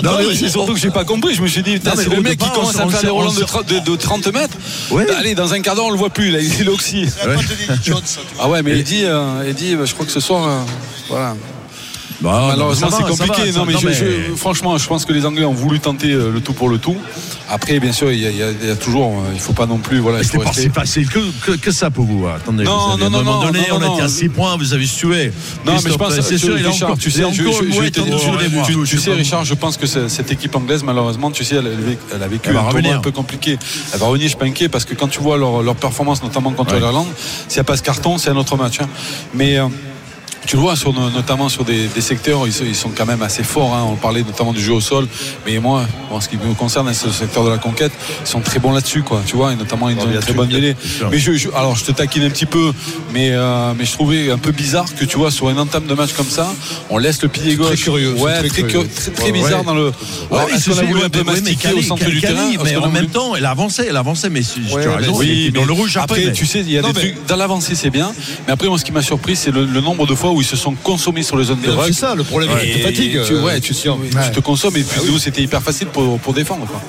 non, 0.03 0.11
mais 0.19 0.35
c'est 0.35 0.49
surtout 0.49 0.75
que 0.75 0.79
j'ai 0.81 0.91
pas 0.91 1.05
compris. 1.05 1.35
Je 1.35 1.43
me 1.43 1.47
suis 1.49 1.63
dit, 1.63 1.79
c'est 1.83 2.09
le 2.09 2.21
mec 2.21 2.39
qui 2.39 2.51
commence 2.51 2.77
à 2.79 2.89
faire 2.89 3.03
des 3.03 3.09
relents 3.09 3.33
de, 3.33 3.41
s'en- 3.41 3.61
tra- 3.61 3.65
de- 3.67 3.79
de 3.91 3.97
30 3.97 4.27
mètres. 4.33 4.57
Ouais. 4.91 5.07
Allez, 5.17 5.35
dans 5.35 5.53
un 5.55 5.61
quart 5.61 5.75
d'heure, 5.75 5.87
on 5.87 5.91
le 5.91 5.97
voit 5.99 6.11
plus. 6.11 6.31
Là, 6.31 6.41
il 6.41 6.61
est 6.61 6.65
l'oxy. 6.65 7.07
Ah 8.41 8.49
ouais, 8.49 8.63
mais 8.63 8.73
il 8.79 8.85
dit, 8.85 9.05
il 9.47 9.55
dit, 9.55 9.77
bah, 9.77 9.85
je 9.85 9.93
crois 9.95 10.07
que 10.07 10.13
ce 10.13 10.21
soir, 10.21 10.65
voilà. 11.09 11.37
Bah, 12.25 12.47
Malheureusement, 12.49 12.91
ça 12.91 12.97
c'est 12.97 13.03
compliqué. 13.27 13.51
va, 13.51 13.59
non, 13.61 13.65
mais, 13.67 13.75
je- 13.75 13.89
je- 14.31 14.35
franchement, 14.37 14.79
je 14.79 14.87
pense 14.89 15.05
que 15.05 15.13
les 15.13 15.27
Anglais 15.27 15.45
ont 15.45 15.53
voulu 15.53 15.79
tenter 15.79 16.11
euh, 16.13 16.31
le 16.33 16.41
tout 16.41 16.55
pour 16.55 16.69
le 16.71 16.79
tout. 16.79 16.97
Après, 17.51 17.79
bien 17.79 17.93
sûr, 17.93 18.11
il 18.11 18.19
y 18.21 18.27
a, 18.27 18.31
il 18.31 18.37
y 18.39 18.43
a- 18.43 18.51
il 18.63 18.67
y 18.69 18.71
a 18.71 18.77
toujours, 18.77 19.09
euh, 19.19 19.31
il 19.35 19.41
faut 19.41 19.53
pas 19.53 19.67
non 19.67 19.77
plus, 19.77 19.99
voilà, 19.99 20.21
il 20.21 20.25
faut 20.25 20.41
pas 20.41 20.53
si 20.55 20.71
facile 20.71 21.07
que, 21.09 21.19
que, 21.45 21.53
que 21.53 21.71
ça 21.71 21.91
pour 21.91 22.07
vous. 22.07 22.27
Attendez, 22.27 22.65
Non, 22.65 22.93
vous 22.93 22.99
non, 22.99 23.11
non, 23.11 23.19
à 23.19 23.21
un 23.21 23.23
moment 23.25 23.41
non, 23.41 23.47
donné, 23.53 23.59
non, 23.69 23.77
on 23.77 23.93
était 23.95 24.01
à 24.01 24.05
non. 24.05 24.09
6 24.09 24.29
points, 24.31 24.57
vous 24.57 24.73
avez 24.73 24.87
sué. 24.87 25.33
Non, 25.67 25.75
mais 25.85 25.91
je 25.91 25.97
pense, 25.97 26.19
c'est 26.21 26.39
sûr, 26.39 26.59
il 26.59 26.65
est 26.65 26.69
Richard, 26.69 26.89
encore, 26.89 26.99
tu 26.99 27.11
sais, 27.11 27.23
tu- 27.31 27.45
pas. 27.45 29.15
Richard, 29.15 29.45
je 29.45 29.55
pense 29.55 29.77
que 29.77 29.87
ce- 29.87 30.09
cette 30.09 30.33
équipe 30.33 30.57
anglaise, 30.57 30.83
malheureusement, 30.83 31.31
tu 31.31 31.45
sais, 31.45 31.57
elle, 31.57 31.67
a 32.23 32.27
vécu 32.29 32.49
un 32.49 32.53
tournoi 32.55 32.71
revenir. 32.71 32.97
un 32.97 33.01
peu 33.01 33.11
compliqué. 33.13 33.59
Elle 33.93 34.01
va 34.01 34.07
revenir, 34.07 34.25
je 34.25 34.29
suis 34.31 34.39
pas 34.39 34.47
inquiet, 34.47 34.69
parce 34.71 34.85
que 34.87 34.95
quand 34.95 35.09
tu 35.09 35.21
vois 35.21 35.37
leur, 35.37 35.63
performance, 35.77 36.23
notamment 36.23 36.53
contre 36.53 36.75
l'Irlande, 36.77 37.09
si 37.49 37.59
elle 37.59 37.65
passe 37.65 37.83
carton, 37.83 38.17
c'est 38.17 38.31
un 38.31 38.37
autre 38.37 38.57
match. 38.57 38.81
hein. 38.81 38.89
Mais 39.35 39.59
euh, 39.59 39.67
tu 40.47 40.57
le 40.57 40.63
vois 40.63 40.77
sur, 40.77 40.93
no- 40.93 41.11
notamment 41.11 41.49
sur 41.49 41.65
des, 41.65 41.87
des 41.87 42.01
secteurs, 42.01 42.47
ils, 42.47 42.53
sont- 42.53 42.65
ils 42.67 42.75
sont 42.75 42.91
quand 42.97 43.07
même 43.07 43.23
assez 43.23 43.43
forts. 43.43 43.75
hein. 43.75 43.85
On 43.89 43.97
parlait 43.97 44.23
notamment 44.23 44.53
du 44.53 44.61
jeu 44.63 44.73
au 44.73 44.81
sol, 44.81 45.07
mais 45.47 45.59
moi, 45.59 45.85
en 46.11 46.21
ce 46.21 46.29
qui 46.29 46.37
me 46.37 46.53
concerne, 46.55 46.93
ce 46.93 47.11
secteur 47.11 47.45
de 47.45 47.51
la 47.51 47.59
conquête, 47.59 47.93
ils 48.25 48.29
sont 48.29 48.41
très 48.41 48.59
bons 48.59 48.73
là-dessus, 48.73 49.03
quoi. 49.03 49.23
Tu 49.27 49.37
vois, 49.37 49.53
et 49.53 49.57
notamment 49.57 49.89
ils 49.89 49.99
ont 49.99 50.11
une 50.11 50.19
très 50.21 50.33
bonne 50.35 50.53
mêlée. 50.53 50.77
Mais 51.11 51.19
je, 51.19 51.33
je- 51.33 51.49
alors, 51.51 51.77
je 51.77 51.85
te 51.85 51.93
taquine 51.93 52.25
un 52.25 52.31
petit 52.31 52.47
peu, 52.47 52.73
mais 53.13 53.31
euh, 53.33 53.73
mais 53.79 53.85
je 53.85 53.93
trouvais 53.93 54.31
un 54.31 54.39
peu 54.39 54.53
bizarre 54.53 54.87
que 54.95 55.05
tu 55.05 55.17
vois 55.17 55.31
sur 55.31 55.49
une 55.51 55.59
entame 55.59 55.87
de 55.87 55.95
match 55.95 56.13
comme 56.13 56.29
ça, 56.29 56.53
on 56.91 56.99
laisse 56.99 57.23
le 57.23 57.29
pilier 57.29 57.55
gauche. 57.57 57.69
très 57.69 57.77
curieux, 57.77 58.13
Ouais, 58.15 58.39
très 58.39 58.49
très, 58.49 58.63
curieux. 58.63 58.69
curieux, 58.71 58.89
très, 58.95 59.11
très 59.13 59.25
Ouais, 59.27 59.33
bizarre 59.33 59.61
ouais. 59.61 59.65
dans 59.65 59.75
le. 59.75 59.87
Ouais, 59.87 59.93
Alors, 60.33 60.47
il 60.51 60.55
est-ce 60.57 60.65
se 60.65 60.71
qu'on 60.71 60.77
a 60.77 60.81
fait- 60.81 60.87
voulu 60.87 61.01
ouais, 61.01 61.07
un 61.07 61.11
peu 61.11 61.19
ouais, 61.21 61.25
mastiquer 61.25 61.73
au 61.73 61.83
centre 61.83 62.05
du 62.05 62.21
terrain 62.21 62.51
mais 62.65 62.77
en 62.77 62.89
même 62.91 63.09
temps, 63.09 63.35
elle 63.37 63.47
avançait, 63.47 63.87
elle 63.89 63.97
avançait, 63.97 64.31
mais 64.31 64.41
tu 64.43 64.61
as 64.71 64.75
Ouais, 64.75 64.87
raison, 64.97 65.17
oui, 65.17 65.51
dans 65.53 65.65
le 65.65 65.73
rouge 65.73 65.97
après. 65.97 66.33
Tu 66.33 66.47
sais, 66.47 66.61
il 66.61 66.71
y 66.71 66.79
a 66.79 66.83
des 66.83 66.93
trucs. 66.93 67.27
Dans 67.27 67.37
l'avancée, 67.37 67.75
c'est 67.75 67.91
bien. 67.91 68.13
Mais 68.47 68.53
après, 68.53 68.69
moi, 68.69 68.79
ce 68.79 68.85
qui 68.85 68.93
m'a 68.93 69.03
surpris, 69.03 69.37
c'est 69.37 69.51
le, 69.51 69.65
le 69.65 69.81
nombre 69.81 70.07
de 70.07 70.15
fois 70.15 70.31
où 70.35 70.41
ils 70.41 70.47
se 70.47 70.57
sont 70.57 70.75
consommés 70.75 71.23
sur 71.23 71.37
les 71.37 71.45
zones 71.45 71.61
de 71.61 71.71
ruck. 71.71 71.87
c'est 71.87 71.93
ça, 71.93 72.15
le 72.15 72.25
problème, 72.25 72.51
Et 72.63 72.73
tu 72.73 72.79
te 72.79 72.85
fatigues, 72.85 73.21
Tu, 73.27 73.35
ouais, 73.37 73.55
tu, 73.61 73.73
Christian. 73.73 73.99
tu 74.25 74.31
te 74.31 74.41
consommes. 74.41 74.77
Et 74.77 74.83
puis, 74.83 75.01
nous, 75.11 75.19
c'était 75.19 75.43
hyper 75.43 75.63
facile 75.63 75.89
pour, 75.89 76.19
pour 76.19 76.33
défendre. 76.35 76.67
Quoi. 76.67 76.81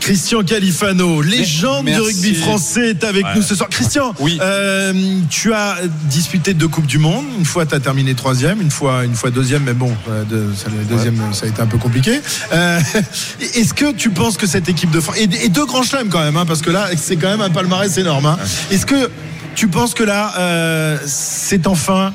Christian 0.00 0.42
Califano, 0.42 1.22
légende 1.22 1.86
du 1.86 1.98
rugby 1.98 2.34
français, 2.34 2.90
est 2.90 3.04
avec 3.04 3.24
Ouais. 3.24 3.30
nous 3.36 3.40
ce 3.42 3.54
soir. 3.54 3.70
Christian, 3.70 4.12
Oui. 4.20 4.38
euh, 4.42 4.92
tu 5.30 5.54
as 5.54 5.76
disputé 6.10 6.52
deux 6.52 6.68
Coupes 6.68 6.84
du 6.86 6.98
Monde. 6.98 7.24
Une 7.38 7.46
fois, 7.46 7.64
tu 7.64 7.74
as 7.74 7.80
terminé 7.80 8.14
troisième, 8.14 8.60
une 8.60 8.70
fois, 8.70 9.04
une 9.06 9.14
fois 9.14 9.30
deuxième, 9.30 9.62
mais 9.62 9.72
bon, 9.72 9.90
euh, 10.10 10.22
ça, 10.54 10.66
deuxième, 10.90 11.16
ça 11.32 11.46
a 11.46 11.48
été 11.48 11.62
un 11.62 11.66
peu 11.66 11.78
compliqué. 11.78 12.20
Euh, 12.52 12.80
Est-ce 13.54 13.72
que 13.72 13.92
tu 13.92 14.10
penses 14.10 14.36
que 14.36 14.46
cette 14.46 14.68
équipe 14.68 14.90
de 14.90 15.00
France. 15.00 15.16
Et, 15.18 15.46
et 15.46 15.48
deux 15.48 15.64
grands 15.64 15.82
chelems 15.82 16.10
quand 16.10 16.20
même, 16.22 16.36
hein, 16.36 16.44
parce 16.44 16.60
que 16.60 16.70
là, 16.70 16.88
c'est 16.98 17.16
quand 17.16 17.30
même 17.30 17.40
un 17.40 17.50
palmarès 17.50 17.96
énorme. 17.96 18.26
hein. 18.26 18.36
Est-ce 18.70 18.84
que 18.84 19.08
tu 19.54 19.68
penses 19.68 19.94
que 19.94 20.02
là, 20.02 20.34
euh, 20.38 20.98
c'est 21.06 21.66
enfin. 21.66 22.12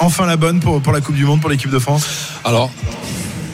Enfin 0.00 0.26
la 0.26 0.36
bonne 0.36 0.60
pour, 0.60 0.92
la 0.92 1.00
Coupe 1.00 1.16
du 1.16 1.24
Monde, 1.24 1.40
pour 1.40 1.50
l'équipe 1.50 1.70
de 1.70 1.78
France 1.78 2.06
Alors, 2.44 2.70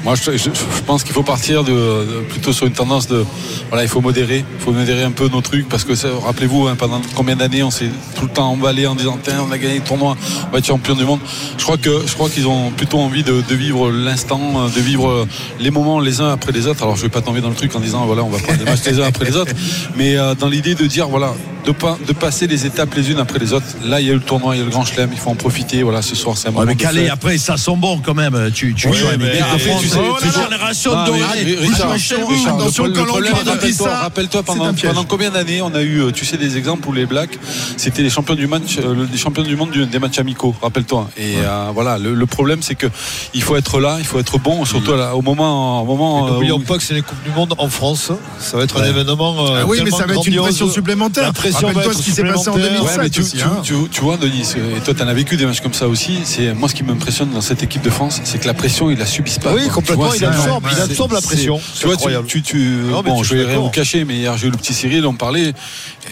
moi, 0.05 0.15
je, 0.17 0.51
pense 0.87 1.03
qu'il 1.03 1.15
faut 1.15 1.23
partir 1.23 1.65
de, 1.65 2.23
plutôt 2.29 2.53
sur 2.53 2.67
une 2.67 2.75
tendance 2.75 3.09
de. 3.09 3.25
Voilà, 3.71 3.85
il 3.85 3.89
faut 3.89 4.03
modérer. 4.03 4.45
Il 4.59 4.63
faut 4.63 4.73
modérer 4.73 5.03
un 5.03 5.11
peu 5.13 5.29
nos 5.29 5.41
trucs 5.41 5.67
parce 5.67 5.85
que 5.85 5.95
rappelez-vous, 6.23 6.67
hein, 6.67 6.77
pendant 6.77 7.01
combien 7.15 7.37
d'années 7.37 7.63
on 7.63 7.71
s'est 7.71 7.89
tout 8.15 8.27
le 8.27 8.31
temps 8.31 8.51
emballé 8.51 8.87
en 8.87 8.95
disant 8.95 9.19
Tiens, 9.23 9.43
on 9.49 9.51
a 9.51 9.57
gagné 9.57 9.77
le 9.77 9.85
tournoi, 9.85 10.15
on 10.47 10.53
va 10.53 10.59
être 10.59 10.67
champion 10.67 10.95
du 10.95 11.07
monde. 11.07 11.21
Je 11.57 11.65
crois 11.65 12.29
qu'ils 12.29 12.47
ont 12.47 12.71
plutôt 12.73 12.99
envie 12.99 13.23
de, 13.23 13.43
vivre 13.55 13.91
l'instant, 13.91 14.69
de 14.69 14.81
vivre 14.81 15.27
les 15.59 15.71
moments 15.71 16.01
les 16.01 16.21
uns 16.21 16.33
après 16.33 16.53
les 16.53 16.67
autres. 16.67 16.83
Alors, 16.83 16.97
je 16.97 17.03
vais 17.03 17.09
pas 17.09 17.23
tomber 17.23 17.41
dans 17.41 17.49
le 17.49 17.55
truc 17.55 17.75
en 17.75 17.81
disant 17.81 18.05
voilà, 18.05 18.25
on 18.25 18.29
va 18.29 18.39
prendre 18.39 18.59
les 18.59 18.67
matchs 18.67 18.85
les 18.85 19.01
uns 19.01 19.07
après 19.07 19.25
les 19.25 19.37
autres, 19.37 19.55
mais 19.97 20.19
euh, 20.19 20.35
dans 20.35 20.49
l'idée 20.49 20.75
de 20.75 20.85
dire 20.85 21.09
voilà, 21.09 21.33
de 21.67 21.73
pas 21.73 21.97
de 22.07 22.13
passer 22.13 22.47
les 22.47 22.67
étapes 22.67 22.95
les 22.95 23.11
unes 23.11 23.19
après 23.19 23.39
les 23.39 23.53
autres. 23.53 23.65
Là, 23.85 24.01
il 24.01 24.07
y 24.07 24.11
a 24.11 24.13
eu 24.13 24.17
le 24.17 24.21
tournoi, 24.21 24.55
il 24.55 24.59
y 24.59 24.63
a 24.63 24.65
le 24.65 24.71
grand 24.71 24.85
chelem, 24.85 25.11
il 25.13 25.19
faut 25.19 25.31
en 25.31 25.35
profiter. 25.35 25.83
Voilà, 25.83 26.03
ce 26.03 26.15
soir, 26.15 26.37
c'est 26.37 26.49
un 26.49 26.51
Ouais, 26.51 26.55
moment 26.61 26.67
mais 26.67 26.77
Calais, 26.77 27.09
après, 27.09 27.39
ça 27.39 27.57
sent 27.57 27.77
bon 27.77 27.99
quand 28.05 28.15
même. 28.15 28.51
Tu, 28.55 28.75
tu 28.75 28.89
Oui, 28.89 28.97
joues 28.97 29.07
à 29.09 29.15
une 29.15 29.23
mais 29.23 29.41
après, 29.41 29.59
tu 29.81 29.89
sais, 29.89 29.99
Oh 29.99 30.17
tu 30.21 30.27
là 30.27 30.33
sais- 30.33 30.39
là, 30.39 30.45
génération 30.45 30.95
Non, 30.95 31.05
dorée. 31.07 31.21
Richard, 31.61 31.91
Richard, 31.93 32.21
attention, 32.57 32.85
quand 32.95 33.85
rappelle-toi, 34.03 34.43
pendant, 34.43 34.73
pendant 34.75 35.05
combien 35.05 35.31
d'années 35.31 35.63
on 35.63 35.75
a 35.75 35.83
eu, 35.83 36.01
euh, 36.03 36.11
tu 36.13 36.25
sais, 36.25 36.37
des 36.37 36.57
exemples 36.57 36.89
où 36.89 36.93
les 36.93 37.07
Blacks, 37.07 37.39
c'était 37.77 38.03
les 38.03 38.11
champions 38.11 38.35
du 38.35 38.47
match, 38.47 38.79
euh, 38.79 38.95
le- 38.95 39.09
les 39.11 39.19
champions 39.19 39.43
du 39.43 39.57
monde 39.57 39.71
des 39.73 39.99
matchs 39.99 40.19
amicaux, 40.19 40.55
rappelle-toi. 40.63 41.09
Et 41.17 41.35
euh, 41.39 41.71
voilà, 41.73 41.99
le, 41.99 42.15
le 42.15 42.27
problème, 42.27 42.61
c'est 42.63 42.75
que 42.75 42.87
il 43.33 43.43
faut 43.43 43.57
être 43.57 43.81
là, 43.81 43.97
il 43.99 44.05
faut 44.05 44.19
être 44.19 44.39
bon, 44.39 44.65
surtout 44.65 44.93
Mm. 44.93 44.99
là, 44.99 45.17
au 45.17 45.23
moment, 45.23 45.83
au 45.83 45.85
moment. 45.87 46.29
N'oublions 46.29 46.57
où- 46.57 46.61
pas 46.61 46.77
que 46.77 46.83
c'est 46.83 46.95
les 46.95 47.03
Coupes 47.03 47.23
du 47.25 47.31
Monde 47.31 47.55
en 47.59 47.69
France. 47.69 48.11
Ça 48.39 48.57
va 48.57 48.65
être 48.65 48.81
un 48.81 48.85
événement. 48.85 49.47
euh, 49.47 49.61
Ah 49.63 49.67
oui, 49.67 49.79
mais 49.85 49.91
ça 49.91 50.07
va 50.07 50.15
être 50.15 50.27
une 50.27 50.37
pression 50.37 50.69
supplémentaire. 50.71 51.33
Pression 51.55 51.73
va 51.73 51.83
être 51.85 51.93
ce 51.95 52.03
qui 52.03 52.11
s'est 52.11 52.23
passé 52.23 52.49
en 52.49 52.55
supplémentaire. 52.55 52.81
2007 52.81 52.97
Ouais, 52.99 53.03
mais 53.05 53.11
tu, 53.11 53.21
aussi, 53.21 53.37
tu- 53.37 53.43
hein. 53.45 53.61
tu- 53.63 53.89
tu 53.91 54.01
vois, 54.01 54.17
Denis, 54.17 54.43
et 54.77 54.81
toi, 54.81 54.95
tu 54.95 55.03
en 55.03 55.09
as 55.09 55.15
vécu 55.15 55.37
des 55.37 55.47
matchs 55.47 55.61
comme 55.61 55.75
ça 55.75 55.89
aussi. 55.89 56.19
C'est 56.25 56.53
moi, 56.55 56.69
ce 56.69 56.75
qui 56.75 56.83
m'impressionne 56.85 57.31
dans 57.31 57.41
cette 57.41 57.63
équipe 57.63 57.83
de 57.83 57.91
France, 57.91 58.21
c'est 58.25 58.39
que 58.39 58.47
la 58.47 58.55
pression, 58.55 58.91
ils 58.91 58.99
la 58.99 59.07
subissent 59.07 59.39
pas. 59.39 59.53
Oui, 59.53 59.65
quoi. 59.65 59.75
complètement, 59.75 60.05
vois, 60.07 60.17
il 60.17 60.19
c'est- 60.21 60.27
absorbe, 60.27 60.67
il 60.71 60.77
c'est- 60.77 60.83
absorbe 60.83 61.13
la 61.13 61.21
pression. 61.21 61.61
Tu 61.79 61.87
vois, 61.87 61.97
tu, 61.97 62.59
Non, 62.91 63.03
bon, 63.03 63.23
je 63.23 63.35
vais 63.35 63.45
rien 63.45 63.59
vous 63.59 63.71
cacher, 63.71 64.05
mais 64.05 64.15
hier, 64.17 64.37
j'ai 64.37 64.49
eu 64.49 64.51
le 64.51 64.57
petit 64.57 64.75
Cyril, 64.75 65.07
on 65.07 65.15
parlait, 65.15 65.53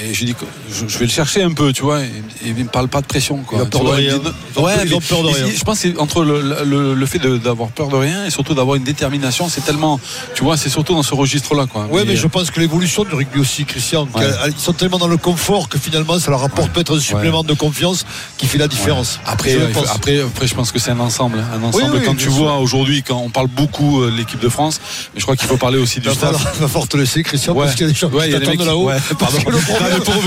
et 0.01 0.15
j'ai 0.15 0.25
dit 0.25 0.35
je, 0.71 0.87
je 0.89 0.99
vais 0.99 1.07
le 1.07 1.11
chercher 1.11 1.43
un 1.43 1.53
peu, 1.53 1.73
tu 1.73 1.83
vois, 1.83 2.01
et, 2.03 2.07
et 2.07 2.49
il 2.49 2.55
me 2.55 2.65
parle 2.65 2.89
pas 2.89 3.01
de 3.01 3.07
pression, 3.07 3.39
quoi. 3.39 3.59
Il 3.59 3.63
a 3.63 3.67
peur 3.67 3.81
Tu 3.81 3.85
de 3.87 3.91
vois, 3.91 3.97
rien. 3.97 4.15
il 4.17 4.21
dit- 4.23 4.29
Ils 4.55 4.59
ont 4.61 4.65
ouais, 4.65 4.75
peur- 4.75 4.85
ils 4.87 4.95
ont 4.95 4.99
mais- 5.01 5.07
peur 5.07 5.23
de 5.23 5.29
rien. 5.29 5.47
Je 5.57 5.65
pense 5.65 5.81
que 5.81 5.89
c'est 5.91 5.99
entre 5.99 6.25
le, 6.25 7.07
fait 7.07 7.19
d'avoir 7.19 7.69
peur 7.71 7.89
de 7.89 7.97
rien 7.97 8.25
et 8.27 8.31
surtout 8.31 8.55
d'avoir 8.55 8.77
une 8.77 8.85
détermination, 8.85 9.49
c'est 9.49 9.65
tellement, 9.65 10.01
tu 10.35 10.45
vois, 10.45 10.57
c'est 10.57 10.71
surtout 10.71 10.95
dans 10.95 11.03
ce 11.03 11.15
registre-là, 11.15 11.67
quoi. 11.67 11.89
Oui, 11.91 12.03
mais 12.07 12.17
je 12.17 12.27
pense 12.27 12.51
que 12.51 12.61
l'évolution 12.61 13.05
du 13.05 13.15
rugby 13.15 13.39
aussi, 13.41 13.65
Christian, 13.65 14.09
Ouais. 14.15 14.25
qu'ils 14.51 14.59
sont 14.61 14.73
tellement 14.73 14.99
dans 14.99 15.09
le 15.09 15.17
confort 15.33 15.69
que 15.71 15.79
finalement 15.79 16.19
ça 16.19 16.31
leur 16.31 16.45
apporte 16.45 16.71
peut-être 16.73 16.97
un 16.97 17.01
supplément 17.01 17.43
de 17.43 17.55
confiance 17.55 18.05
qui 18.37 18.47
fait 18.47 18.59
la 18.59 18.69
différence. 18.69 19.19
Après, 19.25 19.51
Je 19.53 19.59
euh, 19.59 19.73
faut- 19.73 19.85
après, 19.95 20.21
après, 20.21 20.47
je 20.47 20.55
pense 20.55 20.71
que 20.73 20.79
c'est 20.79 20.91
un 20.91 21.01
ensemble. 21.01 21.39
hein, 21.39 21.57
Un 21.57 21.63
ensemble. 21.63 21.85
Oui, 21.85 21.99
oui, 22.01 22.05
quand 22.05 22.15
tu 22.17 22.29
vois 22.29 22.59
aujourd'hui, 22.59 23.03
quand 23.03 23.17
on 23.17 23.31
parle 23.31 23.47
beaucoup 23.49 24.03
euh, 24.03 24.11
l'équipe 24.15 24.41
de 24.41 24.49
France, 24.51 24.81
mais 25.15 25.21
je 25.21 25.25
crois 25.25 25.37
qu'il 25.37 25.49
faut 25.49 25.57
parler 25.57 25.79
aussi 25.79 26.01
du 26.01 26.11
staff. 26.11 26.33
va 26.61 26.69
falloir 26.69 26.87
te 26.89 26.97
laisser, 26.99 27.23
Christian, 27.23 27.55
parce 27.55 27.75
qu'il 27.75 27.87
y 27.87 27.91
a 27.91 27.93
des 27.93 27.99
gens 27.99 28.11
qui 28.11 28.31
t'attendent 28.31 28.67
là-haut. 28.67 28.81
qui- 28.89 28.95
ouais, 28.95 29.17
pardon. 29.19 29.39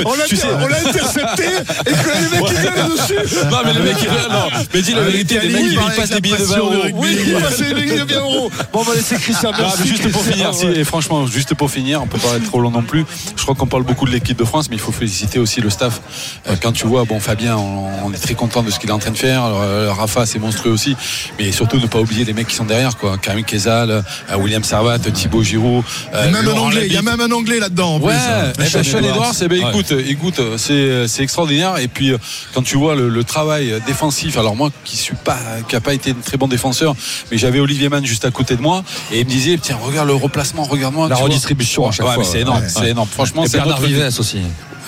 On 0.06 0.16
l'a 0.16 0.26
tu 0.26 0.36
sais- 0.38 0.48
intercepté 0.48 1.44
et 1.46 1.92
que 1.92 2.10
les 2.24 2.30
mecs 2.40 2.46
qui 2.48 2.62
viennent 2.62 2.90
dessus. 2.98 3.36
Non, 3.52 3.58
mais 3.66 3.74
les 3.74 3.80
mecs, 3.82 3.98
ils- 4.02 4.32
non, 4.34 4.48
mais 4.74 4.82
dis 4.82 4.92
la 4.92 4.98
Avec 5.02 5.12
vérité, 5.12 5.40
les 5.40 5.50
mecs, 5.50 5.62
il 5.66 5.74
ils 5.74 5.96
passent 5.96 6.10
des 6.10 6.22
billets 6.22 6.38
de 6.38 6.44
20 6.44 6.56
passion 6.56 6.70
du 6.72 6.76
euros. 6.78 6.88
Oui, 6.96 7.18
il 7.28 7.34
va 7.34 7.42
passer 7.42 7.74
les 7.74 7.82
billets 7.82 8.00
de 8.06 8.14
20 8.14 8.20
euros. 8.22 8.52
Bon, 8.74 8.80
on 8.80 8.84
va 8.84 8.96
laisser 8.96 9.16
Christian. 9.18 9.52
Ah, 9.58 9.74
juste 9.86 10.10
pour 10.12 10.24
finir, 10.24 10.52
et 10.76 10.84
franchement, 10.84 11.28
juste 11.28 11.54
pour 11.54 11.70
finir, 11.70 12.02
on 12.02 12.08
peut 12.08 12.18
pas 12.18 12.36
être 12.38 12.46
trop 12.46 12.60
long 12.60 12.72
non 12.72 12.82
plus. 12.84 13.06
Je 13.36 13.42
crois 13.44 13.56
qu'on 13.56 13.68
parle 13.68 13.84
beaucoup 13.84 14.06
de 14.06 14.12
l'équipe 14.12 14.38
de 14.38 14.46
France, 14.46 14.70
mais 14.70 14.76
il 14.78 14.82
faut 14.82 14.92
féliciter 14.96 15.40
aussi 15.40 15.62
le 15.62 15.70
staff. 15.70 16.02
Euh, 16.48 16.56
Quand 16.62 16.72
tu 16.72 16.88
vois, 16.88 17.04
bon, 17.06 17.20
Fabien, 17.20 17.56
on, 17.58 17.90
on 18.06 18.14
est 18.14 18.18
très 18.18 18.34
content 18.34 18.64
de 18.64 18.72
ce 18.72 18.80
qu'il 18.80 18.90
est 18.90 18.94
en 18.94 19.00
train 19.00 19.12
de 19.12 19.18
faire. 19.18 19.44
Euh, 19.46 19.92
Rafa, 19.94 20.26
c'est 20.26 20.40
monstrueux 20.40 20.72
aussi, 20.72 20.96
mais 21.38 21.52
surtout 21.52 21.78
ne 21.80 21.88
pas 21.88 22.00
oublier 22.00 22.26
les 22.26 22.34
mecs 22.34 22.48
qui 22.48 22.56
sont 22.56 22.66
derrière, 22.66 22.98
quoi. 22.98 23.18
Karim 23.18 23.44
Kezal, 23.44 23.90
euh, 23.92 24.02
William 24.38 24.64
Servat, 24.64 25.00
Thibaut 25.00 25.44
Giroud. 25.44 25.84
Il 26.14 26.18
y 26.18 26.22
a 26.24 26.32
même 26.32 26.48
un 26.48 26.58
anglais, 26.58 26.84
il 26.88 26.94
y 26.94 26.98
a 26.98 27.02
même 27.02 27.22
un 27.22 27.32
anglais 27.32 27.60
là-dedans 27.60 28.00
Ouais, 28.00 28.14
plus. 28.58 28.76
hein. 28.76 28.84
Sean 28.84 29.00
Edwards, 29.00 29.34
ben, 29.42 29.52
Ouais. 29.64 29.70
écoute, 29.70 29.92
écoute, 30.08 30.42
c'est 30.58 31.08
c'est 31.08 31.24
extraordinaire. 31.24 31.78
Et 31.78 31.88
puis 31.88 32.14
quand 32.54 32.64
tu 32.64 32.78
vois 32.78 32.96
le, 32.96 33.10
le 33.10 33.24
travail 33.24 33.74
défensif, 33.86 34.38
alors 34.38 34.56
moi 34.56 34.70
qui 34.84 34.98
suis 34.98 35.16
pas, 35.16 35.38
qui 35.68 35.76
a 35.76 35.82
pas 35.82 35.94
été 35.94 36.12
un 36.12 36.22
très 36.26 36.38
bon 36.38 36.48
défenseur, 36.48 36.96
mais 37.32 37.38
j'avais 37.38 37.60
Olivier 37.60 37.90
Mann 37.90 38.06
juste 38.06 38.26
à 38.26 38.32
côté 38.32 38.56
de 38.56 38.62
moi 38.62 38.84
et 39.12 39.20
il 39.20 39.26
me 39.26 39.30
disait 39.30 39.58
tiens 39.62 39.78
regarde 39.82 40.08
le 40.08 40.14
replacement, 40.16 40.64
regarde-moi. 40.64 41.08
La 41.10 41.16
vois. 41.16 41.26
redistribution 41.26 41.88
à 41.88 41.92
chaque 41.92 42.08
Ouais, 42.08 42.16
fois. 42.16 42.24
c'est 42.24 42.42
énorme, 42.42 42.62
Ouais. 42.62 42.70
c'est 42.70 42.90
énorme. 42.90 43.08
Franchement, 43.12 43.44
c'est 43.48 43.58
Bernard 43.58 43.82
Vives 43.82 44.10
aussi. 44.20 44.40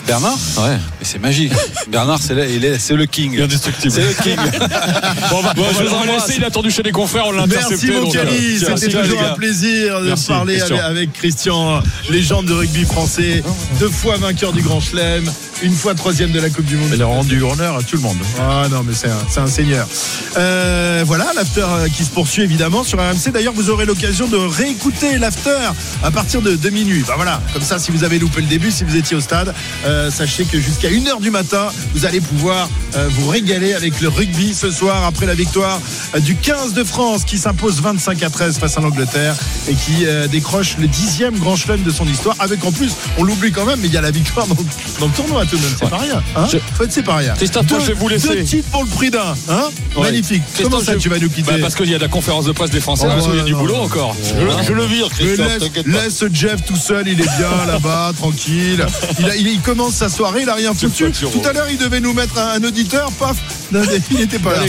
Bernard 0.07 0.37
Ouais. 0.57 0.77
Mais 0.99 1.03
c'est 1.03 1.19
magique. 1.19 1.51
Bernard, 1.89 2.19
c'est 2.21 2.33
le, 2.33 2.49
il 2.49 2.63
est- 2.63 2.79
c'est 2.79 2.95
le 2.95 3.05
king. 3.05 3.39
Indestructible. 3.39 3.93
C'est 3.93 4.01
le 4.01 4.13
king. 4.23 4.35
Bon, 5.29 5.41
bah, 5.43 5.53
Bon, 5.55 5.63
on 5.69 5.73
je 5.73 5.77
va 5.77 5.83
vous 5.83 5.89
le 5.89 5.89
embrasse. 6.11 6.27
laisser, 6.27 6.37
il 6.39 6.43
a 6.43 6.47
attendu 6.47 6.71
chez 6.71 6.81
les 6.83 6.91
confrères, 6.91 7.25
on 7.27 7.31
l'a 7.31 7.43
intercepté. 7.43 7.87
Merci 7.87 8.01
mon 8.01 8.09
euh, 8.09 8.13
Cali, 8.13 8.59
c'était 8.59 9.01
toujours 9.03 9.21
un 9.21 9.33
plaisir 9.35 9.99
de 10.01 10.07
Merci, 10.07 10.27
parler 10.27 10.55
Christian. 10.57 10.75
avec, 10.77 10.85
avec 10.97 11.13
Christian, 11.13 11.83
légende 12.09 12.45
de 12.45 12.53
rugby 12.53 12.85
français, 12.85 13.43
deux 13.79 13.89
fois 13.89 14.17
vainqueur 14.17 14.53
du 14.53 14.61
Grand 14.61 14.79
Chelem, 14.79 15.29
une 15.61 15.73
fois 15.73 15.95
troisième 15.95 16.31
de 16.31 16.39
la 16.39 16.49
Coupe 16.49 16.65
du 16.65 16.75
Monde. 16.75 16.89
Il 16.93 17.01
a 17.01 17.05
rendu 17.05 17.41
honneur 17.41 17.77
à 17.77 17.83
tout 17.83 17.95
le 17.95 18.01
monde. 18.01 18.17
Ah 18.39 18.67
non 18.69 18.83
mais 18.83 18.93
c'est 18.93 19.39
un, 19.39 19.47
seigneur. 19.47 19.87
Euh, 20.37 21.03
voilà 21.05 21.31
l'after 21.35 21.65
euh, 21.67 21.87
qui 21.87 22.03
se 22.03 22.11
poursuit 22.11 22.43
évidemment 22.43 22.83
sur 22.83 22.99
RMC. 22.99 23.31
D'ailleurs 23.31 23.53
vous 23.53 23.69
aurez 23.69 23.85
l'occasion 23.85 24.27
de 24.27 24.37
réécouter 24.37 25.17
l'after 25.17 25.71
à 26.03 26.11
partir 26.11 26.41
de, 26.41 26.55
de 26.55 26.69
minuit. 26.69 27.03
Bah 27.07 27.13
voilà, 27.15 27.41
comme 27.53 27.61
ça 27.61 27.79
si 27.79 27.91
vous 27.91 28.03
avez 28.03 28.19
loupé 28.19 28.41
le 28.41 28.47
début, 28.47 28.71
si 28.71 28.83
vous 28.83 28.95
étiez 28.95 29.17
au 29.17 29.21
stade, 29.21 29.53
euh, 29.85 30.11
sachez 30.11 30.45
que 30.45 30.59
jusqu'à 30.59 30.89
1h 30.89 31.21
du 31.21 31.31
matin, 31.31 31.67
vous 31.93 32.05
allez 32.05 32.21
pouvoir 32.21 32.69
euh, 32.95 33.07
vous 33.11 33.27
régaler 33.27 33.73
avec 33.73 33.99
le 34.01 34.09
rugby 34.09 34.53
ce 34.53 34.69
soir 34.69 35.05
après 35.05 35.25
la 35.25 35.33
victoire 35.33 35.79
du 36.19 36.35
15 36.35 36.73
de 36.73 36.83
France 36.83 37.23
qui 37.23 37.37
s'impose 37.37 37.81
25 37.81 38.21
à 38.23 38.29
13 38.29 38.59
face 38.59 38.77
à 38.77 38.81
l'Angleterre 38.81 39.35
et 39.67 39.73
qui 39.73 40.05
décroche 40.31 40.77
le 40.77 40.87
dixième 40.87 41.37
grand 41.37 41.55
chelem 41.55 41.83
de 41.83 41.91
son 41.91 42.05
histoire. 42.05 42.35
Avec 42.39 42.63
en 42.63 42.71
plus, 42.71 42.93
on 43.17 43.23
l'oublie 43.23 43.51
quand 43.51 43.65
même, 43.65 43.79
mais 43.81 43.87
il 43.87 43.93
y 43.93 43.97
a 43.97 44.01
la 44.01 44.11
victoire 44.11 44.47
dans 44.47 45.07
le 45.07 45.13
tournoi 45.13 45.46
tout 45.49 45.57
de 45.57 45.61
même. 45.61 45.71
C'est 45.79 45.89
pas 45.89 45.97
rien. 45.97 46.23
Hein 46.35 46.45
Je- 46.51 46.57
Faut 46.75 46.83
être- 46.83 46.91
c'est 46.91 47.03
pas 47.03 47.15
rien. 47.17 47.33
Christophe, 47.33 47.65
Deux- 47.67 47.79
je 47.79 47.85
vais 47.87 47.93
vous 47.93 48.07
laisser. 48.09 48.27
Deux 48.29 48.43
titres 48.43 48.69
pour 48.69 48.83
le 48.83 48.89
prix 48.89 49.09
d'un. 49.09 49.35
Hein 49.49 49.69
Ouais. 49.95 50.03
Magnifique. 50.03 50.43
Christophe, 50.53 50.71
Comment 50.71 50.83
ça 50.83 50.93
je- 50.93 50.97
tu 50.99 51.09
vas 51.09 51.17
nous 51.19 51.29
quitter 51.29 51.51
Bah, 51.51 51.57
Parce 51.61 51.75
qu'il 51.75 51.89
y 51.89 51.95
a 51.95 51.97
de 51.97 52.03
la 52.03 52.07
conférence 52.09 52.45
de 52.45 52.51
presse 52.51 52.69
des 52.69 52.79
Français, 52.79 53.07
Oh, 53.09 53.21
qu'il 53.21 53.35
y 53.35 53.39
a 53.39 53.43
du 53.43 53.55
boulot 53.55 53.75
encore. 53.77 54.15
Je, 54.67 54.73
le 54.73 54.85
vire, 54.85 55.07
Christophe, 55.09 55.47
laisse, 55.85 56.23
Jeff 56.33 56.63
tout 56.65 56.75
seul, 56.75 57.07
il 57.07 57.19
est 57.21 57.37
bien 57.37 57.49
là-bas, 57.67 58.11
tranquille. 58.17 58.85
Il, 59.19 59.27
il- 59.39 59.47
il 59.47 59.61
commence 59.61 59.93
sa 59.95 60.09
soirée, 60.09 60.41
il 60.43 60.49
a 60.49 60.55
rien 60.55 60.73
foutu. 60.73 61.11
Tout 61.11 61.41
à 61.47 61.53
l'heure, 61.53 61.67
il 61.71 61.77
devait 61.77 61.99
nous 61.99 62.13
mettre 62.13 62.37
un, 62.37 62.63
auditeur, 62.63 63.11
paf, 63.13 63.37
il 64.11 64.17
n'était 64.17 64.39
pas 64.39 64.53
là. 64.53 64.63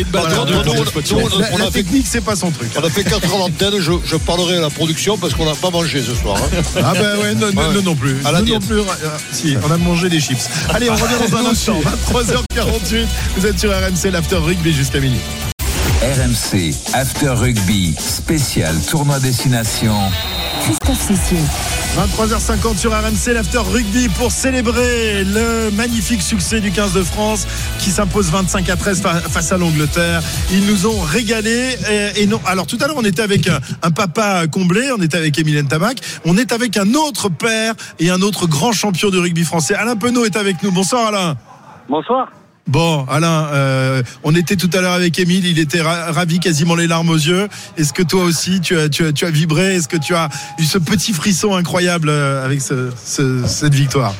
La, 1.58 1.64
fait- 1.66 1.70
technique, 1.82 2.06
c'est 2.08 2.20
pas 2.20 2.36
son 2.36 2.50
truc. 2.50 2.70
On 2.80 2.84
a 2.84 2.90
fait 2.90 3.04
4 3.04 3.24
heures 3.32 3.38
d'antenne, 3.38 3.74
je, 3.80 4.16
parlerai 4.16 4.56
à 4.58 4.60
la 4.60 4.70
production 4.70 5.16
parce 5.18 5.34
qu'on 5.34 5.44
n'a 5.46 5.54
pas 5.54 5.70
mangé 5.70 6.02
ce 6.02 6.14
soir. 6.14 6.36
hein. 6.36 6.62
Ah 6.84 6.92
ben 6.94 7.18
ouais, 7.20 7.34
non, 7.34 7.82
non, 7.82 7.94
plus. 7.94 8.16
À 8.24 8.32
la 8.32 8.40
Nous 8.42 8.52
non 8.54 8.60
plus. 8.60 8.78
euh, 8.78 8.84
si, 9.32 9.56
on 9.66 9.70
a 9.72 9.76
mangé 9.76 10.08
des 10.08 10.20
chips. 10.20 10.48
Allez, 10.74 10.90
on 10.90 10.94
revient 10.94 11.30
dans 11.30 11.36
un 11.38 11.46
instant. 11.50 11.80
23h48. 11.80 13.06
Vous 13.36 13.46
êtes 13.46 13.58
sur 13.58 13.70
RMC, 13.70 14.10
l'after 14.10 14.36
rugby 14.36 14.72
jusqu'à 14.72 15.00
minuit. 15.00 15.20
RMC 16.00 16.74
After 16.94 17.30
Rugby 17.30 17.94
spécial 17.98 18.76
tournoi 18.88 19.18
destination. 19.18 19.94
Christophe 20.62 21.08
Cessieux. 21.08 21.38
23h50 21.96 22.76
sur 22.76 22.92
RMC, 22.92 23.32
l'after 23.34 23.58
rugby 23.58 24.08
pour 24.10 24.30
célébrer 24.30 25.24
le 25.24 25.70
magnifique 25.72 26.22
succès 26.22 26.60
du 26.60 26.70
15 26.70 26.92
de 26.92 27.02
France 27.02 27.46
qui 27.80 27.90
s'impose 27.90 28.30
25 28.30 28.68
à 28.70 28.76
13 28.76 29.00
fa- 29.02 29.20
face 29.20 29.50
à 29.50 29.56
l'Angleterre. 29.58 30.22
Ils 30.52 30.64
nous 30.66 30.86
ont 30.86 31.00
régalé 31.00 31.76
et, 32.16 32.26
non. 32.26 32.40
Alors 32.46 32.66
tout 32.66 32.78
à 32.80 32.86
l'heure, 32.86 32.96
on 32.98 33.04
était 33.04 33.22
avec 33.22 33.48
un, 33.82 33.90
papa 33.90 34.46
comblé, 34.46 34.90
on 34.96 35.02
était 35.02 35.16
avec 35.16 35.38
Emile 35.38 35.64
Tamac, 35.66 35.98
on 36.24 36.36
est 36.36 36.52
avec 36.52 36.76
un 36.76 36.94
autre 36.94 37.28
père 37.30 37.74
et 37.98 38.10
un 38.10 38.22
autre 38.22 38.46
grand 38.46 38.72
champion 38.72 39.10
du 39.10 39.18
rugby 39.18 39.44
français. 39.44 39.74
Alain 39.74 39.96
Penaud 39.96 40.24
est 40.24 40.36
avec 40.36 40.62
nous. 40.62 40.70
Bonsoir 40.70 41.08
Alain. 41.08 41.36
Bonsoir. 41.88 42.28
Bon, 42.68 43.06
Alain, 43.08 43.46
euh, 43.54 44.02
on 44.24 44.34
était 44.34 44.56
tout 44.56 44.68
à 44.74 44.82
l'heure 44.82 44.92
avec 44.92 45.18
Émile, 45.18 45.46
il 45.46 45.58
était 45.58 45.80
ra- 45.80 46.12
ravi, 46.12 46.38
quasiment 46.38 46.74
les 46.74 46.86
larmes 46.86 47.08
aux 47.08 47.14
yeux. 47.14 47.48
Est-ce 47.78 47.94
que 47.94 48.02
toi 48.02 48.24
aussi, 48.24 48.60
tu 48.60 48.76
as, 48.76 49.30
vibré? 49.30 49.74
Est-ce 49.76 49.88
que 49.88 49.96
tu 49.96 50.14
as 50.14 50.28
eu 50.58 50.64
ce 50.64 50.76
petit 50.76 51.14
frisson 51.14 51.54
incroyable 51.56 52.10
euh, 52.10 52.44
avec 52.44 52.60
ce- 52.60 52.90
ce- 53.02 53.46
cette 53.46 53.74
victoire? 53.74 54.12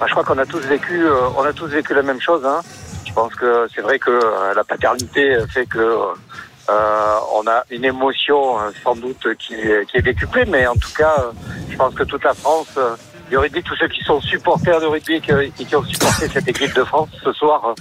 Bah, 0.00 0.06
je 0.08 0.12
crois 0.12 0.24
qu'on 0.24 0.38
a 0.38 0.46
tous 0.46 0.60
vécu, 0.60 1.04
euh, 1.04 1.28
a 1.46 1.52
tous 1.52 1.66
vécu 1.66 1.92
la 1.92 2.02
même 2.02 2.20
chose. 2.22 2.42
Hein. 2.46 2.62
Je 3.06 3.12
pense 3.12 3.34
que 3.34 3.66
c'est 3.74 3.82
vrai 3.82 3.98
que 3.98 4.18
la 4.56 4.64
paternité 4.64 5.36
fait 5.52 5.66
que 5.66 5.96
on 6.68 7.46
a 7.48 7.64
une 7.70 7.84
émotion 7.84 8.54
sans 8.84 8.94
doute 8.94 9.26
qui, 9.38 9.54
est- 9.54 9.84
qui 9.90 9.96
est 9.98 10.02
décuplée, 10.02 10.44
mais 10.46 10.66
en 10.68 10.74
tout 10.76 10.92
cas, 10.96 11.16
je 11.68 11.76
pense 11.76 11.92
que 11.94 12.04
toute 12.04 12.22
la 12.24 12.32
France, 12.34 12.68
du 13.30 13.38
rugby, 13.38 13.62
tous 13.62 13.76
ceux 13.76 13.88
qui 13.88 14.02
sont 14.02 14.20
supporters 14.20 14.80
de 14.80 14.86
rugby 14.86 15.14
et 15.14 15.20
qui, 15.20 15.32
ont 15.76 15.84
supporté 15.84 16.28
cette 16.28 16.48
équipe 16.48 16.74
de 16.74 16.84
France 16.84 17.08
ce 17.24 17.32
soir, 17.32 17.74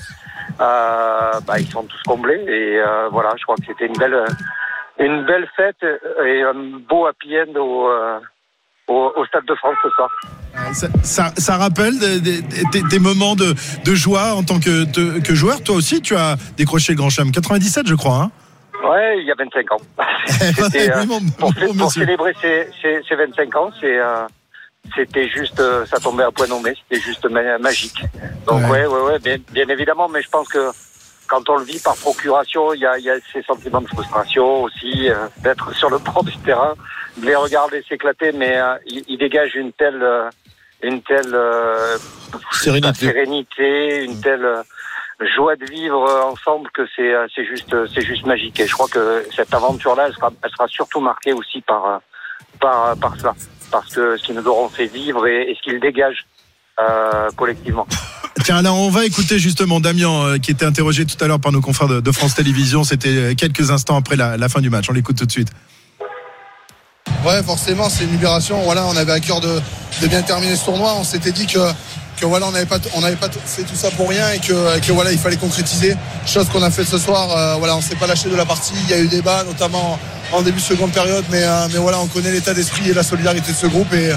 euh, 0.61 1.31
bah, 1.45 1.59
ils 1.59 1.67
sont 1.69 1.83
tous 1.83 2.01
comblés. 2.03 2.41
Et 2.47 2.77
euh, 2.79 3.09
voilà, 3.11 3.31
je 3.37 3.43
crois 3.43 3.55
que 3.57 3.65
c'était 3.67 3.87
une 3.87 3.97
belle, 3.97 4.25
une 4.99 5.25
belle 5.25 5.47
fête 5.55 5.83
et 6.25 6.41
un 6.43 6.53
beau 6.87 7.05
happy 7.07 7.35
end 7.39 7.59
au, 7.59 7.89
euh, 7.89 8.19
au, 8.87 9.11
au 9.17 9.25
Stade 9.25 9.45
de 9.45 9.55
France 9.55 9.75
ce 9.83 9.89
soir. 9.91 10.09
ça, 10.73 10.87
ça, 11.03 11.33
ça 11.37 11.57
rappelle 11.57 11.97
des, 11.99 12.19
des- 12.21 12.41
des- 12.41 12.83
des 12.83 12.99
moments 12.99 13.35
de, 13.35 13.53
de 13.85 13.95
joie 13.95 14.33
en 14.35 14.43
tant 14.43 14.59
que, 14.59 14.85
joueur. 15.35 15.63
Toi 15.63 15.75
aussi, 15.75 16.01
tu 16.01 16.15
as 16.15 16.35
décroché 16.57 16.93
le 16.93 16.97
Grand 16.97 17.09
Chelem 17.09 17.31
97, 17.31 17.87
je 17.87 17.95
crois. 17.95 18.23
Hein 18.23 18.31
Ouais, 18.87 19.19
il 19.19 19.25
y 19.27 19.31
a 19.31 19.35
25 19.37 19.71
ans. 19.73 19.77
Oui, 20.71 21.07
mon- 21.07 21.19
pour, 21.37 21.53
pour 21.53 21.75
monsieur. 21.75 22.01
célébrer 22.01 22.33
ces, 22.41 22.67
ces, 22.81 23.01
ces 23.07 23.15
25 23.15 23.55
ans, 23.57 23.71
c'est, 23.81 23.99
euh, 23.99 24.25
c'était 24.95 25.27
juste, 25.27 25.59
euh, 25.59 25.85
ça 25.85 25.99
tombait 25.99 26.23
à 26.23 26.31
point 26.31 26.47
nommé, 26.47 26.73
c'était 26.87 27.01
juste 27.01 27.25
ma- 27.29 27.57
magique. 27.57 28.01
Donc 28.45 28.61
ouais, 28.69 28.85
ouais, 28.85 29.01
ouais, 29.01 29.19
bien, 29.19 29.37
bien 29.51 29.67
évidemment, 29.69 30.07
mais 30.09 30.21
je 30.21 30.29
pense 30.29 30.47
que 30.47 30.69
quand 31.27 31.47
on 31.49 31.57
le 31.57 31.63
vit 31.63 31.79
par 31.79 31.95
procuration, 31.95 32.73
il 32.73 32.81
y 32.81 32.85
a, 32.85 32.97
y 32.97 33.09
a 33.09 33.15
ces 33.31 33.43
sentiments 33.43 33.81
de 33.81 33.87
frustration 33.87 34.63
aussi, 34.63 35.09
euh, 35.09 35.27
d'être 35.43 35.73
sur 35.75 35.89
le 35.89 35.99
du 36.23 36.37
terrain, 36.39 36.73
de 37.17 37.25
les 37.25 37.35
regarder 37.35 37.83
s'éclater, 37.87 38.31
mais 38.31 38.57
euh, 38.59 38.75
il, 38.87 39.03
il 39.07 39.17
dégage 39.17 39.55
une 39.55 39.71
telle, 39.73 40.01
euh, 40.01 40.29
une 40.81 41.01
telle 41.03 41.33
euh, 41.33 41.97
Sérénité. 42.51 43.05
sérénité, 43.07 44.03
une 44.05 44.19
telle 44.21 44.43
euh, 44.45 44.63
joie 45.35 45.55
de 45.55 45.65
vivre 45.65 46.01
ensemble 46.25 46.69
que 46.71 46.81
c'est 46.95 47.11
c'est 47.35 47.43
juste 47.45 47.75
c'est 47.93 48.01
juste 48.01 48.25
magique 48.25 48.57
et 48.61 48.65
je 48.67 48.71
crois 48.73 48.87
que 48.87 49.25
cette 49.35 49.53
aventure 49.53 49.93
là 49.93 50.05
elle 50.07 50.13
sera 50.13 50.31
elle 50.41 50.49
sera 50.49 50.65
surtout 50.69 51.01
marquée 51.01 51.33
aussi 51.33 51.59
par 51.59 51.99
par 52.61 52.95
par 52.95 53.17
cela 53.17 53.35
parce 53.71 53.93
que 53.93 54.17
ce 54.17 54.23
qu'ils 54.23 54.35
nous 54.35 54.45
auront 54.47 54.69
fait 54.69 54.87
vivre 54.87 55.27
et, 55.27 55.51
et 55.51 55.55
ce 55.55 55.61
qu'ils 55.61 55.79
dégagent 55.79 56.25
euh, 56.79 57.29
collectivement. 57.35 57.87
Tiens, 58.43 58.57
alors 58.57 58.77
on 58.77 58.89
va 58.89 59.05
écouter 59.05 59.37
justement 59.37 59.79
Damien 59.79 60.23
euh, 60.23 60.37
qui 60.37 60.51
était 60.51 60.65
interrogé 60.65 61.05
tout 61.05 61.21
à 61.23 61.27
l'heure 61.27 61.41
par 61.41 61.51
nos 61.51 61.61
confrères 61.61 61.89
de, 61.89 61.99
de 61.99 62.11
France 62.11 62.35
Télévisions. 62.35 62.83
C'était 62.83 63.09
euh, 63.09 63.35
quelques 63.35 63.69
instants 63.71 63.97
après 63.97 64.15
la, 64.15 64.37
la 64.37 64.49
fin 64.49 64.61
du 64.61 64.69
match. 64.69 64.85
On 64.89 64.93
l'écoute 64.93 65.17
tout 65.17 65.25
de 65.25 65.31
suite. 65.31 65.49
Ouais, 67.25 67.43
forcément, 67.43 67.89
c'est 67.89 68.05
une 68.05 68.11
libération. 68.11 68.61
Voilà, 68.63 68.85
on 68.85 68.95
avait 68.95 69.11
à 69.11 69.19
cœur 69.19 69.41
de, 69.41 69.59
de 70.01 70.07
bien 70.07 70.21
terminer 70.21 70.55
ce 70.55 70.65
tournoi. 70.65 70.93
On 70.97 71.03
s'était 71.03 71.33
dit 71.33 71.47
que, 71.47 71.59
que 72.19 72.25
voilà, 72.25 72.47
on 72.47 72.51
n'avait 72.51 72.65
pas, 72.65 72.77
on 72.95 73.01
n'avait 73.01 73.17
pas 73.17 73.29
fait 73.29 73.63
tout 73.63 73.75
ça 73.75 73.91
pour 73.91 74.07
rien 74.09 74.31
et 74.31 74.39
que, 74.39 74.77
et 74.77 74.79
que 74.79 74.93
voilà, 74.93 75.11
il 75.11 75.17
fallait 75.17 75.35
concrétiser. 75.35 75.95
Chose 76.25 76.47
qu'on 76.47 76.63
a 76.63 76.71
fait 76.71 76.85
ce 76.85 76.97
soir. 76.97 77.35
Euh, 77.35 77.55
voilà, 77.55 77.75
on 77.75 77.81
s'est 77.81 77.97
pas 77.97 78.07
lâché 78.07 78.29
de 78.29 78.35
la 78.37 78.45
partie. 78.45 78.73
Il 78.85 78.89
y 78.89 78.93
a 78.93 78.99
eu 78.99 79.07
débat, 79.07 79.43
notamment 79.43 79.99
en 80.31 80.41
début 80.41 80.59
de 80.59 80.63
seconde 80.63 80.91
période, 80.91 81.25
mais, 81.31 81.43
euh, 81.43 81.67
mais 81.71 81.79
voilà, 81.79 81.99
on 81.99 82.07
connaît 82.07 82.31
l'état 82.31 82.53
d'esprit 82.53 82.89
et 82.89 82.93
la 82.93 83.03
solidarité 83.03 83.51
de 83.51 83.57
ce 83.57 83.67
groupe 83.67 83.91
et, 83.93 84.09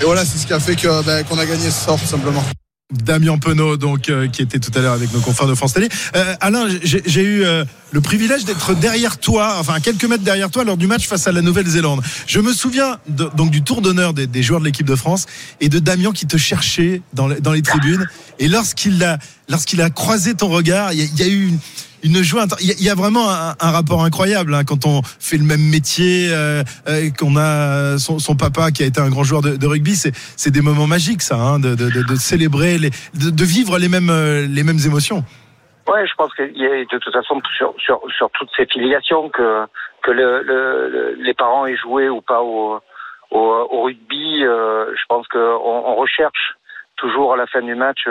et 0.00 0.04
voilà, 0.04 0.24
c'est 0.24 0.38
ce 0.38 0.46
qui 0.46 0.52
a 0.52 0.60
fait 0.60 0.76
ben, 1.04 1.24
qu'on 1.24 1.38
a 1.38 1.46
gagné 1.46 1.70
ce 1.70 1.84
soir, 1.84 1.98
tout 1.98 2.06
simplement. 2.06 2.44
Damien 2.92 3.36
Penaud, 3.38 3.76
donc, 3.76 4.08
euh, 4.08 4.28
qui 4.28 4.42
était 4.42 4.60
tout 4.60 4.70
à 4.78 4.80
l'heure 4.80 4.92
avec 4.92 5.12
nos 5.12 5.18
confrères 5.18 5.48
de 5.48 5.56
France 5.56 5.72
Télé. 5.72 5.88
Euh, 6.14 6.34
Alain, 6.40 6.68
j'ai 6.84 7.20
eu 7.22 7.44
euh, 7.44 7.64
le 7.90 8.00
privilège 8.00 8.44
d'être 8.44 8.74
derrière 8.76 9.18
toi, 9.18 9.56
enfin 9.58 9.80
quelques 9.80 10.04
mètres 10.04 10.22
derrière 10.22 10.50
toi, 10.50 10.62
lors 10.62 10.76
du 10.76 10.86
match 10.86 11.08
face 11.08 11.26
à 11.26 11.32
la 11.32 11.42
Nouvelle-Zélande. 11.42 12.00
Je 12.28 12.38
me 12.38 12.52
souviens 12.52 12.98
de- 13.08 13.28
donc 13.34 13.50
du 13.50 13.62
tour 13.62 13.82
d'honneur 13.82 14.14
des, 14.14 14.28
des 14.28 14.42
joueurs 14.44 14.60
de 14.60 14.66
l'équipe 14.66 14.86
de 14.86 14.94
France 14.94 15.26
et 15.60 15.68
de 15.68 15.80
Damien 15.80 16.12
qui 16.12 16.26
te 16.26 16.36
cherchait 16.36 17.02
dans, 17.12 17.28
dans 17.28 17.50
les 17.52 17.62
tribunes. 17.62 18.06
Et 18.38 18.46
lorsqu'il 18.46 19.02
a, 19.02 19.18
lorsqu'il 19.48 19.82
a 19.82 19.90
croisé 19.90 20.34
ton 20.34 20.46
regard, 20.48 20.92
il 20.92 21.00
y, 21.00 21.18
y 21.18 21.22
a 21.24 21.26
eu 21.26 21.48
une, 21.48 21.58
une 22.06 22.22
joie. 22.22 22.44
Il 22.60 22.82
y, 22.82 22.88
a- 22.88 22.94
vraiment 22.94 23.28
un, 23.28 23.70
rapport 23.70 24.04
incroyable 24.04 24.54
hein, 24.54 24.62
quand 24.66 24.86
on 24.86 25.02
fait 25.02 25.36
le 25.36 25.44
même 25.44 25.60
métier, 25.60 26.28
euh, 26.30 26.62
euh, 26.88 27.10
qu'on 27.18 27.36
a 27.36 27.98
son, 27.98 28.36
papa 28.36 28.70
qui 28.70 28.82
a 28.82 28.86
été 28.86 29.00
un 29.00 29.10
grand 29.10 29.24
joueur 29.24 29.42
de, 29.42 29.66
rugby. 29.66 29.94
C'est, 29.96 30.50
des 30.50 30.62
moments 30.62 30.86
magiques, 30.86 31.22
ça, 31.22 31.36
hein, 31.36 31.58
de, 31.58 31.76
célébrer, 32.14 32.78
de, 32.78 33.44
vivre 33.44 33.78
les 33.78 33.88
mêmes, 33.88 34.10
euh, 34.10 34.46
les 34.48 34.62
mêmes 34.62 34.78
émotions. 34.86 35.24
Ouais, 35.88 36.06
je 36.06 36.14
pense 36.14 36.32
qu'il 36.34 36.56
y 36.56 36.66
a 36.66 36.84
de 36.84 36.98
toute 36.98 37.12
façon 37.12 37.40
sur, 37.56 37.74
sur, 37.78 38.30
toutes 38.32 38.50
ces 38.56 38.66
filiations 38.66 39.28
que, 39.28 39.66
que 40.02 40.10
le, 40.10 40.42
le, 40.42 40.88
le- 40.88 41.14
les 41.20 41.34
parents 41.34 41.66
aient 41.66 41.76
joué 41.76 42.08
ou 42.08 42.20
pas 42.22 42.42
au, 42.42 42.80
rugby, 43.30 44.40
je 44.40 45.04
pense 45.08 45.26
qu'on 45.28 45.38
on 45.38 45.94
recherche 45.96 46.54
toujours 46.96 47.34
à 47.34 47.36
la 47.36 47.46
fin 47.46 47.60
du 47.60 47.74
match 47.74 48.04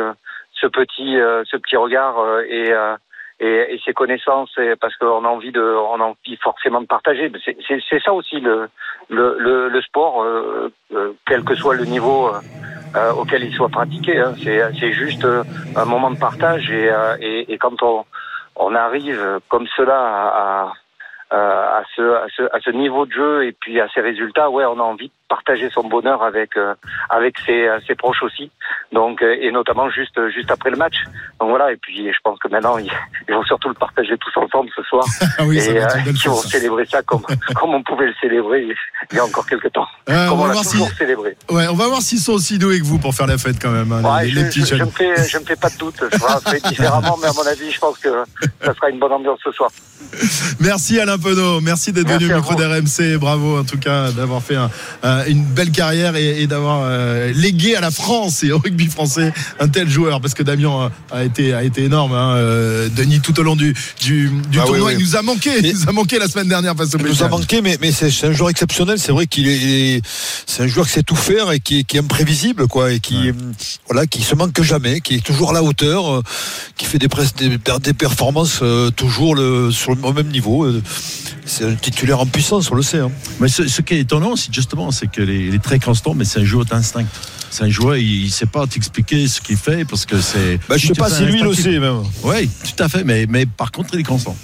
ce 0.61 0.67
petit 0.67 1.17
ce 1.51 1.57
petit 1.57 1.75
regard 1.75 2.15
et, 2.47 2.71
et 3.39 3.73
et 3.75 3.81
ces 3.86 3.93
connaissances 3.93 4.51
et 4.57 4.75
parce 4.75 4.95
qu'on 4.97 5.25
a 5.25 5.27
envie 5.27 5.51
de 5.51 5.61
on 5.61 5.99
a 6.01 6.05
envie 6.05 6.38
forcément 6.38 6.81
de 6.81 6.88
partager. 6.88 7.31
C'est 7.89 8.03
ça 8.03 8.13
aussi 8.13 8.39
le 8.39 8.69
le 9.09 9.38
le, 9.39 9.69
le 9.69 9.81
sport, 9.81 10.23
euh, 10.23 10.71
euh, 10.93 11.13
quel 11.27 11.43
que 11.43 11.55
soit 11.55 11.75
le 11.75 11.86
niveau. 11.86 12.27
euh, 12.27 12.39
euh, 12.95 13.11
auquel 13.11 13.43
il 13.43 13.53
soit 13.53 13.67
pratiqué. 13.67 14.17
hein. 14.19 14.33
C'est, 14.41 14.93
juste 14.93 15.25
euh, 15.25 15.43
un 15.75 15.83
moment 15.83 16.11
de 16.11 16.17
partage 16.17 16.71
et, 16.71 16.89
euh, 16.89 17.17
et, 17.19 17.51
et 17.51 17.57
quand 17.57 17.83
on, 17.83 18.05
on 18.55 18.73
arrive 18.73 19.41
comme 19.49 19.67
cela 19.75 19.99
à, 19.99 20.73
à, 21.29 21.38
à, 21.79 21.83
ce, 21.93 22.01
à, 22.01 22.27
ce, 22.33 22.43
à 22.53 22.59
ce 22.61 22.69
niveau 22.69 23.05
de 23.05 23.11
jeu 23.11 23.45
et 23.47 23.51
puis 23.51 23.81
à 23.81 23.89
ces 23.93 23.99
résultats, 23.99 24.49
ouais, 24.49 24.63
on 24.63 24.79
a 24.79 24.83
envie 24.83 25.11
partager 25.28 25.69
son 25.73 25.84
bonheur 25.88 26.23
avec 26.23 26.55
euh, 26.57 26.73
avec 27.09 27.36
ses, 27.45 27.67
euh, 27.67 27.80
ses 27.88 27.95
proches 27.95 28.21
aussi. 28.23 28.51
Donc 28.93 29.21
euh, 29.21 29.36
et 29.41 29.51
notamment 29.51 29.89
juste 29.89 30.19
juste 30.30 30.51
après 30.51 30.69
le 30.69 30.78
match. 30.78 30.95
Donc 31.39 31.49
voilà. 31.49 31.71
Et 31.71 31.78
puis 31.78 32.07
je 32.11 32.17
pense 32.23 32.38
que 32.39 32.47
maintenant 32.47 32.78
ils, 32.80 32.91
ils 33.28 33.34
vont 33.34 33.43
surtout 33.43 33.67
le 33.69 33.73
partager 33.73 34.15
tous 34.17 34.39
ensemble 34.39 34.69
ce 34.76 34.84
soir. 34.84 35.05
Ah 35.38 35.43
oui, 35.45 35.57
et 35.57 35.73
belle 35.73 35.89
ils 36.05 36.30
vont 36.30 36.36
célébrer 36.38 36.86
ça 36.86 37.01
comme 37.01 37.21
comme 37.55 37.73
on 37.73 37.84
pouvait 37.84 38.05
le 38.07 38.13
célébrer 38.21 38.67
il 39.11 39.15
y 39.17 39.19
a 39.19 39.26
encore 39.26 39.45
quelques 39.45 39.71
temps. 39.73 39.88
Euh, 40.09 40.30
comme 40.30 40.39
on 40.39 40.43
on 40.43 40.47
l'a 40.47 40.55
si- 40.63 40.71
toujours 40.73 40.89
célébré. 40.91 41.36
Ouais, 41.49 41.67
on 41.67 41.73
va 41.76 41.88
voir 41.88 42.01
s'ils 42.01 42.19
sont 42.19 42.34
aussi 42.34 42.57
doués 42.57 42.80
que 42.80 42.86
vous 42.86 42.99
pour 42.99 43.13
faire 43.13 43.28
la 43.28 43.38
fête 43.38 43.57
quand 43.61 43.71
même. 43.71 43.91
hein, 43.91 44.01
Ouais, 44.03 44.26
les, 44.26 44.30
je, 44.32 44.36
les 44.39 44.45
petits 44.45 44.65
je, 44.65 44.76
je 44.78 44.84
me 44.84 44.89
fais, 44.89 45.28
je 45.28 45.38
me 45.38 45.43
fais 45.43 45.55
pas 45.55 45.69
de 45.69 45.78
doute. 45.78 45.95
Je 46.11 46.17
ferai 46.17 46.59
différemment, 46.61 47.17
mais 47.21 47.28
à 47.28 47.34
mon 47.34 47.45
avis, 47.45 47.69
je 47.71 47.80
pense 47.80 47.97
que 47.97 48.09
ça 48.63 48.73
sera 48.73 48.89
une 48.89 48.99
bonne 48.99 49.11
ambiance 49.11 49.39
ce 49.43 49.51
soir. 49.51 49.69
Merci 50.59 50.99
Alain 50.99 51.17
Penaud, 51.17 51.59
merci 51.61 51.91
d'être 51.91 52.07
venu 52.07 52.32
au 52.34 52.38
micro 52.38 52.55
d'RMC. 52.55 53.17
Bravo 53.19 53.59
en 53.59 53.63
tout 53.63 53.80
cas 53.80 54.11
d'avoir 54.11 54.41
fait 54.41 54.55
un- 54.55 54.69
un- 55.03 55.14
une 55.28 55.43
belle 55.43 55.72
carrière 55.72 56.16
et, 56.16 56.41
et 56.41 56.47
d'avoir 56.47 56.82
euh, 56.84 57.32
légué 57.34 57.76
à 57.76 57.82
la 57.82 57.91
France 57.91 58.43
et 58.43 58.51
au 58.51 58.59
rugby 58.59 58.88
français 58.88 59.34
un 59.59 59.68
tel 59.68 59.89
joueur. 59.89 60.22
Parce 60.22 60.34
que 60.34 60.43
Damien 60.43 60.89
a, 61.11 61.16
a 61.18 61.24
été, 61.24 61.53
a 61.53 61.63
été 61.63 61.84
énorme. 61.84 62.13
Hein, 62.13 62.36
euh, 62.36 62.89
Denis, 62.95 63.20
tout 63.22 63.39
au 63.39 63.43
long 63.43 63.55
du, 63.55 63.74
du, 64.01 64.30
du 64.49 64.59
Ah 64.59 64.66
tournoi, 64.66 64.88
oui. 64.89 64.95
il 64.97 65.03
nous 65.05 65.16
a 65.16 65.22
manqué. 65.22 65.51
Il 65.63 65.74
nous 65.74 65.89
a 65.89 65.91
manqué 65.91 66.20
la 66.20 66.28
semaine 66.28 66.47
dernière 66.47 66.76
face 66.76 66.93
au 66.95 66.97
Il 66.99 67.05
nous 67.05 67.24
a 67.24 67.28
manqué, 67.30 67.61
mais, 67.61 67.78
mais 67.82 67.91
c'est 67.91 68.26
un 68.26 68.32
joueur 68.32 68.49
exceptionnel. 68.49 68.99
C'est 68.99 69.11
vrai 69.11 69.28
qu'il 69.28 69.47
est, 69.47 70.01
c'est 70.45 70.63
un 70.63 70.68
joueur 70.68 70.86
qui 70.88 70.93
sait 70.93 71.03
tout 71.03 71.16
faire 71.16 71.51
et 71.51 71.59
qui 71.59 71.80
est, 71.80 71.84
qui 71.84 71.97
est 71.97 71.99
imprévisible, 71.99 72.68
quoi, 72.68 72.91
et 72.91 72.99
qui, 72.99 73.32
voilà, 73.88 74.05
qui 74.07 74.22
se 74.22 74.36
manque 74.36 74.61
jamais, 74.61 75.01
qui 75.01 75.16
est 75.16 75.26
toujours 75.26 75.51
à 75.51 75.53
la 75.53 75.63
hauteur, 75.63 76.16
euh, 76.16 76.22
qui 76.78 76.86
fait 76.86 76.97
des, 76.99 77.07
pres- 77.07 77.36
des, 77.38 77.57
des 77.80 77.93
performances 77.93 78.59
euh, 78.61 78.89
toujours 78.91 79.36
le, 79.36 79.72
sur 79.72 79.93
le 79.95 80.03
au 80.03 80.13
même 80.13 80.28
niveau. 80.28 80.63
euh. 80.66 80.82
C'est 81.47 81.63
un 81.66 81.76
titulaire 81.76 82.20
en 82.20 82.26
puissance, 82.26 82.72
on 82.72 82.76
le 82.76 82.82
sait. 82.82 82.97
hein. 82.99 83.11
Mais 83.39 83.47
ce, 83.47 83.68
ce 83.68 83.82
qui 83.84 83.93
est 83.93 83.99
étonnant, 83.99 84.36
c'est 84.36 84.51
justement, 84.53 84.89
c'est 84.91 85.05
les, 85.18 85.51
les 85.51 85.60
très 85.60 85.80
constants, 85.80 86.14
mais 86.14 86.26
c'est 86.26 86.39
un 86.39 86.45
joueur 86.45 86.66
d'instinct. 86.66 87.06
C'est 87.49 87.64
un 87.64 87.70
joueur, 87.70 87.95
il, 87.95 88.26
ne 88.26 88.30
sait 88.30 88.45
pas 88.45 88.68
t'expliquer 88.68 89.28
ce 89.28 89.39
qu'il 89.39 89.58
fait 89.58 89.86
parce 89.86 90.06
que 90.06 90.20
c'est. 90.20 90.60
Bah, 90.68 90.76
je 90.78 90.88
sais 90.88 90.93
pas 90.93 91.10
si 91.10 91.24
lui 91.24 91.41
le 91.41 91.53
sait, 91.53 91.80
même. 91.80 92.03
Oui, 92.24 92.49
tout 92.49 92.84
à 92.84 92.89
fait, 92.89 93.03
mais, 93.03 93.26
mais 93.30 93.45
par 93.45 93.72
contre, 93.72 93.93
il 93.93 94.01
est 94.01 94.03
constant. 94.03 94.36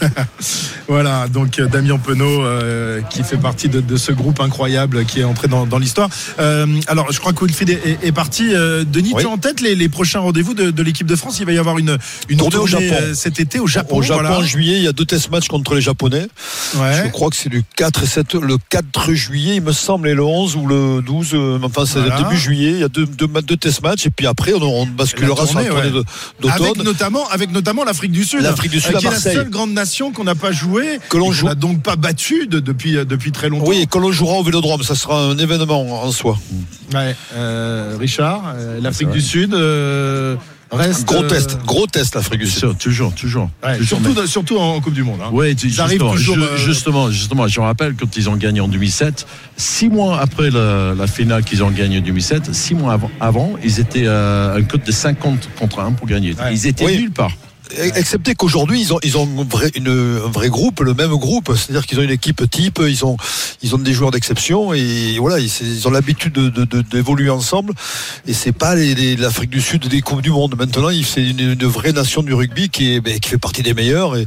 Voilà, 0.88 1.26
donc 1.28 1.58
euh, 1.58 1.66
Damien 1.66 1.98
Penaud 1.98 2.42
euh, 2.44 3.00
qui 3.10 3.24
fait 3.24 3.36
partie 3.36 3.68
de, 3.68 3.80
de 3.80 3.96
ce 3.96 4.12
groupe 4.12 4.40
incroyable 4.40 5.04
qui 5.04 5.20
est 5.20 5.24
entré 5.24 5.48
dans, 5.48 5.66
dans 5.66 5.78
l'histoire. 5.78 6.08
Euh, 6.38 6.66
alors, 6.86 7.10
je 7.10 7.18
crois 7.18 7.32
que 7.32 7.44
Wilfried 7.44 7.70
est, 7.70 7.80
est- 7.84 7.98
est 8.06 8.12
parti. 8.12 8.54
Euh, 8.54 8.84
Denis, 8.84 9.10
Oui. 9.14 9.22
tu 9.22 9.26
as 9.28 9.30
en 9.30 9.38
tête 9.38 9.60
les, 9.60 9.74
les 9.74 9.88
prochains 9.88 10.20
rendez-vous 10.20 10.54
de, 10.54 10.70
de 10.70 10.82
l'équipe 10.82 11.06
de 11.08 11.16
France? 11.16 11.38
Il 11.40 11.46
va 11.46 11.52
y 11.52 11.58
avoir 11.58 11.78
une, 11.78 11.98
une 12.28 12.38
Tournée 12.38 12.56
au 12.56 12.66
Japon. 12.68 12.84
cet 13.14 13.40
été 13.40 13.58
au 13.58 13.66
Japon. 13.66 13.96
Au 13.96 14.02
Japon 14.02 14.20
voilà. 14.22 14.38
en 14.38 14.42
juillet, 14.42 14.76
il 14.76 14.82
y 14.84 14.86
a 14.88 14.92
deux 14.92 15.04
test 15.04 15.30
matchs 15.30 15.48
contre 15.48 15.74
les 15.74 15.80
Japonais. 15.80 16.28
Ouais. 16.76 17.02
Je 17.04 17.10
crois 17.10 17.30
que 17.30 17.36
c'est 17.36 17.52
le 17.52 17.62
4 17.76 18.02
et 18.04 18.06
7, 18.06 18.34
le 18.34 18.56
4 18.70 19.12
juillet, 19.12 19.56
il 19.56 19.62
me 19.62 19.72
semble, 19.72 20.08
et 20.08 20.14
le 20.14 20.22
11 20.24 20.54
ou 20.56 20.66
le 20.66 21.02
12. 21.02 21.30
euh, 21.34 21.58
Enfin, 21.64 21.84
c'est 21.84 21.98
Voilà. 21.98 22.22
début 22.22 22.36
juillet. 22.36 22.70
Il 22.72 22.78
y 22.80 22.84
a 22.84 22.88
deux, 22.88 23.06
deux, 23.06 23.26
ma- 23.26 23.42
deux 23.42 23.56
test 23.56 23.82
matchs 23.82 24.06
et 24.06 24.10
puis 24.10 24.26
après, 24.28 24.52
on, 24.54 24.62
on 24.62 24.86
basculera 24.86 25.40
La 25.42 25.46
sur 25.48 25.58
la 25.58 25.64
tournée, 25.66 25.82
ouais. 25.84 25.90
de- 25.90 26.48
Avec 26.48 26.62
d'automne. 26.62 26.84
notamment, 26.84 27.28
avec 27.30 27.50
notamment 27.50 27.82
l'Afrique 27.84 28.12
du 28.12 28.24
Sud. 28.24 28.42
L'Afrique 28.42 28.70
du 28.70 28.80
Sud 28.80 28.94
euh, 28.94 28.98
à 28.98 29.00
qui 29.00 29.06
est 29.06 29.08
la 29.08 29.14
Marseille. 29.16 29.34
seule 29.34 29.50
grande 29.50 29.72
nation 29.72 29.85
qu'on 30.14 30.24
n'a 30.24 30.34
pas 30.34 30.52
joué. 30.52 30.98
Que 31.08 31.16
l'on 31.16 31.32
joue. 31.32 31.46
n'a 31.46 31.54
donc 31.54 31.82
pas 31.82 31.96
battu 31.96 32.46
de- 32.46 32.60
depuis, 32.60 32.96
euh, 32.96 33.04
depuis 33.04 33.32
très 33.32 33.48
longtemps. 33.48 33.66
Oui, 33.68 33.78
et 33.82 33.86
que 33.86 33.98
l'on 33.98 34.12
jouera 34.12 34.34
au 34.38 34.42
Vélodrome, 34.42 34.82
ça 34.82 34.94
sera 34.94 35.22
un 35.22 35.38
événement 35.38 36.02
en 36.02 36.10
soi. 36.12 36.38
Ouais, 36.94 37.14
euh, 37.34 37.96
Richard, 37.98 38.42
euh, 38.56 38.80
l'Afrique 38.80 39.10
du 39.10 39.20
Sud 39.20 39.54
euh, 39.54 40.36
reste. 40.72 41.06
Gros 41.06 41.22
euh, 41.24 41.28
test, 41.28 41.58
gros 41.64 41.86
test 41.86 42.14
l'Afrique 42.16 42.40
du 42.40 42.46
Sud. 42.46 42.76
toujours, 42.78 43.12
toujours. 43.14 43.50
ouais, 43.64 43.78
Toujours, 43.78 43.98
surtout, 44.00 44.20
mais- 44.20 44.26
surtout 44.26 44.58
en 44.58 44.80
Coupe 44.80 44.94
du 44.94 45.02
Monde. 45.02 45.20
hein. 45.22 45.30
Arrivent 45.32 45.58
justement, 45.58 46.12
toujours, 46.12 46.36
euh, 46.38 46.56
justement, 46.56 47.10
justement, 47.10 47.48
je 47.48 47.60
me 47.60 47.64
rappelle 47.66 47.94
quand 47.94 48.16
ils 48.16 48.28
ont 48.28 48.36
gagné 48.36 48.60
en 48.60 48.68
2007, 48.68 49.26
six 49.56 49.88
mois 49.88 50.20
après 50.20 50.50
la, 50.50 50.94
la 50.94 51.06
finale 51.06 51.44
qu'ils 51.44 51.62
ont 51.62 51.70
gagné 51.70 51.98
en 51.98 52.02
2007, 52.02 52.52
six 52.54 52.74
mois 52.74 52.92
avant, 52.94 53.10
avant 53.20 53.52
ils 53.64 53.80
étaient 53.80 54.06
à 54.06 54.54
un 54.54 54.62
code 54.62 54.82
de 54.84 54.92
50 54.92 55.48
contre 55.58 55.80
1 55.80 55.92
pour 55.92 56.06
gagner. 56.06 56.34
Ouais. 56.34 56.52
Ils 56.52 56.66
étaient 56.66 56.84
Oui. 56.84 56.98
nulle 56.98 57.10
part. 57.12 57.32
Excepté 57.96 58.34
qu'aujourd'hui, 58.34 58.80
ils 58.80 59.16
ont, 59.16 59.26
un, 59.26 59.44
vrai, 59.44 60.48
groupe, 60.48 60.80
le 60.80 60.94
même 60.94 61.14
groupe. 61.16 61.52
C'est-à-dire 61.56 61.86
qu'ils 61.86 61.98
ont 61.98 62.02
une 62.02 62.10
équipe 62.10 62.48
type, 62.50 62.80
ils 62.86 63.04
ont, 63.04 63.16
des 63.78 63.92
joueurs 63.92 64.10
d'exception 64.10 64.72
et 64.72 65.16
voilà, 65.18 65.38
ils, 65.38 65.86
ont 65.86 65.90
l'habitude 65.90 66.32
de- 66.32 66.48
de- 66.48 66.64
de- 66.64 66.82
d'évoluer 66.82 67.30
ensemble. 67.30 67.72
Et 68.26 68.32
c'est 68.32 68.52
pas 68.52 68.74
l'Afrique 68.74 69.50
du 69.50 69.60
Sud 69.60 69.88
des 69.88 70.00
Coupes 70.00 70.22
du 70.22 70.30
Monde. 70.30 70.56
Maintenant, 70.56 70.88
c'est 71.04 71.22
une, 71.24 71.54
vraie 71.66 71.92
nation 71.92 72.22
du 72.22 72.32
rugby 72.34 72.68
qui, 72.68 73.00
ben, 73.00 73.18
fait 73.28 73.38
partie 73.38 73.62
des 73.62 73.74
meilleurs 73.74 74.16
et, 74.16 74.26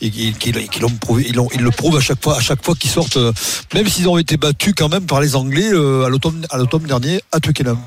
qui, 0.00 0.34
ils, 0.50 1.62
le 1.62 1.70
prouvent 1.70 1.96
à 1.96 2.00
chaque 2.00 2.22
fois, 2.22 2.36
à 2.36 2.40
chaque 2.40 2.62
qu'ils 2.74 2.90
sortent, 2.90 3.16
euh, 3.16 3.32
même 3.74 3.88
s'ils 3.88 4.08
ont 4.08 4.18
été 4.18 4.36
battus 4.36 4.74
quand 4.76 4.88
même 4.88 5.06
par 5.06 5.20
les 5.20 5.36
Anglais 5.36 5.70
euh, 5.72 6.04
à 6.04 6.08
l'automne 6.58 6.82
dernier 6.86 7.20
à 7.32 7.40
Twickenham. 7.40 7.78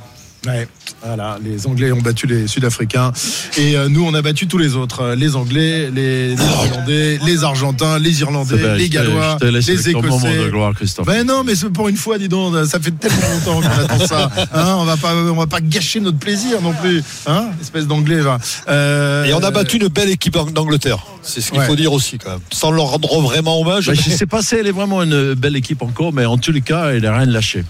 Ouais, 0.48 0.68
voilà, 1.06 1.38
les 1.44 1.68
Anglais 1.68 1.92
ont 1.92 2.00
battu 2.02 2.26
les 2.26 2.48
Sud-Africains 2.48 3.12
et 3.58 3.76
euh, 3.76 3.90
nous 3.90 4.04
on 4.06 4.14
a 4.14 4.22
battu 4.22 4.48
tous 4.48 4.58
les 4.58 4.76
autres, 4.76 5.02
euh, 5.02 5.16
les 5.16 5.36
Anglais, 5.36 5.92
les 5.94 6.36
Néerlandais, 6.36 7.20
les 7.26 7.44
Argentins, 7.44 8.00
les 8.00 8.22
Irlandais, 8.22 8.56
les 8.78 8.86
je 8.86 8.90
te- 8.90 8.94
Gallois, 8.94 9.38
je 9.42 9.46
te 9.46 9.52
laisse 9.52 9.68
les 9.68 9.92
ton 9.94 10.02
moment 10.02 10.18
Écossais. 10.20 10.38
de 10.46 10.50
gloire, 10.50 10.74
Christophe. 10.74 11.06
Ben 11.06 11.26
non, 11.28 11.44
mais 11.44 11.54
pour 11.74 11.90
une 11.90 11.98
fois, 11.98 12.18
dis 12.18 12.30
donc, 12.30 12.56
ça 12.66 12.80
fait 12.80 12.92
tellement 12.92 13.18
longtemps 13.34 13.62
qu'on 13.62 13.84
attend 13.84 14.08
ça. 14.08 14.32
Hein, 14.54 14.76
on 14.80 14.86
va 14.86 14.96
pas, 14.98 15.14
on 15.16 15.36
va 15.36 15.48
pas 15.48 15.60
gâcher 15.62 16.00
notre 16.00 16.18
plaisir 16.18 16.62
non 16.62 16.74
plus, 16.74 17.04
hein, 17.28 17.48
espèce 17.62 17.86
d'anglais. 17.86 18.22
Euh, 18.70 19.26
Et 19.26 19.34
on 19.34 19.40
a 19.44 19.52
battu 19.52 19.78
une 19.78 19.88
belle 19.90 20.10
équipe 20.10 20.38
d'Angleterre. 20.54 21.06
C'est 21.22 21.42
ce 21.42 21.52
qu'il 21.52 21.60
Ouais. 21.60 21.66
faut 21.66 21.76
dire 21.76 21.92
aussi 21.92 22.18
quand 22.18 22.30
même. 22.32 22.40
Sans 22.52 22.72
leur 22.72 22.86
rendre 22.86 23.20
vraiment 23.22 23.60
hommage. 23.60 23.88
Bah, 23.88 23.94
je 23.94 24.10
ne 24.10 24.16
sais 24.16 24.26
pas 24.26 24.42
si 24.42 24.56
elle 24.56 24.68
est 24.68 24.72
vraiment 24.72 25.04
une 25.04 25.34
belle 25.34 25.56
équipe 25.58 25.82
encore, 25.82 26.14
mais 26.14 26.26
en 26.26 26.38
tous 26.38 26.52
les 26.54 26.62
cas, 26.62 26.92
elle 26.92 27.02
n'a 27.04 27.16
rien 27.18 27.26
lâché. 27.26 27.64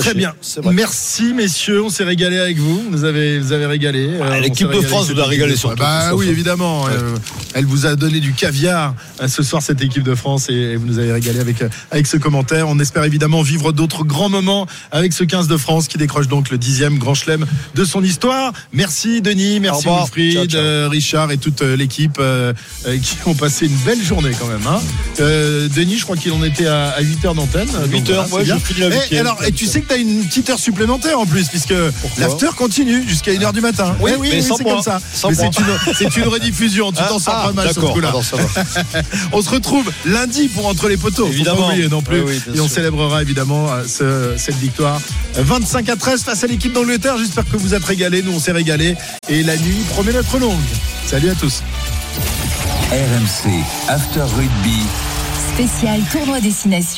Très 0.00 0.14
bien. 0.14 0.34
Merci 0.72 1.32
messieurs, 1.34 1.82
on 1.82 1.88
s'est 1.88 2.04
régalé 2.04 2.38
avec 2.38 2.58
vous. 2.58 2.82
Vous 2.90 3.04
avez, 3.04 3.38
vous 3.38 3.52
avez 3.52 3.66
régalé. 3.66 4.08
Euh, 4.08 4.36
on 4.36 4.40
l'équipe 4.40 4.70
de 4.70 4.80
France 4.80 5.10
vous 5.10 5.20
a 5.20 5.24
régalé 5.24 5.56
surtout, 5.56 5.76
Bah 5.76 6.14
oui, 6.14 6.28
évidemment. 6.28 6.86
Euh, 6.88 7.16
elle 7.54 7.66
vous 7.66 7.86
a 7.86 7.94
donné 7.94 8.20
du 8.20 8.32
caviar 8.32 8.94
euh, 9.22 9.28
ce 9.28 9.42
soir 9.42 9.62
cette 9.62 9.80
équipe 9.80 10.02
de 10.02 10.14
France 10.14 10.48
et, 10.50 10.76
vous 10.76 10.86
nous 10.86 10.98
avez 10.98 11.12
régalé 11.12 11.40
avec 11.40 11.56
avec 11.90 12.06
ce 12.06 12.16
commentaire. 12.16 12.68
On 12.68 12.78
espère 12.80 13.04
évidemment 13.04 13.42
vivre 13.42 13.72
d'autres 13.72 14.04
grands 14.04 14.28
moments 14.28 14.66
avec 14.90 15.12
ce 15.12 15.24
15 15.24 15.48
de 15.48 15.56
France 15.56 15.88
qui 15.88 15.96
décroche 15.96 16.28
donc 16.28 16.50
le 16.50 16.58
dixième 16.58 16.98
grand 16.98 17.14
chelem 17.14 17.46
de 17.74 17.84
son 17.84 18.02
histoire. 18.02 18.52
Merci 18.72 19.22
Denis, 19.22 19.60
merci. 19.60 19.86
Wilfried, 19.86 20.54
euh, 20.54 20.88
Richard 20.90 21.30
et 21.30 21.38
toute 21.38 21.62
l'équipe 21.62 22.16
euh, 22.18 22.52
qui 22.84 23.16
ont 23.26 23.34
passé 23.34 23.66
une 23.66 23.76
belle 23.86 24.02
journée 24.02 24.32
quand 24.38 24.48
même. 24.48 24.66
Hein. 24.66 24.80
Denis, 25.74 25.98
je 25.98 26.04
crois 26.04 26.16
qu'il 26.16 26.32
en 26.32 26.42
était 26.42 26.66
à, 26.66 26.88
à 26.88 27.00
8 27.00 27.24
heures 27.24 27.34
d'antenne. 27.34 27.68
Donc 27.68 27.92
8 27.92 28.02
voilà, 28.06 28.28
ouais, 28.28 28.44
je 28.44 28.54
finis 28.56 28.80
la 28.80 29.43
Et, 29.46 29.52
tu 29.52 29.66
sais 29.66 29.80
que 29.80 29.88
tu 29.88 29.94
as 29.94 29.96
une 29.98 30.24
petite 30.24 30.50
heure 30.50 30.58
supplémentaire 30.58 31.18
en 31.18 31.26
plus, 31.26 31.48
puisque 31.48 31.74
l'after 32.18 32.48
continue 32.56 33.06
jusqu'à 33.08 33.32
1h 33.32 33.52
du 33.52 33.60
matin. 33.60 33.94
Oui, 34.00 34.12
Eh 34.14 34.18
oui, 34.18 34.42
c'est 34.42 34.64
comme 34.64 34.82
ça. 34.82 34.98
C'est 35.12 36.16
une, 36.16 36.24
rediffusion, 36.28 36.90
tu 36.92 36.98
t'en 36.98 37.16
Ah, 37.16 37.20
sors 37.20 37.34
ah, 37.36 37.46
pas 37.46 37.52
mal 37.52 37.64
sur 37.66 37.74
ce 37.74 37.80
d'accord, 37.80 37.94
coup-là. 37.94 38.12
va. 38.12 39.02
On 39.32 39.42
se 39.42 39.50
retrouve 39.50 39.90
lundi 40.06 40.48
pour 40.48 40.66
Entre 40.66 40.88
les 40.88 40.96
poteaux. 40.96 41.24
Faut 41.24 41.28
pas 41.28 41.34
Évidemment. 41.34 41.68
oublier 41.68 41.88
non 41.88 42.02
plus. 42.02 42.20
Oui, 42.20 42.24
oui, 42.34 42.42
bien 42.46 42.54
et 42.54 42.60
on 42.60 42.66
sûr. 42.66 42.76
célébrera 42.76 43.22
évidemment 43.22 43.66
euh, 43.70 43.84
ce- 43.86 44.36
cette 44.42 44.56
victoire. 44.56 45.00
Euh, 45.38 45.42
25 45.44 45.88
à 45.88 45.96
13 45.96 46.22
face 46.22 46.42
à 46.44 46.46
l'équipe 46.46 46.72
d'Angleterre. 46.72 47.16
J'espère 47.18 47.44
que 47.48 47.56
vous 47.56 47.74
êtes 47.74 47.84
régalés. 47.84 48.22
Nous, 48.22 48.32
on 48.32 48.38
s'est 48.40 48.52
régalés. 48.52 48.96
Et 49.28 49.42
la 49.42 49.56
nuit 49.56 49.82
promet 49.90 50.12
d'être 50.12 50.38
longue. 50.38 50.58
Salut 51.06 51.30
à 51.30 51.34
tous. 51.34 51.62
RMC 52.90 53.50
After 53.88 54.20
Rugby. 54.36 54.78
Spécial 55.54 56.00
tournoi 56.12 56.40
destination. 56.40 56.88